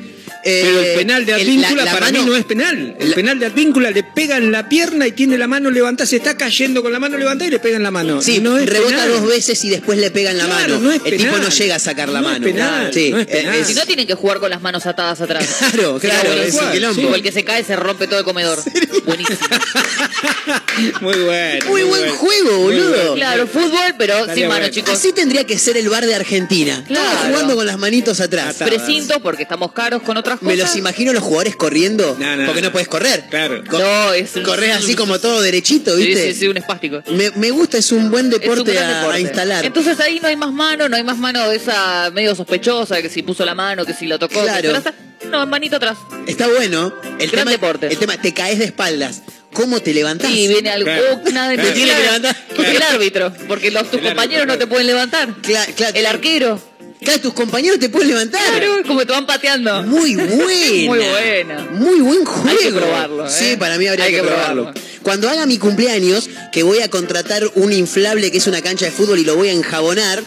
Pero 0.42 0.80
el 0.80 0.94
penal 0.96 1.26
de 1.26 1.34
Advíncula 1.34 1.70
la- 1.74 1.84
la 1.84 1.92
para 1.92 2.06
mano- 2.06 2.24
mí 2.24 2.30
no 2.30 2.36
es 2.36 2.44
penal. 2.46 2.96
El 2.98 3.12
penal 3.12 3.38
de 3.38 3.44
Advíncula 3.46 3.90
le 3.90 4.02
pega 4.04 4.38
en 4.38 4.50
la 4.50 4.66
pierna 4.70 5.06
y 5.06 5.12
tiene 5.12 5.36
la 5.36 5.46
mano 5.46 5.70
levantada, 5.70 6.06
se 6.06 6.16
está 6.16 6.34
cayendo 6.34 6.82
con 6.82 6.90
la 6.92 6.98
mano 6.98 7.18
levantada 7.18 7.46
y 7.48 7.50
le 7.50 7.58
pega 7.58 7.76
en 7.76 7.82
la 7.82 7.90
mano. 7.90 8.22
Sí, 8.22 8.38
no 8.40 8.56
es 8.56 8.64
rebota 8.66 8.90
penal. 9.02 9.10
dos 9.10 9.26
veces 9.28 9.62
y 9.64 9.68
después 9.68 9.98
le 9.98 10.10
pega 10.10 10.30
en 10.30 10.38
la 10.38 10.46
Claro, 10.46 10.74
mano. 10.74 10.80
no 10.80 10.92
es 10.92 11.02
el 11.04 11.16
tipo 11.18 11.24
penal. 11.34 11.42
no 11.42 11.48
llega 11.50 11.74
a 11.74 11.78
sacar 11.78 12.08
la 12.08 12.22
No 12.22 12.28
es 12.28 12.32
mano. 12.40 12.44
penal, 12.46 12.90
Sí, 12.94 13.10
no 13.10 13.18
es 13.18 13.26
eh, 13.26 13.30
penal. 13.30 13.64
Si 13.66 13.74
no 13.74 13.84
tienen 13.84 14.06
que 14.06 14.14
jugar 14.14 14.38
con 14.40 14.48
las 14.48 14.62
manos 14.62 14.86
atadas 14.86 15.20
atrás. 15.20 15.46
Claro, 15.72 15.98
claro, 15.98 16.32
es 16.32 16.54
el 16.56 17.22
que 17.22 17.32
se 17.32 17.44
cae 17.44 17.62
se 17.62 17.76
rompe 17.76 18.06
todo 18.06 18.20
el 18.20 18.24
comedor. 18.24 18.58
Buenísimo. 19.04 19.38
Muy 21.00 21.18
bueno. 21.18 21.66
Muy 21.66 21.82
buen 21.82 22.00
bueno. 22.02 22.14
juego, 22.16 22.58
boludo. 22.60 22.88
bueno. 22.90 23.14
Claro, 23.14 23.46
fútbol, 23.46 23.94
pero 23.98 24.14
Estaría 24.20 24.34
sin 24.34 24.48
mano, 24.48 24.60
bueno. 24.60 24.74
chicos. 24.74 24.98
Así 25.00 25.12
tendría 25.14 25.44
que 25.44 25.58
ser 25.58 25.78
el 25.78 25.88
bar 25.88 26.04
de 26.04 26.14
Argentina. 26.14 26.84
Claro. 26.86 27.08
Todos 27.10 27.26
jugando 27.28 27.56
con 27.56 27.66
las 27.66 27.78
manitos 27.78 28.20
atrás. 28.20 28.56
Precintos 28.56 29.16
porque 29.22 29.44
estamos 29.44 29.72
caros 29.72 30.02
con 30.02 30.18
otras 30.18 30.38
cosas. 30.38 30.46
Me 30.54 30.62
los 30.62 30.76
imagino 30.76 31.14
los 31.14 31.22
jugadores 31.22 31.56
corriendo. 31.56 32.16
No, 32.20 32.36
no, 32.36 32.44
porque 32.44 32.60
no 32.60 32.66
no. 32.68 32.72
puedes 32.72 32.86
correr. 32.88 33.24
Claro. 33.30 33.62
Co- 33.66 33.78
No, 33.78 34.12
es 34.12 34.32
Corres 34.44 34.76
así 34.76 34.94
como 34.94 35.18
todo 35.18 35.40
derechito, 35.40 35.96
Sí, 35.96 36.04
¿viste? 36.06 36.34
sí, 36.34 36.40
sí, 36.40 36.48
un 36.48 36.58
espástico. 36.58 37.02
Me, 37.12 37.30
me 37.30 37.50
gusta, 37.50 37.78
es 37.78 37.92
un 37.92 38.10
buen 38.10 38.26
un 38.26 38.30
deporte, 38.32 38.72
gran 38.74 38.84
a- 38.90 38.96
deporte. 38.98 39.16
A, 39.16 39.20
instalar. 39.20 39.64
Entonces 39.64 39.98
ahí 40.00 40.20
no 40.20 40.28
hay 40.28 40.36
más 40.36 40.52
mano, 40.52 40.86
no 40.86 40.96
hay 40.96 41.02
más 41.02 41.16
mano 41.16 41.48
de 41.48 41.56
esa 41.56 42.10
medio 42.12 42.34
sospechosa, 42.34 43.00
que 43.00 43.08
si 43.08 43.22
puso 43.22 43.46
la 43.46 43.54
mano, 43.54 43.86
que 43.86 43.94
si 43.94 44.06
lo 44.06 44.18
tocó. 44.18 44.42
Claro. 44.42 44.60
que 44.60 44.66
si 44.66 44.72
lo 44.74 44.78
hace- 44.78 44.92
No, 45.30 45.46
manito 45.46 45.76
atrás. 45.76 45.96
Está 46.26 46.46
bueno. 46.48 46.92
El 47.18 47.30
Gran 47.30 47.44
tema, 47.46 47.50
deporte. 47.52 47.86
El 47.86 47.96
tema, 47.96 48.20
te 48.20 48.34
caes 48.34 48.58
de 48.58 48.66
espaldas. 48.66 49.22
¿Cómo 49.60 49.80
te 49.80 49.92
levantás? 49.94 50.30
Y 50.30 50.48
viene 50.48 50.70
algo. 50.70 50.84
Claro. 50.86 51.20
oh, 51.26 51.30
nada 51.30 51.50
Te 51.56 51.72
tiene 51.72 51.92
que 51.94 52.02
levantar. 52.02 52.36
El 52.58 52.82
árbitro, 52.82 53.32
porque 53.48 53.70
los, 53.70 53.84
tus 53.90 54.00
El 54.00 54.06
árbitro, 54.06 54.08
compañeros 54.16 54.46
no 54.46 54.52
claro. 54.54 54.58
te 54.58 54.66
pueden 54.66 54.86
levantar. 54.86 55.28
Cla- 55.42 55.74
cla- 55.74 55.92
El 55.94 56.06
arquero. 56.06 56.60
Claro, 57.02 57.18
tus 57.20 57.32
compañeros 57.32 57.78
te 57.78 57.88
pueden 57.88 58.08
levantar. 58.08 58.42
Claro, 58.44 58.82
como 58.86 59.06
te 59.06 59.12
van 59.12 59.24
pateando. 59.26 59.82
Muy 59.84 60.16
buena. 60.16 60.36
Muy 60.36 60.98
buena. 60.98 61.58
Muy 61.72 62.00
buen 62.00 62.24
juego. 62.26 62.48
Hay 62.50 62.56
que 62.58 62.72
probarlo, 62.72 63.26
¿eh? 63.26 63.30
Sí, 63.30 63.56
para 63.56 63.78
mí 63.78 63.86
habría 63.86 64.04
Hay 64.04 64.10
que, 64.10 64.18
que 64.18 64.22
probarlo. 64.26 64.64
probarlo. 64.64 64.82
Cuando 65.02 65.30
haga 65.30 65.46
mi 65.46 65.56
cumpleaños, 65.56 66.28
que 66.52 66.62
voy 66.62 66.80
a 66.80 66.88
contratar 66.90 67.50
un 67.54 67.72
inflable 67.72 68.30
que 68.30 68.36
es 68.38 68.46
una 68.46 68.60
cancha 68.60 68.84
de 68.84 68.90
fútbol 68.92 69.18
y 69.18 69.24
lo 69.24 69.34
voy 69.34 69.48
a 69.48 69.52
enjabonar, 69.52 70.22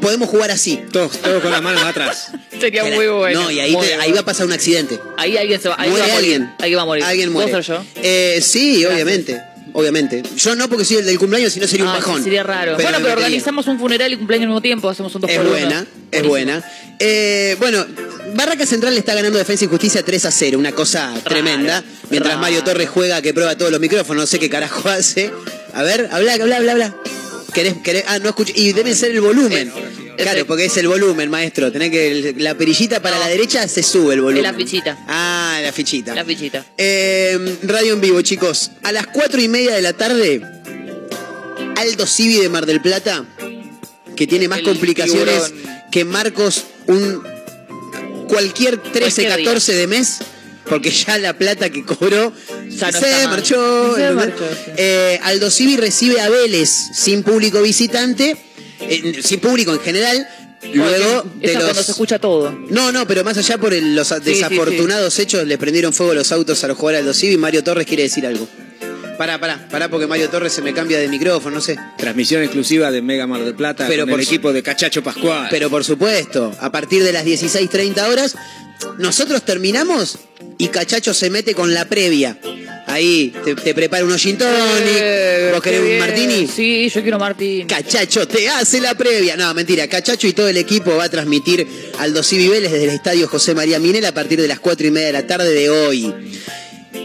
podemos 0.00 0.28
jugar 0.28 0.50
así. 0.50 0.80
Todos, 0.92 1.12
todos 1.18 1.42
con 1.42 1.50
las 1.52 1.62
manos 1.62 1.82
atrás. 1.82 2.28
Sería 2.60 2.84
muy 2.84 3.06
bueno. 3.08 3.42
No, 3.42 3.50
y 3.50 3.60
ahí, 3.60 3.76
te- 3.76 3.94
ahí 3.94 4.12
va 4.12 4.20
a 4.20 4.24
pasar 4.24 4.46
un 4.46 4.52
accidente. 4.52 4.98
Ahí 5.16 5.36
alguien 5.36 5.60
se 5.60 5.68
va, 5.68 5.76
ahí 5.78 5.90
muere 5.90 6.06
va 6.06 6.12
a 6.12 6.14
morir. 6.14 6.32
alguien. 6.34 6.54
Alguien 6.58 6.78
va 6.78 6.82
a 6.82 6.86
morir. 6.86 7.04
Alguien 7.04 7.32
¿Puedo 7.32 7.48
muere. 7.48 7.62
ser 7.62 7.76
yo? 7.76 7.84
Eh, 8.02 8.40
sí, 8.42 8.84
obviamente. 8.86 9.40
Obviamente. 9.72 10.22
Yo 10.38 10.54
no 10.54 10.70
porque 10.70 10.86
soy 10.86 10.96
el 10.98 11.04
del 11.04 11.18
cumpleaños, 11.18 11.52
si 11.52 11.60
no 11.60 11.66
sería 11.66 11.84
un 11.84 11.90
Ah, 11.90 11.96
bajón. 11.96 12.24
sería 12.24 12.42
raro. 12.42 12.76
Pero 12.78 12.88
bueno, 12.88 13.04
pero 13.04 13.18
organizamos 13.20 13.66
un 13.66 13.78
funeral 13.78 14.10
y 14.10 14.16
cumpleaños 14.16 14.44
al 14.44 14.48
mismo 14.48 14.62
tiempo, 14.62 14.88
hacemos 14.88 15.14
un 15.14 15.20
dos 15.20 15.30
Es 15.30 15.36
por 15.36 15.44
uno. 15.46 15.54
buena, 15.54 15.80
es 16.10 16.22
Buenísimo. 16.22 16.28
buena. 16.30 16.64
Eh, 16.98 17.56
bueno, 17.58 17.84
Barraca 18.34 18.64
Central 18.64 18.94
le 18.94 19.00
está 19.00 19.14
ganando 19.14 19.36
Defensa 19.36 19.66
y 19.66 19.68
Justicia 19.68 20.02
3 20.02 20.24
a 20.24 20.30
0, 20.30 20.58
una 20.58 20.72
cosa 20.72 21.12
tremenda. 21.24 21.84
Mientras 22.08 22.34
raro. 22.36 22.40
Mario 22.42 22.64
Torres 22.64 22.88
juega 22.88 23.20
que 23.20 23.34
prueba 23.34 23.54
todos 23.58 23.70
los 23.70 23.78
micrófonos, 23.80 24.22
no 24.22 24.26
sé 24.26 24.38
qué 24.38 24.48
carajo 24.48 24.88
hace. 24.88 25.30
A 25.74 25.82
ver, 25.82 26.08
habla, 26.10 26.32
habla, 26.34 26.56
habla, 26.56 26.72
habla. 26.72 26.94
¿Querés, 27.56 27.74
querés? 27.82 28.04
Ah, 28.06 28.18
no 28.18 28.28
escucho. 28.28 28.52
Y 28.54 28.74
debe 28.74 28.94
ser 28.94 29.12
el 29.12 29.22
volumen. 29.22 29.72
Claro, 30.18 30.46
porque 30.46 30.66
es 30.66 30.76
el 30.76 30.88
volumen, 30.88 31.30
maestro. 31.30 31.72
Tenés 31.72 31.90
que 31.90 32.34
la 32.36 32.54
perillita 32.54 33.00
para 33.00 33.18
la 33.18 33.28
derecha 33.28 33.66
se 33.66 33.82
sube 33.82 34.12
el 34.12 34.20
volumen. 34.20 34.42
la 34.42 34.52
fichita. 34.52 34.98
Ah, 35.08 35.58
la 35.62 35.72
fichita. 35.72 36.14
La 36.14 36.22
fichita. 36.24 36.66
Eh, 36.76 37.56
radio 37.62 37.94
en 37.94 38.00
vivo, 38.02 38.20
chicos. 38.20 38.72
A 38.82 38.92
las 38.92 39.06
cuatro 39.06 39.40
y 39.40 39.48
media 39.48 39.74
de 39.74 39.80
la 39.80 39.94
tarde, 39.94 40.42
Aldo 41.76 42.06
Civi 42.06 42.40
de 42.40 42.50
Mar 42.50 42.66
del 42.66 42.82
Plata, 42.82 43.24
que 44.14 44.26
tiene 44.26 44.48
más 44.48 44.58
El 44.58 44.64
complicaciones 44.66 45.46
tiburón. 45.46 45.80
que 45.90 46.04
Marcos 46.04 46.64
un 46.88 47.22
cualquier 48.28 48.76
13, 48.82 49.00
Cualquier 49.00 49.36
día. 49.36 49.44
14 49.46 49.74
de 49.74 49.86
mes, 49.86 50.18
porque 50.68 50.90
ya 50.90 51.18
la 51.18 51.36
plata 51.38 51.70
que 51.70 51.84
cobró 51.84 52.32
Ya 52.68 52.90
no 52.90 53.00
se 53.00 53.26
marchó. 53.26 53.94
Se 53.94 54.02
¿entendés? 54.06 54.14
marchó, 54.14 54.44
sí. 54.64 54.70
Eh, 54.76 55.20
Aldo 55.22 55.50
Civi 55.50 55.76
recibe 55.76 56.20
a 56.20 56.28
Vélez 56.28 56.70
sin 56.94 57.22
público 57.22 57.62
visitante, 57.62 58.36
eh, 58.80 59.20
sin 59.22 59.40
público 59.40 59.72
en 59.72 59.80
general. 59.80 60.28
Luego 60.72 61.22
de 61.40 61.52
los... 61.54 61.62
cuando 61.62 61.82
se 61.82 61.90
escucha 61.92 62.18
todo. 62.18 62.50
No, 62.70 62.90
no, 62.90 63.06
pero 63.06 63.22
más 63.22 63.36
allá 63.38 63.56
por 63.58 63.72
el- 63.72 63.94
los 63.94 64.08
sí, 64.08 64.14
desafortunados 64.24 65.18
hechos, 65.20 65.46
le 65.46 65.58
prendieron 65.58 65.92
fuego 65.92 66.12
los 66.14 66.32
autos 66.32 66.62
a 66.64 66.68
los 66.68 66.76
jugadores 66.76 67.06
del 67.06 67.14
Civi. 67.14 67.36
Mario 67.36 67.62
Torres 67.62 67.86
quiere 67.86 68.04
decir 68.04 68.26
algo. 68.26 68.48
Pará, 69.18 69.38
pará, 69.40 69.66
pará, 69.70 69.88
porque 69.88 70.06
Mario 70.06 70.28
Torres 70.28 70.52
se 70.52 70.62
me 70.62 70.72
cambia 70.74 70.98
de 70.98 71.08
micrófono, 71.08 71.56
no 71.56 71.60
sé. 71.62 71.76
Transmisión 71.96 72.42
exclusiva 72.42 72.90
de 72.90 73.00
Mega 73.02 73.26
Mar 73.26 73.42
del 73.44 73.54
Plata 73.54 73.86
Pero 73.88 74.02
con 74.04 74.10
por 74.10 74.20
el 74.20 74.26
su- 74.26 74.32
equipo 74.34 74.52
de 74.52 74.62
Cachacho 74.62 75.02
Pascual. 75.02 75.48
Pero 75.50 75.70
por 75.70 75.84
supuesto, 75.84 76.54
a 76.60 76.70
partir 76.70 77.02
de 77.02 77.12
las 77.12 77.24
16.30 77.24 78.08
horas, 78.08 78.34
nosotros 78.98 79.42
terminamos 79.44 80.18
y 80.58 80.68
Cachacho 80.68 81.14
se 81.14 81.30
mete 81.30 81.54
con 81.54 81.72
la 81.72 81.86
previa. 81.86 82.38
Ahí 82.88 83.34
te, 83.44 83.56
te 83.56 83.74
prepara 83.74 84.04
unos 84.04 84.20
gin 84.22 84.38
tonic. 84.38 84.52
Eh, 84.86 85.50
¿Vos 85.52 85.60
querés 85.62 85.80
un 85.80 85.98
martini? 85.98 86.46
Sí, 86.46 86.88
yo 86.88 87.02
quiero 87.02 87.18
martini. 87.18 87.64
Cachacho 87.64 88.28
te 88.28 88.48
hace 88.48 88.80
la 88.80 88.94
previa. 88.94 89.36
No, 89.36 89.52
mentira. 89.54 89.88
Cachacho 89.88 90.28
y 90.28 90.32
todo 90.34 90.48
el 90.48 90.56
equipo 90.56 90.94
va 90.96 91.04
a 91.04 91.08
transmitir 91.08 91.66
Aldo 91.98 92.22
Civi 92.22 92.48
Vélez 92.48 92.70
desde 92.70 92.84
el 92.84 92.90
estadio 92.90 93.26
José 93.26 93.54
María 93.54 93.80
Minel 93.80 94.04
a 94.04 94.12
partir 94.14 94.40
de 94.40 94.46
las 94.46 94.60
4 94.60 94.86
y 94.86 94.90
media 94.92 95.06
de 95.08 95.12
la 95.14 95.26
tarde 95.26 95.52
de 95.52 95.68
hoy. 95.68 96.14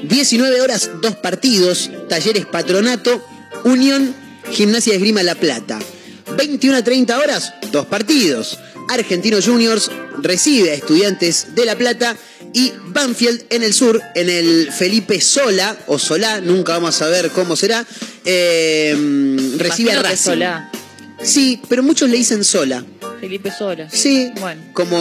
19 0.03 0.61
horas, 0.61 0.89
dos 1.01 1.15
partidos. 1.15 1.89
Talleres 2.09 2.45
Patronato, 2.45 3.23
Unión, 3.63 4.15
Gimnasia 4.51 4.93
de 4.93 4.97
Esgrima 4.97 5.23
La 5.23 5.35
Plata. 5.35 5.79
21 6.37 6.77
a 6.77 6.83
30 6.83 7.17
horas, 7.17 7.53
dos 7.71 7.85
partidos. 7.85 8.59
Argentinos 8.89 9.45
Juniors 9.45 9.91
recibe 10.21 10.71
a 10.71 10.73
Estudiantes 10.73 11.55
de 11.55 11.65
La 11.65 11.77
Plata 11.77 12.17
y 12.53 12.73
Banfield 12.87 13.45
en 13.49 13.63
el 13.63 13.73
sur, 13.73 14.01
en 14.15 14.29
el 14.29 14.71
Felipe 14.71 15.21
Sola, 15.21 15.77
o 15.87 15.97
Solá, 15.97 16.41
nunca 16.41 16.73
vamos 16.73 17.01
a 17.01 17.07
ver 17.07 17.29
cómo 17.31 17.55
será, 17.55 17.85
eh, 18.25 18.93
recibe 19.57 19.91
a 19.91 19.93
Imagino 19.93 20.01
que 20.01 20.09
Racing. 20.09 20.31
Solá. 20.31 20.71
Sí, 21.23 21.61
pero 21.69 21.83
muchos 21.83 22.09
le 22.09 22.17
dicen 22.17 22.43
Sola. 22.43 22.83
Felipe 23.21 23.51
Sola. 23.51 23.87
Sí, 23.89 24.31
Bueno. 24.39 24.61
como, 24.73 24.97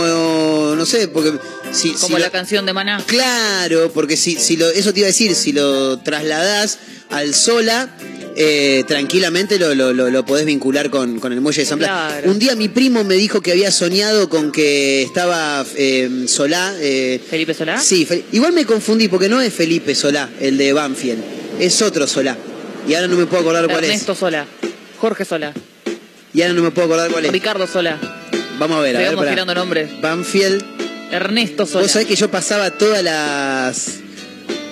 no 0.77 0.87
sé, 0.87 1.09
porque... 1.09 1.33
Si, 1.73 1.93
Como 1.93 2.07
si 2.09 2.13
la 2.15 2.27
lo- 2.27 2.33
canción 2.33 2.67
de 2.67 2.73
Maná. 2.73 3.03
Claro, 3.07 3.91
porque 3.93 4.17
si, 4.17 4.37
si 4.37 4.57
lo, 4.57 4.69
eso 4.71 4.93
te 4.93 5.01
iba 5.01 5.07
a 5.07 5.09
decir, 5.09 5.35
si 5.35 5.53
lo 5.53 5.99
trasladás 6.01 6.79
al 7.11 7.33
Sola, 7.35 7.89
eh, 8.37 8.85
tranquilamente 8.87 9.59
lo, 9.59 9.75
lo, 9.75 9.93
lo- 9.93 10.25
podés 10.27 10.45
vincular 10.47 10.91
con, 10.91 11.19
con 11.21 11.33
el 11.33 11.41
muelle 11.41 11.63
de 11.63 11.67
San 11.67 11.79
Blas. 11.79 11.89
Claro. 11.91 12.31
Un 12.31 12.39
día 12.39 12.55
mi 12.57 12.69
primo 12.69 13.05
me 13.05 13.15
dijo 13.15 13.41
que 13.41 13.53
había 13.53 13.71
soñado 13.73 14.29
con 14.29 14.53
que 14.53 15.03
estaba 15.03 15.65
eh, 15.77 16.25
Solá. 16.27 16.75
eh, 16.81 17.21
¿Felipe 17.31 17.55
Solá? 17.55 17.81
Sí, 17.81 18.05
Fel- 18.07 18.25
igual 18.33 18.53
me 18.53 18.65
confundí 18.67 19.09
porque 19.09 19.29
no 19.29 19.41
es 19.41 19.53
Felipe 19.55 19.95
Solá, 19.95 20.29
el 20.41 20.59
de 20.59 20.73
Banfield, 20.73 21.23
es 21.59 21.81
otro 21.83 22.07
Solá. 22.07 22.37
Y 22.89 22.95
ahora 22.95 23.09
no 23.09 23.17
me 23.17 23.27
puedo 23.27 23.43
acordar 23.43 23.67
cuál 23.67 23.85
es. 23.85 23.91
Ernesto 23.91 24.15
Sola. 24.15 24.47
Jorge 24.99 25.25
Sola. 25.25 25.53
Y 26.33 26.43
ahora 26.43 26.55
no 26.55 26.63
me 26.63 26.71
puedo 26.71 26.87
acordar 26.87 27.11
cuál 27.11 27.27
es. 27.27 27.33
Ricardo 27.33 27.67
Sola. 27.67 27.99
Vamos 28.59 28.79
a 28.79 28.81
ver, 28.81 28.97
a 28.97 29.15
ver. 29.15 29.29
Tirando 29.31 29.55
nombres. 29.55 30.01
Banfield. 30.01 30.63
Ernesto 31.11 31.67
Sola. 31.67 31.83
Vos 31.83 31.91
sabés 31.93 32.07
que 32.07 32.17
yo 32.17 32.31
pasaba 32.31 32.71
todas 32.71 33.03
las. 33.03 33.99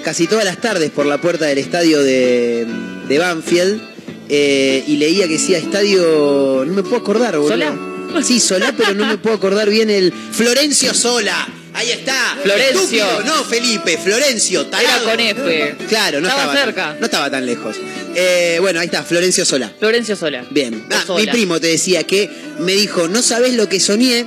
casi 0.04 0.26
todas 0.26 0.44
las 0.44 0.58
tardes 0.60 0.90
por 0.90 1.06
la 1.06 1.18
puerta 1.18 1.46
del 1.46 1.58
estadio 1.58 2.02
de, 2.02 2.66
de 3.08 3.18
Banfield 3.18 3.80
eh, 4.28 4.84
y 4.86 4.96
leía 4.98 5.26
que 5.26 5.34
decía 5.34 5.58
estadio. 5.58 6.64
no 6.66 6.72
me 6.72 6.82
puedo 6.82 6.98
acordar, 6.98 7.36
boludo. 7.36 7.50
¿Solá? 7.50 7.76
Sí, 8.22 8.40
Solá, 8.40 8.74
pero 8.76 8.94
no 8.94 9.06
me 9.06 9.18
puedo 9.18 9.36
acordar 9.36 9.68
bien 9.68 9.90
el. 9.90 10.12
Florencio 10.12 10.94
Sola. 10.94 11.48
Ahí 11.78 11.92
está. 11.92 12.36
Florencio. 12.42 12.80
Estúpido, 12.80 13.20
no, 13.24 13.44
Felipe, 13.44 13.98
Florencio, 13.98 14.60
Era 14.62 14.70
tarado. 14.70 15.04
con 15.10 15.20
F. 15.20 15.76
Claro, 15.88 16.20
no 16.20 16.26
Estaba 16.28 16.42
estaba, 16.52 16.64
cerca. 16.64 16.82
Tan, 16.90 16.98
no 17.00 17.04
estaba 17.06 17.30
tan 17.30 17.46
lejos. 17.46 17.76
Eh, 18.16 18.58
bueno, 18.60 18.80
ahí 18.80 18.86
está, 18.86 19.04
Florencio 19.04 19.44
Sola. 19.44 19.72
Florencio 19.78 20.16
Sola. 20.16 20.44
Bien. 20.50 20.84
Ah, 20.90 21.04
Sola. 21.06 21.24
mi 21.24 21.30
primo 21.30 21.60
te 21.60 21.68
decía 21.68 22.02
que 22.02 22.28
me 22.58 22.72
dijo, 22.72 23.06
no 23.06 23.22
sabés 23.22 23.54
lo 23.54 23.68
que 23.68 23.78
soñé. 23.78 24.26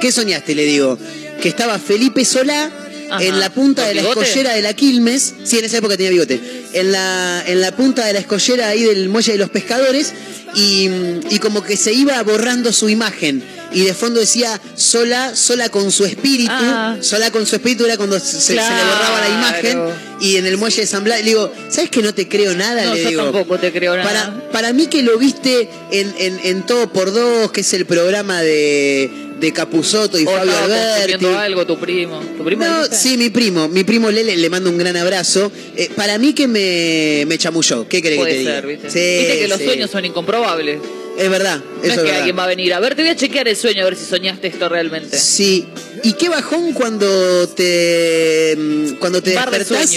¿Qué 0.00 0.12
soñaste? 0.12 0.54
Le 0.54 0.64
digo. 0.64 0.98
Que 1.40 1.48
estaba 1.48 1.78
Felipe 1.78 2.24
Solá 2.24 2.70
Ajá. 3.10 3.22
en 3.24 3.40
la 3.40 3.48
punta 3.50 3.82
¿Con 3.82 3.88
de 3.88 3.94
la 3.94 4.02
bigote? 4.02 4.20
escollera 4.26 4.54
de 4.54 4.60
la 4.62 4.74
Quilmes. 4.74 5.34
Sí, 5.44 5.58
en 5.58 5.64
esa 5.64 5.78
época 5.78 5.96
tenía 5.96 6.10
bigote. 6.10 6.40
En 6.74 6.92
la, 6.92 7.42
en 7.46 7.60
la 7.60 7.74
punta 7.74 8.04
de 8.04 8.12
la 8.12 8.18
escollera 8.18 8.68
ahí 8.68 8.82
del 8.82 9.08
muelle 9.08 9.32
de 9.32 9.38
los 9.38 9.48
pescadores. 9.50 10.12
Y, 10.54 10.88
y 11.30 11.38
como 11.40 11.62
que 11.62 11.76
se 11.76 11.92
iba 11.92 12.20
borrando 12.22 12.72
su 12.72 12.88
imagen. 12.88 13.42
Y 13.72 13.84
de 13.84 13.92
fondo 13.94 14.20
decía 14.20 14.60
sola, 14.76 15.36
sola 15.36 15.68
con 15.68 15.90
su 15.92 16.04
espíritu. 16.04 16.50
Ah. 16.54 16.96
Sola 17.00 17.30
con 17.30 17.46
su 17.46 17.56
espíritu 17.56 17.84
era 17.84 17.96
cuando 17.96 18.18
se, 18.18 18.40
se 18.40 18.54
le 18.54 18.60
borraba 18.62 19.20
la 19.20 19.28
imagen. 19.28 19.78
Y 20.20 20.36
en 20.36 20.46
el 20.46 20.56
muelle 20.56 20.80
de 20.80 20.86
San 20.86 21.04
Blas, 21.04 21.18
le 21.20 21.26
digo, 21.26 21.52
¿sabes 21.68 21.90
que 21.90 22.02
no 22.02 22.12
te 22.14 22.28
creo 22.28 22.54
nada? 22.54 22.84
No, 22.86 22.94
le 22.94 23.02
yo 23.04 23.08
digo, 23.10 23.22
tampoco 23.24 23.58
te 23.58 23.70
creo 23.72 23.96
nada. 23.96 24.08
para, 24.08 24.50
para 24.50 24.72
mí 24.72 24.86
que 24.86 25.02
lo 25.02 25.16
viste 25.18 25.68
en, 25.92 26.14
en, 26.18 26.40
en 26.42 26.66
Todo 26.66 26.92
por 26.92 27.12
Dos, 27.12 27.52
que 27.52 27.60
es 27.60 27.72
el 27.74 27.86
programa 27.86 28.40
de, 28.42 29.10
de 29.38 29.52
Capuzoto 29.52 30.18
y 30.18 30.26
O 30.26 30.30
Fabio 30.30 30.52
Alberti. 30.56 31.26
algo 31.26 31.66
tu 31.66 31.78
primo. 31.78 32.20
¿Tu 32.36 32.42
primo 32.44 32.64
No, 32.64 32.84
sí, 32.90 33.16
mi 33.16 33.30
primo, 33.30 33.68
mi 33.68 33.84
primo 33.84 34.10
Lele, 34.10 34.36
le 34.36 34.50
mando 34.50 34.70
un 34.70 34.78
gran 34.78 34.96
abrazo. 34.96 35.52
Eh, 35.76 35.90
para 35.94 36.18
mí 36.18 36.32
que 36.32 36.48
me, 36.48 37.24
me 37.28 37.38
chamulló, 37.38 37.86
¿qué 37.86 38.02
querés 38.02 38.18
que 38.18 38.24
te 38.24 38.30
Puede 38.30 38.38
diga? 38.40 38.54
ser, 38.56 38.66
¿viste? 38.66 38.90
Sí, 38.90 39.18
Viste 39.26 39.38
que 39.40 39.48
los 39.48 39.60
sueños 39.62 39.90
son 39.90 40.04
incomprobables. 40.04 40.80
Es 41.18 41.28
verdad, 41.30 41.58
No 41.58 41.82
es 41.82 41.88
es 41.90 41.94
que 41.96 42.02
verdad. 42.02 42.16
alguien 42.18 42.38
va 42.38 42.44
a 42.44 42.46
venir. 42.46 42.72
A 42.74 42.80
ver, 42.80 42.94
te 42.94 43.02
voy 43.02 43.10
a 43.10 43.16
chequear 43.16 43.48
el 43.48 43.56
sueño 43.56 43.82
a 43.82 43.84
ver 43.86 43.96
si 43.96 44.04
soñaste 44.04 44.46
esto 44.46 44.68
realmente. 44.68 45.18
Sí. 45.18 45.66
¿Y 46.04 46.12
qué 46.12 46.28
bajón 46.28 46.72
cuando 46.72 47.48
te 47.48 48.54
mm, 48.56 48.92
cuando 49.00 49.20
te 49.22 49.34
Bar 49.34 49.50
despertás 49.50 49.92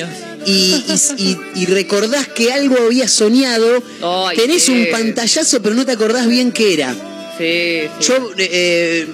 y, 0.45 0.51
y, 0.51 0.83
y- 1.23 1.37
y 1.61 1.65
recordás 1.67 2.27
que 2.27 2.51
algo 2.51 2.75
habías 2.87 3.11
soñado? 3.11 3.83
Ay, 4.01 4.35
tenés 4.37 4.63
sí. 4.63 4.71
un 4.71 4.87
pantallazo, 4.91 5.61
pero 5.61 5.75
no 5.75 5.85
te 5.85 5.91
acordás 5.91 6.27
bien 6.27 6.51
qué 6.51 6.73
era. 6.73 6.93
Sí, 7.37 7.83
sí. 7.99 8.07
Yo 8.07 8.31
eh, 8.37 9.07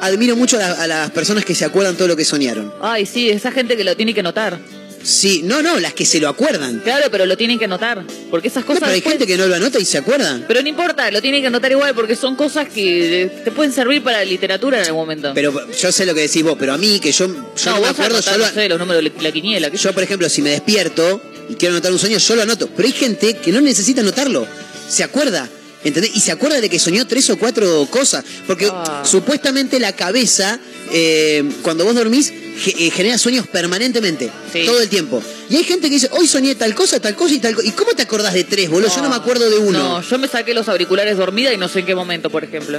admiro 0.00 0.36
mucho 0.36 0.56
a, 0.58 0.60
la- 0.60 0.72
a 0.82 0.86
las 0.86 1.10
personas 1.12 1.44
que 1.46 1.54
se 1.54 1.64
acuerdan 1.64 1.96
todo 1.96 2.08
lo 2.08 2.16
que 2.16 2.24
soñaron. 2.26 2.72
Ay, 2.82 3.06
sí, 3.06 3.30
esa 3.30 3.50
gente 3.52 3.76
que 3.76 3.84
lo 3.84 3.96
tiene 3.96 4.12
que 4.12 4.22
notar. 4.22 4.58
Sí, 5.02 5.42
no, 5.44 5.62
no, 5.62 5.78
las 5.80 5.94
que 5.94 6.04
se 6.06 6.20
lo 6.20 6.28
acuerdan. 6.28 6.80
Claro, 6.80 7.08
pero 7.10 7.26
lo 7.26 7.36
tienen 7.36 7.58
que 7.58 7.66
notar. 7.66 8.04
Porque 8.30 8.48
esas 8.48 8.62
No, 8.62 8.66
cosas. 8.68 8.80
pero 8.80 8.92
hay 8.92 9.00
después- 9.00 9.14
gente 9.14 9.26
que 9.26 9.36
no 9.36 9.46
lo 9.46 9.54
anota 9.54 9.78
y 9.78 9.84
se 9.84 9.98
acuerdan. 9.98 10.44
Pero 10.46 10.62
no 10.62 10.68
importa, 10.68 11.10
lo 11.10 11.20
tienen 11.20 11.40
que 11.40 11.48
anotar 11.48 11.70
igual 11.72 11.94
porque 11.94 12.16
son 12.16 12.36
cosas 12.36 12.68
que 12.68 13.30
te 13.44 13.50
pueden 13.50 13.72
servir 13.72 14.02
para 14.02 14.18
la 14.18 14.24
literatura 14.24 14.78
en 14.80 14.86
algún 14.86 15.02
momento. 15.02 15.32
Pero 15.34 15.52
yo 15.72 15.92
sé 15.92 16.06
lo 16.06 16.14
que 16.14 16.20
decís 16.22 16.42
vos, 16.42 16.56
pero 16.58 16.72
a 16.74 16.78
mí, 16.78 17.00
que 17.00 17.12
yo, 17.12 17.26
yo 17.26 17.32
no, 17.34 17.74
no, 17.76 17.80
me 17.82 17.88
acuerdo, 17.88 18.16
anotás, 18.16 18.24
solo, 18.34 18.46
no 18.46 18.52
sé, 18.52 18.68
los 18.68 18.78
números 18.78 19.02
de 19.04 19.22
la 19.22 19.32
quiniela. 19.32 19.70
¿qué 19.70 19.76
sé 19.78 19.84
Yo, 19.84 19.92
por 19.92 20.02
ejemplo, 20.02 20.28
si 20.28 20.42
me 20.42 20.50
despierto 20.50 21.20
y 21.48 21.54
quiero 21.54 21.74
anotar 21.74 21.92
un 21.92 21.98
sueño, 21.98 22.18
yo 22.18 22.36
lo 22.36 22.42
anoto. 22.42 22.68
Pero 22.74 22.86
hay 22.86 22.92
gente 22.94 23.34
que 23.34 23.50
no 23.52 23.60
necesita 23.60 24.00
anotarlo. 24.00 24.46
Se 24.88 25.02
acuerda. 25.02 25.48
¿Entendés? 25.84 26.12
Y 26.14 26.20
se 26.20 26.30
acuerda 26.32 26.60
de 26.60 26.68
que 26.70 26.78
soñó 26.78 27.06
tres 27.06 27.28
o 27.30 27.36
cuatro 27.38 27.86
cosas. 27.90 28.24
Porque 28.46 28.68
Ah. 28.70 29.02
supuestamente 29.04 29.80
la 29.80 29.92
cabeza, 29.94 30.58
eh, 30.92 31.42
cuando 31.62 31.84
vos 31.84 31.94
dormís, 31.94 32.30
ge- 32.30 32.74
eh, 32.78 32.90
genera 32.90 33.18
sueños 33.18 33.46
permanentemente. 33.48 34.30
Sí. 34.52 34.64
Todo 34.64 34.80
el 34.80 34.88
tiempo. 34.88 35.22
Y 35.50 35.56
hay 35.56 35.64
gente 35.64 35.88
que 35.88 35.94
dice, 35.94 36.08
hoy 36.12 36.26
soñé 36.28 36.54
tal 36.54 36.74
cosa, 36.74 37.00
tal 37.00 37.14
cosa 37.16 37.34
y 37.34 37.38
tal 37.38 37.54
cosa. 37.54 37.66
¿Y 37.66 37.72
cómo 37.72 37.92
te 37.92 38.02
acordás 38.02 38.34
de 38.34 38.44
tres, 38.44 38.70
boludo? 38.70 38.94
Yo 38.94 39.02
no 39.02 39.08
me 39.10 39.16
acuerdo 39.16 39.50
de 39.50 39.58
uno. 39.58 39.78
No, 39.78 40.02
yo 40.02 40.18
me 40.18 40.28
saqué 40.28 40.54
los 40.54 40.68
auriculares 40.68 41.16
dormida 41.16 41.52
y 41.52 41.56
no 41.58 41.68
sé 41.68 41.80
en 41.80 41.86
qué 41.86 41.94
momento, 41.94 42.30
por 42.30 42.44
ejemplo. 42.44 42.78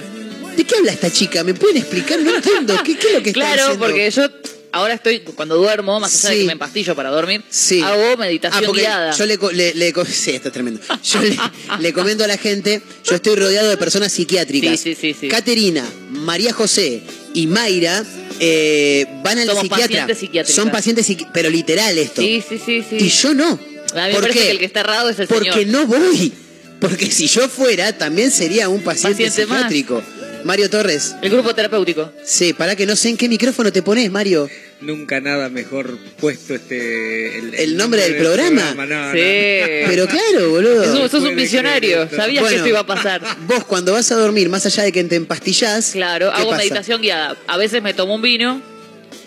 ¿De 0.56 0.64
qué 0.64 0.76
habla 0.78 0.92
esta 0.94 1.12
chica? 1.12 1.44
¿Me 1.44 1.54
pueden 1.56 1.78
explicar? 1.78 2.20
No 2.20 2.36
entiendo. 2.36 2.80
¿Qué, 2.86 2.96
qué 2.98 3.08
es 3.08 3.14
lo 3.16 3.24
que 3.24 3.30
está 3.32 3.42
Claro, 3.42 3.64
diciendo? 3.64 3.86
porque 3.86 4.12
yo 4.12 4.30
ahora 4.74 4.94
estoy, 4.96 5.20
cuando 5.22 5.56
duermo, 5.56 6.00
más 6.00 6.14
allá 6.16 6.30
de 6.30 6.36
Sí. 6.36 6.42
que 6.42 6.48
me 6.48 6.54
empastillo 6.54 6.96
para 6.96 7.10
dormir, 7.10 7.44
Sí. 7.50 7.82
hago 7.82 8.18
meditación 8.18 8.66
Ah, 8.68 8.72
guiada. 8.74 9.12
yo 9.16 9.26
le, 9.26 9.38
le, 9.54 9.74
le 9.74 9.94
sí, 10.06 10.32
esto 10.32 10.50
es 10.50 10.54
tremendo. 10.54 10.82
Yo 11.04 11.22
le, 11.22 11.38
le 11.80 11.94
comento 11.94 12.24
a 12.24 12.28
la 12.28 12.38
gente, 12.38 12.82
yo 13.06 13.16
estoy 13.16 13.36
rodeado 13.36 13.70
de 13.70 13.78
personas 13.78 14.12
psiquiátricas. 14.12 14.80
Sí, 14.80 14.96
sí, 15.00 15.16
sí. 15.20 15.28
Caterina, 15.30 15.86
María 16.12 16.52
José 16.54 17.02
y 17.34 17.48
Mayra 17.48 18.04
eh, 18.40 19.06
van 19.24 19.40
al 19.40 19.48
Somos 19.48 19.62
psiquiatra. 19.64 20.08
pacientes. 20.08 20.54
Son 20.56 20.70
pacientes 20.72 21.08
pero 21.34 21.50
literal 21.50 21.98
esto. 21.98 22.22
Sí, 22.22 22.44
sí, 22.48 22.60
sí, 22.64 22.84
sí. 22.90 22.98
Y 23.00 23.10
yo 23.10 23.34
no. 23.34 23.48
A 23.50 23.56
mí 23.56 24.08
me 24.08 24.12
¿Por 24.14 24.22
parece 24.22 24.40
qué? 24.40 24.46
que 24.46 24.52
el 24.52 24.60
que 24.60 24.66
está 24.66 24.80
errado 24.82 25.10
es 25.10 25.20
el 25.20 25.28
Porque 25.28 25.52
señor. 25.54 25.68
no 25.68 25.86
voy. 25.86 26.34
Porque 26.80 27.10
si 27.12 27.28
yo 27.28 27.48
fuera, 27.48 27.98
también 27.98 28.30
sería 28.32 28.68
un 28.68 28.82
paciente, 28.82 29.24
Paciente 29.26 29.46
más. 29.46 29.72
psiquiátrico. 29.72 30.04
Mario 30.44 30.70
Torres. 30.70 31.16
El 31.22 31.30
grupo 31.30 31.56
terapéutico. 31.56 32.12
Sí, 32.26 32.52
para 32.52 32.76
que 32.76 32.86
no 32.86 32.98
sé 32.98 33.08
en 33.10 33.16
qué 33.18 33.30
micrófono 33.30 33.72
te 33.72 33.82
pones, 33.82 34.12
Mario. 34.12 34.50
Nunca 34.84 35.22
nada 35.22 35.50
mejor 35.50 35.98
puesto 36.20 36.54
este. 36.56 37.38
El, 37.40 37.54
¿El 37.56 37.78
nombre 37.78 38.02
del 38.02 38.18
programa? 38.18 38.74
no, 38.76 38.86
no. 38.86 39.12
Sí. 39.12 39.18
Pero 39.20 40.08
claro, 40.08 40.50
boludo. 40.50 41.10
Sos, 41.10 41.22
un 41.24 41.36
visionario. 41.36 42.08
Sabías 42.10 42.46
que 42.48 42.56
esto 42.56 42.68
iba 42.68 42.80
a 42.80 42.86
pasar. 42.86 43.22
Vos 43.48 43.64
cuando 43.66 43.94
vas 43.94 44.12
a 44.12 44.16
dormir, 44.16 44.50
más 44.50 44.66
allá 44.66 44.84
de 44.84 44.92
que 44.92 45.04
te 45.06 45.16
empastillás, 45.16 45.92
Claro, 45.92 46.32
¿qué 46.34 46.42
hago 46.42 46.50
pasa? 46.52 46.62
meditación 46.64 47.02
guiada. 47.02 47.38
A 47.48 47.58
veces 47.58 47.82
me 47.82 47.94
tomo 47.94 48.16
un 48.16 48.22
vino. 48.22 48.62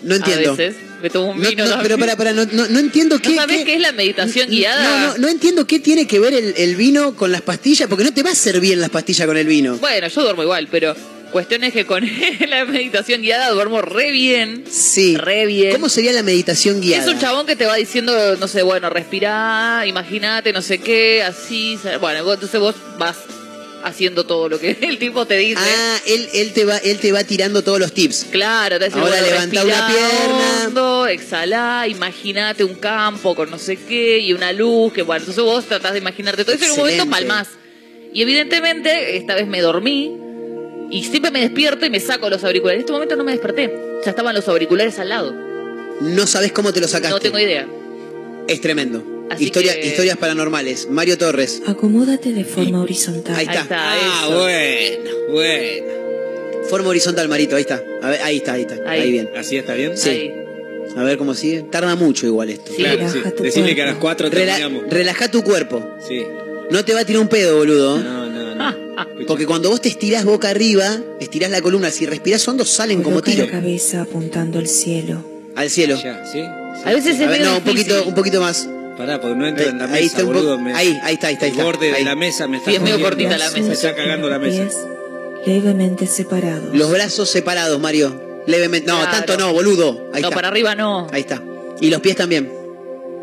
No 0.03 0.15
entiendo. 0.15 0.51
A 0.51 0.55
veces 0.55 0.75
me 1.01 1.09
tomo 1.09 1.31
un 1.31 1.41
No, 1.41 1.49
vino. 1.49 1.65
no, 1.65 1.79
pero 1.81 1.97
para, 1.97 2.15
para, 2.15 2.31
no, 2.33 2.45
no, 2.51 2.67
no 2.67 2.79
entiendo 2.79 3.19
qué. 3.19 3.29
¿No 3.29 3.35
sabés 3.37 3.57
qué- 3.59 3.65
qué 3.65 3.75
es 3.75 3.81
la 3.81 3.91
meditación 3.93 4.47
guiada? 4.49 4.83
No, 4.83 5.07
no, 5.13 5.17
no 5.17 5.27
entiendo 5.27 5.65
qué 5.65 5.79
tiene 5.79 6.05
que 6.05 6.19
ver 6.19 6.33
el, 6.35 6.53
el 6.55 6.75
vino 6.75 7.15
con 7.15 7.31
las 7.31 7.41
pastillas, 7.41 7.89
porque 7.89 8.03
no 8.03 8.13
te 8.13 8.21
va 8.21 8.29
a 8.31 8.59
bien 8.59 8.79
las 8.79 8.89
pastillas 8.91 9.25
con 9.27 9.37
el 9.37 9.47
vino. 9.47 9.77
Bueno, 9.77 10.07
yo 10.07 10.21
duermo 10.21 10.43
igual, 10.43 10.67
pero 10.69 10.95
cuestión 11.31 11.63
es 11.63 11.73
que 11.73 11.85
con 11.85 12.03
la 12.49 12.65
meditación 12.65 13.21
guiada 13.21 13.49
duermo 13.49 13.81
re 13.81 14.11
bien. 14.11 14.63
Sí. 14.69 15.17
Re 15.17 15.45
bien. 15.45 15.73
¿Cómo 15.73 15.89
sería 15.89 16.13
la 16.13 16.23
meditación 16.23 16.81
guiada? 16.81 17.03
Es 17.03 17.09
un 17.09 17.19
chabón 17.19 17.45
que 17.45 17.55
te 17.55 17.65
va 17.65 17.75
diciendo, 17.75 18.35
no 18.37 18.47
sé, 18.47 18.63
bueno, 18.63 18.89
respirá, 18.89 19.83
imagínate, 19.85 20.53
no 20.53 20.61
sé 20.61 20.79
qué, 20.79 21.23
así. 21.23 21.79
Bueno, 21.99 22.31
entonces 22.33 22.59
vos 22.59 22.75
vas 22.97 23.17
haciendo 23.83 24.25
todo 24.25 24.49
lo 24.49 24.59
que 24.59 24.77
el 24.81 24.97
tipo 24.97 25.25
te 25.25 25.37
dice. 25.37 25.61
Ah, 25.61 25.97
él, 26.05 26.29
él, 26.33 26.53
te 26.53 26.65
va, 26.65 26.77
él 26.77 26.97
te 26.97 27.11
va 27.11 27.23
tirando 27.23 27.63
todos 27.63 27.79
los 27.79 27.93
tips. 27.93 28.27
Claro, 28.31 28.79
te 28.79 28.85
dice, 28.85 28.99
Ahora 28.99 29.11
bueno, 29.11 29.27
levantá 29.27 29.63
una 29.63 29.87
pierna. 29.87 30.63
hondo, 30.65 31.07
exhalá, 31.07 31.87
imagínate 31.87 32.63
un 32.63 32.75
campo 32.75 33.35
con 33.35 33.49
no 33.49 33.57
sé 33.57 33.77
qué 33.77 34.19
y 34.19 34.33
una 34.33 34.51
luz, 34.51 34.93
que 34.93 35.01
bueno, 35.01 35.19
entonces 35.19 35.43
vos 35.43 35.65
tratás 35.65 35.93
de 35.93 35.99
imaginarte 35.99 36.43
todo 36.43 36.55
eso 36.55 36.65
en 36.65 36.71
un 36.71 36.77
momento 36.77 37.09
palmás. 37.09 37.47
Y 38.13 38.21
evidentemente, 38.21 39.17
esta 39.17 39.35
vez 39.35 39.47
me 39.47 39.61
dormí 39.61 40.26
y 40.89 41.03
siempre 41.03 41.31
me 41.31 41.41
despierto 41.41 41.85
y 41.85 41.89
me 41.89 41.99
saco 41.99 42.29
los 42.29 42.43
auriculares. 42.43 42.77
En 42.77 42.81
este 42.81 42.93
momento 42.93 43.15
no 43.15 43.23
me 43.23 43.31
desperté, 43.31 43.73
ya 44.03 44.09
estaban 44.11 44.33
los 44.35 44.47
auriculares 44.47 44.97
al 44.99 45.09
lado. 45.09 45.33
No 46.01 46.27
sabes 46.27 46.51
cómo 46.51 46.71
te 46.73 46.79
lo 46.81 46.87
sacaste. 46.87 47.13
No 47.13 47.19
tengo 47.19 47.39
idea. 47.39 47.67
Es 48.47 48.61
tremendo. 48.61 49.03
Así 49.29 49.45
Historia- 49.45 49.73
que- 49.79 49.87
Historias 49.87 50.17
paranormales. 50.17 50.87
Mario 50.89 51.17
Torres. 51.17 51.61
Acomódate 51.67 52.31
de 52.31 52.45
forma 52.45 52.81
horizontal. 52.81 53.35
Ahí 53.35 53.45
está. 53.45 53.59
Ahí 53.59 53.99
está, 53.99 54.23
Ah, 54.23 54.27
bueno, 54.29 55.09
bueno. 55.31 55.87
Forma 56.69 56.89
horizontal, 56.89 57.27
Marito. 57.27 57.55
Ahí 57.55 57.61
está. 57.61 57.81
A 58.01 58.09
ver, 58.09 58.21
ahí 58.21 58.37
está, 58.37 58.53
ahí 58.53 58.61
está. 58.61 58.75
Ahí, 58.89 59.01
Ahí. 59.01 59.11
bien. 59.11 59.29
¿Así 59.35 59.57
está 59.57 59.73
bien? 59.73 59.97
Sí. 59.97 60.09
Ahí. 60.09 60.33
A 60.95 61.03
ver 61.03 61.17
cómo 61.17 61.33
sigue. 61.33 61.63
Tarda 61.63 61.95
mucho 61.95 62.25
igual 62.25 62.49
esto. 62.49 62.71
Sí. 62.71 62.77
Claro, 62.83 62.99
sí. 63.09 63.17
Relaja 63.17 63.31
tu 63.35 63.43
Decirle 63.43 63.63
cuerpo. 63.63 63.75
que 63.75 63.81
a 63.81 63.85
las 63.85 63.95
4 63.97 64.27
Rela- 64.29 64.31
terminamos. 64.55 64.83
relaja 64.89 65.31
tu 65.31 65.43
cuerpo. 65.43 65.95
Sí. 66.07 66.23
No 66.71 66.85
te 66.85 66.93
va 66.93 67.01
a 67.01 67.05
tirar 67.05 67.21
un 67.21 67.27
pedo, 67.27 67.57
boludo. 67.57 67.97
No. 67.97 68.26
Porque 69.27 69.45
cuando 69.45 69.69
vos 69.69 69.81
te 69.81 69.89
estirás 69.89 70.25
boca 70.25 70.49
arriba, 70.49 70.97
estirás 71.19 71.51
la 71.51 71.61
columna, 71.61 71.91
si 71.91 72.05
respirás 72.05 72.47
hondo, 72.47 72.65
salen 72.65 73.03
como 73.03 73.15
Coloca 73.21 73.31
tiro. 73.31 73.45
la 73.45 73.51
cabeza 73.51 74.01
apuntando 74.01 74.59
al 74.59 74.67
cielo. 74.67 75.23
Al 75.55 75.69
cielo. 75.69 75.99
Ya, 76.01 76.25
¿sí? 76.25 76.41
A 76.41 76.93
veces 76.93 77.19
es 77.19 77.27
A 77.27 77.29
ver, 77.29 77.41
no, 77.41 77.57
un 77.57 77.63
poquito, 77.63 78.03
un 78.05 78.13
poquito 78.15 78.41
más. 78.41 78.67
Pará, 78.97 79.19
porque 79.21 79.35
no 79.35 79.47
entro 79.47 79.65
en 79.69 79.77
la 79.77 79.85
Ahí 79.85 79.91
mesa, 79.91 80.05
está 80.05 80.21
un 80.23 80.27
poco- 80.27 80.39
boludo. 80.39 80.59
me- 80.59 80.73
ahí, 80.73 80.97
ahí 81.03 81.13
está, 81.15 81.27
ahí 81.27 81.33
está, 81.35 81.45
ahí 81.45 81.51
El 81.51 81.57
está. 81.57 81.63
borde 81.63 81.91
Ahí. 81.93 81.99
de 81.99 82.05
la 82.05 82.15
mesa 82.15 82.47
me 82.47 82.57
está 82.57 82.69
Sí, 82.71 82.75
es 82.77 82.81
medio 82.81 82.99
cortita 83.01 83.37
la 83.37 83.49
mesa. 83.51 83.67
Me 83.67 83.73
está 83.73 83.95
cagando 83.95 84.29
la 84.29 84.39
mesa. 84.39 84.63
Pies 84.63 84.75
levemente 85.63 86.07
separados. 86.07 86.75
Los 86.75 86.91
brazos 86.91 87.29
separados, 87.29 87.79
Mario. 87.79 88.21
Levemente. 88.47 88.87
No, 88.87 88.97
Claro. 88.97 89.11
tanto 89.11 89.37
no, 89.37 89.53
boludo. 89.53 90.09
Ahí 90.13 90.21
no, 90.21 90.29
está. 90.29 90.35
para 90.35 90.47
arriba 90.47 90.73
no. 90.75 91.07
Ahí 91.11 91.21
está. 91.21 91.43
Y 91.79 91.89
los 91.89 92.01
pies 92.01 92.15
también. 92.15 92.51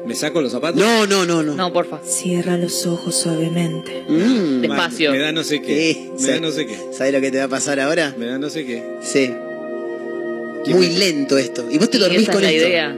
¿Me 0.06 0.14
saco 0.14 0.43
los 0.43 0.52
zapatos? 0.52 0.78
No, 0.81 1.06
no, 1.06 1.24
no, 1.24 1.43
no. 1.43 1.55
No, 1.55 1.72
porfa. 1.72 1.98
Cierra 2.05 2.56
los 2.59 2.85
ojos 2.86 3.14
suavemente. 3.14 4.05
Mm. 4.09 4.60
Despacio. 4.60 5.12
Me 5.12 5.18
da 5.18 5.32
no 5.32 5.43
sé 5.43 5.62
qué. 5.62 5.94
Sí, 5.94 6.10
me 6.12 6.18
sí. 6.18 6.26
da 6.28 6.40
no 6.40 6.51
sé 6.51 6.66
qué. 6.66 6.78
¿Sabes 6.93 7.12
lo 7.14 7.20
que 7.20 7.31
te 7.31 7.39
va 7.39 7.44
a 7.44 7.48
pasar 7.48 7.81
ahora? 7.81 8.14
Me 8.18 8.26
da 8.26 8.39
no 8.39 8.51
sé 8.51 8.66
qué. 8.66 8.82
Sí. 9.01 9.32
¿Quién 10.64 10.76
Muy 10.76 10.89
me- 10.89 10.98
lento 10.98 11.39
esto. 11.39 11.66
Y 11.70 11.78
vos 11.78 11.90
te 11.90 11.98
dormís 11.98 12.22
esa 12.22 12.31
es 12.32 12.35
con 12.36 12.43
la 12.43 12.51
esto. 12.51 12.68
idea. 12.68 12.97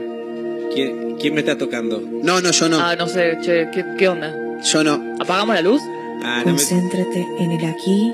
¿Quién, 0.73 1.15
quién 1.19 1.33
me 1.33 1.39
está 1.41 1.57
tocando? 1.57 2.01
No, 2.01 2.41
no, 2.41 2.51
yo 2.51 2.69
no. 2.69 2.79
Ah, 2.79 2.95
no 2.95 3.07
sé, 3.07 3.37
che, 3.41 3.67
¿qué, 3.73 3.83
qué 3.97 4.07
onda? 4.07 4.33
Yo 4.63 4.83
no. 4.83 5.15
¿Apagamos 5.19 5.55
la 5.55 5.61
luz? 5.61 5.81
Ah, 6.23 6.39
no 6.45 6.51
me- 6.53 6.57
Concéntrate 6.57 7.25
en 7.39 7.51
el 7.51 7.65
aquí 7.65 8.11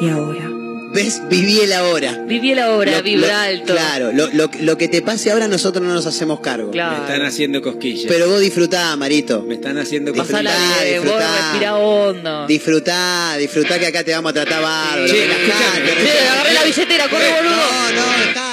y 0.00 0.08
ahora. 0.08 0.48
¿Ves? 0.90 1.20
Viví 1.28 1.60
el 1.60 1.72
ahora. 1.74 2.24
Viví 2.26 2.54
la 2.54 2.70
hora, 2.70 2.92
Lo- 2.92 3.02
vibra 3.02 3.28
lo- 3.28 3.34
alto. 3.34 3.72
Claro, 3.74 4.12
lo, 4.12 4.26
lo- 4.32 4.50
lo 4.60 4.78
que 4.78 4.88
te 4.88 5.02
pase 5.02 5.30
ahora 5.30 5.46
nosotros 5.46 5.84
no 5.84 5.92
nos 5.92 6.06
hacemos 6.06 6.40
cargo. 6.40 6.70
Me 6.72 6.78
están 6.78 7.22
haciendo 7.22 7.60
cosquillas. 7.60 8.06
Pero 8.08 8.28
vos 8.28 8.40
disfrutá, 8.40 8.96
Marito. 8.96 9.42
Me 9.42 9.54
están 9.54 9.76
haciendo 9.78 10.12
Pasala 10.14 10.50
Disfrutá, 10.50 10.84
bien, 10.84 10.96
vos 10.96 11.04
disfrutá. 11.04 11.42
respirá 11.50 11.76
hondo. 11.76 12.46
Disfrutá, 12.46 13.36
disfrutá 13.38 13.78
que 13.78 13.86
acá 13.86 14.02
te 14.04 14.12
vamos 14.12 14.30
a 14.30 14.32
tratar 14.32 14.62
bárbaro. 14.62 15.06
Relajate. 15.12 15.94
Che, 16.02 16.28
agarré 16.28 16.52
la 16.54 16.64
billetera, 16.64 17.08
corre, 17.08 17.30
boludo. 17.36 17.56
No, 17.56 17.90
no, 17.92 18.24
está. 18.28 18.47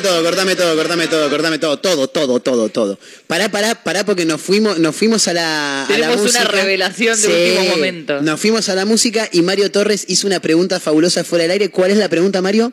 todo, 0.00 0.24
cortame 0.24 0.54
todo, 0.56 0.76
cortame 0.76 1.08
todo, 1.08 1.30
cortame 1.30 1.58
todo, 1.58 1.78
todo, 1.78 2.08
todo, 2.08 2.40
todo, 2.40 2.68
todo. 2.68 2.98
Pará, 3.26 3.50
pará, 3.50 3.74
pará 3.82 4.04
porque 4.04 4.24
nos 4.24 4.40
fuimos, 4.40 4.78
nos 4.78 4.94
fuimos 4.96 5.26
a 5.28 5.32
la, 5.34 5.84
a 5.84 5.88
la 5.90 5.94
Tenemos 5.94 6.16
una 6.16 6.24
música. 6.40 6.48
revelación 6.48 7.20
de 7.20 7.26
Sí, 7.26 7.56
último 7.58 7.76
momento. 7.76 8.20
Nos 8.22 8.40
fuimos 8.40 8.68
a 8.68 8.74
la 8.74 8.84
música 8.84 9.28
y 9.32 9.42
Mario 9.42 9.70
Torres 9.70 10.04
hizo 10.08 10.26
una 10.26 10.40
pregunta 10.40 10.80
fabulosa 10.80 11.24
fuera 11.24 11.42
del 11.42 11.52
aire. 11.52 11.70
¿Cuál 11.70 11.90
es 11.90 11.96
la 11.98 12.08
pregunta, 12.08 12.40
Mario? 12.42 12.72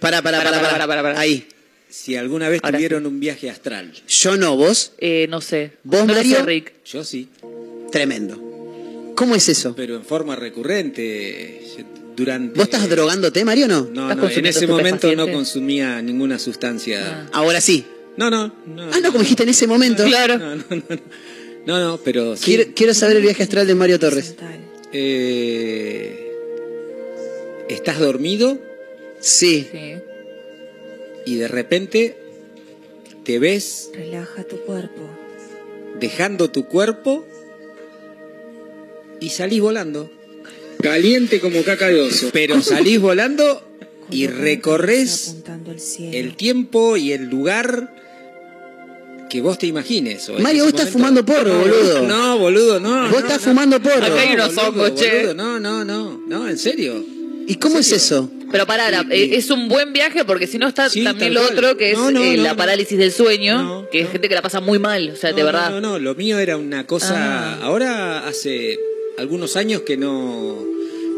Pará, 0.00 0.22
pará, 0.22 0.38
pará, 0.38 0.50
pará, 0.60 0.70
pará, 0.70 0.86
pará, 0.86 1.02
pará. 1.02 1.20
Ahí. 1.20 1.48
Si 1.90 2.16
alguna 2.16 2.48
vez 2.50 2.60
Ahora 2.62 2.76
tuvieron 2.78 3.06
un 3.06 3.18
viaje 3.18 3.48
astral. 3.50 3.92
Yo 4.06 4.36
no, 4.36 4.56
vos. 4.56 4.92
Eh, 4.98 5.26
no 5.30 5.40
sé. 5.40 5.72
¿Vos, 5.84 6.06
no 6.06 6.14
Mario? 6.14 6.36
sé, 6.36 6.42
Rick. 6.42 6.72
Yo 6.84 7.02
sí. 7.02 7.28
Tremendo. 7.90 9.12
¿Cómo 9.16 9.34
es 9.34 9.48
eso? 9.48 9.74
Pero 9.74 9.96
en 9.96 10.04
forma 10.04 10.36
recurrente. 10.36 11.62
Durante. 12.18 12.54
¿Vos 12.58 12.64
estás 12.64 12.88
drogándote, 12.90 13.44
Mario, 13.44 13.64
o 13.66 13.68
no? 13.68 13.88
No, 13.92 14.10
¿Estás 14.10 14.16
no, 14.32 14.38
en 14.38 14.46
ese 14.46 14.66
momento 14.66 15.14
no 15.14 15.30
consumía 15.32 16.02
ninguna 16.02 16.38
sustancia. 16.38 17.28
Ahora 17.32 17.60
sí. 17.60 17.86
No, 18.16 18.28
no, 18.28 18.52
no. 18.66 18.90
Ah, 18.92 18.98
no, 19.00 19.08
como 19.12 19.20
dijiste 19.20 19.44
en 19.44 19.48
ese 19.50 19.66
momento. 19.68 20.04
Claro. 20.04 20.36
No, 20.38 20.56
no, 20.56 20.64
no. 20.70 20.82
No, 21.66 21.78
no, 21.80 21.96
pero 21.98 22.36
sí. 22.36 22.44
Quiero, 22.44 22.64
quiero 22.74 22.92
saber 22.94 23.16
el 23.18 23.22
viaje 23.22 23.42
astral 23.44 23.66
de 23.66 23.74
Mario 23.74 23.98
Torres. 24.00 24.34
Eh, 24.92 26.32
estás 27.68 27.98
dormido 27.98 28.58
Sí. 29.20 29.68
Sí. 29.70 29.94
y 31.26 31.34
de 31.36 31.46
repente 31.48 32.16
te 33.24 33.38
ves 33.38 33.90
Relaja 33.94 34.44
tu 34.44 34.56
cuerpo. 34.62 35.02
dejando 36.00 36.50
tu 36.50 36.66
cuerpo 36.66 37.26
y 39.20 39.28
salís 39.30 39.60
volando. 39.60 40.10
Caliente 40.82 41.40
como 41.40 41.62
caca 41.62 41.88
de 41.88 42.00
oso. 42.00 42.30
Pero 42.32 42.60
salís 42.62 43.00
volando 43.00 43.62
y 44.10 44.26
recorres 44.26 45.36
el 46.12 46.34
tiempo 46.36 46.96
y 46.96 47.12
el 47.12 47.24
lugar 47.28 47.94
que 49.28 49.40
vos 49.42 49.58
te 49.58 49.66
imagines. 49.66 50.30
Mario, 50.38 50.64
vos 50.64 50.72
estás 50.72 50.94
momento- 50.94 51.22
fumando 51.24 51.26
porro, 51.26 51.52
No, 51.54 51.58
boludo. 51.60 52.02
No, 52.08 52.38
boludo, 52.38 52.80
no. 52.80 53.02
Vos 53.02 53.10
no, 53.10 53.18
estás 53.18 53.38
no. 53.44 53.50
fumando 53.52 53.80
porro. 53.80 54.04
Acá 54.06 54.20
hay 54.20 54.34
unos 54.34 54.54
boludo, 54.54 54.68
hongos, 54.70 54.94
che. 55.00 55.16
boludo, 55.26 55.34
No, 55.34 55.60
no, 55.60 55.84
no, 55.84 56.20
no, 56.26 56.48
en 56.48 56.56
serio. 56.58 57.04
¿Y 57.46 57.56
cómo 57.56 57.78
es 57.78 57.92
eso? 57.92 58.30
Pero 58.50 58.66
pará, 58.66 59.04
eh, 59.10 59.30
es 59.32 59.50
un 59.50 59.68
buen 59.68 59.92
viaje 59.92 60.24
porque 60.24 60.46
si 60.46 60.58
no 60.58 60.68
está 60.68 60.88
Sí, 60.88 61.04
también 61.04 61.34
lo 61.34 61.42
otro 61.42 61.76
que 61.76 61.90
es 61.92 61.98
No, 61.98 62.10
no, 62.10 62.22
eh, 62.22 62.36
no, 62.36 62.42
la 62.42 62.50
no. 62.52 62.56
parálisis 62.56 62.96
del 62.98 63.12
sueño, 63.12 63.62
No, 63.62 63.88
que 63.90 64.00
es 64.00 64.04
no. 64.06 64.12
gente 64.12 64.28
que 64.30 64.34
la 64.34 64.42
pasa 64.42 64.60
muy 64.60 64.78
mal, 64.78 65.10
o 65.10 65.16
sea, 65.16 65.32
de 65.32 65.40
No, 65.40 65.46
verdad. 65.46 65.70
No, 65.70 65.80
no, 65.80 65.92
no, 65.92 65.98
lo 65.98 66.14
mío 66.14 66.38
era 66.38 66.56
una 66.56 66.86
cosa. 66.86 67.14
Ah. 67.54 67.58
Ahora 67.62 68.26
hace 68.26 68.78
algunos 69.18 69.56
años 69.56 69.82
que 69.82 69.96
no 69.96 70.64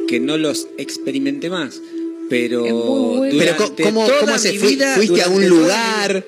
que 0.08 0.18
no 0.20 0.36
los 0.36 0.66
experimenté 0.78 1.50
más. 1.50 1.80
Pero, 2.28 2.62
bueno. 2.62 3.36
Pero 3.38 3.56
¿cómo, 3.56 4.06
cómo 4.20 4.38
fui- 4.38 4.58
vida, 4.58 4.94
fuiste 4.94 5.22
a 5.22 5.28
un 5.28 5.48
lugar? 5.48 6.24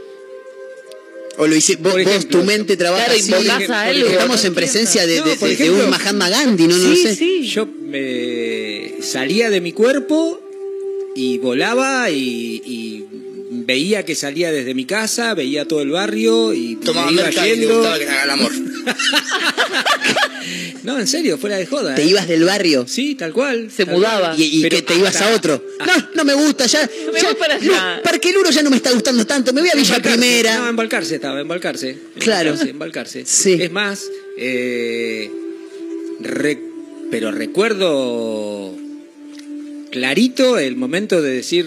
¿O 1.39 1.47
lo 1.47 1.57
hiciste 1.57 1.83
vos, 1.83 1.95
vos, 2.05 2.29
tu 2.29 2.43
mente 2.45 2.77
trabaja 2.77 3.07
claro, 3.07 3.19
así? 3.19 3.33
a 3.33 3.91
Estamos 3.91 4.43
¿no? 4.43 4.49
en 4.49 4.55
presencia 4.55 5.07
de, 5.07 5.19
No, 5.21 5.25
de- 5.27 5.71
un 5.71 5.91
Mahatma 5.91 6.29
Gandhi, 6.29 6.67
¿no? 6.67 6.77
no 6.77 6.95
sí, 6.95 7.03
sé. 7.03 7.17
sí. 7.17 7.43
Yo 7.49 7.67
me 7.67 8.97
salía 9.01 9.49
de 9.51 9.61
mi 9.61 9.73
cuerpo 9.73 10.41
y 11.15 11.39
volaba 11.39 12.11
y, 12.11 12.63
y 12.67 13.05
veía 13.51 14.05
que 14.05 14.15
salía 14.15 14.51
desde 14.53 14.75
mi 14.75 14.85
casa, 14.85 15.35
veía 15.35 15.67
todo 15.67 15.83
el 15.83 15.91
barrio 15.91 16.53
y 16.53 16.77
Tomaba 16.77 17.11
me 17.11 17.21
iba 17.21 17.31
y 17.49 17.57
le 17.57 17.67
gustaba 17.67 17.99
que 17.99 18.09
haga 18.09 18.25
el 18.25 18.31
amor. 18.31 18.53
No, 20.83 20.99
en 20.99 21.07
serio, 21.07 21.39
fuera 21.39 21.57
de 21.57 21.67
joda. 21.67 21.95
Te 21.95 22.03
¿eh? 22.03 22.07
ibas 22.07 22.27
del 22.27 22.45
barrio 22.45 22.85
Sí, 22.89 23.15
tal 23.15 23.33
cual. 23.33 23.71
Se 23.71 23.85
tal 23.87 23.95
mudaba. 23.95 24.31
cual. 24.31 24.41
y, 24.41 24.59
y 24.59 24.63
Pero 24.63 24.77
que 24.77 24.83
te 24.83 24.95
ibas 24.97 25.15
hasta- 25.15 25.33
a 25.33 25.37
otro. 25.37 25.65
No, 25.87 26.09
no 26.17 26.25
me 26.25 26.35
gusta, 26.35 26.67
ya. 26.67 26.81
me 27.13 27.21
ya- 27.21 27.27
voy 27.29 27.35
para 27.37 27.55
allá. 27.55 27.97
No, 27.97 28.03
Parque 28.03 28.33
Luro 28.33 28.51
ya 28.51 28.63
no 28.63 28.71
me 28.71 28.77
está 28.77 28.91
gustando 28.91 29.25
tanto. 29.25 29.53
Me 29.53 29.61
voy 29.61 29.71
a 29.71 29.75
Villa 29.77 29.95
Embalcarse. 29.97 30.19
Primera. 30.19 30.59
No, 30.59 30.69
embalcarse 30.69 31.15
estaba, 31.15 31.41
embalcarse. 31.41 31.91
En 31.91 31.99
Claro. 32.19 32.51
Embalcarse, 32.51 32.71
embalcarse. 32.71 33.25
Sí. 33.27 33.57
Es 33.61 33.71
más, 33.71 34.05
eh, 34.37 35.31
re- 36.21 36.59
pero 37.11 37.31
recuerdo 37.31 38.75
clarito 39.93 40.59
el 40.59 40.75
momento 40.75 41.23
de 41.23 41.31
decir, 41.31 41.65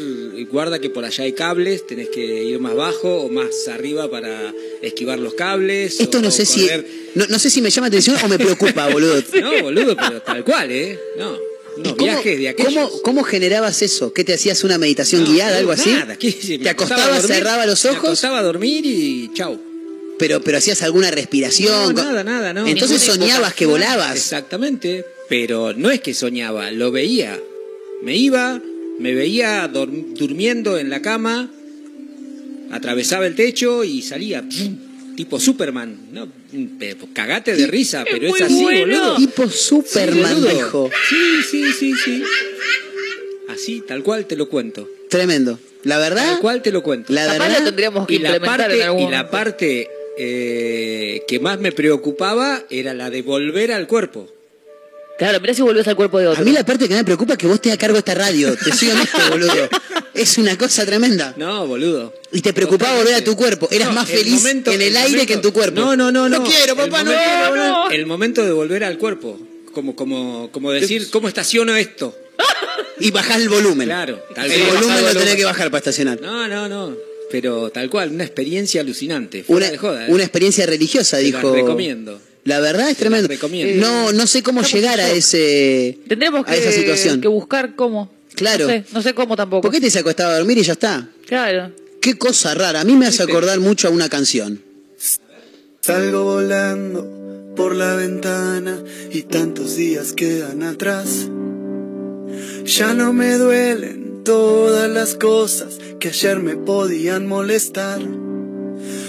guarda 0.51 0.79
que 0.79 0.89
por 0.89 1.05
allá 1.05 1.23
hay 1.23 1.31
cables, 1.33 1.87
tenés 1.87 2.09
que 2.09 2.43
ir 2.43 2.59
más 2.59 2.75
bajo 2.75 3.21
o 3.21 3.29
más 3.29 3.67
arriba 3.71 4.11
para 4.11 4.53
esquivar 4.81 5.19
los 5.19 5.35
cables. 5.35 5.99
Esto 6.01 6.17
o- 6.17 6.21
no 6.21 6.27
o 6.27 6.31
sé 6.31 6.45
si 6.45 6.67
no, 7.13 7.25
no 7.27 7.39
sé 7.39 7.49
si 7.49 7.61
me 7.61 7.69
llama 7.69 7.87
atención 7.87 8.17
o 8.21 8.27
me 8.27 8.37
preocupa, 8.37 8.89
boludo. 8.91 9.23
No, 9.39 9.61
boludo, 9.63 9.95
pero 9.95 10.21
tal 10.21 10.43
cual, 10.43 10.69
¿eh? 10.71 10.99
No, 11.17 11.37
¿Y 11.77 11.81
no, 11.81 11.95
cómo, 11.95 12.11
viajes 12.11 12.37
de 12.39 12.49
aquellos. 12.49 12.73
cómo, 12.73 13.01
cómo 13.03 13.23
generabas 13.23 13.81
eso? 13.81 14.11
¿Qué 14.11 14.23
te 14.23 14.33
hacías 14.33 14.63
una 14.63 14.77
meditación 14.77 15.23
No, 15.23 15.31
guiada, 15.31 15.57
algo 15.59 15.71
así? 15.71 15.91
Nada. 15.91 16.17
Me 16.21 16.57
¿Te 16.59 16.69
acostabas, 16.69 17.21
dormir, 17.21 17.37
cerraba 17.37 17.65
los 17.65 17.83
Me 17.85 17.91
ojos? 17.91 18.03
acostaba 18.05 18.39
a 18.39 18.43
dormir 18.43 18.85
y 18.85 19.31
chau. 19.33 19.57
Pero, 20.17 20.41
pero 20.41 20.57
hacías 20.57 20.81
alguna 20.81 21.11
respiración. 21.11 21.93
No, 21.93 22.03
nada, 22.03 22.23
nada, 22.23 22.53
no. 22.53 22.65
Entonces 22.65 23.01
soñabas 23.01 23.53
que 23.53 23.65
volabas. 23.65 24.15
Exactamente, 24.15 25.05
pero 25.29 25.73
no 25.73 25.91
es 25.91 25.99
que 26.01 26.13
soñaba, 26.13 26.71
lo 26.71 26.91
veía. 26.91 27.37
Me 28.03 28.15
iba, 28.15 28.61
me 28.99 29.13
veía 29.13 29.67
durmiendo 29.67 30.77
en 30.77 30.89
la 30.89 31.01
cama, 31.01 31.49
atravesaba 32.71 33.25
el 33.27 33.35
techo 33.35 33.83
y 33.83 34.01
salía, 34.01 34.41
¡pum! 34.41 34.77
tipo 35.15 35.39
Superman. 35.39 35.97
No, 36.11 36.27
cagate 37.13 37.55
de 37.55 37.67
risa, 37.67 38.03
pero 38.09 38.27
es 38.35 38.41
así, 38.41 38.61
bueno. 38.63 38.81
boludo. 38.81 39.15
Tipo 39.17 39.49
Superman, 39.49 40.41
Sí, 40.41 40.47
dijo. 40.49 40.91
Sí, 41.09 41.15
sí, 41.49 41.63
sí, 41.73 41.93
sí. 42.03 42.23
Así, 43.49 43.83
tal 43.87 44.03
cual 44.03 44.25
te 44.25 44.35
lo 44.35 44.49
cuento. 44.49 44.89
Tremendo. 45.09 45.59
La 45.83 45.97
verdad, 45.99 46.25
Tal 46.33 46.39
cual 46.41 46.61
te 46.61 46.71
lo 46.71 46.81
cuento. 46.83 47.13
la 47.13 47.27
verdad. 47.31 47.59
lo 47.59 47.65
tendríamos 47.65 48.07
que 48.07 48.15
y 48.15 48.19
la 48.19 48.29
implementar 48.35 48.59
parte, 48.59 48.75
en 48.81 48.87
algún 48.87 49.01
y 49.03 49.11
la 49.11 49.29
parte 49.29 49.87
eh, 50.17 51.21
que 51.27 51.39
más 51.39 51.59
me 51.59 51.71
preocupaba 51.71 52.63
era 52.69 52.93
la 52.93 53.09
de 53.09 53.21
volver 53.21 53.71
al 53.71 53.87
cuerpo. 53.87 54.27
Claro, 55.17 55.39
mirá 55.39 55.53
si 55.53 55.61
volvés 55.61 55.87
al 55.87 55.95
cuerpo 55.95 56.19
de 56.19 56.27
otro. 56.27 56.41
A 56.41 56.45
mí 56.45 56.51
la 56.51 56.65
parte 56.65 56.87
que 56.89 56.93
me 56.93 57.03
preocupa 57.05 57.33
es 57.33 57.39
que 57.39 57.47
vos 57.47 57.55
estés 57.55 57.71
a 57.73 57.77
cargo 57.77 57.93
de 57.93 57.99
esta 57.99 58.13
radio. 58.15 58.55
Te 58.57 58.71
soy 58.73 58.89
honesto, 58.89 59.17
boludo. 59.29 59.69
Es 60.13 60.37
una 60.37 60.57
cosa 60.57 60.85
tremenda. 60.85 61.33
No, 61.37 61.65
boludo. 61.67 62.13
Y 62.33 62.41
te 62.41 62.51
preocupaba 62.53 62.97
volver 62.97 63.13
a 63.15 63.23
tu 63.23 63.35
cuerpo. 63.35 63.67
Eras 63.71 63.87
No, 63.89 63.93
más 63.95 64.09
el 64.09 64.17
feliz 64.19 64.33
momento- 64.35 64.71
en 64.71 64.81
el, 64.81 64.87
el 64.89 64.97
aire 64.97 65.09
momento- 65.11 65.27
que 65.27 65.33
en 65.33 65.41
tu 65.41 65.53
cuerpo. 65.53 65.79
No, 65.79 65.95
no, 65.95 66.11
no, 66.11 66.27
no. 66.27 66.39
No 66.39 66.43
quiero, 66.45 66.73
El 66.73 66.77
papá, 66.89 67.03
no. 67.03 67.11
momento- 67.11 67.55
no. 67.55 67.91
El 67.91 68.05
momento 68.05 68.43
de 68.45 68.51
volver 68.51 68.83
al 68.83 68.97
cuerpo. 68.97 69.39
Como, 69.73 69.95
como, 69.95 70.49
como 70.51 70.71
decir, 70.71 71.09
¿cómo 71.09 71.27
estaciono 71.27 71.75
esto? 71.75 72.17
Y 72.99 73.11
bajás 73.11 73.41
el 73.41 73.49
volumen. 73.49 73.87
Claro, 73.87 74.23
tal 74.33 74.49
El 74.49 74.61
volumen 74.63 74.81
lo 74.97 75.03
Bajar 75.03 75.17
tenés 75.17 75.35
que 75.35 75.43
bajar 75.45 75.69
para 75.71 75.79
estacionar. 75.79 76.21
No, 76.21 76.47
no, 76.47 76.69
no. 76.69 76.95
Pero 77.29 77.69
tal 77.71 77.89
cual, 77.89 78.11
una 78.11 78.23
experiencia 78.23 78.79
alucinante. 78.81 79.43
Fuera 79.43 79.65
Una, 79.65 79.71
de 79.71 79.77
joda, 79.77 80.07
¿eh? 80.07 80.11
una 80.11 80.23
experiencia 80.23 80.65
religiosa, 80.65 81.17
Te 81.17 81.23
la 81.23 81.39
dijo. 81.39 81.53
recomiendo. 81.53 82.21
La 82.45 82.59
verdad 82.59 82.89
es 82.89 82.95
tremendo. 82.97 83.27
recomiendo. 83.27 83.85
No, 83.85 84.13
no 84.13 84.27
sé 84.27 84.43
cómo 84.43 84.61
llegar 84.61 84.99
a 84.99 85.11
ese 85.11 85.97
Tendremos 86.07 86.47
a 86.47 86.51
que, 86.51 86.59
esa 86.59 86.71
situación. 86.71 87.19
que 87.19 87.27
buscar 87.27 87.75
cómo. 87.75 88.11
Claro. 88.35 88.65
No 88.67 88.71
sé, 88.71 88.85
no 88.93 89.01
sé 89.01 89.13
cómo 89.13 89.35
tampoco. 89.35 89.63
¿Por 89.63 89.71
qué 89.71 89.81
te 89.81 89.89
se 89.89 89.99
acostaba 89.99 90.33
a 90.33 90.37
dormir 90.37 90.57
y 90.59 90.61
ya 90.63 90.73
está? 90.73 91.09
Claro. 91.27 91.71
Qué 92.01 92.17
cosa 92.17 92.53
rara. 92.53 92.81
A 92.81 92.83
mí 92.83 92.95
me 92.95 93.07
hace 93.07 93.23
acordar 93.23 93.59
mucho 93.59 93.87
a 93.87 93.91
una 93.91 94.09
canción. 94.09 94.61
Salgo 95.81 96.23
volando 96.23 97.53
por 97.55 97.75
la 97.75 97.95
ventana 97.95 98.79
y 99.11 99.23
tantos 99.23 99.75
días 99.75 100.13
quedan 100.13 100.61
atrás. 100.63 101.27
Ya 102.65 102.93
no 102.93 103.11
me 103.13 103.37
duelen 103.37 104.23
todas 104.23 104.89
las 104.89 105.15
cosas 105.15 105.79
que 105.99 106.09
ayer 106.09 106.39
me 106.39 106.55
podían 106.57 107.27
molestar. 107.27 108.01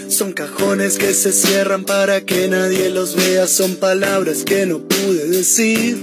Son 0.09 0.31
cajones 0.31 0.97
que 0.97 1.13
se 1.13 1.33
cierran 1.33 1.83
para 1.83 2.21
que 2.21 2.47
nadie 2.47 2.89
los 2.89 3.15
vea, 3.15 3.45
son 3.45 3.75
palabras 3.75 4.43
que 4.45 4.65
no 4.65 4.79
pude 4.79 5.27
decir. 5.27 5.97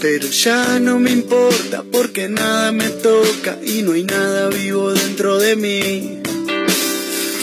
Pero 0.00 0.28
ya 0.28 0.80
no 0.80 0.98
me 0.98 1.12
importa 1.12 1.84
porque 1.90 2.28
nada 2.28 2.72
me 2.72 2.88
toca 2.88 3.58
y 3.64 3.82
no 3.82 3.92
hay 3.92 4.02
nada 4.02 4.48
vivo 4.48 4.92
dentro 4.92 5.38
de 5.38 5.54
mí. 5.54 6.20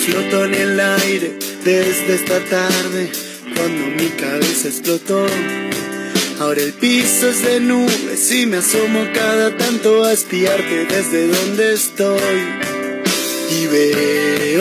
Floto 0.06 0.46
en 0.46 0.54
el 0.54 0.80
aire 0.80 1.40
desde 1.64 2.16
esta 2.16 2.40
tarde 2.50 3.10
cuando 3.56 3.88
mi 3.88 4.10
cabeza 4.10 4.68
explotó. 4.68 5.26
Ahora 6.40 6.62
el 6.62 6.74
piso 6.74 7.30
es 7.30 7.44
de 7.44 7.62
nubes 7.62 8.32
y 8.32 8.46
me 8.46 8.58
asomo 8.58 9.06
cada 9.14 9.56
tanto 9.56 10.04
a 10.04 10.12
espiarte 10.12 10.86
desde 10.86 11.28
donde 11.28 11.74
estoy. 11.74 12.70
Y 13.52 13.68
veo 13.68 14.59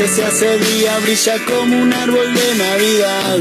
noche 0.00 0.14
se 0.14 0.24
hace 0.24 0.58
día, 0.58 0.98
brilla 1.00 1.36
como 1.46 1.82
un 1.82 1.92
árbol 1.92 2.32
de 2.32 2.54
Navidad. 2.56 3.38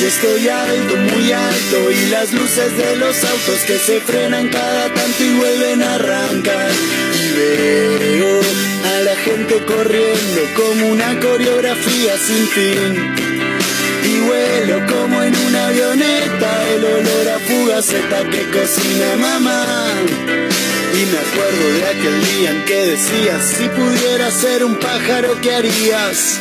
Y 0.00 0.04
estoy 0.04 0.48
alto, 0.48 0.96
muy 0.96 1.32
alto, 1.32 1.90
y 1.90 2.10
las 2.10 2.32
luces 2.32 2.76
de 2.76 2.96
los 2.96 3.24
autos 3.24 3.60
que 3.66 3.78
se 3.78 4.00
frenan 4.00 4.48
cada 4.48 4.92
tanto 4.92 5.22
y 5.24 5.32
vuelven 5.34 5.82
a 5.82 5.94
arrancar. 5.94 6.70
Y 7.14 7.32
veo 7.36 8.40
a 8.84 9.00
la 9.02 9.16
gente 9.16 9.64
corriendo 9.66 10.40
como 10.56 10.92
una 10.92 11.20
coreografía 11.20 12.16
sin 12.18 12.46
fin. 12.48 13.14
Y 14.04 14.20
vuelo 14.20 14.86
como 14.86 15.22
en 15.22 15.36
una 15.36 15.66
avioneta, 15.68 16.68
el 16.74 16.84
olor 16.84 17.28
a 17.28 17.38
fugaceta 17.38 18.24
que 18.30 18.50
cocina 18.50 19.16
mamá. 19.18 20.49
Y 20.92 21.06
me 21.06 21.18
acuerdo 21.18 21.72
de 21.74 21.86
aquel 21.86 22.24
día 22.24 22.50
en 22.50 22.64
que 22.64 22.74
decías, 22.74 23.44
si 23.44 23.68
pudieras 23.68 24.34
ser 24.34 24.64
un 24.64 24.74
pájaro, 24.76 25.40
¿qué 25.40 25.54
harías? 25.54 26.40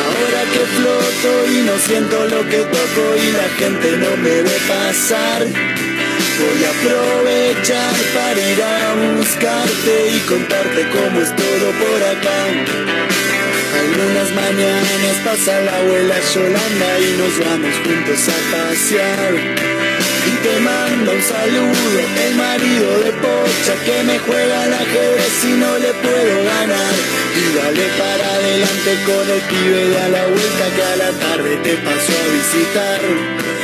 Ahora 0.00 0.42
que 0.52 0.60
floto 0.74 1.52
y 1.52 1.62
no 1.66 1.78
siento 1.78 2.24
lo 2.24 2.48
que 2.48 2.58
toco 2.58 3.16
y 3.22 3.32
la 3.32 3.48
gente 3.58 3.96
no 3.98 4.16
me 4.16 4.42
ve 4.42 4.58
pasar. 4.66 5.85
Voy 6.38 6.64
a 6.64 6.70
aprovechar 6.70 7.94
para 8.14 8.50
ir 8.50 8.62
a 8.62 8.94
buscarte 9.16 10.10
y 10.14 10.18
contarte 10.28 10.88
cómo 10.90 11.20
es 11.20 11.34
todo 11.34 11.66
por 11.82 12.02
acá. 12.02 12.96
Algunas 13.80 14.30
mañanas 14.32 15.16
pasa 15.24 15.60
la 15.60 15.76
abuela 15.78 16.16
Yolanda 16.34 17.00
y 17.00 17.16
nos 17.18 17.38
vamos 17.38 17.74
juntos 17.84 18.20
a 18.28 18.38
pasear. 18.52 19.34
Y 19.34 20.32
te 20.42 20.60
mando 20.60 21.12
un 21.12 21.22
saludo, 21.22 22.00
el 22.26 22.34
marido 22.34 23.00
de 23.00 23.12
Pocha 23.12 23.74
que 23.84 24.02
me 24.04 24.18
juega 24.18 24.62
al 24.62 24.74
ajedrez 24.74 25.44
y 25.44 25.52
no 25.52 25.78
le 25.78 25.92
puedo 26.04 26.44
ganar. 26.44 26.94
Y 27.36 27.56
dale 27.56 27.86
para 27.98 28.26
adelante 28.34 28.90
con 29.04 29.30
el 29.30 29.40
pibe 29.50 29.88
de 29.88 29.98
a 29.98 30.08
la 30.08 30.26
vuelta 30.26 30.64
que 30.74 30.82
a 30.82 30.96
la 30.96 31.10
tarde 31.18 31.56
te 31.62 31.74
paso 31.76 32.12
a 32.12 32.26
visitar. 32.32 33.55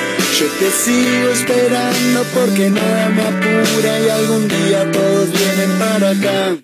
Yo 0.43 0.49
te 0.59 0.71
sigo 0.73 1.29
esperando 1.29 2.25
porque 2.35 2.69
nada 2.69 3.09
me 3.11 3.23
apura 3.23 4.01
y 4.01 4.09
algún 4.09 4.49
día 4.49 4.91
todos 4.91 5.31
vienen 5.31 5.79
para 5.79 6.11
acá. 6.11 6.57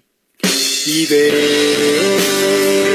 Y 0.85 1.07
veo 1.07 2.88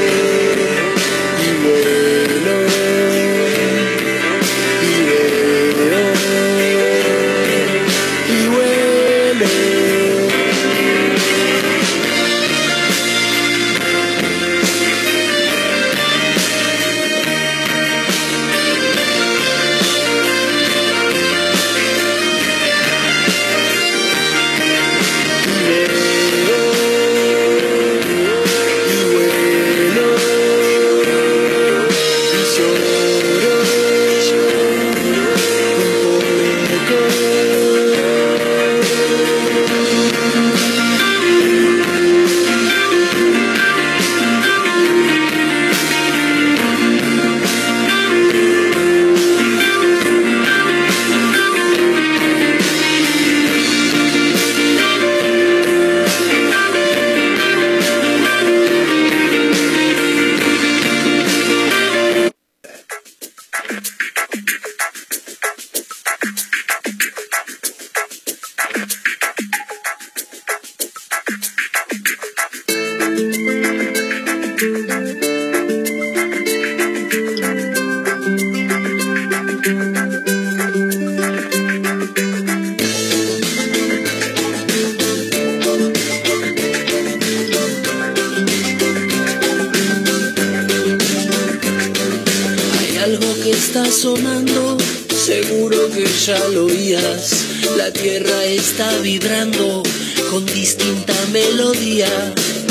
algo 93.14 93.34
que 93.42 93.50
está 93.50 93.84
sonando, 93.90 94.76
seguro 95.08 95.88
que 95.90 96.04
ya 96.26 96.48
lo 96.48 96.66
oías. 96.66 97.30
La 97.76 97.92
tierra 97.92 98.44
está 98.44 98.98
vibrando 98.98 99.82
con 100.30 100.44
distinta 100.46 101.14
melodía. 101.32 102.08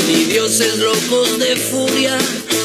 Ni 0.06 0.24
dioses 0.24 0.76
locos 0.78 1.38
de 1.38 1.56
furia, 1.56 2.18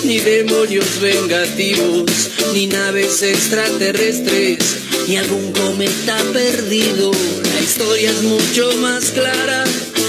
ni 0.03 0.19
demonios 0.19 0.99
vengativos, 0.99 2.11
ni 2.53 2.67
naves 2.67 3.21
extraterrestres, 3.23 4.57
ni 5.07 5.17
algún 5.17 5.51
cometa 5.53 6.17
perdido. 6.33 7.11
La 7.53 7.61
historia 7.61 8.09
es 8.09 8.21
mucho 8.23 8.75
más 8.79 9.05
clara 9.11 9.63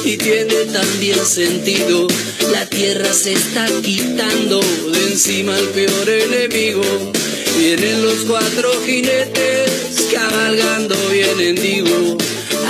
y 0.05 0.17
tiene 0.17 0.65
también 0.73 1.25
sentido. 1.25 2.09
La 2.51 2.67
tierra 2.67 3.13
se 3.13 3.35
está 3.35 3.67
quitando 3.83 4.61
de 4.61 5.13
encima 5.13 5.55
al 5.55 5.69
peor 5.69 6.09
enemigo. 6.09 7.13
Vienen 7.59 8.03
los 8.03 8.25
cuatro 8.27 8.71
jinetes 8.85 10.09
cabalgando 10.13 10.97
vienen 11.11 11.55
digo. 11.57 12.17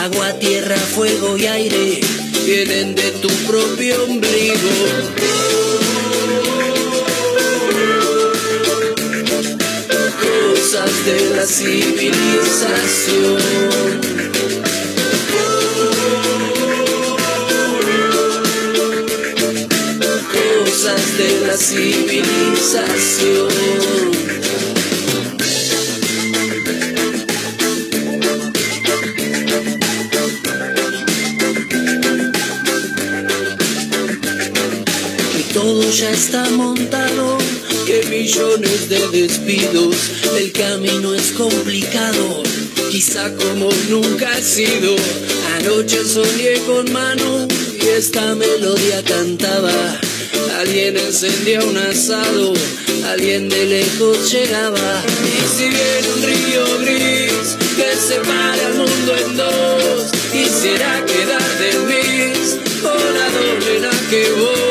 Agua, 0.02 0.32
tierra, 0.38 0.76
fuego 0.76 1.36
y 1.36 1.46
aire 1.46 2.00
vienen 2.44 2.94
de 2.94 3.10
tu 3.22 3.28
propio 3.46 4.04
ombligo. 4.04 4.70
Cosas 10.20 11.04
de 11.04 11.30
la 11.36 11.46
civilización. 11.46 13.38
Cosas 20.32 21.04
de 21.18 21.30
la 21.46 21.56
civilización. 21.56 23.50
Ya 35.90 36.10
está 36.10 36.48
montado, 36.50 37.36
que 37.84 38.04
millones 38.08 38.88
de 38.88 39.08
despidos, 39.08 39.96
el 40.38 40.52
camino 40.52 41.14
es 41.14 41.32
complicado, 41.32 42.42
quizá 42.90 43.34
como 43.34 43.68
nunca 43.88 44.30
ha 44.30 44.40
sido. 44.40 44.94
Anoche 45.56 46.04
soñé 46.04 46.60
con 46.66 46.92
mano 46.92 47.48
y 47.82 47.88
esta 47.88 48.34
melodía 48.36 49.02
cantaba, 49.02 49.98
alguien 50.60 50.96
encendía 50.96 51.60
un 51.60 51.76
asado, 51.76 52.52
alguien 53.06 53.48
de 53.48 53.66
lejos 53.66 54.30
llegaba. 54.30 55.02
Y 55.26 55.58
si 55.58 55.68
viene 55.70 56.08
un 56.14 56.22
río 56.22 56.78
gris 56.82 57.56
que 57.74 57.96
separa 57.96 58.68
el 58.68 58.74
mundo 58.74 59.16
en 59.16 59.36
dos, 59.36 60.04
quisiera 60.30 61.04
quedar 61.04 61.58
río 61.58 61.86
gris 61.86 62.56
con 62.80 63.14
la 63.14 63.28
doble 63.30 63.80
que. 63.80 64.69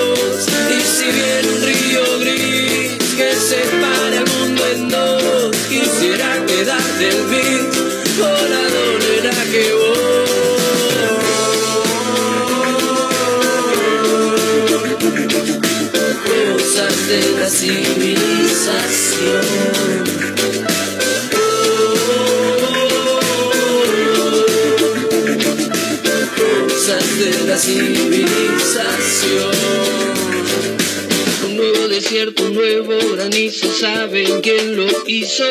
Cosas 26.70 27.18
de 27.18 27.32
la 27.48 27.58
civilización. 27.58 29.99
Desierto, 32.10 32.44
un 32.44 32.56
nuevo 32.56 32.94
granizo, 33.14 33.72
¿saben 33.72 34.42
quién 34.42 34.76
lo 34.76 34.88
hizo? 35.06 35.44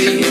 De 0.00 0.30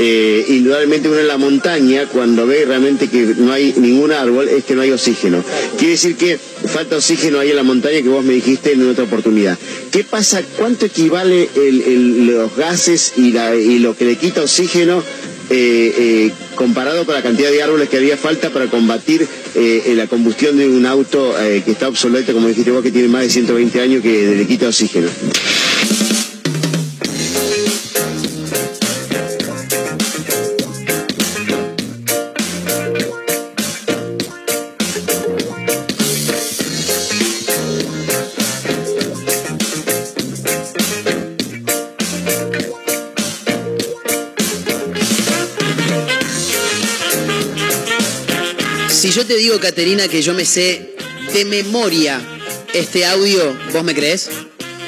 eh, 0.00 0.44
indudablemente 0.48 1.08
uno 1.08 1.18
en 1.18 1.26
la 1.26 1.38
montaña, 1.38 2.06
cuando 2.06 2.46
ve 2.46 2.64
realmente 2.64 3.08
que 3.08 3.34
no 3.36 3.52
hay 3.52 3.74
ningún 3.76 4.12
árbol, 4.12 4.48
es 4.48 4.62
que 4.64 4.76
no 4.76 4.82
hay 4.82 4.92
oxígeno. 4.92 5.42
Quiere 5.76 5.92
decir 5.94 6.14
que 6.16 6.38
falta 6.38 6.96
oxígeno 6.96 7.40
ahí 7.40 7.50
en 7.50 7.56
la 7.56 7.64
montaña 7.64 8.00
que 8.00 8.08
vos 8.08 8.24
me 8.24 8.34
dijiste 8.34 8.72
en 8.74 8.88
otra 8.88 9.04
oportunidad. 9.04 9.58
¿Qué 9.90 10.04
pasa? 10.04 10.40
¿Cuánto 10.56 10.86
equivale 10.86 11.48
el- 11.56 12.26
los 12.28 12.54
gases 12.56 13.14
y, 13.16 13.32
la- 13.32 13.56
y 13.56 13.80
lo 13.80 13.96
que 13.96 14.04
le 14.04 14.14
quita 14.16 14.42
oxígeno 14.42 15.02
eh, 15.50 15.94
eh, 15.98 16.30
comparado 16.56 17.06
con 17.06 17.14
la 17.14 17.22
cantidad 17.22 17.50
de 17.50 17.62
árboles 17.62 17.88
que 17.88 17.96
haría 17.96 18.18
falta 18.18 18.50
para 18.50 18.66
combatir 18.66 19.26
eh, 19.54 19.94
la 19.96 20.06
combustión 20.06 20.58
de 20.58 20.68
un 20.68 20.84
auto 20.84 21.34
eh, 21.40 21.62
que 21.64 21.70
está 21.72 21.88
obsoleto, 21.88 22.34
como 22.34 22.48
dijiste 22.48 22.70
vos, 22.70 22.82
que 22.82 22.90
tiene 22.92 23.08
más 23.08 23.22
de 23.22 23.30
120 23.30 23.80
años, 23.80 24.02
que 24.02 24.34
le 24.36 24.46
quita 24.46 24.68
oxígeno? 24.68 25.08
Caterina, 49.60 50.08
que 50.08 50.22
yo 50.22 50.34
me 50.34 50.44
sé 50.44 50.94
de 51.32 51.44
memoria 51.44 52.20
este 52.74 53.04
audio, 53.04 53.56
¿vos 53.72 53.84
me 53.84 53.94
crees? 53.94 54.30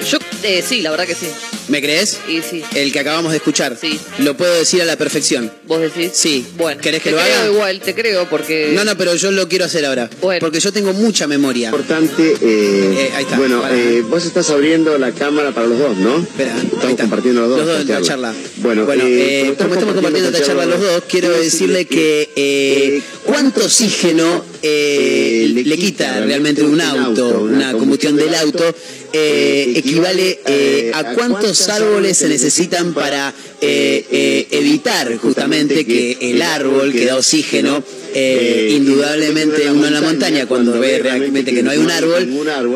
Yo, 0.09 0.19
eh, 0.43 0.63
sí, 0.67 0.81
la 0.83 0.91
verdad 0.91 1.07
que 1.07 1.15
sí. 1.15 1.29
¿Me 1.71 1.81
crees? 1.81 2.19
Y 2.29 2.43
sí. 2.43 2.63
El 2.75 2.93
que 2.93 2.99
acabamos 3.01 3.31
de 3.31 3.39
escuchar. 3.39 3.77
Sí. 3.81 3.99
Lo 4.19 4.37
puedo 4.37 4.53
decir 4.55 4.83
a 4.83 4.85
la 4.85 4.97
perfección. 4.97 5.51
¿Vos 5.67 5.81
decís? 5.81 6.11
Sí. 6.15 6.45
Bueno, 6.59 6.81
¿Querés 6.81 7.01
que 7.03 7.11
te 7.11 7.17
lo 7.17 7.23
creo 7.23 7.35
haga? 7.37 7.47
igual, 7.53 7.81
te 7.81 7.95
creo, 7.95 8.29
porque... 8.29 8.73
No, 8.75 8.85
no, 8.85 8.97
pero 8.99 9.15
yo 9.15 9.31
lo 9.31 9.49
quiero 9.49 9.65
hacer 9.67 9.87
ahora. 9.87 10.11
Porque 10.41 10.59
yo 10.61 10.73
tengo 10.73 10.93
mucha 10.93 11.27
memoria. 11.29 11.69
Importante, 11.69 12.35
eh, 12.41 13.13
ahí 13.15 13.23
está, 13.23 13.39
bueno, 13.39 13.63
para. 13.63 13.77
eh, 13.77 14.03
vos 14.03 14.25
estás 14.27 14.51
abriendo 14.51 14.99
la 14.99 15.13
cámara 15.13 15.53
para 15.53 15.69
los 15.69 15.79
dos, 15.79 15.97
¿no? 15.97 16.19
Espera, 16.19 16.57
Estamos 16.61 16.97
compartiendo 17.01 17.41
los 17.43 17.51
dos. 17.51 17.59
Los 17.61 17.67
dos 17.69 17.81
en 17.83 17.89
la 17.89 18.03
charla. 18.03 18.35
Bueno, 18.57 18.85
Bueno, 18.85 19.05
eh, 19.07 19.49
eh, 19.49 19.55
como 19.57 19.75
estamos 19.75 19.95
compartiendo 19.95 20.31
esta 20.31 20.45
charla 20.45 20.67
los 20.67 20.81
dos, 20.81 21.03
quiero 21.09 21.31
decirle 21.31 21.87
que 21.87 22.31
eh, 22.35 23.01
cuánto 23.25 23.65
oxígeno 23.65 24.45
eh, 24.63 25.51
le 25.65 25.77
quita 25.79 26.21
realmente 26.21 26.63
un 26.63 26.81
auto, 26.81 27.43
una 27.43 27.73
combustión 27.73 28.17
del 28.17 28.35
auto, 28.35 28.75
eh, 29.13 29.73
equivale 29.77 30.41
eh, 30.47 30.91
a 30.95 31.15
cuántos 31.15 31.69
árboles 31.69 32.17
se 32.19 32.29
necesitan 32.29 32.95
para 32.95 33.35
eh, 33.61 34.05
eh, 34.11 34.47
evitar 34.53 35.17
justamente 35.19 35.85
que 35.85 36.17
el 36.21 36.41
árbol 36.43 36.93
que 36.93 37.05
da 37.07 37.17
oxígeno, 37.17 37.83
eh, 38.13 38.75
indudablemente 38.77 39.71
uno 39.71 39.87
en 39.87 39.93
la 39.95 40.01
montaña 40.01 40.47
cuando 40.47 40.79
ve 40.81 40.99
realmente 40.99 41.53
que 41.55 41.63
no 41.63 41.71
hay 41.71 41.79
un 41.79 41.91
árbol, 41.91 42.29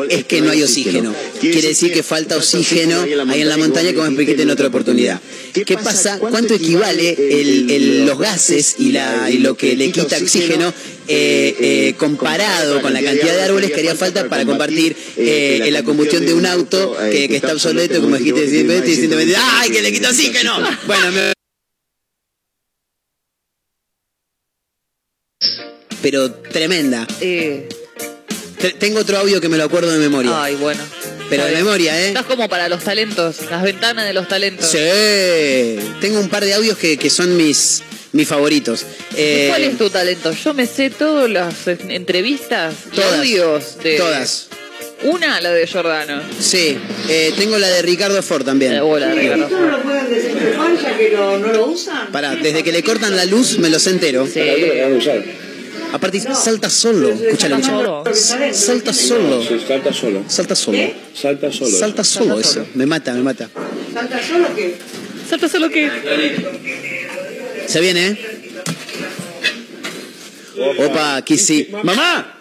es 0.09 0.23
que 0.25 0.41
no 0.41 0.51
hay 0.51 0.63
oxígeno. 0.63 1.13
Quiere 1.41 1.67
decir 1.69 1.91
que 1.91 2.03
falta 2.03 2.37
oxígeno 2.37 3.01
ahí 3.29 3.41
en 3.41 3.49
la 3.49 3.57
montaña, 3.57 3.93
como 3.93 4.05
expliqué 4.07 4.41
en 4.41 4.49
otra 4.49 4.67
oportunidad. 4.67 5.19
¿Qué 5.53 5.75
pasa? 5.77 6.19
¿Cuánto 6.19 6.53
equivale 6.53 7.17
el- 7.41 7.69
el- 7.71 8.05
los 8.05 8.17
gases 8.19 8.75
y, 8.79 8.91
la, 8.91 9.29
y 9.31 9.39
lo 9.39 9.55
que 9.57 9.75
le 9.75 9.91
quita 9.91 10.17
oxígeno 10.17 10.73
eh, 11.07 11.55
eh, 11.59 11.93
comparado 11.97 12.81
con 12.81 12.93
la 12.93 13.01
cantidad 13.01 13.33
de 13.35 13.41
árboles 13.43 13.71
que 13.71 13.79
haría 13.79 13.95
falta 13.95 14.27
para 14.29 14.45
compartir 14.45 14.95
eh, 15.17 15.61
en 15.65 15.73
la 15.73 15.83
combustión 15.83 16.25
de 16.25 16.33
un 16.33 16.45
auto 16.45 16.95
que, 17.11 17.27
que 17.27 17.35
está 17.37 17.53
obsoleto, 17.53 18.01
como 18.01 18.17
dijiste, 18.17 18.47
120 18.49 18.89
y 18.91 18.95
120. 18.95 19.35
¡Ay, 19.37 19.69
que 19.71 19.81
le 19.81 19.91
quita 19.91 20.09
oxígeno! 20.09 20.57
Bueno, 20.87 21.11
me- 21.11 21.33
pero 26.01 26.31
tremenda. 26.31 27.07
Eh, 27.21 27.67
Te- 28.59 28.71
Tengo 28.73 28.99
otro 28.99 29.17
audio 29.17 29.41
que 29.41 29.49
me 29.49 29.57
lo 29.57 29.63
acuerdo 29.65 29.91
de 29.91 29.99
memoria. 29.99 30.31
Ay, 30.43 30.55
bueno. 30.55 30.81
Pero 31.29 31.43
de 31.45 31.51
memoria, 31.53 31.99
¿eh? 31.99 32.07
Estás 32.09 32.25
como 32.25 32.47
para 32.47 32.69
los 32.69 32.83
talentos, 32.83 33.37
las 33.49 33.63
ventanas 33.63 34.05
de 34.05 34.13
los 34.13 34.27
talentos. 34.27 34.67
Sí. 34.69 34.77
Tengo 35.99 36.19
un 36.19 36.29
par 36.29 36.45
de 36.45 36.53
audios 36.53 36.77
que, 36.77 36.97
que 36.97 37.09
son 37.09 37.35
mis, 37.35 37.81
mis 38.15 38.27
favoritos. 38.27 38.85
Eh, 39.15 39.47
¿Cuál 39.49 39.63
es 39.63 39.77
tu 39.77 39.89
talento? 39.89 40.31
Yo 40.31 40.53
me 40.53 40.65
sé 40.65 40.89
todas 40.89 41.29
las 41.29 41.67
eh, 41.67 41.77
entrevistas 41.89 42.73
Todas. 42.93 43.19
audios 43.19 43.77
de. 43.83 43.97
Todas. 43.97 44.47
Una, 45.03 45.41
la 45.41 45.51
de 45.51 45.67
Giordano. 45.67 46.21
Sí. 46.39 46.77
Eh, 47.09 47.33
tengo 47.37 47.57
la 47.57 47.67
de 47.67 47.81
Ricardo 47.81 48.23
Ford 48.23 48.45
también. 48.45 48.79
o 48.79 48.97
la 48.97 49.07
de 49.07 49.15
Ricardo 49.15 49.47
¿Eso 49.47 49.59
no 49.59 49.69
lo 49.69 49.83
pueden 49.83 50.09
desenchufar 50.09 50.81
ya 50.81 50.97
que 50.97 51.11
no, 51.11 51.37
no 51.37 51.47
lo 51.51 51.65
usan? 51.67 52.11
Pará, 52.11 52.35
desde 52.35 52.63
que 52.63 52.71
le 52.71 52.81
cortan 52.81 53.15
la 53.15 53.25
luz 53.25 53.59
me 53.59 53.69
los 53.69 53.85
entero. 53.85 54.25
Aparte 55.91 56.19
salta 56.19 56.69
solo. 56.69 57.09
Escúchalo, 57.09 57.57
escúchalo. 57.57 58.03
Salta 58.53 58.93
solo. 58.93 59.43
salta 59.43 59.91
solo. 59.91 60.23
Salta 60.29 60.55
solo. 60.55 60.79
Salta 61.13 61.51
solo. 61.51 61.77
Salta 61.77 62.03
solo 62.03 62.39
eso. 62.39 62.65
Me 62.75 62.85
mata, 62.85 63.13
me 63.13 63.21
mata. 63.21 63.49
¿Salta 63.93 64.19
solo 64.23 64.47
qué? 64.55 64.75
¿Salta 65.29 65.49
solo 65.49 65.69
qué? 65.69 66.94
Se 67.67 67.81
viene, 67.81 68.07
¿eh? 68.07 68.17
Opa, 70.79 71.17
aquí 71.17 71.37
sí. 71.37 71.69
¡Mamá! 71.83 72.31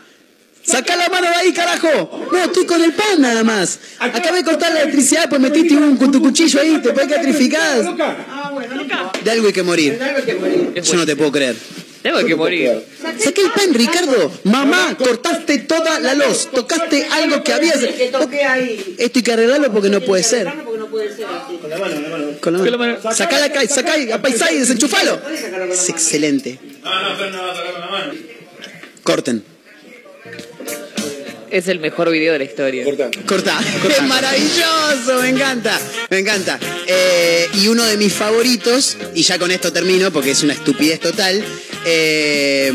¡Saca 0.62 0.96
la 0.96 1.09
mano 1.10 1.28
de 1.28 1.34
ahí, 1.34 1.52
carajo! 1.52 2.28
No, 2.32 2.44
estoy 2.44 2.64
con 2.64 2.82
el 2.82 2.92
pan 2.92 3.20
nada 3.20 3.44
más. 3.44 3.78
Acabé 3.98 4.38
de 4.38 4.44
cortar 4.44 4.72
la 4.72 4.80
electricidad, 4.82 5.28
pues 5.28 5.40
metiste 5.40 5.74
un 5.74 5.96
con 5.96 6.10
tu 6.10 6.22
cuchillo 6.22 6.60
ahí, 6.60 6.80
te 6.82 6.92
puedes 6.92 7.10
catrificar. 7.10 7.84
Ah, 8.30 9.12
De 9.22 9.30
algo 9.30 9.46
hay 9.48 9.52
que 9.52 9.62
morir. 9.62 9.98
Algo 10.02 10.24
que 10.24 10.34
morir. 10.34 10.72
Yo 10.82 10.94
no 10.94 11.05
te 11.05 11.16
puedo 11.16 11.32
creer. 11.32 11.56
Tengo 12.05 12.18
que 12.18 12.36
morir. 12.36 12.85
Saqué 13.18 13.40
el 13.40 13.51
pan, 13.52 13.72
Ricardo. 13.72 14.31
Mamá, 14.44 14.94
cortaste 14.98 15.60
toda 15.60 15.98
la 16.01 16.12
luz. 16.12 16.51
Tocaste 16.55 17.09
algo 17.10 17.43
que 17.43 17.51
había. 17.55 17.72
Esto 17.72 18.28
hay 18.98 19.22
que 19.22 19.32
arreglarlo 19.32 19.72
porque 19.72 19.89
no 19.89 20.02
puede 20.02 20.22
ser. 20.22 20.44
No. 20.44 20.64
Con 21.60 21.70
la 21.70 21.78
mano, 21.78 22.01
la 22.02 22.09
mano. 22.10 22.26
Con 22.43 22.70
la 22.70 22.76
mano. 22.76 22.98
Sacala 23.10 23.47
acá, 23.47 23.66
sacá 23.66 23.94
ahí, 23.94 24.12
apaisá 24.12 24.52
y 24.52 24.59
desenchufalo. 24.59 25.18
Es 25.72 25.89
excelente. 25.89 26.59
Corten. 29.02 29.53
Es 31.55 31.68
el 31.68 31.78
mejor 31.78 32.10
video 32.10 32.32
de 32.32 32.40
la 32.40 32.44
historia. 32.44 32.85
Corta. 33.26 33.60
Es 33.89 34.02
maravilloso, 34.02 35.20
me 35.22 35.28
encanta. 35.28 35.81
Me 36.10 36.18
encanta. 36.18 36.59
Eh, 36.89 37.48
y 37.55 37.68
uno 37.68 37.85
de 37.85 37.97
mis 37.97 38.12
favoritos, 38.12 38.97
y 39.14 39.22
ya 39.22 39.39
con 39.39 39.52
esto 39.52 39.72
termino 39.72 40.10
porque 40.12 40.32
es 40.32 40.43
una 40.43 40.52
estupidez 40.55 40.98
total. 40.98 41.44
eh, 41.86 42.72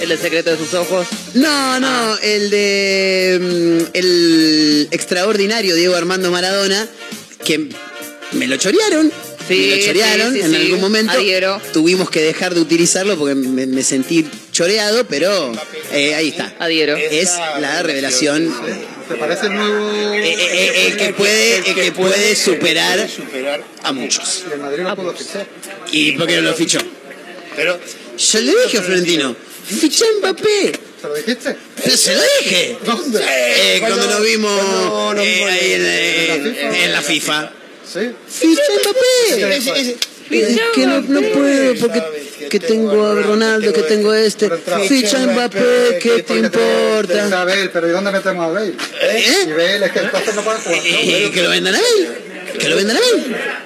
El 0.00 0.08
del 0.08 0.18
secreto 0.18 0.50
de 0.50 0.56
sus 0.56 0.72
ojos. 0.72 1.06
no, 1.34 1.78
no, 1.80 2.16
el 2.22 2.48
de. 2.48 3.38
mm, 3.40 3.90
El 3.92 4.88
extraordinario 4.90 5.74
Diego 5.74 5.94
Armando 5.94 6.30
Maradona, 6.30 6.88
que 7.44 7.68
me 8.32 8.46
lo 8.46 8.56
chorearon. 8.56 9.12
Sí, 9.48 9.54
me 9.70 9.76
lo 9.76 9.84
chorearon 9.86 10.32
sí, 10.32 10.38
sí, 10.40 10.44
en 10.44 10.50
sí. 10.50 10.56
algún 10.56 10.80
momento. 10.80 11.12
Adhiero. 11.12 11.60
Tuvimos 11.72 12.10
que 12.10 12.20
dejar 12.22 12.54
de 12.54 12.60
utilizarlo 12.60 13.18
porque 13.18 13.34
me, 13.34 13.66
me 13.66 13.82
sentí 13.82 14.26
choreado, 14.52 15.06
pero 15.06 15.52
eh, 15.92 16.14
ahí 16.14 16.28
está. 16.28 16.54
Adhiero. 16.58 16.96
Es 16.96 17.30
la 17.60 17.82
revelación. 17.82 18.54
¿Te 19.08 19.14
parece 19.16 19.46
el 19.46 19.54
nuevo? 19.54 19.90
Eh, 19.90 20.36
eh, 20.38 20.86
el 20.86 20.96
que 20.96 21.12
puede, 21.12 21.56
el 21.58 21.74
que 21.74 21.92
puede 21.92 22.36
superar 22.36 23.06
a 23.82 23.92
muchos. 23.92 24.44
El 24.52 24.60
Madrid 24.60 24.82
no 24.84 24.96
pudo 24.96 25.12
fichar. 25.14 25.46
¿Y 25.90 26.12
por 26.12 26.26
qué 26.26 26.36
no 26.36 26.42
lo 26.42 26.54
fichó? 26.54 26.78
Pero, 27.56 27.78
Yo 28.16 28.40
le 28.40 28.52
dije 28.64 28.78
a 28.78 28.82
Florentino, 28.82 29.36
ficha 29.66 30.04
a 30.06 30.18
Mbappé. 30.20 30.72
¿se 31.02 31.08
lo 31.08 31.14
dijiste? 31.16 31.56
Pero 31.82 31.96
se 31.96 32.14
lo 32.14 32.22
dije. 32.40 32.76
¿Dónde? 32.86 33.20
Eh, 33.28 33.76
cuando 33.80 34.06
nos 34.06 34.22
vimos 34.22 34.60
eh, 35.18 35.44
ahí 35.50 35.72
en, 35.72 36.46
en- 36.46 36.56
en- 36.56 36.74
en 36.74 36.92
la 36.92 37.02
FIFA. 37.02 37.52
Sí. 37.90 38.10
Ficha 38.28 38.62
a 38.62 38.80
Mbappé. 38.82 39.56
Es- 39.56 39.66
es- 39.66 39.96
Es 40.30 40.60
que 40.74 40.86
no, 40.86 41.00
no 41.02 41.20
puedo 41.32 41.74
porque 41.80 42.02
que 42.48 42.58
tengo 42.60 43.06
a 43.06 43.14
Ronaldo, 43.20 43.72
que 43.72 43.82
tengo 43.82 44.10
a 44.12 44.20
este. 44.20 44.48
Ficha 44.88 45.22
a 45.22 45.26
Mbappé, 45.26 45.98
¿qué 46.00 46.22
te 46.22 46.34
importa? 46.38 47.40
A 47.42 47.44
Bale, 47.44 47.68
pero 47.70 47.88
¿y 47.88 47.90
dónde 47.90 48.12
metemos 48.12 48.46
a 48.46 48.48
Bale? 48.48 48.72
¿Eh? 49.02 49.24
Y 49.46 49.50
Bale 49.50 49.86
es 49.86 49.92
que 49.92 49.98
entonces 49.98 50.34
no 50.34 50.42
puede 50.42 50.58
jugar. 50.60 50.80
Eh, 50.84 51.30
que 51.34 51.42
lo 51.42 51.50
vendan 51.50 51.74
a 51.74 51.78
Bale. 51.80 52.58
Que 52.58 52.68
lo 52.68 52.76
vendan 52.76 52.96
a 52.96 53.00
Bale. 53.00 53.62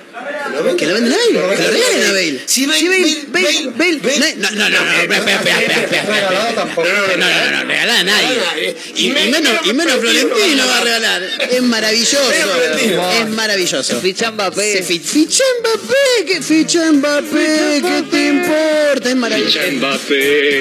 Que 0.76 0.86
lo 0.86 0.94
vendan 0.94 1.12
a 1.12 1.16
Bale. 1.16 1.56
Que 1.56 1.62
lo 1.62 1.70
regalen 1.70 2.04
a 2.04 2.12
Bale. 2.12 2.40
Sí, 2.46 2.66
Bale, 2.66 2.88
Bale, 3.28 3.70
Bale, 3.76 3.98
Bale. 3.98 4.36
No, 4.36 4.50
no, 4.50 4.68
no, 4.68 4.80
no, 4.80 4.92
espera, 4.92 5.18
espera, 5.18 5.82
espera. 5.82 6.30
No, 6.30 6.84
no, 6.84 7.26
no, 7.26 7.50
no, 7.50 7.64
regalar 7.64 7.96
a 7.96 8.04
nadie. 8.04 8.76
Y, 8.94 9.10
menos, 9.10 9.94
Florentino 10.00 10.66
va 10.66 10.78
a 10.78 10.84
regalar. 10.84 11.22
Es 11.50 11.62
maravilloso. 11.62 12.32
Es 13.20 13.28
maravilloso. 13.30 14.00
Ficha 14.00 14.30
Mbappé. 14.30 14.82
Ficha 14.82 15.44
Mbappé, 15.60 16.24
que 16.26 16.42
ficha 16.42 16.92
Mbappé, 16.92 17.82
¿qué 17.82 18.04
te 18.10 18.26
importa? 18.28 19.10
Es 19.10 19.16
maravilloso. 19.16 19.58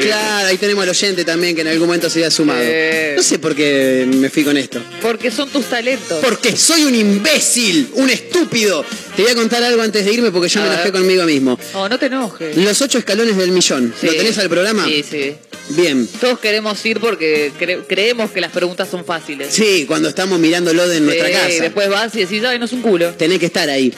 Claro, 0.01 0.47
ahí 0.47 0.57
tenemos 0.57 0.83
al 0.83 0.89
oyente 0.89 1.25
también 1.25 1.55
que 1.55 1.61
en 1.61 1.67
algún 1.67 1.87
momento 1.87 2.09
se 2.09 2.19
había 2.19 2.31
sumado. 2.31 2.59
Eh. 2.63 3.13
No 3.17 3.23
sé 3.23 3.39
por 3.39 3.55
qué 3.55 4.05
me 4.07 4.29
fui 4.29 4.43
con 4.43 4.57
esto. 4.57 4.81
Porque 5.01 5.31
son 5.31 5.49
tus 5.49 5.65
talentos. 5.65 6.23
Porque 6.23 6.55
soy 6.55 6.83
un 6.83 6.95
imbécil, 6.95 7.89
un 7.93 8.09
estúpido. 8.09 8.85
Te 9.15 9.21
voy 9.21 9.31
a 9.31 9.35
contar 9.49 9.63
algo 9.63 9.81
antes 9.81 10.03
de 10.05 10.11
irme 10.13 10.31
porque 10.31 10.49
yo 10.49 10.59
me 10.61 10.67
A 10.67 10.73
enojé 10.73 10.91
ver. 10.91 10.93
conmigo 11.01 11.23
mismo. 11.25 11.59
No, 11.73 11.87
no 11.89 11.99
te 11.99 12.07
enojes. 12.07 12.57
Los 12.57 12.81
ocho 12.81 12.97
escalones 12.97 13.37
del 13.37 13.51
millón. 13.51 13.93
Sí. 13.99 14.07
¿Lo 14.07 14.13
tenés 14.15 14.37
al 14.39 14.49
programa? 14.49 14.85
Sí, 14.85 15.03
sí. 15.09 15.35
Bien. 15.69 16.07
Todos 16.19 16.39
queremos 16.39 16.83
ir 16.85 16.99
porque 16.99 17.51
cre- 17.59 17.83
creemos 17.87 18.31
que 18.31 18.41
las 18.41 18.51
preguntas 18.51 18.87
son 18.89 19.05
fáciles. 19.05 19.53
Sí, 19.53 19.85
cuando 19.87 20.09
estamos 20.09 20.39
mirándolo 20.39 20.87
de 20.87 20.99
nuestra 20.99 21.31
casa. 21.31 21.47
Después 21.61 21.89
vas 21.89 22.13
y 22.15 22.19
decís, 22.19 22.43
ay, 22.43 22.59
no 22.59 22.65
es 22.65 22.73
un 22.73 22.81
culo. 22.81 23.11
Tenés 23.13 23.39
que 23.39 23.45
estar 23.47 23.69
ahí. 23.69 23.93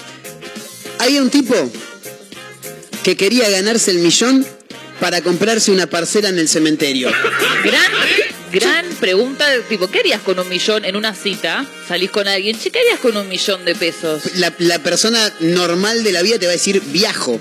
Hay 1.00 1.18
un 1.20 1.30
tipo 1.30 1.56
que 3.04 3.16
quería 3.16 3.50
ganarse 3.50 3.92
el 3.92 4.00
millón 4.00 4.46
para 5.00 5.22
comprarse 5.22 5.72
una 5.72 5.88
parcela 5.88 6.30
en 6.30 6.40
el 6.40 6.48
cementerio. 6.48 7.10
Gran, 7.64 7.92
gran 8.52 8.86
pregunta, 9.00 9.48
de 9.50 9.60
tipo, 9.62 9.88
¿qué 9.90 10.00
harías 10.00 10.22
con 10.22 10.40
un 10.40 10.48
millón 10.50 10.86
en 10.86 10.96
una 10.96 11.14
cita? 11.14 11.66
Salís 11.88 12.12
con 12.12 12.28
alguien, 12.28 12.58
che, 12.58 12.70
¿qué 12.72 12.80
harías 12.80 13.00
con 13.00 13.16
un 13.18 13.28
millón 13.28 13.66
de 13.66 13.76
pesos? 13.76 14.36
La, 14.36 14.54
la 14.60 14.80
persona 14.80 15.32
normal 15.40 16.04
de 16.04 16.12
la 16.12 16.22
vida 16.22 16.40
te 16.40 16.46
va 16.46 16.52
a 16.52 16.56
decir 16.56 16.82
viajo. 16.88 17.40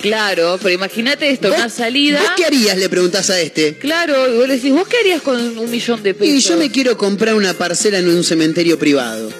Claro, 0.00 0.58
pero 0.60 0.74
imagínate 0.74 1.30
esto, 1.30 1.48
¿Vos- 1.48 1.56
una 1.58 1.68
salida. 1.68 2.20
¿Vos 2.20 2.30
qué 2.36 2.44
harías? 2.44 2.76
Le 2.76 2.88
preguntás 2.88 3.30
a 3.30 3.40
este. 3.40 3.78
Claro, 3.78 4.28
y 4.34 4.36
vos 4.36 4.48
le 4.48 4.56
decís, 4.56 4.72
¿vos 4.72 4.88
qué 4.88 4.96
harías 4.98 5.22
con 5.22 5.36
un 5.58 5.70
millón 5.70 6.02
de 6.02 6.12
pesos? 6.14 6.34
Y 6.34 6.40
yo 6.40 6.56
me 6.56 6.70
quiero 6.72 6.96
comprar 6.98 7.34
una 7.34 7.54
parcela 7.54 7.98
en 7.98 8.08
un 8.08 8.24
cementerio 8.24 8.78
privado. 8.80 9.30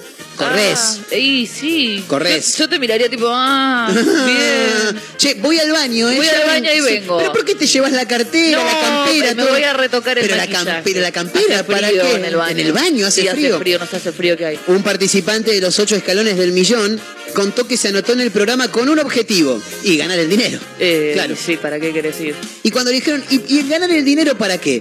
Corres. 0.49 0.79
Ah, 1.11 1.15
y 1.17 1.47
sí. 1.47 2.05
Corres. 2.07 2.53
Yo, 2.57 2.65
yo 2.65 2.69
te 2.69 2.79
miraría 2.79 3.09
tipo, 3.09 3.27
ah, 3.31 3.91
bien. 4.27 5.03
Che, 5.17 5.35
voy 5.35 5.59
al 5.59 5.71
baño, 5.73 6.09
¿eh? 6.11 6.17
Voy 6.17 6.29
al 6.29 6.47
baño 6.47 6.71
y 6.75 6.81
vengo. 6.81 7.19
¿Pero 7.19 7.33
por 7.33 7.45
qué 7.45 7.55
te 7.55 7.67
llevas 7.67 7.93
la 7.93 8.07
cartera, 8.07 8.59
No, 8.59 8.65
la 8.65 8.81
campera? 8.81 9.35
me 9.35 9.43
todo? 9.43 9.53
voy 9.53 9.63
a 9.63 9.73
retocar 9.73 10.19
el 10.19 10.25
pero 10.25 10.37
la, 10.37 10.43
maquillaje. 10.43 10.71
cam- 10.71 10.83
pero 10.85 11.01
la 11.01 11.13
campera, 11.13 11.63
¿para 11.67 11.89
qué? 11.91 12.13
En 12.15 12.25
el 12.25 12.37
baño, 12.37 12.51
En 12.53 12.67
el 12.67 12.73
baño 12.73 13.07
hace 13.07 13.23
Sí, 13.23 13.29
frío. 13.29 13.55
hace 13.55 13.59
frío, 13.59 13.79
no 13.79 13.87
se 13.87 13.97
hace 13.97 14.13
frío 14.13 14.37
que 14.37 14.47
hay. 14.47 14.59
Un 14.67 14.83
participante 14.83 15.53
de 15.53 15.61
los 15.61 15.79
ocho 15.79 15.97
escalones 15.97 16.37
del 16.37 16.53
millón 16.53 17.01
contó 17.35 17.67
que 17.67 17.77
se 17.77 17.89
anotó 17.89 18.13
en 18.13 18.21
el 18.21 18.31
programa 18.31 18.69
con 18.69 18.89
un 18.89 18.99
objetivo 18.99 19.61
y 19.85 19.97
ganar 19.97 20.19
el 20.19 20.29
dinero. 20.29 20.59
Eh, 20.79 21.13
Claro. 21.15 21.35
Sí, 21.37 21.57
¿para 21.57 21.79
qué 21.81 21.93
querés 21.93 22.21
ir? 22.21 22.35
Y 22.63 22.71
cuando 22.71 22.91
le 22.91 22.97
dijeron, 22.97 23.25
¿y, 23.31 23.41
y 23.49 23.69
ganar 23.69 23.91
el 23.91 24.05
dinero 24.05 24.37
para 24.37 24.59
qué? 24.59 24.81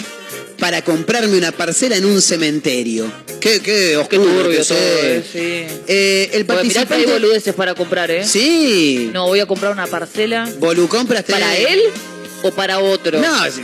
Para 0.61 0.81
comprarme 0.83 1.38
una 1.38 1.51
parcela 1.51 1.97
en 1.97 2.05
un 2.05 2.21
cementerio. 2.21 3.11
Qué, 3.41 3.59
qué 3.59 3.97
Qué 4.09 4.17
oscuro. 4.17 4.47
que 4.49 4.57
todo, 4.63 4.77
eh, 4.77 5.23
sí. 5.29 5.65
Eh, 5.88 6.29
el 6.33 6.45
Porque 6.45 6.63
mirá 6.63 6.73
que 6.73 6.79
hay 6.79 6.85
participante. 6.85 7.11
boludeces 7.11 7.53
para 7.55 7.73
comprar, 7.75 8.11
¿eh? 8.11 8.23
Sí. 8.23 9.09
No, 9.11 9.25
voy 9.27 9.39
a 9.39 9.45
comprar 9.47 9.71
una 9.73 9.88
parcela. 9.88 10.47
Bolu, 10.59 10.88
compraste. 10.88 11.33
¿Para 11.33 11.57
él 11.57 11.81
o 12.43 12.51
para 12.51 12.77
otro? 12.79 13.19
No, 13.19 13.43
es- 13.45 13.55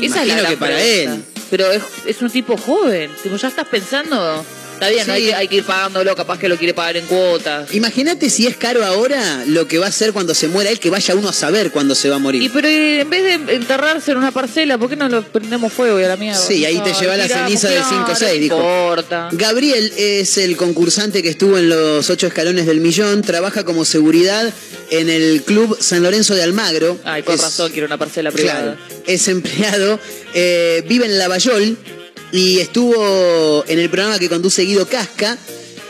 Esa 0.00 0.22
es 0.22 0.28
la 0.28 0.48
que 0.48 0.56
para 0.56 0.80
él. 0.82 1.24
Pero 1.50 1.72
es, 1.72 1.82
es 2.06 2.22
un 2.22 2.30
tipo 2.30 2.56
joven. 2.56 3.10
Tipo, 3.22 3.36
ya 3.36 3.48
estás 3.48 3.66
pensando. 3.66 4.44
Está 4.78 4.90
bien, 4.90 5.04
Sí. 5.04 5.10
hay, 5.10 5.24
que, 5.24 5.34
hay 5.34 5.48
que 5.48 5.56
ir 5.56 5.64
pagándolo, 5.64 6.14
capaz 6.14 6.38
que 6.38 6.48
lo 6.48 6.56
quiere 6.56 6.72
pagar 6.72 6.96
en 6.96 7.06
cuotas. 7.06 7.74
Imagínate 7.74 8.30
si 8.30 8.46
es 8.46 8.56
caro 8.56 8.84
ahora 8.84 9.42
lo 9.46 9.66
que 9.66 9.78
va 9.78 9.88
a 9.88 9.92
ser 9.92 10.12
cuando 10.12 10.34
se 10.34 10.46
muera 10.46 10.70
él, 10.70 10.78
que 10.78 10.88
vaya 10.88 11.14
uno 11.16 11.28
a 11.28 11.32
saber 11.32 11.72
cuándo 11.72 11.96
se 11.96 12.08
va 12.08 12.16
a 12.16 12.18
morir. 12.20 12.42
Y 12.42 12.48
pero 12.48 12.68
eh, 12.68 13.00
en 13.00 13.10
vez 13.10 13.22
de 13.46 13.54
enterrarse 13.56 14.12
en 14.12 14.18
una 14.18 14.30
parcela, 14.30 14.78
¿por 14.78 14.88
qué 14.88 14.94
no 14.94 15.08
lo 15.08 15.22
prendemos 15.24 15.72
fuego 15.72 15.98
y 15.98 16.04
a 16.04 16.08
la 16.08 16.16
mierda? 16.16 16.38
Sí, 16.38 16.64
ahí 16.64 16.78
te 16.78 16.92
lleva 16.94 17.16
la 17.16 17.26
ceniza 17.28 17.68
del 17.68 17.82
claro, 17.82 18.06
5-6, 18.14 18.20
no 18.20 18.32
dijo. 18.40 18.56
importa. 18.56 19.28
Gabriel 19.32 19.92
es 19.96 20.38
el 20.38 20.56
concursante 20.56 21.22
que 21.24 21.30
estuvo 21.30 21.58
en 21.58 21.68
los 21.68 22.08
ocho 22.08 22.28
escalones 22.28 22.66
del 22.66 22.80
millón, 22.80 23.22
trabaja 23.22 23.64
como 23.64 23.84
seguridad 23.84 24.52
en 24.90 25.08
el 25.10 25.42
club 25.42 25.76
San 25.80 26.02
Lorenzo 26.04 26.34
de 26.36 26.42
Almagro. 26.44 26.98
Ay, 27.04 27.22
con 27.24 27.34
Es- 27.34 27.40
razón, 27.42 27.72
quiero 27.72 27.86
una 27.86 27.98
parcela 27.98 28.30
privada. 28.30 28.76
Claro, 28.76 29.02
es 29.08 29.26
empleado, 29.28 29.98
eh, 30.34 30.84
vive 30.88 31.06
en 31.06 31.18
Lavallol 31.18 31.76
y 32.32 32.58
estuvo 32.58 33.64
en 33.66 33.78
el 33.78 33.90
programa 33.90 34.18
que 34.18 34.28
conduce 34.28 34.62
Guido 34.62 34.86
Casca. 34.86 35.38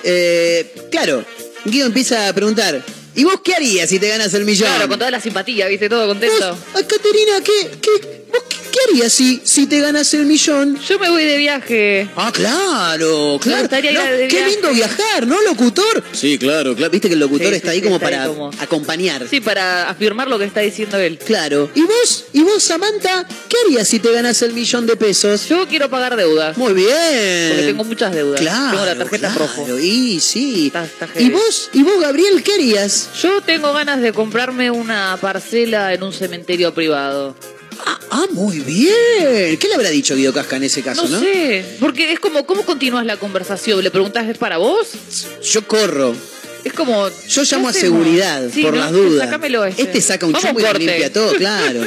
Eh, 0.05 0.73
claro, 0.91 1.25
Guido 1.65 1.87
empieza 1.87 2.29
a 2.29 2.33
preguntar, 2.33 2.85
¿y 3.19 3.25
vos 3.25 3.41
qué 3.45 3.55
harías 3.55 3.89
si 3.91 3.99
te 3.99 4.09
ganas 4.09 4.33
el 4.35 4.45
millón? 4.45 4.69
Claro, 4.69 4.89
con 4.89 4.99
toda 4.99 5.11
la 5.11 5.21
simpatía, 5.21 5.67
¿viste? 5.69 5.89
Todo 5.89 6.07
contento. 6.07 6.59
Ah, 6.75 6.81
Caterina, 6.87 7.41
¿qué, 7.45 7.71
qué, 7.83 7.91
vos 8.33 8.43
qué, 8.49 8.57
qué 8.71 8.79
harías 8.89 9.13
si, 9.13 9.41
si 9.45 9.67
te 9.67 9.81
ganas 9.81 10.13
el 10.15 10.25
millón? 10.27 10.79
Yo 10.89 10.99
me 10.99 11.11
voy 11.11 11.25
de 11.25 11.37
viaje. 11.37 12.09
Ah, 12.17 12.31
claro, 12.33 13.39
claro. 13.43 13.63
No, 13.63 13.69
de 13.69 13.83
qué 13.83 13.91
viaje. 14.37 14.51
lindo 14.51 14.71
viajar, 14.73 15.27
¿no, 15.27 15.41
locutor? 15.43 16.03
Sí, 16.13 16.39
claro, 16.39 16.75
claro. 16.75 16.91
Viste 16.91 17.09
que 17.09 17.15
el 17.15 17.21
locutor 17.21 17.49
Sí, 17.49 17.55
está 17.57 17.69
sí, 17.69 17.73
ahí 17.75 17.79
sí, 17.79 17.85
como 17.85 17.97
está 17.97 18.09
ahí 18.09 18.15
para 18.15 18.29
como- 18.29 18.51
acompañar. 18.61 19.27
Sí, 19.29 19.41
para 19.41 19.89
afirmar 19.91 20.29
lo 20.29 20.39
que 20.39 20.45
está 20.45 20.61
diciendo 20.61 20.97
él. 20.99 21.19
Claro. 21.19 21.71
¿Y 21.75 21.83
vos? 21.83 22.25
¿Y 22.33 22.43
vos, 22.43 22.63
Samantha? 22.63 23.27
¿Qué 23.49 23.57
harías 23.67 23.89
si 23.89 23.99
te 23.99 24.13
ganas 24.13 24.41
el 24.43 24.53
millón 24.53 24.87
de 24.87 24.97
pesos? 24.97 25.49
Yo 25.49 25.67
quiero 25.67 25.89
pagar 25.91 26.17
deudas. 26.17 26.57
Muy 26.57 26.73
bien. 26.75 26.89
Porque 27.51 27.65
tengo 27.67 27.85
muchas 27.85 28.15
deudas. 28.15 28.41
Claro, 28.41 28.71
Tengo 28.73 28.87
la 28.87 28.97
tarjeta 28.97 29.33
claro. 29.35 29.47
rojo. 29.57 29.79
Y 29.79 30.21
sí. 30.21 30.67
Está- 30.69 30.85
está 30.85 31.09
¿Y 31.19 31.31
vos? 31.31 31.71
¿Y 31.73 31.83
vos, 31.83 32.01
Gabriel, 32.01 32.43
qué 32.43 32.55
harías? 32.55 33.08
Yo 33.21 33.41
tengo 33.41 33.73
ganas 33.73 34.01
de 34.01 34.13
comprarme 34.13 34.71
una 34.71 35.17
parcela 35.21 35.93
en 35.93 36.03
un 36.03 36.13
cementerio 36.13 36.73
privado. 36.75 37.35
Ah, 38.11 38.27
muy 38.33 38.61
bien. 38.61 39.57
¿Qué 39.59 39.69
le 39.69 39.75
habrá 39.75 39.91
dicho 39.91 40.15
Guido 40.17 40.33
Casca 40.33 40.57
en 40.57 40.65
ese 40.65 40.83
caso, 40.83 41.03
No, 41.05 41.09
no? 41.11 41.21
sé, 41.21 41.65
porque 41.81 42.13
es 42.13 42.21
como, 42.21 42.45
¿cómo 42.47 42.65
continúas 42.65 43.05
la 43.07 43.17
conversación? 43.17 43.83
¿Le 43.83 43.91
preguntas, 43.91 44.29
¿es 44.29 44.39
para 44.39 44.57
vos? 44.59 44.89
Yo 45.53 45.67
corro. 45.67 46.15
Es 46.65 46.73
como... 46.73 47.09
Yo 47.29 47.43
llamo 47.45 47.69
a 47.69 47.73
seguridad 47.73 48.43
Sí, 48.53 48.63
por 48.63 48.75
¿no? 48.75 48.81
las 48.81 48.93
dudas. 48.93 49.25
Sácamelo 49.27 49.65
este. 49.65 49.83
Este 49.83 50.01
saca 50.01 50.27
un 50.27 50.33
Vamos 50.33 50.47
chumbo 50.47 50.61
y 50.61 50.63
lo 50.63 50.69
corte. 50.69 50.85
limpia 50.87 51.13
todo, 51.13 51.33
claro. 51.37 51.83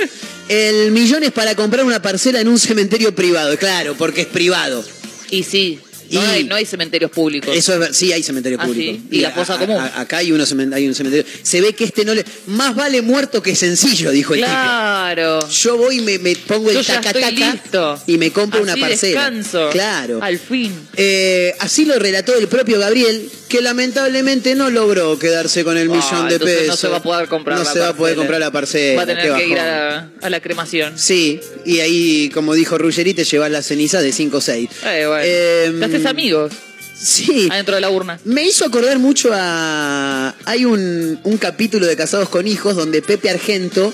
El 0.48 0.91
millón 0.91 1.23
es 1.23 1.31
para 1.31 1.56
comprar 1.56 1.85
una 1.85 2.02
parcela 2.02 2.39
en 2.39 2.48
un 2.48 2.57
cementerio 2.60 3.14
privado, 3.14 3.57
claro, 3.57 3.95
porque 3.98 4.22
es 4.22 4.27
privado. 4.27 4.84
Y 5.30 5.43
sí, 5.43 5.80
no, 6.19 6.21
hay, 6.21 6.43
no 6.45 6.55
hay 6.55 6.65
cementerios 6.65 7.11
públicos. 7.11 7.55
Eso 7.55 7.81
es 7.83 7.95
sí, 7.97 8.11
hay 8.11 8.23
cementerio 8.23 8.57
Ah, 8.61 8.65
público. 8.65 8.97
sí. 9.09 9.17
¿Y 9.17 9.21
la 9.21 9.31
fosa 9.31 9.55
a- 9.55 9.59
común? 9.59 9.77
a- 9.77 9.99
acá 10.01 10.17
hay, 10.17 10.31
uno 10.31 10.43
hay 10.73 10.88
un 10.88 10.95
cementerio. 10.95 11.25
Se 11.43 11.61
ve 11.61 11.73
que 11.73 11.83
este 11.85 12.05
no 12.05 12.13
le. 12.13 12.25
Más 12.47 12.75
vale 12.75 13.01
muerto 13.01 13.41
que 13.41 13.55
sencillo, 13.55 14.11
dijo 14.11 14.33
el 14.33 14.41
Claro. 14.41 15.39
tipo. 15.39 15.51
Yo 15.51 15.77
voy 15.77 15.97
y 15.97 16.01
me, 16.01 16.19
me 16.19 16.35
pongo 16.35 16.69
el 16.69 16.77
Yo 16.77 16.83
taca 16.83 17.13
taca 17.13 17.29
listo. 17.31 18.01
y 18.07 18.17
me 18.17 18.31
compro 18.31 18.61
una 18.61 18.75
parcela. 18.75 19.29
descanso. 19.29 19.69
Claro. 19.71 20.19
Al 20.21 20.38
fin. 20.39 20.73
Eh, 20.97 21.53
así 21.59 21.85
lo 21.85 21.97
relató 21.99 22.35
el 22.35 22.47
propio 22.47 22.79
Gabriel, 22.79 23.29
que 23.49 23.61
lamentablemente 23.61 24.55
no 24.55 24.69
logró 24.69 25.19
quedarse 25.19 25.63
con 25.63 25.77
el 25.77 25.89
Ah, 25.91 25.95
millón 25.95 26.29
de 26.29 26.39
pesos. 26.39 26.67
no 26.67 26.75
se 26.77 26.88
va 26.88 26.97
a 26.97 27.03
poder 27.03 27.27
comprar 27.27 27.57
No 27.57 27.63
la 27.63 27.71
se 27.73 27.79
va 27.79 27.89
a 27.89 27.93
poder 27.95 28.15
comprar 28.15 28.39
la 28.39 28.51
parcela. 28.51 28.97
Va 28.97 29.03
a 29.03 29.05
tener 29.05 29.33
que 29.33 29.47
ir 29.47 29.59
a, 29.59 30.09
a 30.21 30.29
la 30.29 30.39
cremación. 30.39 30.97
Sí, 30.97 31.39
y 31.65 31.79
ahí, 31.79 32.29
como 32.33 32.53
dijo 32.53 32.77
Ruggeri, 32.77 33.13
te 33.13 33.23
llevas 33.25 33.51
la 33.51 33.61
ceniza 33.61 34.01
de 34.01 34.11
5 34.11 34.38
o 34.38 34.41
6. 34.41 34.69
Eh, 34.85 35.05
bueno. 35.07 35.23
Em, 35.25 35.79
Haces 36.02 36.11
amigos 36.11 36.52
Sí. 37.02 37.48
adentro 37.52 37.76
de 37.76 37.82
la 37.82 37.90
urna. 37.90 38.19
Me 38.26 38.44
hizo 38.45 38.64
acordar 38.65 38.99
mucho 38.99 39.32
a. 39.34 40.36
Hay 40.45 40.65
un, 40.65 41.19
un 41.23 41.38
capítulo 41.38 41.88
de 41.88 41.95
Casados 41.95 42.30
con 42.30 42.48
Hijos 42.48 42.76
donde 42.76 43.02
Pepe 43.02 43.30
Argento 43.32 43.91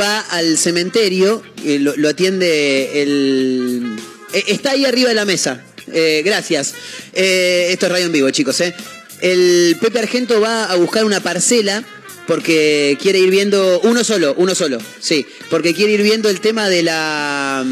va 0.00 0.20
al 0.20 0.56
cementerio, 0.56 1.42
eh, 1.64 1.78
lo, 1.78 1.94
lo 1.96 2.08
atiende 2.08 3.02
el. 3.02 3.96
eh, 4.32 4.44
está 4.48 4.70
ahí 4.70 4.86
arriba 4.86 5.10
de 5.10 5.14
la 5.14 5.26
mesa. 5.26 5.62
Eh, 5.92 6.22
gracias. 6.24 6.74
Eh, 7.12 7.68
esto 7.70 7.86
es 7.86 7.92
radio 7.92 8.06
en 8.06 8.12
vivo, 8.12 8.30
chicos. 8.30 8.58
¿eh? 8.62 8.74
El 9.20 9.76
Pepe 9.80 9.98
Argento 9.98 10.40
va 10.40 10.64
a 10.64 10.76
buscar 10.76 11.04
una 11.04 11.20
parcela 11.20 11.84
porque 12.26 12.96
quiere 13.00 13.18
ir 13.18 13.30
viendo. 13.30 13.80
Uno 13.80 14.04
solo, 14.04 14.34
uno 14.38 14.54
solo, 14.54 14.78
sí. 15.00 15.26
Porque 15.50 15.74
quiere 15.74 15.92
ir 15.92 16.02
viendo 16.02 16.30
el 16.30 16.40
tema 16.40 16.68
de 16.70 16.82
la. 16.82 17.62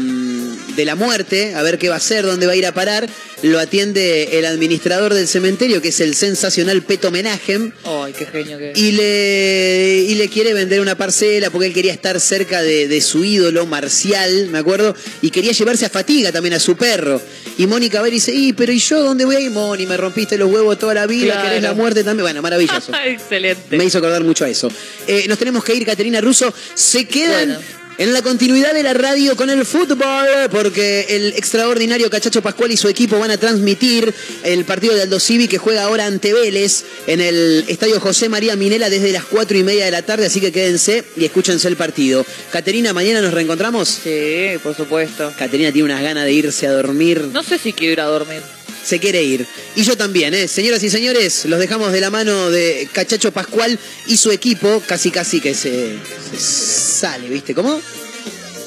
De 0.77 0.85
la 0.85 0.95
muerte, 0.95 1.55
a 1.55 1.61
ver 1.63 1.77
qué 1.77 1.89
va 1.89 1.95
a 1.95 1.97
hacer, 1.97 2.23
dónde 2.25 2.45
va 2.45 2.53
a 2.53 2.55
ir 2.55 2.65
a 2.65 2.71
parar. 2.73 3.09
Lo 3.43 3.59
atiende 3.59 4.39
el 4.39 4.45
administrador 4.45 5.13
del 5.13 5.27
cementerio, 5.27 5.81
que 5.81 5.89
es 5.89 5.99
el 5.99 6.15
sensacional 6.15 6.81
Peto 6.83 7.11
Menagem. 7.11 7.71
Ay, 7.83 8.13
qué 8.17 8.25
genio 8.25 8.57
que 8.57 8.71
es. 8.71 8.77
Y 8.79 8.93
le, 8.93 10.05
y 10.07 10.15
le 10.15 10.27
quiere 10.29 10.53
vender 10.53 10.79
una 10.81 10.95
parcela 10.95 11.49
porque 11.51 11.67
él 11.67 11.73
quería 11.73 11.91
estar 11.93 12.19
cerca 12.19 12.61
de, 12.63 12.87
de 12.87 13.01
su 13.01 13.23
ídolo 13.25 13.65
marcial, 13.65 14.47
me 14.49 14.57
acuerdo, 14.59 14.95
y 15.21 15.29
quería 15.29 15.51
llevarse 15.51 15.85
a 15.85 15.89
Fatiga 15.89 16.31
también 16.31 16.53
a 16.55 16.59
su 16.59 16.75
perro. 16.77 17.21
Y 17.59 17.67
Mónica 17.67 18.01
Ver 18.01 18.11
dice, 18.13 18.33
y 18.33 18.53
pero 18.53 18.71
¿y 18.71 18.79
yo 18.79 19.03
dónde 19.03 19.25
voy 19.25 19.35
a 19.35 19.39
ir? 19.39 19.51
Moni, 19.51 19.85
me 19.85 19.97
rompiste 19.97 20.37
los 20.37 20.51
huevos 20.51 20.77
toda 20.79 20.93
la 20.93 21.05
vida, 21.07 21.33
Claro. 21.33 21.47
querés 21.49 21.63
la 21.63 21.73
muerte 21.73 22.03
también. 22.03 22.23
Bueno, 22.25 22.41
maravilloso. 22.41 22.91
Excelente. 23.05 23.77
Me 23.77 23.85
hizo 23.85 23.97
acordar 23.99 24.23
mucho 24.23 24.45
a 24.45 24.49
eso. 24.49 24.71
Eh, 25.07 25.25
nos 25.27 25.37
tenemos 25.37 25.63
que 25.63 25.73
ir, 25.75 25.85
Caterina 25.85 26.21
Russo. 26.21 26.53
Se 26.75 27.05
quedan 27.05 27.49
Bueno. 27.49 27.76
En 27.97 28.13
la 28.13 28.21
continuidad 28.21 28.73
de 28.73 28.83
la 28.83 28.93
radio 28.93 29.35
con 29.35 29.49
el 29.49 29.65
fútbol, 29.65 30.27
porque 30.51 31.05
el 31.09 31.33
extraordinario 31.33 32.09
Cachacho 32.09 32.41
Pascual 32.41 32.71
y 32.71 32.77
su 32.77 32.87
equipo 32.87 33.19
van 33.19 33.31
a 33.31 33.37
transmitir 33.37 34.13
el 34.43 34.65
partido 34.65 34.93
de 34.93 35.03
Aldo 35.03 35.19
Civi 35.19 35.47
que 35.47 35.57
juega 35.57 35.83
ahora 35.83 36.05
ante 36.05 36.33
Vélez 36.33 36.83
en 37.07 37.21
el 37.21 37.65
Estadio 37.67 37.99
José 37.99 38.29
María 38.29 38.55
Minela 38.55 38.89
desde 38.89 39.11
las 39.11 39.25
cuatro 39.25 39.57
y 39.57 39.63
media 39.63 39.85
de 39.85 39.91
la 39.91 40.03
tarde, 40.03 40.27
así 40.27 40.39
que 40.39 40.51
quédense 40.51 41.03
y 41.15 41.25
escúchense 41.25 41.67
el 41.67 41.75
partido. 41.75 42.25
Caterina, 42.51 42.93
mañana 42.93 43.21
nos 43.21 43.33
reencontramos. 43.33 43.87
Sí, 44.03 44.51
por 44.61 44.75
supuesto. 44.75 45.33
Caterina 45.37 45.71
tiene 45.71 45.85
unas 45.85 46.01
ganas 46.01 46.25
de 46.25 46.33
irse 46.33 46.67
a 46.67 46.71
dormir. 46.71 47.29
No 47.33 47.43
sé 47.43 47.57
si 47.57 47.73
quiero 47.73 47.93
ir 47.93 48.01
a 48.01 48.05
dormir. 48.05 48.56
Se 48.87 48.99
quiere 48.99 49.21
ir. 49.21 49.45
Y 49.75 49.83
yo 49.83 49.97
también, 49.97 50.33
¿eh? 50.33 50.47
Señoras 50.47 50.81
y 50.81 50.89
señores, 50.89 51.43
los 51.45 51.59
dejamos 51.59 51.91
de 51.91 51.99
la 51.99 52.09
mano 52.09 52.49
de 52.49 52.87
Cachacho 52.93 53.33
Pascual 53.33 53.77
y 54.07 54.15
su 54.15 54.31
equipo. 54.31 54.81
Casi, 54.87 55.11
casi 55.11 55.41
que 55.41 55.53
se, 55.53 55.97
se 56.31 56.39
sale, 56.39 57.27
¿viste? 57.27 57.53
¿Cómo? 57.53 57.81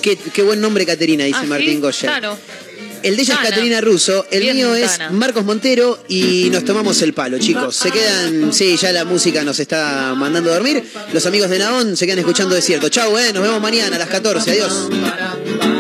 Qué, 0.03 0.17
qué 0.17 0.43
buen 0.43 0.61
nombre, 0.61 0.85
Caterina, 0.85 1.25
dice 1.25 1.39
Ah, 1.43 1.47
Martín 1.47 1.77
¿sí? 1.77 1.81
Goyer. 1.81 2.11
Tano. 2.11 2.39
El 3.03 3.17
de 3.17 3.23
ella 3.23 3.39
es. 3.43 3.49
Caterina 3.49 3.81
Russo, 3.81 4.27
el 4.31 4.43
Bien, 4.43 4.57
mío 4.57 4.75
es 4.75 4.99
Tana. 4.99 5.11
Marcos 5.11 5.43
Montero 5.43 6.05
y 6.07 6.51
nos 6.53 6.67
tomamos 6.67 7.01
el 7.01 7.15
palo, 7.15 7.39
chicos. 7.39 7.75
Se 7.77 7.91
quedan, 7.91 8.53
sí, 8.53 8.77
ya 8.77 8.93
la 8.93 9.07
música 9.07 9.43
nos 9.43 9.59
está 9.59 10.15
mandando 10.15 10.51
a 10.51 10.55
dormir. 10.55 10.85
Los 11.15 11.25
amigos 11.25 11.49
de 11.49 11.61
Naón 11.61 11.97
se 11.97 12.05
quedan 12.05 12.19
escuchando 12.19 12.55
Desierto. 12.55 12.91
Chau, 12.91 13.17
eh, 13.17 13.33
nos 13.33 13.43
vemos 13.43 13.59
mañana 13.63 13.97
a 13.97 13.99
las 13.99 14.09
14. 14.11 14.51
Adiós. 14.51 15.80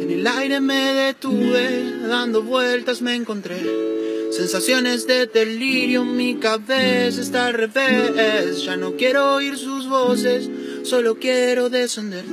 En 0.00 0.10
el 0.10 0.26
aire 0.26 0.60
me 0.60 0.94
detuve, 0.94 2.08
dando 2.08 2.42
vueltas 2.42 3.02
me 3.02 3.14
encontré. 3.14 3.60
Sensaciones 4.30 5.06
de 5.06 5.26
delirio, 5.26 6.06
mi 6.06 6.36
cabeza 6.36 7.20
está 7.20 7.46
al 7.46 7.54
revés. 7.54 8.64
Ya 8.64 8.78
no 8.78 8.96
quiero 8.96 9.34
oír 9.34 9.58
sus 9.58 9.86
voces, 9.86 10.48
solo 10.84 11.18
quiero 11.18 11.68
descender. 11.68 12.24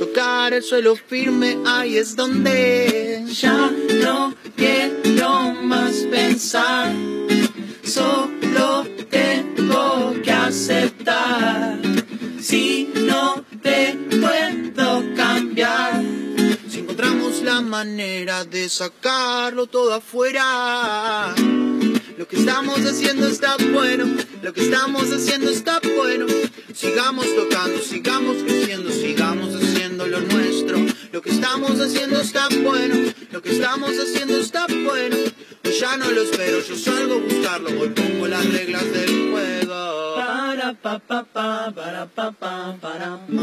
Tocar 0.00 0.52
el 0.52 0.64
suelo 0.64 0.96
firme, 0.96 1.58
ahí 1.64 1.96
es 1.96 2.16
donde 2.16 3.24
ya 3.32 3.70
no 4.02 4.34
quiero 4.56 5.54
más 5.62 5.94
pensar. 6.10 6.92
Solo 7.84 8.86
tengo 9.10 10.14
que 10.22 10.32
aceptar. 10.32 11.78
Si 12.40 12.90
no 12.94 13.44
te 13.62 13.96
puedo 14.20 15.14
cambiar. 15.14 16.02
Si 16.68 16.80
encontramos 16.80 17.42
la 17.42 17.60
manera 17.60 18.44
de 18.44 18.68
sacarlo 18.68 19.66
todo 19.66 19.94
afuera. 19.94 21.34
Lo 22.16 22.28
que 22.28 22.36
estamos 22.36 22.78
haciendo 22.78 23.26
está 23.26 23.56
bueno, 23.72 24.06
lo 24.40 24.52
que 24.52 24.62
estamos 24.62 25.10
haciendo 25.10 25.50
está 25.50 25.80
bueno. 25.96 26.26
Sigamos 26.72 27.26
tocando, 27.34 27.80
sigamos 27.80 28.36
creciendo, 28.44 28.90
sigamos 28.90 29.54
haciendo 29.54 30.06
lo 30.06 30.20
nuestro. 30.20 30.78
Lo 31.12 31.20
que 31.20 31.30
estamos 31.30 31.80
haciendo 31.80 32.20
está 32.20 32.48
bueno, 32.62 32.94
lo 33.32 33.42
que 33.42 33.50
estamos 33.50 33.90
haciendo 33.98 34.38
está 34.38 34.66
bueno. 34.68 35.16
Ya 35.64 35.96
no 35.96 36.10
lo 36.10 36.22
espero, 36.22 36.60
yo 36.60 36.76
salgo 36.76 37.14
a 37.14 37.18
buscarlo, 37.18 37.80
hoy 37.80 37.88
pongo 37.88 38.26
las 38.28 38.44
reglas 38.52 38.84
del 38.92 39.30
juego. 39.30 40.14
Para 40.16 40.72
pa 40.74 40.98
pa 40.98 41.24
pa, 41.24 41.72
para 41.74 42.06
pa 42.06 42.32
pa, 42.32 42.76
para 42.80 43.18
pa. 43.26 43.42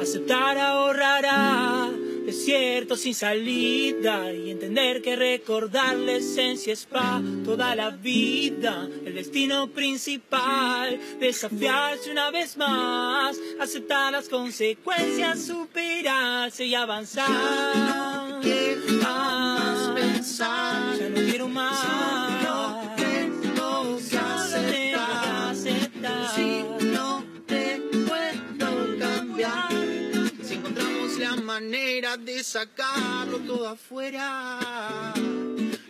Aceptar 0.00 0.58
ahorrará 0.58 1.90
desierto 2.28 2.94
sin 2.94 3.14
salida 3.14 4.32
y 4.32 4.50
entender 4.50 5.00
que 5.00 5.16
recordar 5.16 5.96
la 5.96 6.12
esencia 6.12 6.74
es 6.74 6.84
pa' 6.84 7.22
toda 7.44 7.74
la 7.74 7.90
vida. 7.90 8.86
El 9.04 9.14
destino 9.14 9.68
principal, 9.68 11.00
desafiarse 11.18 12.10
una 12.10 12.30
vez 12.30 12.58
más, 12.58 13.38
aceptar 13.58 14.12
las 14.12 14.28
consecuencias, 14.28 15.42
superarse 15.42 16.66
y 16.66 16.74
avanzar. 16.74 18.38
Pensar, 20.18 20.98
ya 20.98 21.08
no 21.08 21.16
quiero 21.16 21.48
más. 21.48 21.78
Solo 21.80 22.92
tengo 22.96 23.98
que 24.10 24.18
aceptar. 24.18 25.50
aceptar. 25.50 26.34
Si 26.34 26.86
no 26.86 27.24
te 27.46 27.80
puedo 28.08 28.98
cambiar, 28.98 29.70
si 30.42 30.54
encontramos 30.54 31.18
la 31.18 31.36
manera 31.36 32.16
de 32.16 32.42
sacarlo 32.42 33.38
todo 33.46 33.68
afuera. 33.68 35.14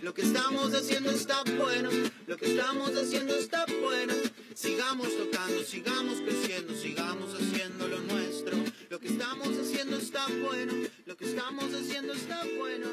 Lo 0.03 0.13
que 0.13 0.23
estamos 0.23 0.75
haciendo 0.75 1.11
está 1.11 1.43
bueno, 1.57 1.91
lo 2.27 2.37
que 2.37 2.47
estamos 2.53 2.91
haciendo 2.91 3.35
está 3.35 3.65
bueno. 3.83 4.15
Sigamos 4.55 5.09
tocando, 5.17 5.63
sigamos 5.65 6.21
creciendo, 6.21 6.75
sigamos 6.75 7.35
haciendo 7.35 7.89
lo 7.89 8.01
nuestro. 8.01 8.68
Lo 8.91 8.99
que 8.99 9.09
estamos 9.09 9.49
haciendo 9.49 9.99
está 9.99 10.27
bueno, 10.43 10.73
lo 11.05 11.17
que 11.17 11.27
estamos 11.27 11.75
haciendo 11.75 12.15
está 12.15 12.43
bueno. 12.57 12.89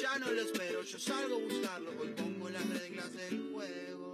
Ya 0.00 0.18
no 0.18 0.30
lo 0.30 0.40
espero, 0.40 0.82
yo 0.82 0.98
salgo 0.98 1.36
a 1.36 1.38
buscarlo, 1.38 1.90
hoy 2.00 2.08
pongo 2.16 2.48
las 2.48 2.66
reglas 2.68 3.12
del 3.12 3.50
juego. 3.52 4.05